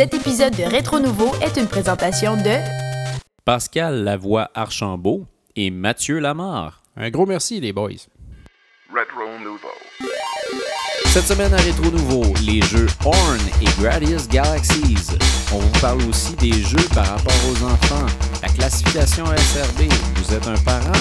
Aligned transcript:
Cet 0.00 0.14
épisode 0.14 0.56
de 0.56 0.62
Rétro 0.62 0.98
Nouveau 0.98 1.30
est 1.42 1.60
une 1.60 1.66
présentation 1.66 2.34
de 2.34 2.56
Pascal 3.44 4.02
Lavoie 4.02 4.50
Archambault 4.54 5.26
et 5.56 5.70
Mathieu 5.70 6.20
Lamar. 6.20 6.82
Un 6.96 7.10
gros 7.10 7.26
merci, 7.26 7.60
les 7.60 7.74
boys. 7.74 7.90
Retro 8.90 9.38
Nouveau. 9.44 9.68
Cette 11.04 11.26
semaine 11.26 11.52
à 11.52 11.58
Rétro 11.58 11.90
Nouveau, 11.90 12.22
les 12.46 12.62
jeux 12.62 12.86
Horn 13.04 13.40
et 13.60 13.66
Gradius 13.78 14.26
Galaxies. 14.26 15.18
On 15.52 15.58
vous 15.58 15.80
parle 15.82 16.00
aussi 16.08 16.34
des 16.36 16.54
jeux 16.54 16.88
par 16.94 17.06
rapport 17.06 17.34
aux 17.52 17.62
enfants, 17.64 18.06
la 18.40 18.48
classification 18.48 19.26
SRB. 19.26 19.82
Vous 20.16 20.34
êtes 20.34 20.48
un 20.48 20.56
parent, 20.64 20.92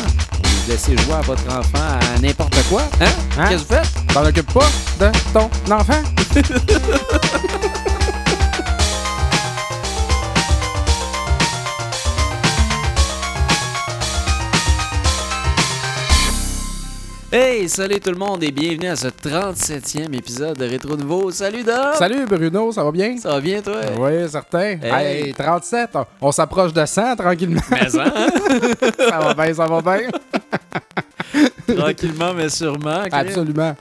vous 0.43 0.71
laissez 0.71 0.97
jouer 0.97 1.13
à 1.13 1.21
votre 1.21 1.47
enfant 1.57 1.99
à 2.01 2.19
n'importe 2.19 2.61
quoi. 2.67 2.81
Hein? 2.99 3.05
Hein? 3.37 3.45
Qu'est-ce 3.47 3.63
que 3.63 3.75
vous 3.75 3.75
faites? 3.75 4.13
T'en 4.13 4.25
occupes 4.25 4.53
pas 4.53 4.69
de 4.99 5.09
ton 5.31 5.73
enfant? 5.73 6.03
Hey, 17.31 17.69
salut 17.69 17.99
tout 17.99 18.09
le 18.09 18.17
monde 18.17 18.43
et 18.43 18.49
bienvenue 18.51 18.87
à 18.87 18.95
ce 18.95 19.07
37e 19.07 20.15
épisode 20.17 20.57
de 20.57 20.65
Rétro 20.65 20.97
Nouveau. 20.97 21.29
Salut 21.29 21.63
Dom! 21.63 21.93
Salut 21.93 22.25
Bruno, 22.25 22.71
ça 22.71 22.83
va 22.83 22.91
bien? 22.91 23.17
Ça 23.17 23.29
va 23.29 23.39
bien 23.39 23.61
toi? 23.61 23.81
Oui, 23.99 24.27
certain. 24.27 24.79
Hey. 24.81 25.27
Hey, 25.27 25.33
37, 25.35 25.91
on, 25.93 26.05
on 26.21 26.31
s'approche 26.31 26.73
de 26.73 26.83
100 26.83 27.17
tranquillement. 27.17 27.61
Mais 27.69 27.87
ça, 27.87 28.05
hein? 28.05 28.27
ça 28.97 29.19
va 29.19 29.33
bien, 29.35 29.53
ça 29.53 29.67
va 29.67 29.81
bien. 29.81 30.09
Tranquillement 31.77 32.33
mais 32.33 32.49
sûrement. 32.49 33.01
Chris. 33.01 33.09
Absolument. 33.11 33.75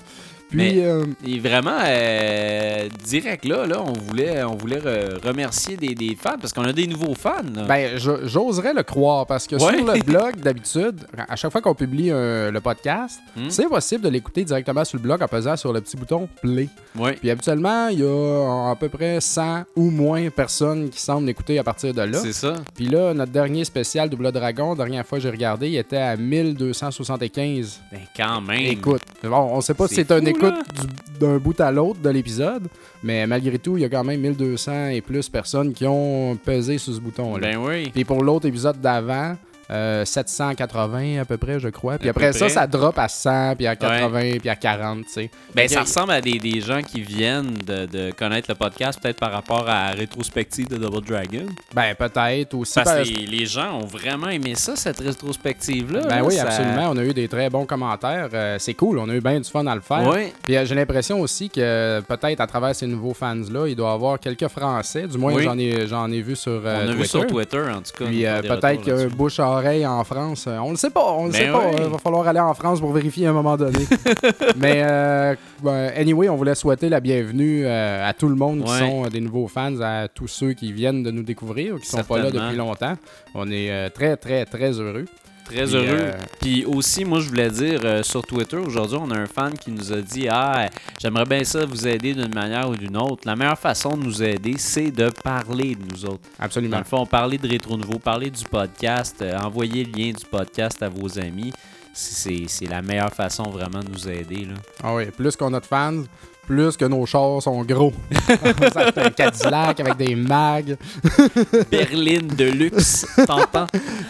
Puis, 0.48 0.57
Mais- 0.57 0.75
euh, 0.84 1.05
Et 1.27 1.38
vraiment, 1.38 1.79
euh, 1.84 2.88
direct 3.05 3.45
là, 3.45 3.66
là, 3.66 3.83
on 3.87 3.93
voulait, 3.93 4.43
on 4.45 4.57
voulait 4.57 4.79
re- 4.79 5.27
remercier 5.27 5.77
des, 5.77 5.95
des 5.95 6.16
fans 6.21 6.37
parce 6.41 6.52
qu'on 6.52 6.65
a 6.65 6.73
des 6.73 6.87
nouveaux 6.87 7.15
fans. 7.15 7.43
là. 7.55 7.65
ben, 7.65 7.98
j'oserais 7.98 8.73
le 8.74 8.82
croire 8.82 9.27
parce 9.27 9.46
que 9.46 9.57
Ouais. 9.57 9.77
sur 9.79 9.87
le 9.95 10.01
blog, 10.05 10.37
d'habitude, 10.37 11.01
à 11.29 11.37
chaque 11.37 11.52
fois 11.52 11.60
qu'on 11.60 11.74
publie 11.74 12.10
euh, 12.10 12.51
le 12.51 12.60
podcast, 12.60 13.21
Hmm. 13.37 13.51
c'est 13.51 13.68
possible 13.68 14.02
de 14.05 14.09
l'écouter 14.09 14.45
directement 14.45 14.85
sur 14.85 14.96
le 14.99 15.02
blog 15.02 15.23
en 15.23 15.29
pesant 15.29 15.57
sur 15.57 15.73
le 15.73 15.80
petit 15.80 15.96
bouton 15.96 16.29
play. 16.43 16.68
Ouais. 16.96 17.12
Puis 17.15 17.30
habituellement, 17.30 17.88
il 17.88 18.01
y 18.01 18.05
a 18.05 18.71
à 18.71 18.74
peu 18.77 18.88
près 18.88 19.21
100 19.21 19.65
ou 19.77 19.90
moins 19.90 20.29
personnes 20.30 20.88
qui 20.88 21.01
semblent 21.01 21.29
écouter 21.29 21.59
à 21.59 21.65
partir 21.65 21.93
de 21.95 22.02
là. 22.02 22.18
C'est 22.18 22.33
ça. 22.33 22.55
Puis 22.74 22.87
là, 22.87 23.12
notre 23.15 23.33
dernier 23.33 23.65
spécial 23.65 24.09
Double 24.09 24.33
Dragon, 24.33 24.74
dernière 24.74 25.07
fois 25.07 25.18
que 25.18 25.23
j'ai 25.23 25.30
regardé, 25.30 25.68
il 25.68 25.77
était 25.77 25.96
à 25.99 26.16
1275. 26.16 27.80
Ben, 27.93 28.01
quand 28.16 28.40
même. 28.40 28.60
Écoute, 28.60 29.02
bon, 29.23 29.37
on 29.52 29.60
sait 29.60 29.74
pas 29.74 29.88
si 29.88 29.96
C'est 29.96 30.10
un 30.12 30.24
écoute 30.24 30.37
du- 30.46 31.18
d'un 31.20 31.38
bout 31.38 31.60
à 31.60 31.70
l'autre 31.72 32.00
de 32.00 32.08
l'épisode, 32.10 32.68
mais 33.02 33.26
malgré 33.26 33.58
tout, 33.58 33.76
il 33.76 33.80
y 33.82 33.84
a 33.84 33.88
quand 33.88 34.04
même 34.04 34.20
1200 34.20 34.88
et 34.88 35.00
plus 35.00 35.28
personnes 35.28 35.72
qui 35.72 35.86
ont 35.86 36.36
pesé 36.36 36.78
sur 36.78 36.94
ce 36.94 37.00
bouton-là. 37.00 37.40
Ben 37.52 37.58
oui. 37.58 37.90
Puis 37.90 38.04
pour 38.04 38.22
l'autre 38.22 38.46
épisode 38.46 38.80
d'avant, 38.80 39.36
euh, 39.71 40.05
780 40.05 41.21
à 41.21 41.24
peu 41.24 41.37
près, 41.37 41.61
je 41.61 41.69
crois. 41.69 41.99
Puis 41.99 42.09
À 42.09 42.11
après 42.11 42.33
ça, 42.33 42.47
près. 42.47 42.49
ça 42.51 42.66
drop 42.66 42.99
à 42.99 43.09
100, 43.09 43.57
puis 43.57 43.66
à 43.66 43.77
80, 43.77 44.38
puis 44.41 44.49
à 44.49 44.57
40, 44.57 45.05
tu 45.07 45.13
sais. 45.13 45.30
Ben, 45.55 45.69
ça 45.69 45.83
ressemble 45.83 46.13
à 46.13 46.21
des, 46.21 46.38
des 46.38 46.61
gens 46.61 46.83
qui 46.83 47.01
viennent 47.02 47.55
de, 47.66 47.87
de 47.87 48.11
connaître 48.13 48.49
le 48.51 48.55
podcast, 48.55 48.99
peut-être 49.01 49.19
par 49.21 49.33
rapport 49.33 49.69
à 49.69 49.91
la 49.91 49.96
rétrospective 49.96 50.69
de 50.69 50.77
Double 50.77 51.05
Dragon. 51.07 51.46
Ben 51.74 51.95
peut-être 51.95 52.55
aussi. 52.55 52.74
Parce 52.74 53.09
que 53.09 53.15
les, 53.15 53.27
les 53.27 53.46
gens 53.46 53.79
ont 53.80 53.87
vraiment 53.87 54.29
aimé 54.29 54.55
ça, 54.55 54.74
cette 54.77 54.99
rétrospective-là. 55.01 56.01
Ben 56.02 56.16
là, 56.16 56.24
oui, 56.24 56.35
ça- 56.35 56.45
absolument. 56.45 56.91
On 56.91 56.96
a 56.96 57.05
eu 57.05 57.13
des 57.15 57.29
très 57.29 57.51
bons 57.51 57.66
commentaires. 57.66 58.29
Euh, 58.33 58.57
c'est 58.59 58.74
cool. 58.74 58.99
On 58.99 59.09
a 59.09 59.15
eu 59.15 59.21
bien 59.21 59.39
du 59.41 59.49
fun 59.49 59.66
à 59.66 59.74
le 59.74 59.80
faire. 59.80 60.07
Ouais. 60.09 60.33
Puis 60.45 60.57
euh, 60.57 60.65
j'ai 60.65 60.74
l'impression 60.74 61.21
aussi 61.21 61.51
que 61.51 62.01
peut-être 62.09 62.41
à 62.41 62.46
travers 62.46 62.74
ces 62.74 62.87
nouveaux 62.87 63.15
fans-là, 63.15 63.66
il 63.69 63.77
doit 63.77 63.91
y 63.91 63.95
avoir 63.95 64.19
quelques 64.19 64.49
Français. 64.49 65.06
Du 65.06 65.19
moins, 65.19 65.34
Oui. 65.34 65.43
j'en 65.44 65.59
ai, 65.59 65.87
j'en 65.87 66.11
ai 66.11 66.21
vu 66.22 66.34
sur 66.37 66.53
euh, 66.53 66.61
On 66.65 66.69
a 66.81 66.87
Twitter. 66.87 66.97
vu 67.03 67.06
sur 67.06 67.27
Twitter, 67.27 67.62
en 67.71 67.83
tout 67.83 67.93
cas. 67.99 68.05
Puis 68.06 68.27
euh, 68.27 68.41
peut-être 68.43 68.81
retours 68.81 68.84
qu'il 69.09 69.16
oreille 69.59 69.87
en 69.87 70.03
France. 70.04 70.47
Euh, 70.48 70.59
On 70.59 70.70
le 70.70 70.76
sait 70.76 70.91
pas. 70.91 71.12
On 71.12 71.26
le 71.26 71.32
Ben 71.32 71.38
sait 71.38 71.53
pas. 71.53 71.69
oui. 71.70 71.76
Il 71.78 71.84
va 71.91 71.98
falloir 71.98 72.26
aller 72.26 72.41
en 72.41 72.55
France 72.55 72.81
pour 72.81 72.93
vérifier 72.93 73.27
à 73.27 73.31
un 73.31 73.33
moment 73.34 73.56
donné. 73.56 73.78
Mais 74.56 74.83
euh, 74.84 75.34
ben, 75.62 75.93
anyway, 75.97 76.28
on 76.28 76.37
voulait 76.37 76.55
souhaiter 76.55 76.88
la 76.88 77.00
bienvenue 77.00 77.65
euh, 77.66 78.09
à 78.09 78.12
tout 78.15 78.28
le 78.28 78.34
monde 78.37 78.65
qui 78.65 78.71
Ouais. 78.72 78.78
sont 78.78 79.05
euh, 79.05 79.09
des 79.09 79.21
nouveaux 79.21 79.49
fans, 79.49 79.81
à 79.81 80.09
tous 80.09 80.28
ceux 80.28 80.53
qui 80.53 80.72
viennent 80.72 81.03
de 81.03 81.10
nous 81.10 81.22
découvrir, 81.22 81.77
qui 81.81 81.87
sont 81.87 82.03
pas 82.05 82.19
là 82.19 82.31
depuis 82.31 82.56
longtemps. 82.56 82.94
On 83.34 83.50
est 83.50 83.71
euh, 83.71 83.88
très, 83.91 84.16
très, 84.16 84.44
très 84.44 84.72
heureux. 84.81 85.05
Très 85.48 85.64
Puis, 85.64 85.75
heureux. 85.75 85.86
euh, 85.91 86.12
Puis 86.41 86.64
aussi, 86.66 87.04
moi, 87.04 87.20
je 87.20 87.28
voulais 87.28 87.50
dire 87.50 87.81
euh, 87.84 88.03
sur 88.03 88.22
Twitter, 88.22 88.56
aujourd'hui, 88.59 88.98
on 89.00 89.10
a 89.10 89.19
un 89.19 89.26
fan 89.26 89.53
qui 89.56 89.70
nous 89.70 89.92
a 89.92 90.00
dit 90.00 90.28
Ah, 90.31 90.69
j'aimerais 91.00 91.25
bien 91.25 91.42
ça 91.44 91.64
vous 91.64 91.86
aider 91.88 92.12
d'une 92.14 92.34
manière 92.34 92.69
ou 92.69 92.76
d'une 92.76 92.97
autre. 92.97 93.22
La 93.25 93.34
meilleure 93.34 93.59
façon 93.59 93.97
de 93.97 94.03
nous 94.04 94.22
aider, 94.22 94.54
c'est 94.59 94.91
de 94.91 95.09
parler 95.25 95.75
de 95.75 95.82
nous 95.91 96.04
autres. 96.04 96.20
Dans 96.38 96.44
Absolument. 96.44 96.78
le 96.78 96.84
fond, 96.84 97.06
parler 97.06 97.38
de 97.38 97.48
Rétro 97.48 97.76
Nouveau, 97.76 97.98
parler 97.98 98.31
du 98.31 98.44
podcast, 98.44 99.16
euh, 99.22 99.38
envoyer 99.38 99.84
le 99.84 99.92
lien 99.92 100.10
du 100.12 100.25
podcast 100.31 100.82
à 100.82 100.88
vos 100.88 101.19
amis. 101.19 101.53
C'est 101.94 102.44
c'est 102.47 102.66
la 102.66 102.80
meilleure 102.82 103.12
façon 103.12 103.44
vraiment 103.44 103.80
de 103.80 103.91
nous 103.91 104.09
aider. 104.09 104.44
Là. 104.44 104.54
Ah 104.84 104.94
oui, 104.94 105.06
plus 105.06 105.34
qu'on 105.34 105.53
a 105.54 105.60
de 105.60 105.66
fans, 105.66 106.04
plus 106.48 106.78
que 106.78 106.86
nos 106.86 107.04
chars 107.04 107.42
sont 107.42 107.62
gros. 107.62 107.92
Fait 108.10 108.98
un 108.98 109.10
Cadillac 109.10 109.81
avec 109.81 109.97
des 109.98 110.16
mags, 110.16 110.76
Berlin 111.70 112.26
de 112.34 112.44
luxe, 112.47 113.06
t'entends? 113.26 113.66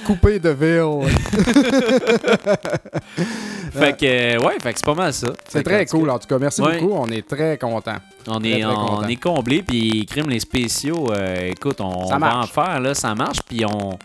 coupés 0.06 0.38
de 0.38 0.50
ville. 0.50 1.12
Fait 3.72 3.96
que, 3.96 4.06
euh, 4.06 4.38
ouais, 4.40 4.54
fait 4.62 4.72
que 4.72 4.78
c'est 4.78 4.86
pas 4.86 4.94
mal 4.94 5.12
ça. 5.12 5.28
C'est 5.46 5.62
très 5.62 5.84
cool. 5.86 6.08
En 6.10 6.18
tout 6.18 6.26
cas, 6.26 6.38
merci 6.38 6.62
Ouais. 6.62 6.80
beaucoup. 6.80 6.94
On 6.94 7.06
est 7.10 7.26
très 7.26 7.58
contents. 7.58 7.98
On 8.26 8.42
est, 8.42 8.62
très 8.62 8.64
on, 8.64 9.06
est 9.06 9.16
comblé, 9.16 9.62
puis 9.62 10.06
crime 10.06 10.30
les 10.30 10.40
spéciaux, 10.40 11.06
euh, 11.12 11.50
écoute, 11.50 11.80
on, 11.80 12.06
Ça 12.06 12.16
on 12.16 12.18
va 12.18 12.38
en 12.38 12.46
faire, 12.46 12.80
là, 12.80 12.94
ça 12.94 13.14
marche, 13.14 13.38
puis 13.46 13.64
on... 13.64 13.98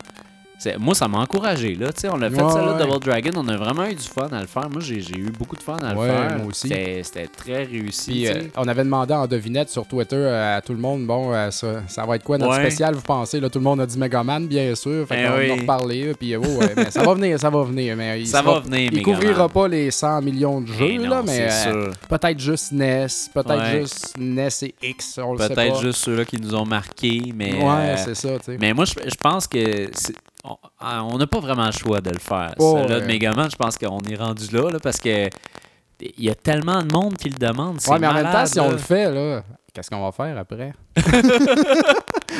Moi, 0.79 0.95
ça 0.95 1.07
m'a 1.09 1.17
encouragé, 1.19 1.75
là, 1.75 1.89
on 2.11 2.21
a 2.21 2.29
fait 2.29 2.41
Ouais, 2.41 2.51
ça, 2.51 2.61
là, 2.65 2.73
ouais. 2.77 2.85
Double 2.85 2.99
Dragon, 3.03 3.31
on 3.35 3.47
a 3.49 3.57
vraiment 3.57 3.85
eu 3.85 3.95
du 3.95 4.03
fun 4.07 4.29
à 4.31 4.39
le 4.39 4.47
faire. 4.47 4.69
Moi, 4.69 4.81
j'ai 4.81 4.99
eu 5.17 5.29
beaucoup 5.37 5.57
de 5.57 5.61
fun 5.61 5.75
à 5.83 5.93
le 5.93 5.99
Ouais, 5.99 6.07
faire. 6.07 6.37
moi 6.37 6.47
aussi. 6.47 6.69
C'était 6.69 7.27
très 7.27 7.63
réussi, 7.65 8.11
Puis, 8.11 8.27
euh, 8.27 8.43
on 8.55 8.67
avait 8.67 8.83
demandé 8.85 9.13
en 9.13 9.27
devinette 9.27 9.69
sur 9.69 9.85
Twitter 9.85 10.15
euh, 10.15 10.57
à 10.57 10.61
tout 10.61 10.71
le 10.73 10.79
monde, 10.79 11.05
bon, 11.05 11.33
euh, 11.33 11.51
ça, 11.51 11.83
ça 11.87 12.05
va 12.05 12.15
être 12.15 12.23
quoi 12.23 12.37
notre 12.37 12.55
spécial, 12.55 12.95
vous 12.95 13.01
pensez? 13.01 13.39
Là, 13.41 13.49
tout 13.49 13.59
le 13.59 13.63
monde 13.65 13.81
a 13.81 13.85
dit 13.85 13.97
Megaman, 13.97 14.47
bien 14.47 14.73
sûr. 14.75 15.05
Fait 15.07 15.23
Eh 15.23 15.27
qu'on 15.27 15.37
oui. 15.37 15.67
en. 15.67 16.13
Puis, 16.17 16.35
oh, 16.37 16.41
mais 16.77 16.91
ça 16.91 17.03
va 17.03 17.13
venir, 17.13 17.39
ça 17.39 17.49
va 17.49 17.63
venir. 17.63 17.95
Mais 17.97 18.21
il 18.21 18.27
Ça 18.27 18.39
sera- 18.39 18.53
va 18.55 18.59
venir, 18.61 18.89
Il 18.91 18.97
Megaman. 18.97 19.19
couvrira 19.19 19.49
pas 19.49 19.67
les 19.67 19.91
100 19.91 20.21
millions 20.21 20.61
de 20.61 20.67
jeux, 20.67 20.97
non, 20.97 21.09
là, 21.09 21.23
mais 21.25 21.49
euh, 21.67 21.91
peut-être 22.07 22.39
juste 22.39 22.71
NES, 22.71 23.07
peut-être 23.33 23.65
juste 23.81 24.17
NES 24.17 24.47
et 24.63 24.75
X. 24.81 25.19
Peut-être 25.37 25.81
juste 25.81 25.99
ceux-là 25.99 26.23
qui 26.25 26.39
nous 26.39 26.55
ont 26.55 26.65
marqués, 26.65 27.33
mais... 27.35 27.53
Ouais, 27.53 27.95
c'est 27.97 28.15
ça, 28.15 28.29
mais 28.59 28.73
moi, 28.73 28.85
je, 28.85 29.15
pense 29.15 29.47
que 29.47 29.89
on- 30.43 30.57
ah, 30.79 31.03
on 31.05 31.17
n'a 31.17 31.27
pas 31.27 31.39
vraiment 31.39 31.65
le 31.65 31.71
choix 31.71 32.01
de 32.01 32.09
le 32.09 32.19
faire. 32.19 32.53
Oh, 32.59 32.75
Celui-là 32.77 32.99
de 32.99 33.05
ouais. 33.05 33.13
Megaman, 33.13 33.49
je 33.49 33.55
pense 33.55 33.77
qu'on 33.77 33.99
est 33.99 34.15
rendu 34.15 34.45
là, 34.53 34.69
là, 34.71 34.79
parce 34.81 34.97
que 34.99 35.29
il 36.01 36.23
y 36.25 36.29
a 36.29 36.35
tellement 36.35 36.81
de 36.83 36.91
monde 36.91 37.15
qui 37.15 37.29
le 37.29 37.37
demande. 37.37 37.77
Ouais, 37.87 37.99
mais 37.99 38.07
en 38.07 38.13
même 38.13 38.31
temps, 38.31 38.45
si 38.45 38.59
on 38.59 38.71
le 38.71 38.77
fait, 38.77 39.09
là, 39.09 39.41
qu'est-ce 39.73 39.89
qu'on 39.89 40.03
va 40.03 40.11
faire 40.11 40.37
après? 40.37 40.73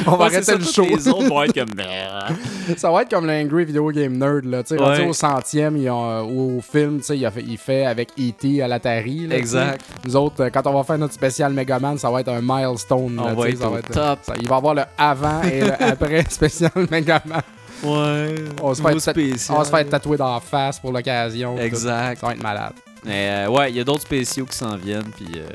on 0.06 0.12
va 0.12 0.18
Ouais, 0.18 0.25
arrêter 0.25 0.44
ça, 0.44 0.56
le 0.56 0.64
show. 0.64 0.84
Les 0.84 1.08
autres 1.08 1.28
vont 1.30 1.44
être 1.44 1.53
comme. 1.53 1.74
Ça 2.78 2.91
va 2.91 3.02
être 3.03 3.09
comme 3.09 3.25
l'Angry 3.25 3.66
Video 3.66 3.90
Game 3.91 4.18
Nerd, 4.18 4.46
là. 4.46 4.64
Sais, 4.66 4.78
Ouais. 4.81 5.06
au 5.08 5.14
centième, 5.14 5.75
au 5.88 6.59
film, 6.62 7.00
il, 7.09 7.25
a 7.25 7.31
fait- 7.31 7.44
il 7.47 7.58
fait 7.58 7.85
avec 7.85 8.09
E.T. 8.20 8.62
à 8.62 8.68
l'Atari. 8.68 9.28
Exact. 9.31 9.81
Nous 10.06 10.16
autres, 10.16 10.44
euh, 10.44 10.50
quand 10.50 10.66
on 10.68 10.74
va 10.74 10.84
faire 10.84 10.97
notre 10.97 11.14
spécial 11.14 11.53
Megaman, 11.53 11.97
ça 11.97 12.09
va 12.09 12.22
être 12.22 12.30
un 12.30 12.41
milestone. 12.41 13.18
On 13.20 13.25
là, 13.28 13.34
va 13.34 13.44
tu 13.46 13.50
sais, 13.50 13.53
être 13.53 13.62
ça 13.62 13.70
au 13.70 13.78
être- 13.78 13.91
top. 13.91 14.20
ça- 14.24 14.34
il 14.41 14.47
va 14.47 14.56
y 14.56 14.58
avoir 14.58 14.74
le 14.75 14.84
avant 14.97 15.41
et 15.44 15.62
le 15.62 15.74
après 15.84 16.24
spécial 16.30 16.72
Megaman. 16.91 17.41
Ouais. 17.83 18.35
On 18.61 18.73
se 18.73 18.81
fait, 18.81 18.99
spécial. 18.99 19.57
on 19.59 19.63
se 19.63 19.69
faire 19.69 19.88
tatouer 19.89 20.17
dans 20.17 20.33
la 20.33 20.39
face 20.39 20.79
pour 20.79 20.91
l'occasion. 20.91 21.55
tout. 21.55 21.61
Exact. 21.61 22.19
Ça 22.19 22.27
va 22.27 22.33
être 22.33 22.44
malade. 22.44 22.73
Mais 23.05 23.45
euh, 23.47 23.49
ouais, 23.49 23.69
il 23.69 23.75
y 23.75 23.79
a 23.81 23.83
d'autres 23.83 24.03
spéciaux 24.03 24.45
qui 24.45 24.55
s'en 24.57 24.77
viennent, 24.77 25.11
puis 25.16 25.27
euh, 25.35 25.45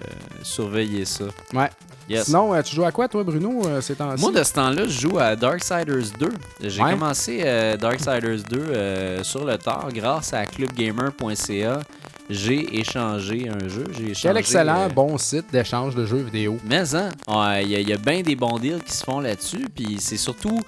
surveillez 0.43 1.05
ça. 1.06 1.25
Ouais. 1.55 1.71
Yes. 2.09 2.25
Sinon, 2.27 2.55
euh, 2.55 2.62
tu 2.62 2.75
joues 2.77 2.84
à 2.84 2.93
quoi, 2.93 3.09
toi, 3.09 3.22
Bruno, 3.25 3.62
ces 3.81 3.94
temps-ci? 3.94 4.20
Moi, 4.23 4.32
de 4.32 4.43
ce 4.43 4.53
temps-là, 4.53 4.85
je 4.87 5.00
joue 5.00 5.19
à 5.19 5.35
Darksiders 5.37 6.11
2. 6.19 6.29
J'ai 6.62 6.82
Ouais. 6.82 6.91
commencé 6.93 7.76
Darksiders 7.81 8.43
2 8.50 8.58
euh, 8.58 9.23
sur 9.25 9.44
le 9.44 9.56
tard 9.58 9.88
grâce 9.93 10.32
à 10.32 10.44
clubgamer.ca. 10.47 11.81
J'ai 12.31 12.79
échangé 12.79 13.49
un 13.49 13.69
jeu. 13.69 13.85
J'ai 13.97 14.11
échangé, 14.11 14.20
Quel 14.29 14.37
excellent, 14.37 14.82
euh, 14.82 14.88
bon 14.88 15.17
site 15.17 15.47
d'échange 15.50 15.94
de 15.94 16.05
jeux 16.05 16.19
vidéo. 16.19 16.58
Mais 16.64 16.94
hein, 16.94 17.11
ouais, 17.26 17.64
il 17.64 17.70
y 17.70 17.76
a- 17.76 17.81
il 17.81 17.88
y 17.88 17.93
a, 17.93 17.97
bien 17.97 18.20
des 18.20 18.37
bons 18.37 18.58
deals 18.58 18.82
qui 18.85 18.93
se 18.94 19.03
font 19.03 19.20
là-dessus. 19.20 19.67
Puis 19.75 19.97
c'est 19.99 20.19
surtout, 20.19 20.61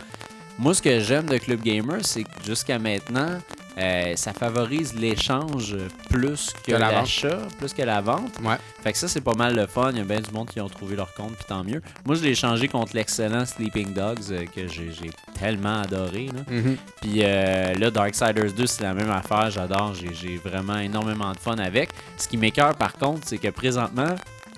moi 0.60 0.74
ce 0.74 0.82
que 0.82 1.00
j'aime 1.00 1.26
de 1.26 1.38
Club 1.38 1.62
Gamer, 1.62 1.98
c'est 2.02 2.22
que 2.22 2.28
jusqu'à 2.44 2.78
maintenant, 2.78 3.38
euh, 3.78 4.12
ça 4.14 4.34
favorise 4.34 4.94
l'échange 4.94 5.74
plus 6.10 6.50
que, 6.64 6.72
Que 6.72 6.76
la 6.76 6.90
vente. 6.90 6.94
l'achat, 6.96 7.38
plus 7.58 7.72
que 7.72 7.80
la 7.80 8.00
vente. 8.02 8.32
Ouais. 8.44 8.56
Fait 8.82 8.92
que 8.92 8.98
ça, 8.98 9.08
c'est 9.08 9.22
pas 9.22 9.32
mal 9.34 9.56
le 9.56 9.66
fun. 9.66 9.90
Il 9.92 9.98
y 9.98 10.00
a 10.02 10.04
bien 10.04 10.20
du 10.20 10.30
monde 10.32 10.50
qui 10.50 10.60
ont 10.60 10.68
trouvé 10.68 10.96
leur 10.96 11.14
compte, 11.14 11.34
puis 11.34 11.46
tant 11.48 11.64
mieux. 11.64 11.80
Moi, 12.04 12.14
je 12.16 12.22
l'ai 12.22 12.30
échangé 12.30 12.68
contre 12.68 12.94
l'excellent 12.94 13.46
Sleeping 13.46 13.94
Dogs 13.94 14.18
euh, 14.32 14.44
que 14.54 14.68
j'ai 14.68 14.90
tellement 15.38 15.80
adoré. 15.80 16.26
Là. 16.26 16.42
Mhm. 16.54 16.76
Puis 17.00 17.20
euh, 17.22 17.74
là, 17.74 17.90
Darksiders 17.90 18.52
2, 18.52 18.66
c'est 18.66 18.82
la 18.82 18.92
même 18.92 19.10
affaire. 19.10 19.50
J'adore. 19.50 19.94
J'ai 19.94 20.12
j'ai 20.12 20.36
vraiment 20.36 20.76
énormément 20.78 21.32
de 21.32 21.38
fun 21.38 21.56
avec. 21.56 21.88
Ce 22.18 22.28
qui 22.28 22.36
m'écœure, 22.36 22.74
par 22.74 22.92
contre, 22.92 23.20
c'est 23.24 23.38
que 23.38 23.48
présentement, 23.48 24.14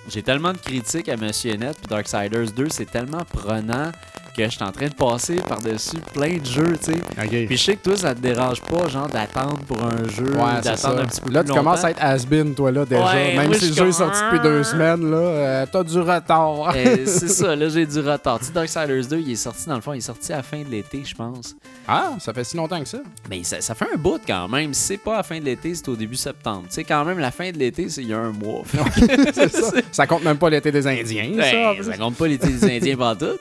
j'ai 0.08 0.22
tellement 0.22 0.52
de 0.52 0.58
critiques 0.58 1.08
à 1.08 1.16
Monsieur 1.16 1.54
Net 1.54 1.76
puis 1.78 1.86
Darksiders 1.86 2.50
2, 2.50 2.68
c'est 2.70 2.90
tellement 2.90 3.24
prenant 3.32 3.92
que 4.36 4.44
je 4.44 4.48
suis 4.50 4.62
en 4.62 4.72
train 4.72 4.86
de 4.86 4.94
passer 4.94 5.36
par-dessus 5.46 5.98
plein 6.12 6.38
de 6.38 6.46
jeux, 6.46 6.76
tu 6.82 6.92
sais. 6.92 7.46
Puis 7.46 7.56
je 7.56 7.62
sais 7.62 7.76
que 7.76 7.82
toi, 7.82 7.96
ça 7.96 8.14
te 8.14 8.20
dérange 8.20 8.60
pas, 8.62 8.88
genre, 8.88 9.08
d'attendre 9.08 9.58
pour 9.66 9.82
un 9.82 10.08
jeu, 10.08 10.32
Ouais, 10.32 10.60
d'attendre 10.62 11.00
un 11.00 11.06
petit 11.06 11.20
peu 11.20 11.30
Là, 11.30 11.42
plus 11.42 11.50
tu 11.50 11.56
commences 11.56 11.84
à 11.84 11.90
être 11.90 12.02
has-been, 12.02 12.54
toi, 12.54 12.70
là, 12.72 12.84
déjà. 12.84 13.04
Ouais, 13.04 13.36
Même 13.36 13.52
si 13.54 13.68
le 13.68 13.74
jeu 13.74 13.88
est 13.88 13.92
sorti 13.92 14.20
depuis 14.24 14.40
deux 14.40 14.62
semaines, 14.62 15.10
là, 15.10 15.16
euh, 15.16 15.66
t'as 15.70 15.84
du 15.84 15.98
retard. 15.98 16.72
Euh, 16.82 17.02
c'est 17.06 17.28
ça, 17.28 17.54
là, 17.54 17.68
j'ai 17.68 17.86
du 17.86 18.00
retard. 18.00 18.38
Tu 18.38 18.46
sais, 18.46 18.52
Darksiders 18.52 19.06
2, 19.06 19.18
il 19.18 19.32
est 19.32 19.36
sorti, 19.36 19.68
dans 19.68 19.74
le 19.74 19.80
fond, 19.80 19.92
il 19.92 19.98
est 19.98 20.00
sorti 20.00 20.32
à 20.32 20.36
la 20.36 20.42
fin 20.42 20.62
de 20.62 20.68
l'été, 20.68 21.02
je 21.04 21.14
pense. 21.14 21.54
Ah, 21.86 22.12
ça 22.18 22.32
fait 22.32 22.44
si 22.44 22.56
longtemps 22.56 22.80
que 22.80 22.88
ça. 22.88 22.98
Mais 23.28 23.42
ça, 23.44 23.60
ça 23.60 23.74
fait 23.74 23.86
un 23.92 23.96
bout 23.96 24.20
quand 24.26 24.48
même. 24.48 24.72
Si 24.72 24.82
c'est 24.82 24.96
pas 24.96 25.14
à 25.14 25.16
la 25.18 25.22
fin 25.22 25.38
de 25.38 25.44
l'été, 25.44 25.74
c'est 25.74 25.88
au 25.88 25.96
début 25.96 26.16
septembre. 26.16 26.64
Tu 26.68 26.74
sais, 26.76 26.84
quand 26.84 27.04
même, 27.04 27.18
la 27.18 27.30
fin 27.30 27.50
de 27.50 27.58
l'été, 27.58 27.88
c'est 27.88 28.02
il 28.02 28.08
y 28.08 28.14
a 28.14 28.18
un 28.18 28.32
mois. 28.32 28.62
Ça. 29.32 29.70
ça 29.90 30.06
compte 30.06 30.24
même 30.24 30.38
pas 30.38 30.50
l'été 30.50 30.72
des 30.72 30.86
Indiens, 30.86 31.32
ça. 31.36 31.74
Ben, 31.74 31.82
ça 31.82 31.96
compte 31.96 32.16
pas 32.16 32.26
l'été 32.26 32.48
des 32.48 32.64
Indiens 32.64 33.14
tout. 33.14 33.38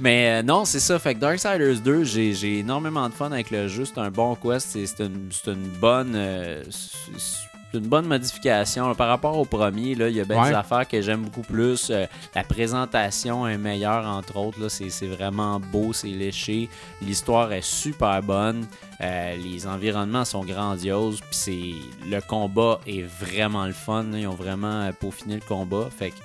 Mais 0.00 0.33
euh, 0.38 0.42
non, 0.42 0.64
c'est 0.64 0.80
ça. 0.80 0.98
Fait 0.98 1.14
que 1.14 1.20
Darksiders 1.20 1.80
2, 1.80 2.04
j'ai 2.04 2.32
j'ai 2.34 2.58
énormément 2.60 3.08
de 3.08 3.14
fun 3.14 3.30
avec 3.32 3.50
le 3.50 3.68
jeu. 3.68 3.84
C'est 3.84 3.98
un 3.98 4.10
bon 4.10 4.34
quest. 4.36 4.66
C'est 4.70 4.86
c'est 4.86 5.00
une, 5.04 5.30
une 5.46 5.68
bonne. 5.80 6.12
euh, 6.14 6.62
c'est- 6.70 7.48
une 7.76 7.88
bonne 7.88 8.06
modification. 8.06 8.86
là. 8.86 8.94
Par 8.94 9.08
rapport 9.08 9.36
au 9.36 9.44
premier, 9.44 9.96
là, 9.96 10.08
il 10.08 10.14
y 10.14 10.20
a 10.20 10.24
bien 10.24 10.40
Ouais. 10.40 10.50
des 10.50 10.54
affaires 10.54 10.86
que 10.86 11.02
j'aime 11.02 11.22
beaucoup 11.22 11.42
plus. 11.42 11.88
Euh, 11.90 12.06
la 12.32 12.44
présentation 12.44 13.48
est 13.48 13.58
meilleure, 13.58 14.06
entre 14.06 14.36
autres. 14.36 14.60
là. 14.60 14.68
C'est 14.68 14.90
c'est 14.90 15.08
vraiment 15.08 15.58
beau, 15.58 15.92
c'est 15.92 16.06
léché. 16.06 16.68
L'histoire 17.02 17.52
est 17.52 17.64
super 17.64 18.22
bonne. 18.22 18.64
Euh, 19.00 19.36
les 19.36 19.66
environnements 19.66 20.24
sont 20.24 20.44
grandioses. 20.44 21.18
Puis 21.20 21.28
c'est- 21.32 22.08
le 22.08 22.20
combat 22.20 22.78
est 22.86 23.02
vraiment 23.02 23.66
le 23.66 23.72
fun. 23.72 24.04
là. 24.04 24.18
Ils 24.20 24.28
ont 24.28 24.34
vraiment 24.36 24.88
peaufiné 25.00 25.34
le 25.34 25.40
combat. 25.40 25.88
Fait 25.98 26.10
que 26.10 26.16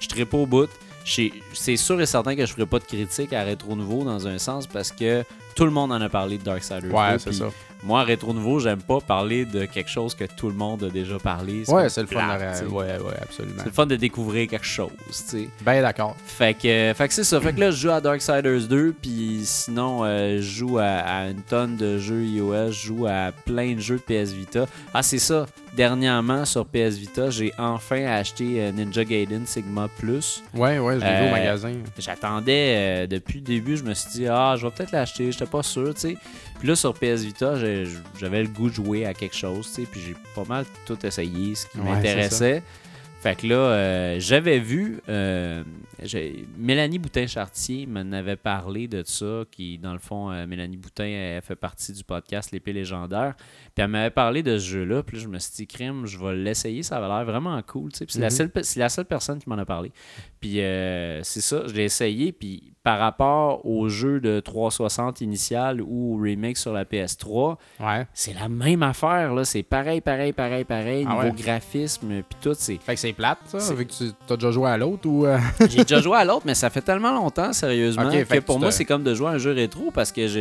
je 0.00 0.08
tripe 0.08 0.32
au 0.32 0.46
bout. 0.46 0.70
C'est 1.04 1.76
sûr 1.76 2.00
et 2.00 2.06
certain 2.06 2.34
que 2.34 2.46
je 2.46 2.52
ferai 2.52 2.66
pas 2.66 2.78
de 2.78 2.84
critique 2.84 3.32
à 3.32 3.42
Rétro 3.42 3.76
Nouveau 3.76 4.04
dans 4.04 4.26
un 4.26 4.38
sens 4.38 4.66
parce 4.66 4.90
que 4.90 5.24
tout 5.54 5.64
le 5.64 5.70
monde 5.70 5.92
en 5.92 6.00
a 6.00 6.08
parlé 6.08 6.38
de 6.38 6.42
Darksiders. 6.42 6.92
Ouais, 6.92 7.12
2, 7.12 7.18
c'est 7.18 7.32
ça. 7.32 7.50
Moi, 7.84 8.02
Rétro 8.02 8.32
Nouveau, 8.32 8.60
j'aime 8.60 8.80
pas 8.80 8.98
parler 9.00 9.44
de 9.44 9.66
quelque 9.66 9.90
chose 9.90 10.14
que 10.14 10.24
tout 10.24 10.48
le 10.48 10.54
monde 10.54 10.84
a 10.84 10.88
déjà 10.88 11.18
parlé. 11.18 11.64
Ouais, 11.68 11.88
c'est 11.90 12.00
le 12.00 12.06
fun. 12.06 12.20
de-. 12.38 12.66
Ouais, 12.68 12.84
ouais, 12.98 13.14
absolument. 13.20 13.56
C'est 13.58 13.66
le 13.66 13.70
fun 13.72 13.86
de 13.86 13.96
découvrir 13.96 14.48
quelque 14.48 14.64
chose, 14.66 14.90
tu 15.08 15.12
sais. 15.12 15.48
Ben 15.62 15.82
d'accord. 15.82 16.16
Fait 16.26 16.54
que, 16.54 16.66
euh, 16.66 16.94
fait 16.94 17.08
que 17.08 17.14
c'est 17.14 17.24
ça. 17.24 17.40
Fait 17.40 17.52
que 17.52 17.60
là, 17.60 17.70
je 17.70 17.76
joue 17.76 17.90
à 17.90 18.00
Darksiders 18.00 18.66
2, 18.68 18.94
puis 19.02 19.40
sinon, 19.44 20.00
euh, 20.04 20.36
je 20.38 20.42
joue 20.42 20.78
à, 20.78 20.84
à 20.84 21.24
une 21.28 21.42
tonne 21.42 21.76
de 21.76 21.98
jeux 21.98 22.22
iOS, 22.24 22.70
je 22.72 22.86
joue 22.86 23.06
à 23.06 23.32
plein 23.44 23.74
de 23.74 23.80
jeux 23.80 24.00
de 24.08 24.22
PS 24.24 24.32
Vita. 24.32 24.66
Ah, 24.94 25.02
c'est 25.02 25.18
ça. 25.18 25.46
Dernièrement, 25.76 26.44
sur 26.44 26.64
PS 26.66 26.96
Vita, 26.96 27.30
j'ai 27.30 27.52
enfin 27.58 28.04
acheté 28.06 28.60
euh, 28.62 28.70
Ninja 28.72 29.04
Gaiden 29.04 29.44
Sigma 29.44 29.88
Plus. 29.98 30.42
Ouais, 30.54 30.78
ouais, 30.78 30.94
je 31.00 31.04
l'ai 31.04 31.10
vu 31.10 31.22
Euh, 31.24 31.28
au 31.28 31.32
magasin. 31.32 31.72
J'attendais 31.98 32.74
euh, 32.76 33.06
depuis 33.08 33.40
le 33.40 33.44
début, 33.44 33.76
je 33.76 33.82
me 33.82 33.92
suis 33.92 34.10
dit, 34.10 34.26
ah, 34.28 34.54
je 34.56 34.64
vais 34.66 34.72
peut-être 34.72 34.92
l'acheter, 34.92 35.32
j'étais 35.32 35.46
pas 35.46 35.62
sûr, 35.64 35.92
tu 35.94 36.00
sais. 36.00 36.16
Puis 36.58 36.68
là, 36.68 36.76
sur 36.76 36.94
PS 36.94 37.22
Vita, 37.22 37.54
j'avais 38.18 38.42
le 38.42 38.48
goût 38.48 38.68
de 38.70 38.74
jouer 38.74 39.04
à 39.06 39.12
quelque 39.14 39.36
chose, 39.36 39.66
tu 39.68 39.82
sais. 39.82 39.88
Puis 39.90 40.00
j'ai 40.00 40.14
pas 40.34 40.44
mal 40.48 40.64
tout 40.86 40.98
essayé, 41.04 41.54
ce 41.54 41.66
qui 41.66 41.78
Ouais, 41.78 41.84
m'intéressait. 41.84 42.62
Fait 43.22 43.36
que 43.36 43.46
là, 43.46 43.54
euh, 43.56 44.16
j'avais 44.18 44.58
vu, 44.58 45.00
euh, 45.08 45.62
Mélanie 46.56 46.98
Boutin-Chartier 46.98 47.86
m'en 47.86 48.12
avait 48.12 48.36
parlé 48.36 48.88
de 48.88 49.02
ça, 49.04 49.42
qui, 49.50 49.78
dans 49.78 49.92
le 49.92 49.98
fond, 49.98 50.30
euh, 50.30 50.46
Mélanie 50.46 50.76
Boutin, 50.76 51.04
elle 51.04 51.42
fait 51.42 51.56
partie 51.56 51.92
du 51.92 52.04
podcast 52.04 52.50
L'épée 52.52 52.72
légendaire. 52.72 53.34
Puis 53.74 53.82
elle 53.82 53.88
m'avait 53.88 54.10
parlé 54.10 54.42
de 54.42 54.58
ce 54.58 54.64
jeu-là, 54.64 55.02
puis 55.02 55.18
je 55.18 55.28
me 55.28 55.38
suis 55.38 55.52
dit, 55.56 55.66
crime, 55.66 56.06
je 56.06 56.18
vais 56.18 56.34
l'essayer, 56.34 56.82
ça 56.82 56.98
avait 56.98 57.08
l'air 57.08 57.24
vraiment 57.24 57.60
cool, 57.62 57.92
tu 57.92 57.98
sais. 57.98 58.06
Puis 58.06 58.14
c'est 58.14 58.20
la, 58.20 58.44
Mhm. 58.44 58.50
c'est 58.62 58.80
la 58.80 58.88
seule 58.88 59.04
personne 59.06 59.38
qui 59.38 59.48
m'en 59.48 59.58
a 59.58 59.64
parlé. 59.64 59.92
Puis 60.40 60.60
euh, 60.60 61.22
c'est 61.22 61.40
ça, 61.40 61.62
je 61.66 61.72
l'ai 61.74 61.84
essayé, 61.84 62.32
puis 62.32 62.72
par 62.82 62.98
rapport 62.98 63.64
au 63.64 63.88
jeu 63.88 64.20
de 64.20 64.40
360 64.40 65.22
initial 65.22 65.80
ou 65.80 66.14
au 66.16 66.22
remake 66.22 66.58
sur 66.58 66.72
la 66.74 66.84
PS3, 66.84 67.56
Ouais. 67.80 68.06
c'est 68.12 68.34
la 68.34 68.50
même 68.50 68.82
affaire, 68.82 69.32
là. 69.34 69.44
C'est 69.44 69.62
pareil, 69.62 70.02
pareil, 70.02 70.34
pareil, 70.34 70.64
pareil. 70.64 71.06
Ah 71.08 71.14
niveau 71.14 71.34
ouais? 71.34 71.42
graphisme, 71.42 72.08
puis 72.28 72.38
tout, 72.42 72.54
c'est... 72.58 72.76
Fait 72.76 72.94
que 72.94 73.00
c'est 73.00 73.14
plate, 73.14 73.38
ça, 73.46 73.58
C'est- 73.60 73.74
vu 73.74 73.86
que 73.86 73.92
tu 73.92 74.04
as 74.32 74.36
déjà 74.36 74.50
joué 74.50 74.68
à 74.68 74.76
l'autre 74.76 75.08
ou. 75.08 75.24
euh, 75.24 75.38
J'ai 75.70 75.84
déjà 75.96 76.02
joué 76.02 76.16
à 76.18 76.24
l'autre, 76.24 76.42
mais 76.46 76.54
ça 76.54 76.70
fait 76.70 76.82
tellement 76.82 77.12
longtemps, 77.12 77.52
sérieusement, 77.52 78.10
que 78.10 78.40
pour 78.40 78.58
moi, 78.60 78.70
c'est 78.70 78.84
comme 78.84 79.02
de 79.04 79.14
jouer 79.14 79.28
à 79.28 79.30
un 79.32 79.38
jeu 79.38 79.52
rétro 79.52 79.90
parce 79.92 80.12
que 80.12 80.26
je, 80.28 80.40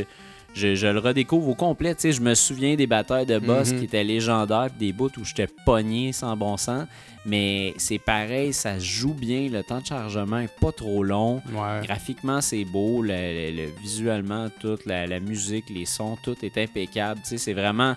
je, 0.53 0.75
je 0.75 0.87
le 0.87 0.99
redécouvre 0.99 1.49
au 1.49 1.55
complet. 1.55 1.95
Tu 1.95 2.01
sais, 2.01 2.11
je 2.11 2.21
me 2.21 2.33
souviens 2.35 2.75
des 2.75 2.85
batailles 2.87 3.25
de 3.25 3.39
boss 3.39 3.71
Mhm. 3.71 3.79
qui 3.79 3.85
étaient 3.85 4.03
légendaires, 4.03 4.69
des 4.77 4.93
bouts 4.93 5.09
où 5.17 5.23
j'étais 5.25 5.47
pogné 5.65 6.11
sans 6.13 6.35
bon 6.37 6.57
sens. 6.57 6.85
Mais 7.25 7.73
c'est 7.77 7.99
pareil, 7.99 8.51
ça 8.51 8.77
joue 8.79 9.13
bien, 9.13 9.47
le 9.49 9.63
temps 9.63 9.79
de 9.79 9.85
chargement 9.85 10.39
est 10.39 10.53
pas 10.59 10.73
trop 10.73 11.03
long. 11.03 11.41
Ouais. 11.53 11.85
Graphiquement, 11.85 12.41
c'est 12.41 12.65
beau, 12.65 13.01
le, 13.01 13.13
le- 13.13 13.51
le- 13.55 13.71
visuellement, 13.81 14.49
tout, 14.59 14.77
la, 14.85 15.07
la 15.07 15.19
musique, 15.21 15.65
les 15.69 15.85
sons, 15.85 16.17
tout 16.21 16.35
est 16.43 16.57
impeccable. 16.57 17.21
Tu 17.23 17.29
sais, 17.29 17.37
c'est 17.37 17.53
vraiment. 17.53 17.95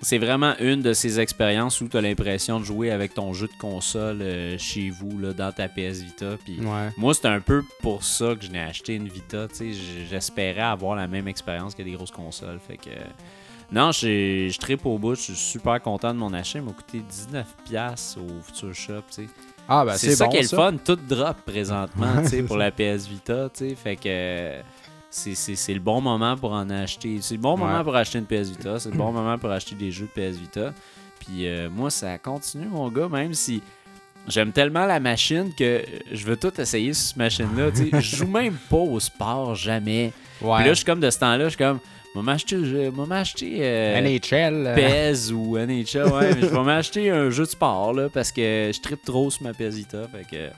C'est 0.00 0.18
vraiment 0.18 0.54
une 0.60 0.80
de 0.80 0.92
ces 0.92 1.18
expériences 1.18 1.80
où 1.80 1.88
tu 1.88 1.96
as 1.96 2.00
l'impression 2.00 2.60
de 2.60 2.64
jouer 2.64 2.90
avec 2.92 3.14
ton 3.14 3.32
jeu 3.32 3.48
de 3.48 3.58
console 3.58 4.18
euh, 4.22 4.56
chez 4.56 4.90
vous, 4.90 5.18
là, 5.18 5.32
dans 5.32 5.50
ta 5.50 5.68
PS 5.68 6.02
Vita. 6.02 6.36
Puis 6.44 6.60
Ouais. 6.60 6.90
moi, 6.96 7.14
c'est 7.14 7.26
un 7.26 7.40
peu 7.40 7.62
pour 7.82 8.04
ça 8.04 8.34
que 8.38 8.44
je 8.44 8.50
n'ai 8.50 8.60
acheté 8.60 8.94
une 8.94 9.08
Vita. 9.08 9.48
J'espérais 10.08 10.60
avoir 10.60 10.94
la 10.96 11.08
même 11.08 11.26
expérience 11.26 11.74
que 11.74 11.82
des 11.82 11.92
grosses 11.92 12.12
consoles. 12.12 12.60
Fait 12.66 12.76
que. 12.76 12.90
Non, 13.72 13.90
je 13.92 14.56
tripe 14.58 14.86
au 14.86 14.98
bout. 14.98 15.14
Je 15.16 15.20
suis 15.22 15.34
super 15.34 15.82
content 15.82 16.14
de 16.14 16.18
mon 16.18 16.32
achat. 16.32 16.58
Il 16.60 16.64
m'a 16.64 16.72
coûté 16.72 17.02
19$ 17.70 18.16
au 18.18 18.42
Future 18.42 18.74
Shop. 18.74 19.02
Ah, 19.68 19.84
ben 19.84 19.92
c'est 19.98 20.14
ça 20.16 20.24
bon. 20.24 20.30
qui 20.30 20.36
est 20.38 20.42
le 20.52 20.56
fun. 20.56 20.74
Tout 20.82 20.96
drop 21.08 21.36
présentement 21.44 22.06
Ouais, 22.22 22.42
pour 22.46 22.56
ça. 22.56 22.62
la 22.64 22.70
PS 22.70 23.06
Vita. 23.08 23.50
tu 23.52 23.68
sais. 23.70 23.74
Fait 23.74 23.96
que. 23.96 24.60
C'est 25.10 25.74
le 25.74 25.80
bon 25.80 26.00
moment 26.00 26.36
pour 26.36 26.52
en 26.52 26.68
acheter. 26.70 27.18
C'est 27.22 27.34
le 27.34 27.40
bon 27.40 27.56
moment 27.56 27.82
pour 27.82 27.96
acheter 27.96 28.18
une 28.18 28.26
PS 28.26 28.50
Vita. 28.50 28.78
C'est 28.78 28.90
le 28.90 28.96
bon 28.96 29.12
moment 29.12 29.38
pour 29.38 29.50
acheter 29.50 29.74
des 29.74 29.90
jeux 29.90 30.08
de 30.14 30.20
PS 30.30 30.36
Vita. 30.36 30.72
Puis 31.20 31.46
euh, 31.46 31.68
moi, 31.70 31.90
ça 31.90 32.18
continue, 32.18 32.66
mon 32.66 32.88
gars, 32.90 33.08
même 33.08 33.34
si 33.34 33.62
j'aime 34.28 34.52
tellement 34.52 34.86
la 34.86 35.00
machine 35.00 35.52
que 35.54 35.82
je 36.12 36.24
veux 36.26 36.36
tout 36.36 36.58
essayer 36.60 36.92
sur 36.92 37.08
cette 37.08 37.16
machine-là. 37.16 37.70
Je 37.74 38.16
joue 38.16 38.26
même 38.26 38.56
pas 38.70 38.76
au 38.76 39.00
sport, 39.00 39.54
jamais. 39.54 40.12
Ouais. 40.40 40.56
Puis 40.58 40.64
là, 40.66 40.68
je 40.68 40.74
suis 40.74 40.84
comme 40.84 41.00
de 41.00 41.10
ce 41.10 41.18
temps-là, 41.18 41.44
je 41.44 41.48
suis 41.50 41.58
comme, 41.58 41.80
je 42.14 42.20
vais 42.20 42.24
m'acheter, 42.24 42.56
je 42.64 42.76
vais 42.76 42.90
m'acheter 42.90 43.56
euh, 43.60 44.00
NHL. 44.00 44.66
euh, 44.66 44.74
PES 45.12 45.32
ou 45.32 45.56
NHL, 45.58 46.12
ouais, 46.12 46.34
mais 46.34 46.40
je 46.42 46.46
vais 46.46 46.62
m'acheter 46.62 47.10
un 47.10 47.30
jeu 47.30 47.44
de 47.44 47.48
sport 47.50 47.92
là, 47.94 48.08
parce 48.08 48.30
que 48.30 48.70
je 48.74 48.80
tripe 48.80 49.02
trop 49.04 49.30
sur 49.30 49.42
ma 49.42 49.52
PS 49.52 49.74
Vita. 49.74 50.06
Fait 50.08 50.24
que 50.30 50.50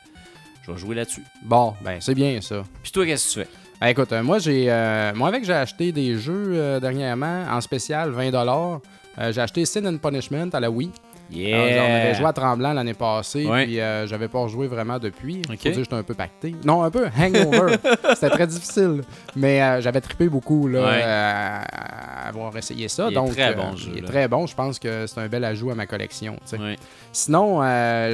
je 0.66 0.72
vais 0.72 0.78
jouer 0.78 0.94
là-dessus. 0.96 1.22
Bon, 1.42 1.74
ben 1.82 1.98
c'est 2.00 2.14
bien 2.14 2.40
ça. 2.40 2.62
Puis 2.82 2.92
toi, 2.92 3.06
qu'est-ce 3.06 3.34
que 3.36 3.40
tu 3.40 3.46
fais? 3.46 3.56
Ah, 3.82 3.90
écoute, 3.90 4.12
euh, 4.12 4.22
moi 4.22 4.38
j'ai 4.38 4.66
euh, 4.70 5.12
moi 5.14 5.28
avec 5.28 5.42
j'ai 5.42 5.54
acheté 5.54 5.90
des 5.90 6.18
jeux 6.18 6.52
euh, 6.52 6.80
dernièrement 6.80 7.46
en 7.50 7.62
spécial 7.62 8.10
20 8.10 8.30
dollars. 8.30 8.80
J'ai 9.18 9.40
acheté 9.40 9.64
Sin 9.64 9.84
and 9.86 9.98
Punishment 9.98 10.50
à 10.52 10.60
la 10.60 10.70
Wii. 10.70 10.90
Yeah! 11.30 11.58
On 11.58 11.94
avait 11.94 12.14
joué 12.14 12.26
à 12.26 12.32
Tremblant 12.32 12.72
l'année 12.72 12.94
passée, 12.94 13.46
Ouais. 13.46 13.64
puis 13.64 13.80
euh, 13.80 14.06
j'avais 14.06 14.28
pas 14.28 14.40
rejoué 14.40 14.66
vraiment 14.66 14.98
depuis. 14.98 15.42
Faut 15.46 15.52
Ok. 15.52 15.58
dire 15.60 15.72
que 15.72 15.78
j'étais 15.78 15.94
un 15.94 16.02
peu 16.02 16.14
pacté. 16.14 16.54
Non, 16.64 16.82
un 16.82 16.90
peu 16.90 17.06
hangover. 17.06 17.76
C'était 18.14 18.30
très 18.30 18.46
difficile. 18.46 19.02
Mais 19.36 19.62
euh, 19.62 19.80
j'avais 19.80 20.00
trippé 20.00 20.28
beaucoup 20.28 20.66
là, 20.68 20.80
Ouais. 20.80 21.00
euh, 21.04 21.60
à 21.72 22.28
avoir 22.28 22.56
essayé 22.56 22.88
ça. 22.88 23.06
Il 23.08 23.12
est 23.12 23.14
donc, 23.14 23.32
très 23.32 23.50
euh, 23.52 23.54
bon, 23.54 23.76
ce 23.76 23.88
Il 23.88 23.98
est 23.98 24.06
très 24.06 24.28
bon. 24.28 24.46
Je 24.46 24.54
pense 24.54 24.78
que 24.78 25.06
c'est 25.06 25.20
un 25.20 25.28
bel 25.28 25.44
ajout 25.44 25.70
à 25.70 25.74
ma 25.74 25.86
collection. 25.86 26.36
Ouais. 26.52 26.76
Sinon, 27.12 27.60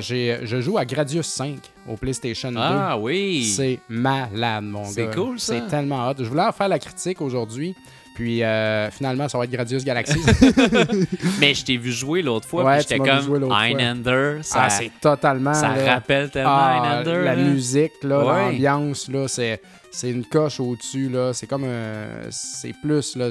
j'ai- 0.00 0.38
je 0.42 0.60
joue 0.60 0.78
à 0.78 0.84
Gradius 0.84 1.26
5 1.26 1.58
au 1.88 1.96
PlayStation 1.96 2.50
2. 2.50 2.58
Ah 2.60 2.98
oui! 2.98 3.44
C'est 3.44 3.80
malade, 3.88 4.64
mon 4.64 4.82
gars. 4.82 4.88
C'est 4.88 5.14
cool, 5.14 5.38
ça. 5.38 5.54
C'est 5.54 5.68
tellement 5.68 6.08
hot. 6.08 6.14
Je 6.18 6.24
voulais 6.24 6.42
en 6.42 6.52
faire 6.52 6.68
la 6.68 6.78
critique 6.78 7.20
aujourd'hui. 7.20 7.74
Puis 8.16 8.42
euh, 8.42 8.90
finalement, 8.90 9.28
ça 9.28 9.36
va 9.36 9.44
être 9.44 9.50
Gradius 9.50 9.84
Galaxy. 9.84 10.18
Mais 11.38 11.52
je 11.52 11.64
t'ai 11.66 11.76
vu 11.76 11.92
jouer 11.92 12.22
l'autre 12.22 12.48
fois, 12.48 12.64
Ouais, 12.64 12.78
puis 12.78 12.86
j'étais 12.88 12.98
m'as 12.98 13.18
vu 13.18 13.24
jouer 13.26 13.32
comme 13.34 13.50
l'autre 13.50 13.54
fois. 13.56 13.64
Einander. 13.64 14.38
Ça, 14.40 14.62
ah, 14.62 14.70
c'est 14.70 14.90
totalement. 15.02 15.52
ça 15.52 15.76
là, 15.76 15.94
rappelle 15.94 16.30
tellement 16.30 16.50
ah, 16.50 17.02
Einander. 17.02 17.24
La 17.24 17.36
là. 17.36 17.42
musique, 17.42 17.92
là, 18.02 18.24
Ouais. 18.24 18.52
l'ambiance, 18.52 19.08
là, 19.08 19.28
c'est. 19.28 19.60
C'est 19.98 20.10
une 20.10 20.26
coche 20.26 20.60
au-dessus, 20.60 21.08
là. 21.08 21.32
C'est 21.32 21.46
comme 21.46 21.64
un. 21.64 22.26
C'est 22.30 22.74
plus, 22.74 23.16
là. 23.16 23.30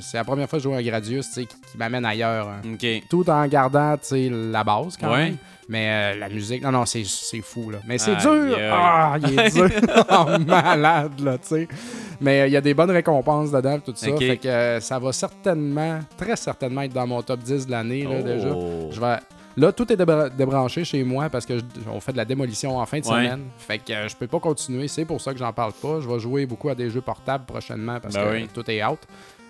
C'est 0.00 0.16
la 0.16 0.24
première 0.24 0.48
fois 0.48 0.58
que 0.58 0.62
je 0.64 0.68
joue 0.70 0.74
à 0.74 0.82
Gradius, 0.82 1.26
tu 1.28 1.32
sais, 1.34 1.44
qui, 1.44 1.56
qui 1.70 1.76
m'amène 1.76 2.06
ailleurs. 2.06 2.48
hein. 2.48 2.76
Tout 3.10 3.28
en 3.28 3.46
gardant, 3.46 3.96
tu 3.98 4.06
sais, 4.08 4.30
la 4.32 4.64
base, 4.64 4.96
quand 4.98 5.10
Ouais. 5.12 5.24
même. 5.26 5.36
Mais 5.68 6.14
euh, 6.14 6.18
la 6.20 6.28
musique, 6.30 6.62
non, 6.62 6.70
non, 6.72 6.86
c'est 6.86 7.04
c'est 7.04 7.40
fou, 7.42 7.70
là. 7.70 7.78
Mais 7.86 7.98
c'est 7.98 8.14
dur! 8.16 8.56
Ah, 8.72 9.16
il 9.20 9.38
est 9.38 9.50
dur! 9.52 9.68
Oh, 10.10 10.38
malade, 10.46 11.20
là, 11.20 11.36
tu 11.38 11.48
sais. 11.48 11.68
Mais 12.20 12.42
euh, 12.42 12.46
il 12.46 12.52
y 12.52 12.56
a 12.56 12.60
des 12.62 12.72
bonnes 12.72 12.92
récompenses 12.92 13.50
dedans, 13.50 13.78
tout 13.80 13.92
ça. 13.96 14.08
Ok. 14.10 14.18
Fait 14.20 14.36
que 14.38 14.48
euh, 14.48 14.80
ça 14.80 14.98
va 14.98 15.12
certainement, 15.12 15.98
très 16.16 16.36
certainement 16.36 16.80
être 16.82 16.92
dans 16.94 17.06
mon 17.06 17.20
top 17.20 17.40
10 17.40 17.66
de 17.66 17.70
l'année, 17.72 18.04
là, 18.04 18.22
déjà. 18.22 18.48
Oh. 18.54 18.88
Je 18.92 18.98
vais... 19.00 19.16
Là, 19.56 19.72
tout 19.72 19.90
est 19.92 19.96
débra- 19.96 20.28
débranché 20.28 20.84
chez 20.84 21.02
moi 21.02 21.28
parce 21.30 21.46
que 21.46 21.58
je- 21.58 21.64
on 21.90 21.98
fait 22.00 22.12
de 22.12 22.16
la 22.18 22.24
démolition 22.26 22.78
en 22.78 22.84
fin 22.86 22.98
de 23.00 23.06
Ouais. 23.06 23.10
semaine. 23.24 23.44
Fait 23.56 23.78
que 23.78 23.92
euh, 23.92 24.08
je 24.08 24.14
peux 24.16 24.26
pas 24.26 24.38
continuer. 24.40 24.86
C'est 24.88 25.04
pour 25.06 25.20
ça 25.20 25.32
que 25.32 25.38
j'en 25.38 25.52
parle 25.52 25.72
pas. 25.72 26.00
Je 26.00 26.08
vais 26.08 26.18
jouer 26.18 26.44
beaucoup 26.46 26.68
à 26.68 26.74
des 26.74 26.90
jeux 26.90 27.00
portables 27.00 27.46
prochainement 27.46 27.98
parce 28.00 28.14
Ben 28.14 28.24
que 28.24 28.32
oui. 28.34 28.48
tout 28.52 28.70
est 28.70 28.84
out. 28.84 28.98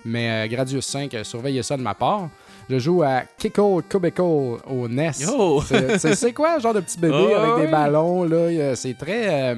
mais 0.04 0.30
euh, 0.30 0.48
Gradius 0.48 0.86
5, 0.86 1.12
euh, 1.14 1.24
surveillez 1.24 1.64
ça 1.64 1.76
de 1.76 1.82
ma 1.82 1.94
part. 1.94 2.28
Je 2.70 2.78
joue 2.78 3.02
à 3.02 3.22
Kiko 3.38 3.82
Kubicle 3.88 4.20
au 4.22 4.88
NES. 4.88 5.10
Yo! 5.20 5.60
C'est- 5.62 6.32
quoi, 6.32 6.58
genre 6.60 6.74
de 6.74 6.80
petit 6.80 6.98
bébé 6.98 7.14
Ouais, 7.14 7.34
avec 7.34 7.64
des 7.66 7.70
ballons, 7.72 8.22
là? 8.22 8.76
C'est 8.76 8.94
très... 8.96 9.56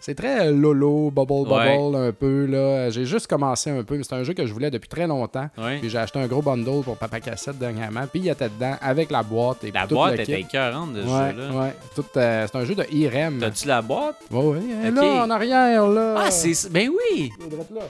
c'est 0.00 0.14
très 0.14 0.46
euh, 0.48 0.52
lolo, 0.52 1.10
bubble 1.10 1.48
bubble 1.48 1.96
un 1.96 2.12
peu, 2.12 2.46
là. 2.46 2.90
J'ai 2.90 3.04
juste 3.04 3.26
commencé 3.26 3.70
un 3.70 3.82
peu, 3.82 3.96
mais 3.96 4.04
c'est 4.04 4.14
un 4.14 4.22
jeu 4.22 4.34
que 4.34 4.46
je 4.46 4.52
voulais 4.52 4.70
depuis 4.70 4.88
très 4.88 5.06
longtemps. 5.06 5.48
Ouais. 5.58 5.78
Puis 5.78 5.90
j'ai 5.90 5.98
acheté 5.98 6.18
un 6.18 6.26
gros 6.26 6.42
bundle 6.42 6.82
pour 6.84 6.96
Papa 6.96 7.20
Cassette 7.20 7.58
dernièrement. 7.58 8.02
Puis 8.10 8.20
il 8.20 8.28
était 8.28 8.48
dedans 8.48 8.76
avec 8.80 9.10
la 9.10 9.22
boîte 9.22 9.64
et 9.64 9.72
La 9.72 9.86
tout 9.86 9.94
boîte 9.96 10.16
le 10.16 10.20
était 10.20 10.40
écœurante 10.40 10.92
de 10.92 11.02
ce 11.02 11.06
Ouais, 11.06 11.32
jeu-là. 11.34 11.72
euh, 12.16 12.46
c'est 12.50 12.58
un 12.58 12.64
jeu 12.64 12.74
de 12.74 12.84
IREM. 12.92 13.38
T'as-tu 13.40 13.66
la 13.68 13.82
boîte? 13.82 14.16
Ouais, 14.30 14.44
ouais. 14.44 14.58
Elle 14.84 14.94
est 14.94 14.98
Ok. 14.98 15.04
Là, 15.04 15.24
en 15.24 15.30
arrière, 15.30 15.86
là. 15.88 16.14
Ah, 16.18 16.30
c'est. 16.30 16.70
Ben 16.70 16.88
oui! 16.88 17.30
Là. 17.74 17.82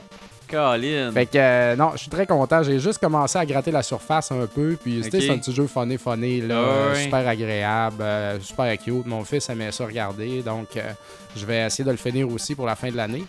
Colin. 0.49 1.11
Fait 1.11 1.25
que, 1.25 1.37
euh, 1.37 1.75
non, 1.75 1.91
je 1.93 1.97
suis 1.97 2.09
très 2.09 2.25
content. 2.25 2.63
J'ai 2.63 2.79
juste 2.79 2.99
commencé 2.99 3.37
à 3.37 3.45
gratter 3.45 3.71
la 3.71 3.83
surface 3.83 4.31
un 4.31 4.45
peu. 4.47 4.77
Puis, 4.81 5.01
tu 5.03 5.09
sais, 5.11 5.17
Ok. 5.17 5.23
c'est 5.23 5.29
un 5.31 5.37
petit 5.37 5.53
jeu 5.53 5.67
funny, 5.67 5.97
funny, 5.97 6.41
là. 6.41 6.95
Super 6.95 7.27
agréable, 7.27 7.97
euh, 8.01 8.39
super 8.39 8.77
cute. 8.77 9.05
Mon 9.05 9.23
fils 9.23 9.49
aimait 9.49 9.71
ça 9.71 9.85
regarder. 9.85 10.41
Donc, 10.41 10.75
euh, 10.77 10.91
je 11.35 11.45
vais 11.45 11.65
essayer 11.65 11.83
de 11.83 11.91
le 11.91 11.97
finir 11.97 12.27
aussi 12.31 12.55
pour 12.55 12.65
la 12.65 12.75
fin 12.75 12.89
de 12.89 12.95
l'année. 12.97 13.25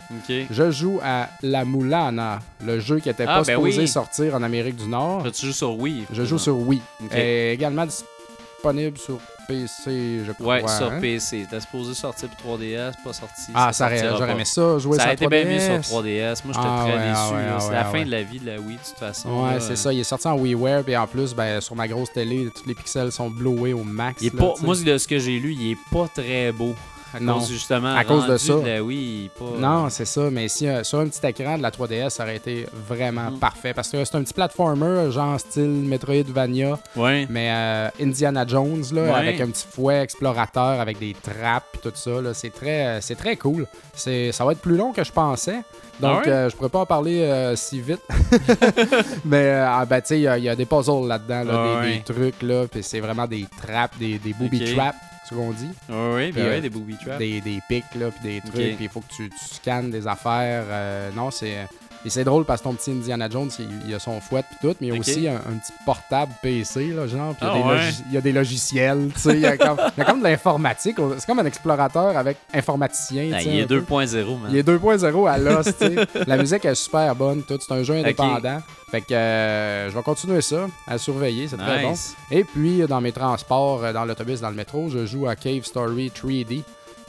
Je 0.51 0.71
joue 0.71 1.01
à 1.05 1.29
La 1.43 1.65
Moulana, 1.65 2.39
le 2.65 2.81
jeu 2.81 3.01
qui 3.01 3.09
était 3.09 3.25
Ah, 3.27 3.39
pas 3.41 3.43
ben 3.45 3.55
supposé 3.57 3.81
oui. 3.81 3.89
sortir 3.89 4.35
en 4.35 4.43
Amérique 4.43 4.77
du 4.77 4.87
Nord. 4.89 5.25
Tu 5.33 5.47
joues 5.47 5.53
sur 5.53 5.79
Wii? 5.79 6.05
Je 6.13 6.25
joue 6.25 6.39
sur 6.39 6.57
Wii. 6.57 6.81
Ok. 7.05 7.15
Et 7.17 7.53
également 7.53 7.85
disponible 7.87 8.97
sur 8.99 9.19
PC, 9.49 10.25
je 10.27 10.33
crois. 10.33 10.57
Ouais, 10.61 10.69
sur 10.69 10.93
hein? 10.93 11.01
PC. 11.01 11.47
T'es 11.51 11.61
supposé 11.61 11.95
sortir 11.95 12.29
pour 12.29 12.59
3DS, 12.59 12.93
pas 13.03 13.15
sorti. 13.15 13.51
Ah, 13.55 13.73
ça 13.73 13.89
sortira 13.89 14.17
j'aurais 14.19 14.33
aimé 14.33 14.45
ça, 14.45 14.79
jouer 14.79 14.97
Ça 14.99 15.03
sur 15.03 15.07
aurait 15.07 15.15
été 15.15 15.27
bien 15.27 15.45
mieux 15.47 15.59
3DS. 15.59 15.83
sur 15.83 16.03
3DS. 16.03 16.43
Moi, 16.45 16.55
j'étais 16.55 16.59
Ah 16.59 16.85
très 16.85 16.93
ouais, 16.93 16.99
déçu. 16.99 17.15
ah 17.17 17.31
ouais, 17.33 17.43
ah 17.49 17.61
c'est 17.61 17.73
la 17.73 17.81
ah 17.81 17.85
fin 17.87 18.05
de 18.05 18.11
la 18.11 18.23
vie 18.23 18.39
de 18.39 18.47
la 18.47 18.61
Wii, 18.61 18.77
de 18.77 18.83
toute 18.83 18.99
façon. 18.99 19.45
Ouais, 19.45 19.59
c'est 19.61 19.77
ça. 19.77 19.93
Il 19.93 20.01
est 20.01 20.05
sorti 20.05 20.29
en 20.29 20.37
WiiWare, 20.39 20.85
puis 20.85 20.97
en 20.97 21.07
plus, 21.07 21.35
ben, 21.35 21.61
sur 21.63 21.75
ma 21.75 21.89
grosse 21.89 22.13
télé, 22.13 22.51
tous 22.55 22.67
les 22.69 22.75
pixels 22.75 23.11
sont 23.11 23.31
blowés 23.31 23.73
au 23.73 23.85
max. 23.85 24.21
Il 24.21 24.27
est 24.29 24.35
là, 24.35 24.43
pas, 24.43 24.55
moi, 24.61 24.77
de 24.77 24.99
ce 24.99 25.09
que 25.09 25.19
j'ai 25.19 25.39
lu, 25.39 25.57
il 25.59 25.73
est 25.73 25.79
pas 25.91 26.07
très 26.09 26.53
beau. 26.53 26.75
À 27.15 27.21
Non. 27.21 27.35
cause 27.39 27.49
justement 27.51 27.95
À 27.95 28.05
cause 28.05 28.27
de 28.27 28.37
ça. 28.37 28.55
la 28.65 28.83
Wii, 28.83 28.99
il 28.99 29.25
est 29.27 29.29
pas. 29.31 29.59
Non, 29.59 29.89
c'est 29.89 30.05
ça, 30.05 30.29
mais 30.31 30.49
si, 30.49 30.67
euh, 30.69 30.85
sur 30.85 30.99
un 31.01 31.07
petit 31.09 31.27
écran 31.27 31.57
de 31.57 31.63
la 31.63 31.71
3DS, 31.71 32.11
ça 32.11 32.25
aurait 32.25 32.37
été 32.37 32.67
vraiment 32.87 33.31
Mm. 33.31 33.39
parfait. 33.39 33.73
Parce 33.73 33.89
que 33.89 34.05
c'est 34.05 34.15
un 34.17 34.23
petit 34.23 34.35
platformer, 34.35 35.11
genre 35.11 35.41
style 35.41 35.63
Metroidvania, 35.69 36.79
Ouais. 36.97 37.27
mais 37.31 37.49
euh, 37.51 37.89
Indiana 38.01 38.45
Jones, 38.47 38.85
là, 38.93 39.03
Ouais. 39.03 39.11
avec 39.11 39.41
un 39.41 39.47
petit 39.47 39.67
fouet 39.71 40.03
explorateur, 40.03 40.81
avec 40.81 40.99
des 40.99 41.15
trappes 41.15 41.65
et 41.77 41.79
tout 41.79 41.93
ça. 41.95 42.11
C'est 42.35 42.53
très, 42.53 42.87
euh, 42.87 43.01
c'est 43.01 43.15
très 43.17 43.37
cool. 43.37 43.67
Ça 43.95 44.45
va 44.45 44.53
être 44.53 44.61
plus 44.61 44.77
long 44.77 44.93
que 44.93 45.03
je 45.05 45.13
pensais. 45.13 45.61
Donc, 46.01 46.19
Ah 46.25 46.27
ouais? 46.27 46.29
euh, 46.29 46.51
je 46.51 46.55
pourrais 46.57 46.69
pas 46.69 46.79
en 46.81 46.87
parler 46.87 47.23
euh, 47.23 47.57
si 47.57 47.81
vite. 47.81 48.03
mais, 49.25 49.45
euh, 49.47 49.67
ah, 49.69 49.85
ben, 49.85 50.01
tu 50.01 50.09
sais, 50.09 50.19
il 50.19 50.23
y, 50.23 50.29
a- 50.29 50.39
il 50.39 50.45
y 50.45 50.49
a 50.49 50.55
des 50.57 50.65
puzzles 50.67 51.07
là-dedans, 51.09 51.45
là, 51.45 51.53
Ah 51.55 51.81
des, 51.83 51.89
ouais. 51.89 51.97
des 51.97 52.03
trucs, 52.15 52.43
là. 52.43 52.67
Puis 52.71 52.83
c'est 52.83 53.01
vraiment 53.01 53.27
des 53.27 53.47
trappes, 53.63 53.99
des, 53.99 54.19
des 54.19 54.33
booby 54.33 54.63
Ok. 54.63 54.75
traps, 54.77 54.97
ce 55.29 55.35
qu'on 55.35 55.51
dit. 55.53 55.71
Ouais, 55.89 56.31
Puis, 56.31 56.41
ben 56.41 56.47
euh, 56.47 56.51
ouais, 56.51 56.61
des 56.61 56.71
booby 56.71 56.97
traps. 56.97 57.19
des, 57.19 57.41
des 57.41 57.61
pics, 57.69 57.85
là, 57.97 58.11
puis 58.11 58.23
des 58.23 58.41
trucs, 58.41 58.55
Ok. 58.55 58.77
puis 58.77 58.85
il 58.85 58.89
faut 58.89 59.01
que 59.01 59.13
tu, 59.15 59.29
tu 59.31 59.37
scannes 59.55 59.91
des 59.91 60.07
affaires. 60.07 60.65
euh, 60.69 61.11
non, 61.15 61.31
c'est. 61.31 61.67
Et 62.09 62.11
c'est 62.11 62.25
drôle 62.25 62.47
parce 62.47 62.63
que 62.63 62.65
ton 62.65 62.73
petit 62.73 62.93
Indiana 62.93 63.29
Jones, 63.31 63.51
il, 63.59 63.69
il 63.87 63.95
a 63.95 63.99
son 63.99 64.19
fouette 64.19 64.47
puis 64.49 64.57
tout, 64.63 64.75
mais 64.81 64.87
il 64.87 64.95
y 64.95 64.97
a 64.97 64.99
aussi 64.99 65.29
un, 65.29 65.35
un 65.35 65.59
petit 65.59 65.75
portable 65.85 66.33
PC, 66.41 66.87
là, 66.87 67.07
genre, 67.07 67.35
puis 67.35 67.47
il 67.47 67.59
y 67.59 67.63
a 67.63 67.65
Ah 67.67 67.69
ouais? 67.69 67.91
il 68.07 68.15
y 68.15 68.17
a 68.17 68.23
des 68.23 68.33
logiciels, 68.33 69.11
tu 69.13 69.21
sais, 69.21 69.35
il 69.35 69.41
y 69.41 69.45
a 69.45 69.59
comme, 69.59 69.77
il 69.95 70.01
y 70.01 70.03
a 70.03 70.07
comme 70.07 70.21
de 70.21 70.25
l'informatique. 70.25 70.97
C'est 71.19 71.27
comme 71.27 71.41
un 71.41 71.45
explorateur 71.45 72.17
avec 72.17 72.39
informaticien, 72.55 73.39
sais, 73.39 73.45
il 73.45 73.59
est 73.59 73.65
un 73.65 73.67
peu. 73.67 73.81
2.0, 73.81 74.41
man. 74.41 74.51
Il 74.51 74.57
est 74.57 74.67
2.0 74.67 75.29
à 75.31 75.37
l'os, 75.37 75.67
tu 75.67 75.73
sais. 75.87 75.97
La 76.27 76.39
musique 76.39 76.65
est 76.65 76.75
super 76.75 77.15
bonne, 77.15 77.43
tout. 77.43 77.59
C'est 77.61 77.75
un 77.75 77.83
jeu 77.83 77.97
indépendant. 77.97 78.63
Fait 78.91 79.03
que 79.03 79.13
euh, 79.13 79.91
je 79.91 79.95
vais 79.95 80.03
continuer 80.03 80.41
ça, 80.41 80.67
à 80.87 80.97
surveiller, 80.97 81.47
c'est 81.47 81.59
très 81.59 81.83
bon. 81.83 81.93
Et 82.31 82.43
puis, 82.43 82.79
dans 82.89 83.03
mes 83.03 83.13
transports, 83.13 83.85
euh, 83.85 83.93
dans 83.93 84.07
l'autobus, 84.07 84.41
dans 84.41 84.49
le 84.49 84.57
métro, 84.57 84.89
je 84.89 85.05
joue 85.05 85.27
à 85.29 85.37
Cave 85.37 85.65
Story 85.65 86.11
3D. 86.11 86.63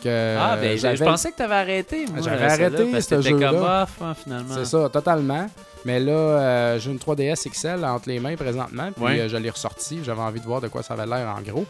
Que 0.03 0.37
Ah, 0.39 0.55
ben, 0.55 0.77
je- 0.77 1.03
pensais 1.03 1.31
que 1.31 1.37
t'avais 1.37 1.55
arrêté. 1.55 2.05
moi, 2.11 2.21
J'avais 2.23 2.45
arrêté 2.45 2.85
parce 2.91 3.05
ce 3.05 3.15
t'étais 3.15 3.31
comme 3.31 3.39
jeu-là. 3.41 3.83
off, 3.83 3.89
hein, 4.01 4.13
finalement. 4.21 4.53
C'est 4.55 4.65
ça, 4.65 4.89
totalement. 4.89 5.47
Mais 5.85 5.99
là, 5.99 6.11
euh, 6.11 6.79
j'ai 6.79 6.91
une 6.91 6.99
3DS 6.99 7.47
XL 7.49 7.83
entre 7.85 8.09
les 8.09 8.19
mains 8.19 8.35
présentement. 8.35 8.89
Puis 8.95 9.19
euh, 9.19 9.29
je 9.29 9.37
l'ai 9.37 9.49
ressorti. 9.49 9.99
J'avais 10.03 10.21
envie 10.21 10.39
de 10.41 10.45
voir 10.45 10.59
de 10.61 10.67
quoi 10.67 10.83
ça 10.83 10.93
avait 10.93 11.05
l'air 11.05 11.33
en 11.37 11.41
gros. 11.41 11.65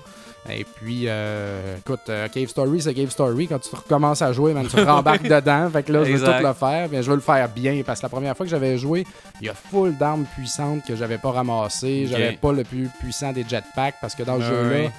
Et 0.49 0.63
puis, 0.63 1.03
euh, 1.05 1.77
écoute, 1.77 2.09
Cave 2.33 2.47
Story, 2.47 2.81
c'est 2.81 2.93
Cave 2.93 3.09
Story. 3.09 3.47
Quand 3.47 3.59
tu 3.59 3.75
recommences 3.75 4.21
à 4.21 4.31
jouer, 4.31 4.53
man, 4.53 4.65
tu 4.67 4.81
rembarques 4.81 5.23
dedans. 5.27 5.69
Fait 5.69 5.83
que 5.83 5.91
là, 5.91 6.03
je 6.05 6.13
veux 6.13 6.25
tout 6.25 6.43
le 6.47 6.53
faire. 6.53 6.87
Mais 6.91 7.03
je 7.03 7.09
veux 7.09 7.15
le 7.17 7.21
faire 7.21 7.47
bien. 7.49 7.81
Parce 7.85 7.99
que 7.99 8.05
la 8.05 8.09
première 8.09 8.35
fois 8.37 8.45
que 8.45 8.49
j'avais 8.49 8.77
joué, 8.77 9.05
il 9.41 9.47
y 9.47 9.49
a 9.49 9.53
full 9.53 9.95
d'armes 9.97 10.25
puissantes 10.35 10.85
que 10.87 10.95
j'avais 10.95 11.17
pas 11.17 11.31
ramassées. 11.31 12.07
J'avais 12.07 12.31
pas 12.33 12.51
le 12.53 12.63
plus 12.63 12.89
puissant 12.99 13.31
des 13.33 13.43
jetpacks. 13.47 13.95
Parce 14.01 14.15
que 14.15 14.23
dans 14.23 14.37
le 14.37 14.41
Ouais, 14.41 14.47
jeu-là, 14.47 14.89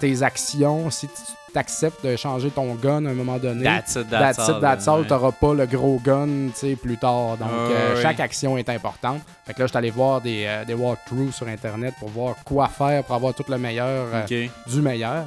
tes 0.00 0.22
actions, 0.22 0.90
si 0.90 1.06
tu 1.08 1.14
t'acceptes 1.54 2.04
de 2.04 2.16
changer 2.16 2.50
ton 2.50 2.74
gun 2.74 3.06
à 3.06 3.10
un 3.10 3.14
moment 3.14 3.38
donné, 3.38 3.62
That's 3.64 3.94
it, 3.94 4.10
That's 4.10 4.36
that's 4.36 4.48
it, 4.48 4.60
that's 4.60 4.88
all. 4.88 5.06
T'auras 5.06 5.32
pas 5.32 5.54
le 5.54 5.66
gros 5.66 6.00
gun, 6.04 6.50
plus 6.82 6.96
tard. 6.98 7.36
Donc, 7.38 7.48
Ouais, 7.48 7.74
euh, 7.74 8.02
chaque 8.02 8.20
action 8.20 8.58
est 8.58 8.68
importante. 8.68 9.20
Fait 9.46 9.54
que 9.54 9.60
là, 9.60 9.66
je 9.66 9.70
suis 9.70 9.78
allé 9.78 9.90
voir 9.90 10.20
des, 10.20 10.44
euh, 10.46 10.64
des 10.64 10.74
walkthroughs 10.74 11.32
sur 11.32 11.46
Internet 11.46 11.94
pour 12.00 12.08
voir 12.10 12.34
quoi 12.44 12.68
faire 12.68 13.04
pour 13.04 13.14
avoir 13.14 13.32
tout 13.34 13.44
le 13.48 13.56
meilleur 13.58 14.06
euh, 14.12 14.46
du 14.66 14.80
meilleur. 14.82 15.24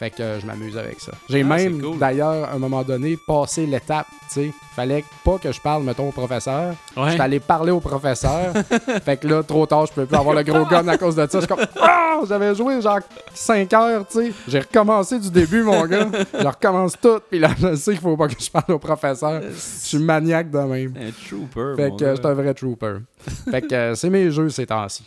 Fait 0.00 0.08
que 0.10 0.22
euh, 0.22 0.40
je 0.40 0.46
m'amuse 0.46 0.78
avec 0.78 0.98
ça. 0.98 1.12
J'ai 1.28 1.42
Ah, 1.42 1.44
même, 1.44 1.78
cool. 1.82 1.98
d'ailleurs, 1.98 2.48
à 2.48 2.54
un 2.54 2.58
moment 2.58 2.82
donné, 2.82 3.18
passé 3.18 3.66
l'étape, 3.66 4.06
tu 4.32 4.34
sais. 4.46 4.50
Fallait 4.74 5.04
pas 5.22 5.36
que 5.36 5.52
je 5.52 5.60
parle, 5.60 5.82
mettons, 5.82 6.08
au 6.08 6.12
professeur. 6.12 6.74
Ouais. 6.96 7.10
J'étais 7.10 7.22
allé 7.22 7.38
parler 7.38 7.70
au 7.70 7.80
professeur. 7.80 8.54
fait 9.04 9.18
que 9.18 9.28
là, 9.28 9.42
trop 9.42 9.66
tard, 9.66 9.84
je 9.84 9.92
pouvais 9.92 10.06
plus 10.06 10.16
avoir 10.16 10.34
le 10.34 10.42
gros 10.42 10.64
gun 10.64 10.88
à 10.88 10.96
cause 10.96 11.16
de 11.16 11.26
ça. 11.26 11.40
Je 11.40 11.44
suis 11.44 11.46
comme, 11.46 11.66
ah, 11.82 12.20
j'avais 12.26 12.54
joué 12.54 12.80
genre 12.80 13.00
5 13.34 13.70
heures, 13.74 14.06
tu 14.08 14.18
sais. 14.28 14.32
J'ai 14.48 14.60
recommencé 14.60 15.18
du 15.18 15.30
début, 15.30 15.62
mon 15.62 15.84
gars. 15.84 16.08
Je 16.32 16.46
recommence 16.46 16.94
tout. 16.98 17.20
Puis 17.28 17.38
là, 17.38 17.50
je 17.60 17.74
sais 17.76 17.92
qu'il 17.92 18.00
faut 18.00 18.16
pas 18.16 18.28
que 18.28 18.42
je 18.42 18.50
parle 18.50 18.72
au 18.72 18.78
professeur. 18.78 19.42
Je 19.42 19.58
suis 19.58 19.98
maniaque 19.98 20.50
de 20.50 20.58
même. 20.60 20.94
Un 20.96 21.10
trooper. 21.28 21.74
Fait 21.76 21.90
que 21.94 22.04
euh, 22.04 22.14
je 22.16 22.20
suis 22.22 22.26
un 22.26 22.34
vrai 22.34 22.54
trooper. 22.54 22.94
fait 23.50 23.60
que 23.60 23.74
euh, 23.74 23.94
c'est 23.94 24.08
mes 24.08 24.30
jeux 24.30 24.48
ces 24.48 24.64
temps-ci. 24.64 25.06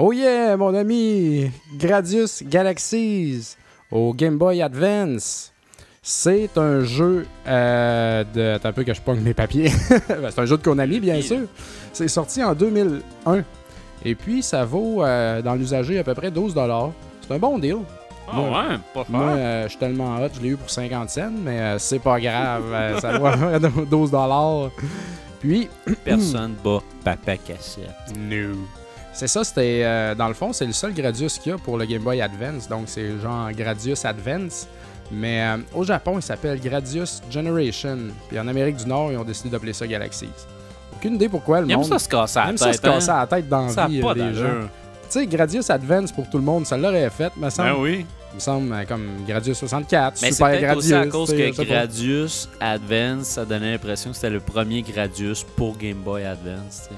Oh 0.00 0.12
yeah, 0.12 0.56
mon 0.56 0.74
ami! 0.74 1.50
Gradius 1.76 2.42
Galaxies 2.44 3.56
au 3.90 4.14
Game 4.14 4.38
Boy 4.38 4.62
Advance. 4.62 5.52
C'est 6.02 6.56
un 6.56 6.84
jeu 6.84 7.26
euh, 7.46 8.24
de. 8.32 8.54
Attends 8.54 8.68
un 8.68 8.72
peu 8.72 8.84
que 8.84 8.94
je 8.94 9.00
pogne 9.00 9.20
mes 9.20 9.34
papiers. 9.34 9.70
Ben, 10.08 10.30
c'est 10.30 10.40
un 10.40 10.46
jeu 10.46 10.56
de 10.56 10.62
Konami, 10.62 11.00
bien 11.00 11.20
sûr. 11.20 11.46
C'est 11.92 12.08
sorti 12.08 12.42
en 12.44 12.54
2001. 12.54 13.42
Et 14.04 14.14
puis, 14.14 14.42
ça 14.42 14.64
vaut 14.64 15.02
euh, 15.02 15.42
dans 15.42 15.54
l'usager 15.56 15.98
à 15.98 16.04
peu 16.04 16.14
près 16.14 16.30
12 16.30 16.54
C'est 17.26 17.34
un 17.34 17.38
bon 17.38 17.58
deal. 17.58 17.78
Ah 18.30 18.36
Moi- 18.36 18.48
ouais, 18.50 18.76
pas 18.94 19.04
Moi, 19.08 19.20
fort. 19.20 19.34
euh, 19.36 19.62
je 19.64 19.68
suis 19.70 19.78
tellement 19.78 20.16
hot, 20.18 20.28
je 20.34 20.40
l'ai 20.40 20.48
eu 20.50 20.56
pour 20.56 20.70
50 20.70 21.10
cents, 21.10 21.32
mais 21.44 21.58
euh, 21.60 21.78
c'est 21.78 21.98
pas 21.98 22.20
grave. 22.20 22.62
euh, 22.72 23.00
ça 23.00 23.18
vaut 23.18 23.26
à 23.26 23.36
peu 23.36 23.70
près 23.70 23.86
12 23.86 24.12
Puis, 25.40 25.68
Personne 26.04 26.54
bat 26.62 26.80
Papa 27.02 27.36
Cassette. 27.38 27.88
No. 28.16 28.54
C'est 29.18 29.26
ça, 29.26 29.42
c'était. 29.42 29.82
euh, 29.84 30.14
dans 30.14 30.28
le 30.28 30.34
fond, 30.34 30.52
c'est 30.52 30.64
le 30.64 30.70
seul 30.72 30.94
Gradius 30.94 31.38
qu'il 31.40 31.50
y 31.50 31.54
a 31.56 31.58
pour 31.58 31.76
le 31.76 31.84
Game 31.86 32.02
Boy 32.02 32.20
Advance. 32.20 32.68
Donc, 32.68 32.84
c'est 32.86 33.18
genre 33.20 33.50
Gradius 33.50 34.04
Advance. 34.04 34.68
Mais 35.10 35.42
euh, 35.42 35.56
au 35.74 35.82
Japon, 35.82 36.20
il 36.20 36.22
s'appelle 36.22 36.60
Gradius 36.60 37.20
Generation. 37.28 37.98
Puis 38.28 38.38
en 38.38 38.46
Amérique 38.46 38.76
du 38.76 38.86
Nord, 38.86 39.10
ils 39.10 39.18
ont 39.18 39.24
décidé 39.24 39.48
d'appeler 39.48 39.72
ça 39.72 39.88
Galaxies. 39.88 40.28
Aucune 40.94 41.16
idée 41.16 41.28
pourquoi 41.28 41.62
le 41.62 41.66
Il 41.66 41.72
aime 41.72 41.78
monde. 41.80 41.88
ça 41.88 41.98
se 41.98 42.08
casser 42.08 42.38
la 42.38 42.44
aime 42.44 42.50
tête. 42.54 42.58
ça 42.58 42.72
se 42.74 42.80
casser 42.80 43.10
hein? 43.10 43.18
la 43.18 43.26
tête 43.26 43.48
dans 43.48 43.66
la 43.66 43.86
vie, 43.88 44.00
pas 44.00 44.14
euh, 44.16 44.34
gens. 44.34 44.68
Tu 45.10 45.18
sais, 45.18 45.26
Gradius 45.26 45.68
Advance 45.68 46.12
pour 46.12 46.30
tout 46.30 46.38
le 46.38 46.44
monde, 46.44 46.64
ça 46.64 46.76
l'aurait 46.76 47.10
fait, 47.10 47.36
me 47.36 47.50
semble. 47.50 47.70
Ben 47.70 47.76
oui. 47.80 48.06
Il 48.32 48.36
me 48.36 48.40
semble 48.40 48.86
comme 48.86 49.24
Gradius 49.26 49.58
64, 49.58 50.20
Mais 50.22 50.28
c'est 50.28 50.34
Super 50.34 50.60
Gradius. 50.60 50.84
aussi 50.84 50.94
à 50.94 51.06
cause 51.06 51.32
que. 51.32 51.64
Gradius 51.64 52.48
Advance, 52.60 53.24
ça 53.24 53.44
donnait 53.44 53.72
l'impression 53.72 54.10
que 54.10 54.16
c'était 54.16 54.30
le 54.30 54.38
premier 54.38 54.82
Gradius 54.82 55.42
pour 55.42 55.76
Game 55.76 55.98
Boy 56.04 56.24
Advance. 56.24 56.88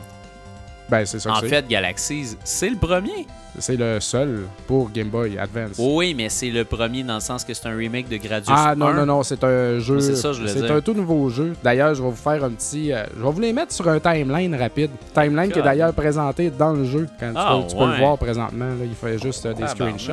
Ben, 0.90 1.06
c'est 1.06 1.20
ça 1.20 1.30
que 1.30 1.46
En 1.46 1.48
fait, 1.48 1.66
Galaxies, 1.68 2.36
c'est 2.44 2.68
le 2.68 2.76
premier. 2.76 3.26
C'est 3.58 3.76
le 3.76 3.98
seul 4.00 4.46
pour 4.66 4.90
Game 4.90 5.08
Boy 5.08 5.36
Advance. 5.38 5.76
Oui, 5.78 6.14
mais 6.14 6.28
c'est 6.28 6.50
le 6.50 6.64
premier 6.64 7.02
dans 7.02 7.14
le 7.16 7.20
sens 7.20 7.44
que 7.44 7.52
c'est 7.52 7.66
un 7.68 7.76
remake 7.76 8.08
de 8.08 8.16
Gradius 8.16 8.48
Ah 8.56 8.74
non, 8.76 8.86
1. 8.88 8.94
non, 8.94 9.06
non, 9.06 9.22
c'est 9.22 9.42
un 9.44 9.78
jeu. 9.80 10.00
C'est 10.00 10.16
ça, 10.16 10.32
je 10.32 10.46
C'est 10.46 10.70
un 10.70 10.80
tout 10.80 10.94
nouveau 10.94 11.28
jeu. 11.30 11.54
D'ailleurs, 11.62 11.94
je 11.94 12.02
vais 12.02 12.08
vous 12.10 12.14
faire 12.16 12.42
un 12.44 12.50
petit. 12.50 12.92
euh, 12.92 13.04
je 13.16 13.22
vais 13.22 13.30
vous 13.30 13.40
les 13.40 13.52
mettre 13.52 13.72
sur 13.72 13.88
un 13.88 13.98
timeline 14.00 14.54
rapide. 14.54 14.90
Timeline 15.14 15.50
qui 15.50 15.58
est 15.58 15.62
d'ailleurs 15.62 15.92
présenté 15.92 16.50
dans 16.50 16.72
le 16.72 16.84
jeu. 16.84 17.06
Quand 17.18 17.30
tu 17.30 17.36
Ah, 17.36 17.58
peux, 17.60 17.68
tu 17.68 17.76
peux 17.76 17.86
le 17.90 17.96
voir 17.98 18.16
présentement. 18.18 18.66
Là, 18.66 18.84
il 18.84 18.94
fait 18.94 19.18
juste 19.18 19.44
euh, 19.46 19.52
des 19.52 19.64
Ah, 19.64 19.68
screenshots. 19.68 20.12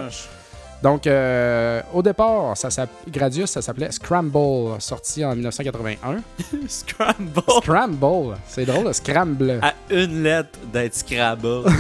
Donc, 0.84 1.08
euh, 1.08 1.82
au 1.94 2.04
départ, 2.04 2.56
ça 2.56 2.70
Gradius, 3.08 3.50
ça 3.50 3.62
s'appelait 3.62 3.92
Scramble, 3.92 4.80
sorti 4.80 5.26
en 5.26 5.34
1981. 5.34 6.18
Scramble? 6.68 7.42
Scramble, 7.62 8.38
c'est 8.48 8.66
drôle, 8.66 8.86
le 8.86 8.94
Scramble. 8.94 9.60
À 9.62 9.74
une 9.90 10.24
lettre 10.24 10.60
d'être 10.72 10.94
Scrabble. 10.94 11.64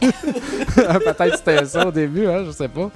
Peut-être 0.00 1.30
que 1.30 1.36
c'était 1.36 1.64
ça 1.64 1.88
au 1.88 1.90
début, 1.90 2.26
hein, 2.26 2.44
je 2.46 2.52
sais 2.52 2.68
pas. 2.68 2.90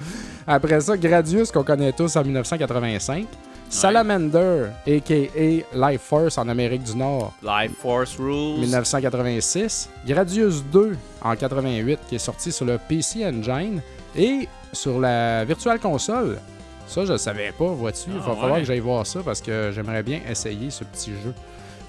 Après 0.47 0.81
ça, 0.81 0.97
Gradius, 0.97 1.51
qu'on 1.51 1.65
connaît 1.65 1.93
tous 1.93 2.15
en 2.17 2.23
1985. 2.23 3.27
Salamander, 3.69 4.67
a.k.a. 4.85 5.91
Life 5.91 6.01
Force 6.01 6.39
en 6.39 6.49
Amérique 6.49 6.83
du 6.83 6.97
Nord, 6.97 7.33
Life 7.41 7.73
Force 7.81 8.17
Rules. 8.19 8.59
1986. 8.61 9.89
Gradius 10.07 10.65
2 10.73 10.97
en 11.23 11.37
88, 11.37 12.01
qui 12.09 12.17
est 12.17 12.19
sorti 12.19 12.51
sur 12.51 12.65
le 12.65 12.79
PC 12.89 13.25
Engine. 13.25 13.81
Et 14.17 14.49
sur 14.73 15.01
la 15.01 15.45
Virtual 15.45 15.79
Console. 15.79 16.39
Ça, 16.87 17.05
je 17.05 17.13
le 17.13 17.19
savais 17.19 17.53
pas, 17.57 17.67
vois-tu. 17.67 18.09
Il 18.11 18.15
va 18.19 18.21
Ah, 18.27 18.35
falloir 18.35 18.53
ouais. 18.55 18.61
que 18.61 18.67
j'aille 18.67 18.81
voir 18.81 19.07
ça 19.07 19.21
parce 19.25 19.41
que 19.41 19.71
j'aimerais 19.73 20.03
bien 20.03 20.21
essayer 20.29 20.71
ce 20.71 20.83
petit 20.85 21.13
jeu. 21.23 21.33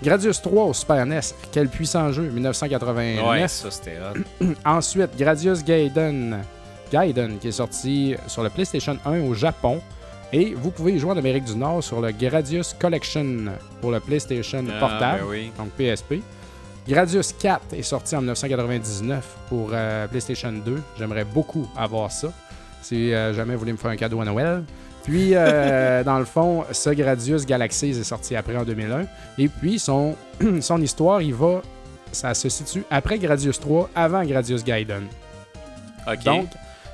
Gradius 0.04 0.42
3 0.42 0.66
au 0.66 0.74
Super 0.74 1.06
NES. 1.06 1.20
Quel 1.52 1.70
puissant 1.70 2.12
jeu, 2.12 2.24
1989. 2.24 3.26
Ouais, 3.28 3.48
ça 3.48 3.70
c'était 3.72 3.98
hot. 3.98 4.46
Ensuite, 4.66 5.16
Gradius 5.18 5.64
Gaiden. 5.64 6.42
Gaiden, 6.92 7.38
qui 7.40 7.48
est 7.48 7.52
sorti 7.54 8.16
sur 8.28 8.44
le 8.44 8.50
PlayStation 8.50 8.98
1 9.06 9.22
au 9.22 9.34
Japon. 9.34 9.82
Et 10.34 10.54
vous 10.56 10.72
pouvez 10.72 10.94
y 10.94 11.00
jouer 11.00 11.12
en 11.12 11.18
Amérique 11.18 11.44
du 11.46 11.56
Nord 11.56 11.84
sur 11.84 12.00
le 12.02 12.12
Gradius 12.12 12.74
Collection 12.80 13.46
pour 13.82 13.92
le 13.92 14.00
PlayStation 14.00 14.64
Ah, 14.76 14.80
portable, 14.80 15.20
ben 15.24 15.28
oui. 15.30 15.52
donc 15.58 15.70
PSP. 15.72 16.16
Gradius 16.88 17.34
4 17.34 17.74
est 17.74 17.84
sorti 17.84 18.16
en 18.16 18.20
1999 18.22 19.24
pour 19.50 19.70
euh, 19.72 20.08
PlayStation 20.08 20.52
2. 20.52 20.82
J'aimerais 20.98 21.26
beaucoup 21.26 21.70
avoir 21.78 22.12
ça. 22.12 22.30
Si 22.82 23.14
euh, 23.14 23.34
jamais 23.34 23.54
vous 23.54 23.60
voulez 23.60 23.72
me 23.72 23.78
faire 23.78 23.92
un 23.92 23.96
cadeau 23.96 24.20
à 24.22 24.26
Noël. 24.26 24.64
Puis, 25.04 25.32
euh, 25.34 26.04
dans 26.06 26.18
le 26.20 26.26
fond, 26.26 26.66
ce 26.72 26.90
Gradius 26.90 27.46
Galaxies 27.46 27.92
est 27.92 28.04
sorti 28.04 28.36
après 28.36 28.58
en 28.58 28.64
2001. 28.64 29.06
Et 29.38 29.48
puis, 29.48 29.78
son, 29.80 30.16
son 30.62 30.82
histoire, 30.82 31.22
il 31.22 31.34
va. 31.36 31.62
Ça 32.12 32.34
se 32.34 32.50
situe 32.50 32.84
après 32.90 33.18
Gradius 33.20 33.60
3, 33.60 33.90
avant 33.96 34.24
Gradius 34.26 34.64
Gaiden. 34.64 35.04
Donc, 36.26 36.48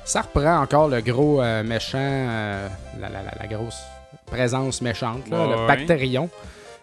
ça 0.04 0.20
reprend 0.20 0.58
encore 0.60 0.88
le 0.88 1.00
gros 1.00 1.42
euh, 1.42 1.64
méchant, 1.64 1.98
euh, 1.98 2.68
la, 3.00 3.08
la- 3.08 3.22
la- 3.22 3.34
la 3.40 3.46
grosse 3.48 3.78
présence 4.26 4.80
méchante, 4.82 5.28
là, 5.30 5.46
le 5.46 5.56
ouais. 5.56 5.66
Bactérion, 5.66 6.28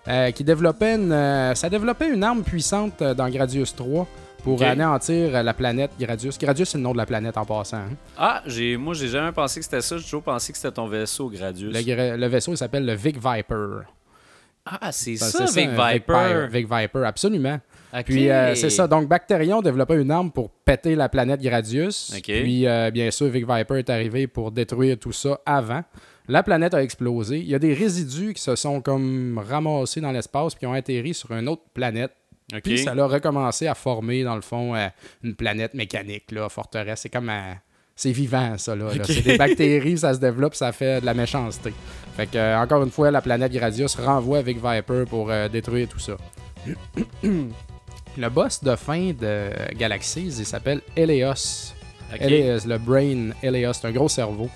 euh, 0.08 0.32
qui 0.32 0.44
développait 0.44 0.96
une, 0.96 1.12
euh, 1.12 1.56
ça 1.56 1.70
développait 1.70 2.10
une 2.14 2.24
arme 2.24 2.44
puissante 2.44 3.02
euh, 3.02 3.14
dans 3.14 3.30
Gradius 3.30 3.76
3 3.76 4.08
pour 4.44 4.62
anéantir 4.62 5.42
la 5.44 5.54
planète 5.56 5.92
Gradius. 6.00 6.38
Gradius, 6.38 6.70
c'est 6.70 6.78
le 6.78 6.84
nom 6.84 6.92
de 6.94 6.98
la 6.98 7.06
planète 7.08 7.36
en 7.38 7.46
passant. 7.46 7.78
hein. 7.78 7.90
Ah, 8.16 8.44
j'ai, 8.46 8.78
moi 8.78 8.94
j'ai 8.94 9.08
jamais 9.08 9.32
pensé 9.32 9.60
que 9.60 9.64
c'était 9.64 9.82
ça. 9.82 9.98
J'ai 9.98 10.04
toujours 10.04 10.22
pensé 10.22 10.52
que 10.52 10.58
c'était 10.60 10.74
ton 10.74 10.86
vaisseau, 10.88 11.30
Gradius. 11.30 11.74
Le, 11.74 12.28
vaisseau 12.28 12.52
il 12.52 12.58
s'appelle 12.58 12.86
le 12.86 12.94
Vic 12.94 13.16
Viper. 13.16 13.86
Ah, 14.66 14.92
c'est 14.92 15.12
Ben, 15.12 15.18
ça, 15.18 15.48
c'est 15.48 15.62
Vic 15.62 15.70
Viper. 15.72 16.48
Vic 16.52 16.68
Viper, 16.72 17.04
absolument. 17.06 17.60
Puis 18.06 18.30
euh, 18.30 18.54
c'est 18.56 18.70
ça. 18.70 18.88
Donc 18.88 19.08
Bacterion 19.08 19.62
développait 19.62 20.00
une 20.02 20.12
arme 20.12 20.30
pour 20.32 20.50
péter 20.50 20.96
la 20.96 21.08
planète 21.10 21.42
Gradius. 21.42 22.14
Puis 22.24 22.68
euh, 22.68 22.92
bien 22.92 23.10
sûr, 23.12 23.28
Vic 23.28 23.46
Viper 23.50 23.76
est 23.78 23.90
arrivé 23.90 24.28
pour 24.28 24.52
détruire 24.52 24.98
tout 25.00 25.12
ça 25.12 25.40
avant. 25.46 25.84
La 26.28 26.44
planète 26.44 26.74
a 26.74 26.84
explosé. 26.84 27.38
Il 27.40 27.48
y 27.48 27.56
a 27.56 27.60
des 27.60 27.74
résidus 27.74 28.34
qui 28.34 28.42
se 28.42 28.56
sont 28.56 28.82
comme 28.82 29.42
ramassés 29.48 30.02
dans 30.02 30.12
l'espace 30.12 30.54
puis 30.54 30.62
qui 30.62 30.66
ont 30.66 30.74
atterri 30.74 31.14
sur 31.14 31.32
une 31.32 31.48
autre 31.48 31.64
planète. 31.74 32.12
Puis 32.64 32.80
ça 32.80 32.92
a 32.92 33.06
recommencé 33.06 33.68
à 33.68 33.76
former, 33.76 34.24
dans 34.24 34.36
le 34.36 34.42
fond, 34.42 34.76
euh, 34.76 34.88
une 35.24 35.36
planète 35.36 35.74
mécanique, 35.74 36.32
là, 36.32 36.48
forteresse. 36.50 37.02
C'est 37.02 37.10
comme... 37.10 37.30
euh, 37.30 37.54
c'est 37.96 38.12
vivant, 38.12 38.58
ça, 38.58 38.76
là. 38.76 38.90
C'est 39.04 39.22
des 39.22 39.38
bactéries, 39.38 39.98
ça 39.98 40.14
se 40.14 40.20
développe, 40.20 40.54
ça 40.54 40.72
fait 40.74 41.00
de 41.00 41.06
la 41.06 41.14
méchanceté. 41.14 41.74
Fait 42.18 42.28
que, 42.28 42.38
euh, 42.38 42.60
encore 42.60 42.84
une 42.84 42.92
fois, 42.92 43.10
la 43.10 43.22
planète 43.22 43.54
Gradius 43.54 43.96
renvoie 43.96 44.40
avec 44.40 44.58
Viper 44.58 45.06
pour 45.10 45.32
euh, 45.32 45.48
détruire 45.48 45.88
tout 45.88 46.00
ça. 46.00 46.18
le 47.24 48.30
boss 48.30 48.64
de 48.64 48.76
fin 48.76 49.12
de 49.14 49.50
Galaxies, 49.76 50.36
il 50.40 50.46
s'appelle 50.46 50.82
Eleos. 50.96 51.74
Eleos, 52.20 52.68
le 52.68 52.78
brain 52.78 53.30
Eleos, 53.42 53.74
c'est 53.74 53.88
un 53.88 53.92
gros 53.92 54.10
cerveau. 54.10 54.50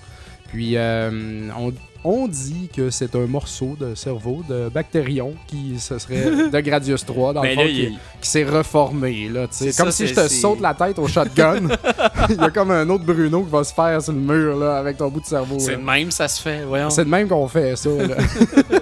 Puis 0.52 0.72
euh, 0.76 1.48
on, 1.58 1.72
on 2.02 2.26
dit 2.28 2.68
que 2.74 2.90
c'est 2.90 3.14
un 3.14 3.26
morceau 3.26 3.76
de 3.78 3.94
cerveau 3.94 4.42
de 4.48 4.68
Bactérion 4.68 5.34
qui 5.46 5.78
ce 5.78 5.98
serait 5.98 6.24
de 6.50 6.60
Gradius 6.60 7.04
3 7.06 7.32
dans 7.34 7.42
le 7.42 7.50
fond, 7.54 7.60
là, 7.60 7.66
qui, 7.68 7.82
il- 7.84 7.98
qui 8.20 8.28
s'est 8.30 8.44
reformé 8.44 9.28
là. 9.28 9.46
C'est 9.50 9.76
comme 9.76 9.86
ça, 9.86 9.92
si 9.92 10.06
je 10.08 10.14
te 10.14 10.26
saute 10.28 10.60
la 10.60 10.74
tête 10.74 10.98
au 10.98 11.06
shotgun. 11.06 11.68
il 12.30 12.36
y 12.36 12.40
a 12.40 12.50
comme 12.50 12.70
un 12.70 12.88
autre 12.88 13.04
Bruno 13.04 13.42
qui 13.44 13.50
va 13.50 13.62
se 13.64 13.72
faire 13.74 14.00
sur 14.02 14.12
le 14.12 14.18
mur 14.20 14.56
là 14.56 14.78
avec 14.78 14.96
ton 14.96 15.08
bout 15.08 15.20
de 15.20 15.26
cerveau. 15.26 15.58
C'est 15.58 15.76
de 15.76 15.82
même, 15.82 16.10
ça 16.10 16.26
se 16.26 16.40
fait. 16.42 16.64
Voyons. 16.64 16.90
C'est 16.90 17.04
de 17.04 17.10
même 17.10 17.28
qu'on 17.28 17.46
fait 17.48 17.76
ça. 17.76 17.90
là. 17.90 18.16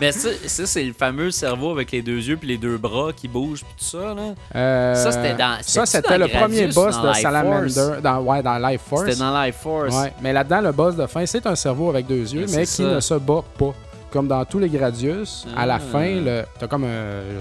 Mais 0.00 0.12
ça, 0.12 0.28
ça, 0.46 0.66
c'est 0.66 0.84
le 0.84 0.92
fameux 0.92 1.30
cerveau 1.30 1.70
avec 1.70 1.90
les 1.92 2.02
deux 2.02 2.18
yeux 2.18 2.36
puis 2.36 2.48
les 2.48 2.58
deux 2.58 2.76
bras 2.76 3.12
qui 3.14 3.28
bougent 3.28 3.60
puis 3.64 3.74
tout 3.78 3.84
ça, 3.98 4.14
là. 4.14 4.34
Euh, 4.54 4.94
Ça, 4.94 5.12
c'était 5.12 5.34
dans- 5.34 5.58
Ça, 5.62 5.86
c'était 5.86 6.18
le 6.18 6.28
premier 6.28 6.66
boss 6.68 7.00
de 7.00 7.08
Life 7.08 7.16
Salamander. 7.22 7.68
Force? 7.74 8.02
Dans, 8.02 8.20
ouais, 8.20 8.42
dans 8.42 8.58
Life 8.58 8.80
Force. 8.88 9.04
C'était 9.06 9.18
dans 9.18 9.42
Life 9.42 9.56
Force. 9.62 9.94
Ouais, 9.94 10.12
mais 10.22 10.32
là-dedans, 10.32 10.60
le 10.60 10.72
boss 10.72 10.96
de 10.96 11.06
fin, 11.06 11.24
c'est 11.26 11.46
un 11.46 11.54
cerveau 11.56 11.90
avec 11.90 12.06
deux 12.06 12.32
yeux, 12.34 12.46
Ouais, 12.46 12.52
mais 12.56 12.60
qui 12.62 12.66
ça. 12.72 12.82
ne 12.82 13.00
se 13.00 13.14
bat 13.14 13.42
pas. 13.58 13.74
Comme 14.08 14.28
dans 14.28 14.44
tous 14.46 14.60
les 14.60 14.68
Gradius, 14.68 15.46
à 15.54 15.66
la 15.66 15.74
Ah. 15.74 15.78
fin, 15.78 16.22
t'as 16.58 16.66
comme 16.68 16.86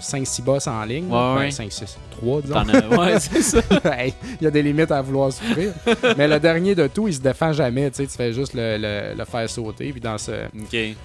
5-6 0.02 0.42
boss 0.42 0.68
en 0.68 0.84
ligne. 0.84 1.08
Ouais, 1.10 1.36
ouais. 1.46 1.52
5, 1.52 1.72
6, 1.72 1.96
3, 2.12 2.42
disons. 2.42 2.56
As- 2.56 2.98
Ouais, 2.98 3.20
c'est 3.20 3.42
ça. 3.42 3.60
Il 4.42 4.44
y 4.44 4.48
a 4.48 4.52
des 4.52 4.64
limites 4.64 4.92
à 4.92 5.02
vouloir 5.02 5.32
souffrir. 5.32 5.72
mais 6.18 6.28
le 6.28 6.40
dernier 6.40 6.74
de 6.76 6.88
tout, 6.88 7.08
il 7.08 7.14
se 7.14 7.22
défend 7.22 7.54
jamais. 7.54 7.90
Tu 7.92 7.98
sais, 7.98 8.08
tu 8.08 8.18
fais 8.18 8.34
juste 8.34 8.54
le, 8.56 8.78
le- 8.78 9.16
le 9.18 9.26
faire 9.26 9.50
sauter. 9.50 9.92
Puis 9.92 10.02
dans, 10.02 10.18
ce, 10.18 10.32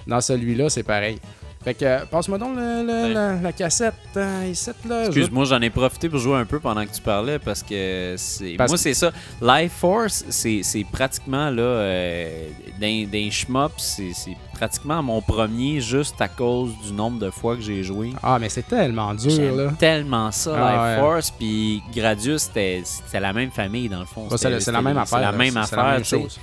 dans 0.07 0.19
celui-là, 0.19 0.69
c'est 0.69 0.83
pareil. 0.83 1.19
Fait 1.63 1.75
que, 1.75 1.85
euh, 1.85 1.99
passe-moi 2.09 2.39
donc 2.39 2.55
le- 2.55 2.83
le- 2.83 3.03
Ouais. 3.03 3.13
la, 3.13 3.35
la 3.35 3.51
cassette 3.53 3.93
euh, 4.17 4.47
ici, 4.51 4.71
là. 4.89 5.05
Excuse-moi, 5.05 5.45
j'en 5.45 5.61
ai 5.61 5.69
profité 5.69 6.09
pour 6.09 6.17
jouer 6.17 6.37
un 6.37 6.45
peu 6.45 6.59
pendant 6.59 6.83
que 6.83 6.91
tu 6.91 7.01
parlais 7.01 7.37
parce 7.37 7.61
que 7.61 8.15
c'est. 8.17 8.55
Moi, 8.57 8.67
que- 8.67 8.77
c'est 8.77 8.95
ça. 8.95 9.11
Life 9.41 9.73
Force, 9.73 10.25
c'est 10.29 10.61
c'est 10.63 10.83
pratiquement 10.91 11.51
là. 11.51 11.61
Euh, 11.61 12.47
d'un 12.79 13.05
d'un 13.05 13.29
c'est 13.77 14.11
c'est 14.13 14.35
pratiquement 14.53 15.03
mon 15.03 15.21
premier 15.21 15.81
juste 15.81 16.19
à 16.19 16.27
cause 16.27 16.71
du 16.85 16.93
nombre 16.93 17.19
de 17.19 17.29
fois 17.29 17.55
que 17.55 17.61
j'ai 17.61 17.83
joué. 17.83 18.11
Ah, 18.23 18.37
mais 18.39 18.49
c'est 18.49 18.67
tellement 18.67 19.13
dur, 19.13 19.55
là. 19.55 19.71
tellement 19.77 20.31
ça, 20.31 20.53
Ah, 20.55 20.71
Life 20.71 20.81
ouais. 20.81 20.99
Force. 21.11 21.31
Puis 21.31 21.83
Gradius, 21.95 22.43
c'était 22.43 22.83
la 23.19 23.33
même 23.33 23.51
famille 23.51 23.87
dans 23.87 23.99
le 23.99 24.05
fond. 24.05 24.27
C'est 24.35 24.49
la- 24.71 24.81
même 24.81 24.97
affaire. 24.97 25.19
C'est 25.19 25.25
la 25.25 25.31
même 25.31 25.57
affaire. 25.57 26.05
chose. 26.05 26.39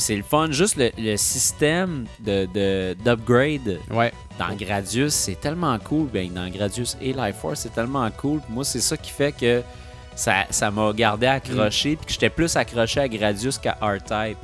C'est 0.00 0.14
le 0.16 0.22
fun. 0.22 0.50
Juste 0.52 0.76
le, 0.76 0.90
le 0.96 1.16
système 1.16 2.06
de- 2.20 2.46
de- 2.54 2.94
d'upgrade 3.04 3.78
Ouais. 3.90 4.12
dans 4.38 4.54
Gradius, 4.56 5.12
c'est 5.12 5.40
tellement 5.40 5.76
cool. 5.80 6.06
Ben, 6.06 6.32
dans 6.32 6.48
Gradius 6.48 6.96
et 7.02 7.12
Life 7.12 7.36
Force, 7.42 7.60
c'est 7.60 7.74
tellement 7.74 8.08
cool. 8.12 8.40
Moi, 8.48 8.64
c'est 8.64 8.80
ça 8.80 8.96
qui 8.96 9.10
fait 9.10 9.32
que 9.32 9.62
ça 10.14 10.44
ça 10.50 10.70
m'a 10.70 10.92
gardé 10.92 11.26
accroché. 11.26 11.92
Mm. 11.92 11.96
Puis 11.96 12.06
que 12.06 12.12
j'étais 12.12 12.30
plus 12.30 12.54
accroché 12.56 13.00
à 13.00 13.08
Gradius 13.08 13.58
qu'à 13.58 13.76
R-Type. 13.80 14.38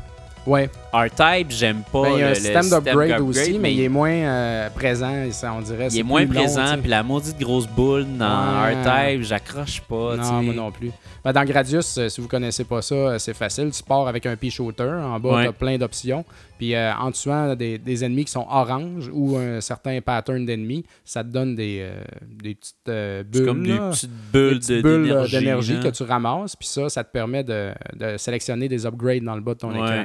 Ouais. 0.46 0.68
R-Type, 0.94 1.50
j'aime 1.50 1.82
pas 1.92 2.02
Ben, 2.02 2.10
il 2.14 2.18
y 2.20 2.22
a 2.22 2.26
le, 2.26 2.30
un 2.30 2.34
système 2.34 2.70
d'upgrade 2.70 3.20
aussi, 3.20 3.58
mais 3.58 3.74
il 3.74 3.80
est 3.82 3.88
moins 3.88 4.10
euh, 4.12 4.70
présent, 4.70 5.12
ça, 5.32 5.52
on 5.52 5.60
dirait. 5.60 5.88
il 5.90 5.98
est 5.98 6.02
moins 6.02 6.26
présent. 6.26 6.76
Puis 6.80 6.88
la 6.90 7.02
maudite 7.02 7.38
grosse 7.38 7.66
boule 7.66 8.06
dans 8.16 8.62
Ouais. 8.64 8.74
R-Type, 8.82 9.22
j'accroche 9.22 9.80
pas. 9.82 10.16
Non, 10.16 10.42
moi 10.42 10.54
non 10.54 10.70
plus. 10.70 10.90
Ben, 11.24 11.32
dans 11.32 11.44
Gradius, 11.44 11.96
euh, 11.98 12.08
si 12.10 12.20
vous 12.20 12.28
connaissez 12.28 12.64
pas 12.64 12.82
ça, 12.82 12.94
euh, 12.94 13.18
c'est 13.18 13.32
facile. 13.34 13.70
Tu 13.70 13.82
pars 13.82 14.06
avec 14.06 14.26
un 14.26 14.36
pea 14.36 14.50
shooter. 14.50 14.82
En 14.84 15.18
bas, 15.18 15.30
Ouais. 15.36 15.42
tu 15.44 15.48
as 15.48 15.52
plein 15.52 15.78
d'options. 15.78 16.22
Puis 16.58 16.74
euh, 16.74 16.92
en 16.94 17.10
tuant 17.12 17.56
des, 17.56 17.78
des 17.78 18.04
ennemis 18.04 18.26
qui 18.26 18.30
sont 18.32 18.46
orange 18.48 19.10
ou 19.12 19.36
un 19.36 19.60
certain 19.62 20.00
pattern 20.02 20.44
d'ennemis, 20.44 20.84
ça 21.04 21.24
te 21.24 21.28
donne 21.30 21.54
des, 21.56 21.78
euh, 21.80 22.00
des 22.30 22.54
petites 22.54 23.30
bulles. 23.32 23.46
Comme 23.46 23.62
des 23.64 23.70
là. 23.72 23.90
petites 23.90 24.10
Des 24.10 24.38
bulles 24.38 24.58
petites 24.58 24.70
de- 24.76 24.82
bulles, 24.82 25.30
d'énergie. 25.30 25.74
là. 25.74 25.82
que 25.82 25.88
tu 25.88 26.02
ramasses. 26.02 26.56
Puis 26.56 26.68
ça, 26.68 26.88
ça 26.90 27.02
te 27.02 27.10
permet 27.10 27.42
de, 27.42 27.70
de 27.96 28.16
sélectionner 28.18 28.68
des 28.68 28.84
upgrades 28.86 29.24
dans 29.24 29.34
le 29.34 29.40
bas 29.40 29.54
de 29.54 29.58
ton 29.60 29.70
Ouais. 29.70 29.78
écran. 29.80 30.04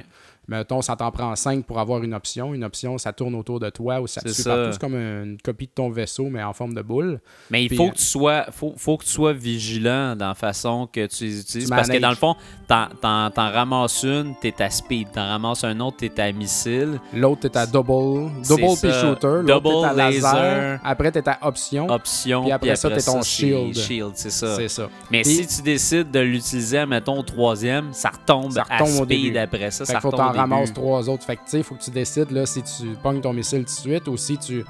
Mettons, 0.50 0.82
ça 0.82 0.96
t'en 0.96 1.12
prend 1.12 1.36
5 1.36 1.64
pour 1.64 1.80
avoir 1.80 2.04
une 2.04 2.14
option. 2.16 2.54
Une 2.56 2.64
option, 2.64 2.98
ça 2.98 3.14
tourne 3.14 3.36
autour 3.36 3.60
de 3.60 3.70
toi 3.70 4.02
ou 4.02 4.08
ça 4.08 4.20
te 4.20 4.30
suit 4.30 4.42
ça. 4.42 4.56
partout. 4.56 4.72
C'est 4.74 4.82
comme 4.82 4.96
une 4.96 5.38
copie 5.44 5.68
de 5.68 5.72
ton 5.72 5.90
vaisseau, 5.92 6.28
mais 6.30 6.42
en 6.44 6.54
forme 6.54 6.74
de 6.74 6.82
boule. 6.82 7.20
Mais 7.52 7.64
il 7.64 7.68
Puis, 7.68 7.78
faut 7.78 7.86
euh, 7.86 7.90
que 7.92 7.98
tu 7.98 8.04
sois 8.04 8.46
faut, 8.52 8.74
faut 8.76 8.98
que 8.98 9.04
tu 9.06 9.12
sois 9.12 9.34
vigilant 9.34 10.16
dans 10.16 10.30
la 10.30 10.34
façon 10.34 10.88
que 10.92 11.06
tu 11.06 11.26
les 11.26 11.40
utilises. 11.42 11.66
Tu 11.66 11.70
parce 11.70 11.88
que 11.88 11.98
dans 12.00 12.10
le 12.10 12.16
fond, 12.16 12.36
t'en, 12.68 12.90
ramasses 13.36 14.04
une, 14.04 14.34
t'es 14.42 14.60
à 14.62 14.70
speed. 14.70 15.12
T'en 15.12 15.28
ramasses 15.28 15.64
un 15.64 15.80
autre, 15.80 15.98
t'es 15.98 16.20
à 16.20 16.32
missile. 16.32 17.00
L'autre, 17.14 17.42
t'es 17.48 17.58
à 17.58 17.66
double, 17.66 18.32
double 18.48 18.80
pea 18.82 18.92
shooter. 18.92 19.42
Double 19.46 19.70
t'es 19.82 19.86
à 19.86 19.94
laser. 19.94 20.34
laser. 20.34 20.80
Après, 20.84 21.12
t'es 21.12 21.28
à 21.30 21.38
option. 21.44 21.88
Option. 21.90 22.44
Puis 22.44 22.52
après 22.52 22.76
ça, 22.76 22.90
t'es 22.90 23.02
ton 23.02 23.22
shield. 23.22 23.78
Shield, 23.78 24.12
c'est 24.16 24.30
ça. 24.32 24.56
C'est 24.56 24.68
ça. 24.68 24.90
Mais 25.12 25.22
Puis- 25.22 25.36
si 25.36 25.48
tu 25.58 25.62
décides 25.62 26.12
de 26.12 26.20
l'utiliser, 26.20 26.86
mettons, 26.86 27.20
au 27.20 27.24
troisième, 27.24 27.94
ça 27.94 28.10
retombe, 28.10 28.52
Ça 28.52 28.64
retombe 28.64 28.82
à 28.82 28.86
speed 29.04 29.08
début. 29.08 29.38
après 29.38 29.72
ça. 29.72 29.86
Fait 29.86 29.94
ça 29.94 30.00
retombe 30.00 30.39
ramasses 30.40 30.74
trois 30.74 31.10
autres. 31.10 31.24
Fait 31.24 31.36
que, 31.36 31.44
tu 31.44 31.52
sais, 31.52 31.58
il 31.60 31.64
faut 31.64 31.76
que 31.76 31.84
tu 31.84 31.92
décides 31.92 32.32
là, 32.32 32.46
si 32.46 32.62
tu 32.64 32.96
pognes 33.02 33.22
ton 33.22 33.34
missile 33.34 33.60
tout 33.60 33.66
de 33.66 33.70
suite 33.70 34.08
ou 34.08 34.18
si 34.18 34.38
tu 34.38 34.64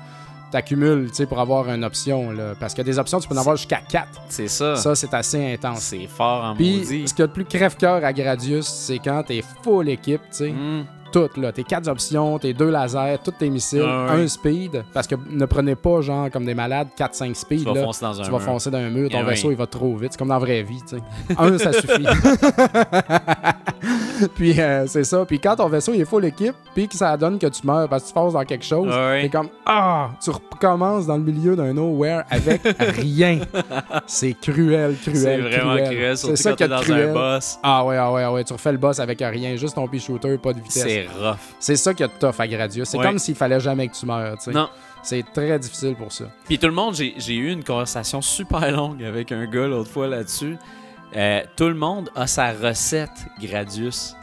t'accumules, 0.51 1.09
pour 1.27 1.39
avoir 1.39 1.69
une 1.69 1.83
option. 1.83 2.31
Là. 2.31 2.53
Parce 2.59 2.73
que 2.73 2.81
des 2.81 2.97
options, 2.97 3.19
tu 3.19 3.27
peux 3.27 3.35
en 3.35 3.39
avoir 3.39 3.55
jusqu'à 3.55 3.81
4. 3.87 4.07
C'est 4.29 4.47
ça. 4.47 4.75
Ça, 4.75 4.95
c'est 4.95 5.13
assez 5.13 5.53
intense. 5.53 5.81
C'est 5.81 6.07
fort 6.07 6.43
en 6.43 6.55
Puis, 6.55 6.79
maudit. 6.79 7.07
ce 7.07 7.13
qu'il 7.13 7.21
y 7.21 7.23
a 7.23 7.27
de 7.27 7.31
plus 7.31 7.45
crève-cœur 7.45 8.03
à 8.03 8.13
Gradius, 8.13 8.65
c'est 8.67 8.97
quand 8.99 9.23
t'es 9.23 9.43
full 9.63 9.89
équipe, 9.89 10.21
tu 10.31 10.37
sais. 10.37 10.49
Hmm. 10.51 10.85
Tout, 11.11 11.29
là. 11.37 11.51
Tes 11.51 11.63
quatre 11.63 11.87
options, 11.87 12.39
tes 12.39 12.53
deux 12.53 12.69
lasers, 12.69 13.17
tous 13.23 13.31
tes 13.31 13.49
missiles, 13.49 13.83
Ah 13.85 14.13
ouais. 14.15 14.23
un 14.23 14.27
speed. 14.27 14.83
Parce 14.93 15.07
que 15.07 15.15
ne 15.29 15.45
prenez 15.45 15.75
pas, 15.75 16.01
genre, 16.01 16.29
comme 16.29 16.45
des 16.45 16.55
malades, 16.55 16.87
4-5 16.97 17.33
speed. 17.35 17.59
Tu 17.59 17.65
vas 17.65 17.73
là. 17.73 17.83
foncer 17.83 18.05
dans 18.05 18.21
un 18.21 18.23
tu 18.23 18.31
vas 18.31 18.39
foncer 18.39 18.71
dans 18.71 18.77
un 18.77 18.89
mur, 18.89 19.09
ton 19.09 19.19
Eh 19.21 19.23
vaisseau 19.23 19.47
oui. 19.49 19.53
il 19.53 19.57
va 19.57 19.67
trop 19.67 19.95
vite. 19.95 20.13
C'est 20.13 20.17
comme 20.19 20.27
dans 20.29 20.35
la 20.35 20.39
vraie 20.39 20.63
vie, 20.63 20.81
tu 20.87 20.97
sais. 20.97 21.35
Un, 21.37 21.57
ça 21.57 21.73
suffit. 21.73 22.05
puis 24.35 24.59
euh, 24.59 24.85
c'est 24.87 25.03
ça. 25.03 25.25
Puis 25.25 25.39
quand 25.39 25.55
ton 25.55 25.67
vaisseau 25.69 25.93
il 25.93 26.01
est 26.01 26.05
full 26.05 26.25
équipe, 26.25 26.55
puis 26.73 26.87
que 26.87 26.95
ça 26.95 27.15
donne 27.17 27.39
que 27.39 27.47
tu 27.47 27.65
meurs 27.65 27.87
parce 27.87 28.03
que 28.03 28.07
tu 28.09 28.13
fonces 28.13 28.33
dans 28.33 28.43
quelque 28.43 28.65
chose, 28.65 28.89
Ah 28.91 29.09
ouais. 29.11 29.21
t'es 29.23 29.29
comme 29.29 29.49
Ah! 29.65 30.09
Tu 30.23 30.29
recommences 30.29 31.05
dans 31.07 31.17
le 31.17 31.23
milieu 31.23 31.55
d'un 31.55 31.73
nowhere 31.73 32.23
avec 32.29 32.61
rien. 32.79 33.39
C'est 34.05 34.33
cruel, 34.33 34.95
cruel. 35.01 35.15
C'est 35.15 35.37
vraiment 35.37 35.73
cruel. 35.75 35.85
cruel, 35.95 36.17
C'est 36.17 36.35
surtout 36.35 36.41
ça 36.41 36.49
quand 36.51 36.55
t'es 36.57 36.67
dans 36.67 36.81
cruel. 36.81 37.09
un 37.09 37.13
boss. 37.13 37.59
Ah 37.63 37.85
ouais, 37.85 37.97
ah 37.97 38.11
ouais, 38.11 38.23
ah 38.23 38.33
ouais. 38.33 38.43
Tu 38.43 38.53
refais 38.53 38.71
le 38.71 38.77
boss 38.77 38.99
avec 38.99 39.19
rien. 39.21 39.55
Juste 39.55 39.75
ton 39.75 39.87
pea 39.87 39.99
shooter, 39.99 40.37
pas 40.37 40.53
de 40.53 40.59
vitesse. 40.59 40.83
C'est 41.07 41.19
rough. 41.27 41.37
C'est 41.59 41.75
ça 41.75 41.93
qui 41.93 42.03
est 42.03 42.19
tough 42.19 42.35
à 42.39 42.47
Gradius. 42.47 42.89
C'est 42.89 42.97
Ouais. 42.97 43.05
comme 43.05 43.19
s'il 43.19 43.35
fallait 43.35 43.59
jamais 43.59 43.87
que 43.87 43.95
tu 43.95 44.05
meurs, 44.05 44.37
tu 44.37 44.45
sais. 44.45 44.51
Non. 44.51 44.69
C'est 45.01 45.23
très 45.33 45.57
difficile 45.59 45.95
pour 45.95 46.11
ça. 46.11 46.25
Puis 46.45 46.59
tout 46.59 46.67
le 46.67 46.73
monde, 46.73 46.93
j'ai 46.95 47.35
eu 47.35 47.51
une 47.51 47.63
conversation 47.63 48.21
super 48.21 48.69
longue 48.71 49.01
avec 49.03 49.31
un 49.31 49.45
gars 49.45 49.67
l'autre 49.67 49.89
fois 49.89 50.07
là-dessus. 50.07 50.57
Euh, 51.15 51.41
tout 51.55 51.67
le 51.67 51.73
monde 51.73 52.09
a 52.15 52.27
sa 52.27 52.51
recette 52.51 53.09
Gradius. 53.41 54.13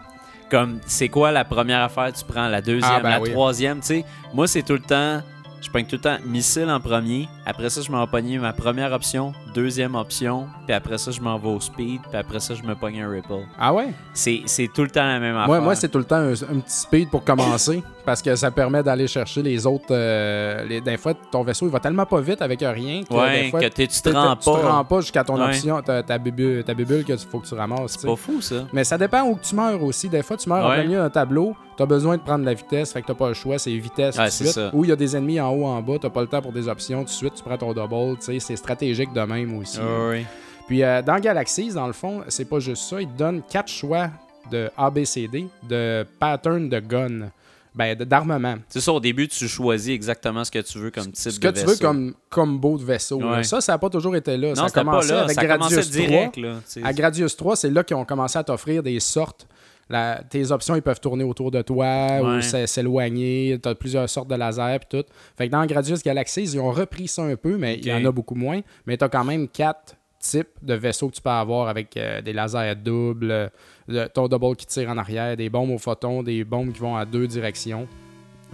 Comme, 0.50 0.78
c'est 0.86 1.08
quoi 1.08 1.32
la 1.32 1.44
première 1.44 1.82
affaire 1.82 2.12
tu 2.12 2.24
prends, 2.24 2.46
la 2.48 2.60
deuxième, 2.62 2.92
Ah, 2.98 3.00
ben 3.00 3.10
la 3.10 3.20
oui. 3.20 3.32
troisième, 3.32 3.80
tu 3.80 3.86
sais. 3.86 4.04
Moi, 4.32 4.46
c'est 4.46 4.62
tout 4.62 4.74
le 4.74 4.78
temps, 4.80 5.20
je 5.60 5.68
prends 5.70 5.82
tout 5.82 5.96
le 5.96 6.00
temps 6.00 6.18
missile 6.24 6.70
en 6.70 6.78
premier. 6.78 7.28
Après 7.44 7.68
ça, 7.68 7.80
je 7.80 7.90
m'en 7.90 8.06
pogner 8.06 8.38
ma 8.38 8.52
première 8.52 8.92
option, 8.92 9.32
deuxième 9.60 9.94
option. 9.94 10.46
Puis 10.66 10.74
après 10.74 10.98
ça, 10.98 11.10
je 11.10 11.20
m'en 11.20 11.38
vais 11.38 11.48
au 11.48 11.60
speed. 11.60 12.00
Puis 12.08 12.18
après 12.18 12.40
ça, 12.40 12.54
je 12.54 12.62
me 12.62 12.74
pogne 12.74 13.00
un 13.00 13.08
ripple. 13.10 13.32
Ah 13.58 13.72
ouais? 13.72 13.88
C'est 14.12 14.42
c'est 14.46 14.68
tout 14.68 14.82
le 14.82 14.90
temps 14.90 15.04
la 15.06 15.18
même 15.18 15.34
affaire. 15.36 15.46
Moi, 15.48 15.60
moi 15.60 15.74
c'est 15.74 15.88
tout 15.88 15.98
le 15.98 16.04
temps 16.04 16.16
un, 16.16 16.32
un 16.32 16.60
petit 16.60 16.78
speed 16.84 17.08
pour 17.10 17.24
commencer 17.24 17.82
parce 18.04 18.20
que 18.22 18.36
ça 18.36 18.50
permet 18.50 18.82
d'aller 18.82 19.06
chercher 19.06 19.42
les 19.42 19.66
autres. 19.66 19.86
euh, 19.90 20.64
les, 20.66 20.80
des 20.80 20.96
fois, 20.96 21.14
ton 21.14 21.42
vaisseau 21.42 21.66
il 21.66 21.72
va 21.72 21.80
tellement 21.80 22.06
pas 22.06 22.20
vite 22.20 22.42
avec 22.42 22.60
rien 22.60 23.02
que 23.02 23.12
Ouais, 23.14 23.44
des 23.44 23.50
fois, 23.50 23.60
que 23.60 23.66
tu 23.68 23.86
te 23.88 24.08
rends 24.10 24.36
tu 24.36 24.44
te 24.44 24.50
pas. 24.50 24.72
rends 24.72 24.84
pas 24.84 25.00
jusqu'à 25.00 25.24
ton 25.24 25.36
Ouais. 25.36 25.44
option, 25.46 25.80
ta, 25.82 26.02
ta 26.02 26.18
bubule, 26.18 26.62
ta 26.64 26.74
bubule 26.74 27.04
que 27.04 27.16
faut 27.16 27.40
que 27.40 27.46
tu 27.46 27.54
ramasses. 27.54 27.94
tu. 27.94 28.00
C'est 28.00 28.06
pas 28.08 28.16
fou, 28.16 28.40
ça. 28.40 28.56
Mais 28.72 28.84
ça 28.84 28.98
dépend 28.98 29.22
où 29.24 29.38
tu 29.42 29.54
meurs 29.54 29.82
aussi. 29.82 30.08
Des 30.08 30.22
fois, 30.22 30.36
tu 30.36 30.48
meurs 30.48 30.64
en 30.66 30.72
plein 30.72 30.84
milieu 30.84 30.98
d'un 30.98 31.10
tableau, 31.10 31.54
t'as 31.76 31.86
besoin 31.86 32.16
de 32.16 32.22
prendre 32.22 32.44
la 32.44 32.54
vitesse, 32.54 32.92
fait 32.92 33.02
que 33.02 33.06
t'as 33.06 33.14
pas 33.14 33.28
le 33.28 33.34
choix, 33.34 33.58
c'est 33.58 33.70
vitesse 33.76 34.16
tout 34.16 34.22
de 34.22 34.28
suite. 34.30 34.60
Ou 34.72 34.84
il 34.84 34.88
y 34.88 34.92
a 34.92 34.96
des 34.96 35.16
ennemis 35.16 35.40
en 35.40 35.50
haut, 35.50 35.66
en 35.66 35.80
bas, 35.82 35.94
t'as 36.00 36.10
pas 36.10 36.20
le 36.22 36.26
temps 36.26 36.40
pour 36.42 36.52
des 36.52 36.68
options, 36.68 37.00
tout 37.00 37.04
de 37.06 37.10
suite 37.10 37.34
tu 37.34 37.42
prends 37.42 37.56
ton 37.58 37.72
double, 37.72 38.18
tu 38.18 38.26
sais, 38.26 38.38
c'est 38.40 38.56
stratégique 38.56 39.12
de 39.12 39.20
même 39.20 39.45
aussi. 39.54 39.78
Ah 39.80 40.08
ouais. 40.08 40.24
Puis 40.66 40.82
euh, 40.82 41.00
dans 41.02 41.18
Galaxies, 41.18 41.72
dans 41.72 41.86
le 41.86 41.92
fond, 41.92 42.22
c'est 42.28 42.44
pas 42.48 42.58
juste 42.58 42.82
ça. 42.88 43.00
Il 43.00 43.08
te 43.08 43.16
donne 43.18 43.42
quatre 43.48 43.68
choix 43.70 44.10
de 44.50 44.70
ABCD, 44.76 45.46
de 45.68 46.06
pattern 46.18 46.68
de 46.68 46.80
gun, 46.80 47.30
ben, 47.74 47.96
de- 47.96 48.04
d'armement. 48.04 48.56
C'est 48.68 48.80
ça, 48.80 48.92
au 48.92 49.00
début, 49.00 49.28
tu 49.28 49.46
choisis 49.48 49.92
exactement 49.94 50.44
ce 50.44 50.50
que 50.50 50.58
tu 50.60 50.78
veux 50.78 50.90
comme 50.90 51.12
type 51.12 51.32
Ce 51.32 51.38
que 51.40 51.48
de 51.48 51.52
tu 51.52 51.60
vaisseau. 51.60 51.70
veux 51.72 51.76
comme 51.78 52.14
combo 52.30 52.78
de 52.78 52.84
vaisseau. 52.84 53.20
Ouais. 53.22 53.44
Ça, 53.44 53.60
ça 53.60 53.72
n'a 53.72 53.78
pas 53.78 53.90
toujours 53.90 54.16
été 54.16 54.36
là. 54.36 54.48
Non, 54.50 54.54
ça 54.54 54.62
a 54.64 54.70
pas 54.70 54.80
commencé 54.80 55.12
là. 55.12 55.24
avec 55.24 55.34
ça 55.34 55.40
a 55.42 55.46
commencé 55.46 55.74
Gradius 55.74 55.90
3. 55.96 56.06
direct, 56.06 56.36
là. 56.38 56.54
À 56.84 56.92
Gradius 56.92 57.36
3, 57.36 57.56
c'est 57.56 57.70
là 57.70 57.84
qu'ils 57.84 57.96
ont 57.96 58.04
commencé 58.04 58.38
à 58.38 58.44
t'offrir 58.44 58.82
des 58.82 58.98
sortes. 59.00 59.46
La- 59.88 60.20
tes 60.28 60.50
options, 60.50 60.74
ils 60.74 60.82
peuvent 60.82 61.00
tourner 61.00 61.22
autour 61.24 61.50
de 61.50 61.62
toi 61.62 61.84
Ouais. 62.20 62.38
ou 62.38 62.40
s'é- 62.42 62.66
s'éloigner. 62.66 63.58
Tu 63.62 63.68
as 63.68 63.74
plusieurs 63.74 64.08
sortes 64.08 64.28
de 64.28 64.34
lasers 64.34 64.78
puis 64.80 64.98
tout. 65.00 65.06
Fait 65.36 65.46
que 65.46 65.52
dans 65.52 65.64
Gradius 65.66 66.02
Galaxies, 66.02 66.42
ils 66.42 66.58
ont 66.60 66.70
repris 66.72 67.06
ça 67.08 67.22
un 67.22 67.36
peu, 67.36 67.56
mais 67.56 67.76
il 67.76 67.86
y 67.86 67.92
en 67.92 68.04
a 68.04 68.10
beaucoup 68.10 68.34
moins. 68.34 68.60
Mais 68.86 68.96
tu 68.96 69.04
as 69.04 69.08
quand 69.08 69.24
même 69.24 69.46
quatre 69.48 69.94
types 70.18 70.48
de 70.62 70.74
vaisseaux 70.74 71.08
que 71.08 71.14
tu 71.14 71.22
peux 71.22 71.30
avoir 71.30 71.68
avec 71.68 71.96
euh, 71.96 72.20
des 72.20 72.32
lasers 72.32 72.74
doubles, 72.74 73.30
euh, 73.30 73.48
le- 73.86 74.06
ton 74.08 74.26
double 74.26 74.56
qui 74.56 74.66
tire 74.66 74.90
en 74.90 74.98
arrière, 74.98 75.36
des 75.36 75.48
bombes 75.48 75.70
au 75.70 75.78
photon, 75.78 76.24
des 76.24 76.42
bombes 76.42 76.72
qui 76.72 76.80
vont 76.80 76.96
à 76.96 77.04
deux 77.04 77.28
directions. 77.28 77.86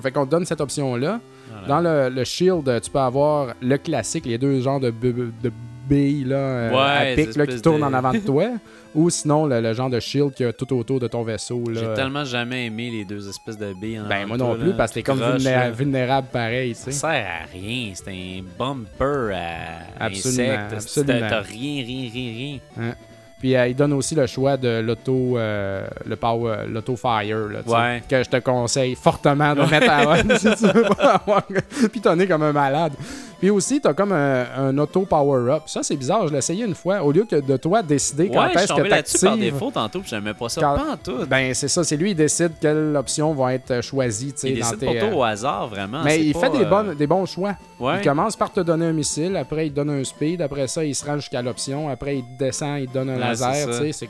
Fait 0.01 0.11
qu'on 0.11 0.27
te 0.27 0.31
donne 0.31 0.45
cette 0.45 0.61
option-là. 0.61 1.21
Voilà. 1.51 1.66
Dans 1.68 1.81
le, 1.81 2.14
le 2.14 2.25
Shield, 2.25 2.81
tu 2.83 2.90
peux 2.90 2.99
avoir 2.99 3.55
le 3.62 3.77
classique, 3.79 4.27
les 4.27 4.37
deux 4.38 4.61
genres 4.61 4.81
de, 4.81 4.90
de 4.90 5.53
billes 5.88 6.25
là, 6.25 6.37
euh, 6.37 6.71
Ouais, 6.71 7.12
à 7.12 7.16
pic 7.16 7.37
là, 7.37 7.47
qui 7.47 7.61
tournent 7.61 7.81
de- 7.81 7.85
en 7.85 7.92
avant 7.95 8.12
de 8.12 8.18
toi. 8.18 8.49
ou 8.95 9.11
sinon 9.11 9.47
le, 9.47 9.61
le 9.61 9.73
genre 9.73 9.89
de 9.91 9.99
Shield 10.01 10.33
qui 10.35 10.45
a 10.45 10.53
tout 10.53 10.73
autour 10.77 11.01
de 11.01 11.09
ton 11.09 11.23
vaisseau. 11.23 11.63
J'ai 11.73 11.95
tellement 11.95 12.25
jamais 12.25 12.67
aimé 12.67 12.91
les 12.91 13.05
deux 13.05 13.29
espèces 13.29 13.59
de 13.59 13.73
billes. 13.75 14.01
en 14.01 14.09
Ben 14.09 14.27
moi 14.27 14.37
non 14.37 14.55
plus, 14.57 14.69
là. 14.71 14.75
parce 14.77 14.91
que 14.91 14.95
t'es 14.97 15.03
comme 15.03 15.19
Croche, 15.19 15.37
vulnéra- 15.41 15.65
là. 15.65 15.71
vulnérable 15.71 16.29
pareil, 16.33 16.75
tu 16.75 16.81
sais. 16.83 16.93
Ça 16.93 17.11
sert 17.13 17.27
à 17.27 17.47
rien. 17.53 17.93
C'est 17.95 18.09
un 18.11 18.43
bumper 18.59 19.35
à 19.35 20.05
Absolument, 20.07 20.53
insectes. 20.55 20.73
absolument. 20.75 21.27
T'as 21.29 21.41
rien, 21.41 21.85
rien, 21.85 22.11
rien, 22.13 22.59
rien. 22.77 22.95
Puis 23.39 23.57
euh, 23.57 23.67
il 23.67 23.75
donne 23.75 23.93
aussi 23.95 24.15
le 24.15 24.25
choix 24.29 24.57
de 24.57 24.81
l'auto 24.87 25.37
euh, 25.37 25.85
le 26.07 26.15
power 26.15 26.59
l'auto 26.69 26.95
fire 26.95 27.49
là, 27.49 27.59
Ouais. 27.67 28.01
que 28.09 28.23
je 28.23 28.29
te 28.31 28.37
conseille 28.37 28.95
fortement 28.95 29.53
de 29.57 29.63
mettre 29.63 29.91
à 29.91 30.17
si 30.39 30.55
tu 30.65 30.67
veux 30.73 30.83
pas 30.85 31.15
avoir 31.27 31.43
pitonner 31.93 32.29
comme 32.29 32.45
un 32.45 32.53
malade. 32.53 32.93
Puis 33.43 33.51
aussi 33.51 33.81
t'as 33.81 33.93
comme 33.93 34.13
un, 34.13 34.45
un 34.57 34.79
auto 34.79 35.01
power 35.03 35.51
up. 35.53 35.63
Ça 35.67 35.83
c'est 35.83 35.97
bizarre, 35.97 36.29
je 36.29 36.33
l'ai 36.33 36.39
essayé 36.39 36.65
une 36.65 36.77
fois 36.77 37.03
au 37.03 37.11
lieu 37.11 37.25
que 37.25 37.35
de 37.41 37.57
toi 37.57 37.83
décider 37.83 38.29
quand 38.31 38.41
Ouais, 38.47 38.55
est-ce 38.55 38.73
que 38.73 38.83
là-dessus 38.83 39.19
par 39.27 39.33
t'actives. 39.35 39.53
défaut 39.53 39.71
tantôt, 39.73 39.99
puis 39.99 40.09
j'aimais 40.09 40.33
pas 40.33 40.49
ça. 40.49 40.61
Quand- 40.61 40.77
Pas 40.77 40.93
en 40.93 40.97
tout. 40.97 41.27
Ben 41.29 41.53
c'est 41.53 41.67
ça, 41.67 41.83
c'est 41.83 41.97
lui 41.97 42.13
il 42.13 42.15
décide 42.15 42.53
quelle 42.61 42.95
option 42.97 43.35
va 43.35 43.55
être 43.55 43.81
choisie, 43.83 44.33
tu 44.33 44.39
sais 44.39 44.51
il 44.51 44.61
dans 44.61 44.67
décide 44.71 44.79
tes, 44.79 44.99
tout 45.01 45.07
euh, 45.07 45.15
au 45.15 45.25
hasard, 45.25 45.67
vraiment. 45.67 46.03
mais 46.05 46.25
il 46.25 46.33
pas, 46.35 46.41
fait 46.43 46.51
des, 46.59 46.65
euh, 46.65 46.95
des 46.95 47.07
bons 47.09 47.27
choix. 47.27 47.57
Ouais. 47.81 47.97
Il 48.01 48.05
commence 48.05 48.37
par 48.37 48.53
te 48.53 48.61
donner 48.61 48.87
un 48.87 48.93
missile, 48.93 49.37
après 49.37 49.67
il 49.67 49.71
te 49.71 49.75
donne 49.77 49.91
un 49.91 50.05
speed, 50.05 50.41
après 50.41 50.69
ça 50.69 50.85
il 50.85 50.95
se 50.95 51.05
rend 51.05 51.17
jusqu'à 51.17 51.43
l'option, 51.43 51.89
après 51.89 52.19
il 52.19 52.25
descend, 52.39 52.79
il 52.79 52.87
te 52.87 52.95
donne 52.95 53.11
un 53.11 53.15
Ouais, 53.15 53.21
laser, 53.21 53.67
tu 53.67 53.73
ça. 53.93 53.93
sais, 53.93 54.09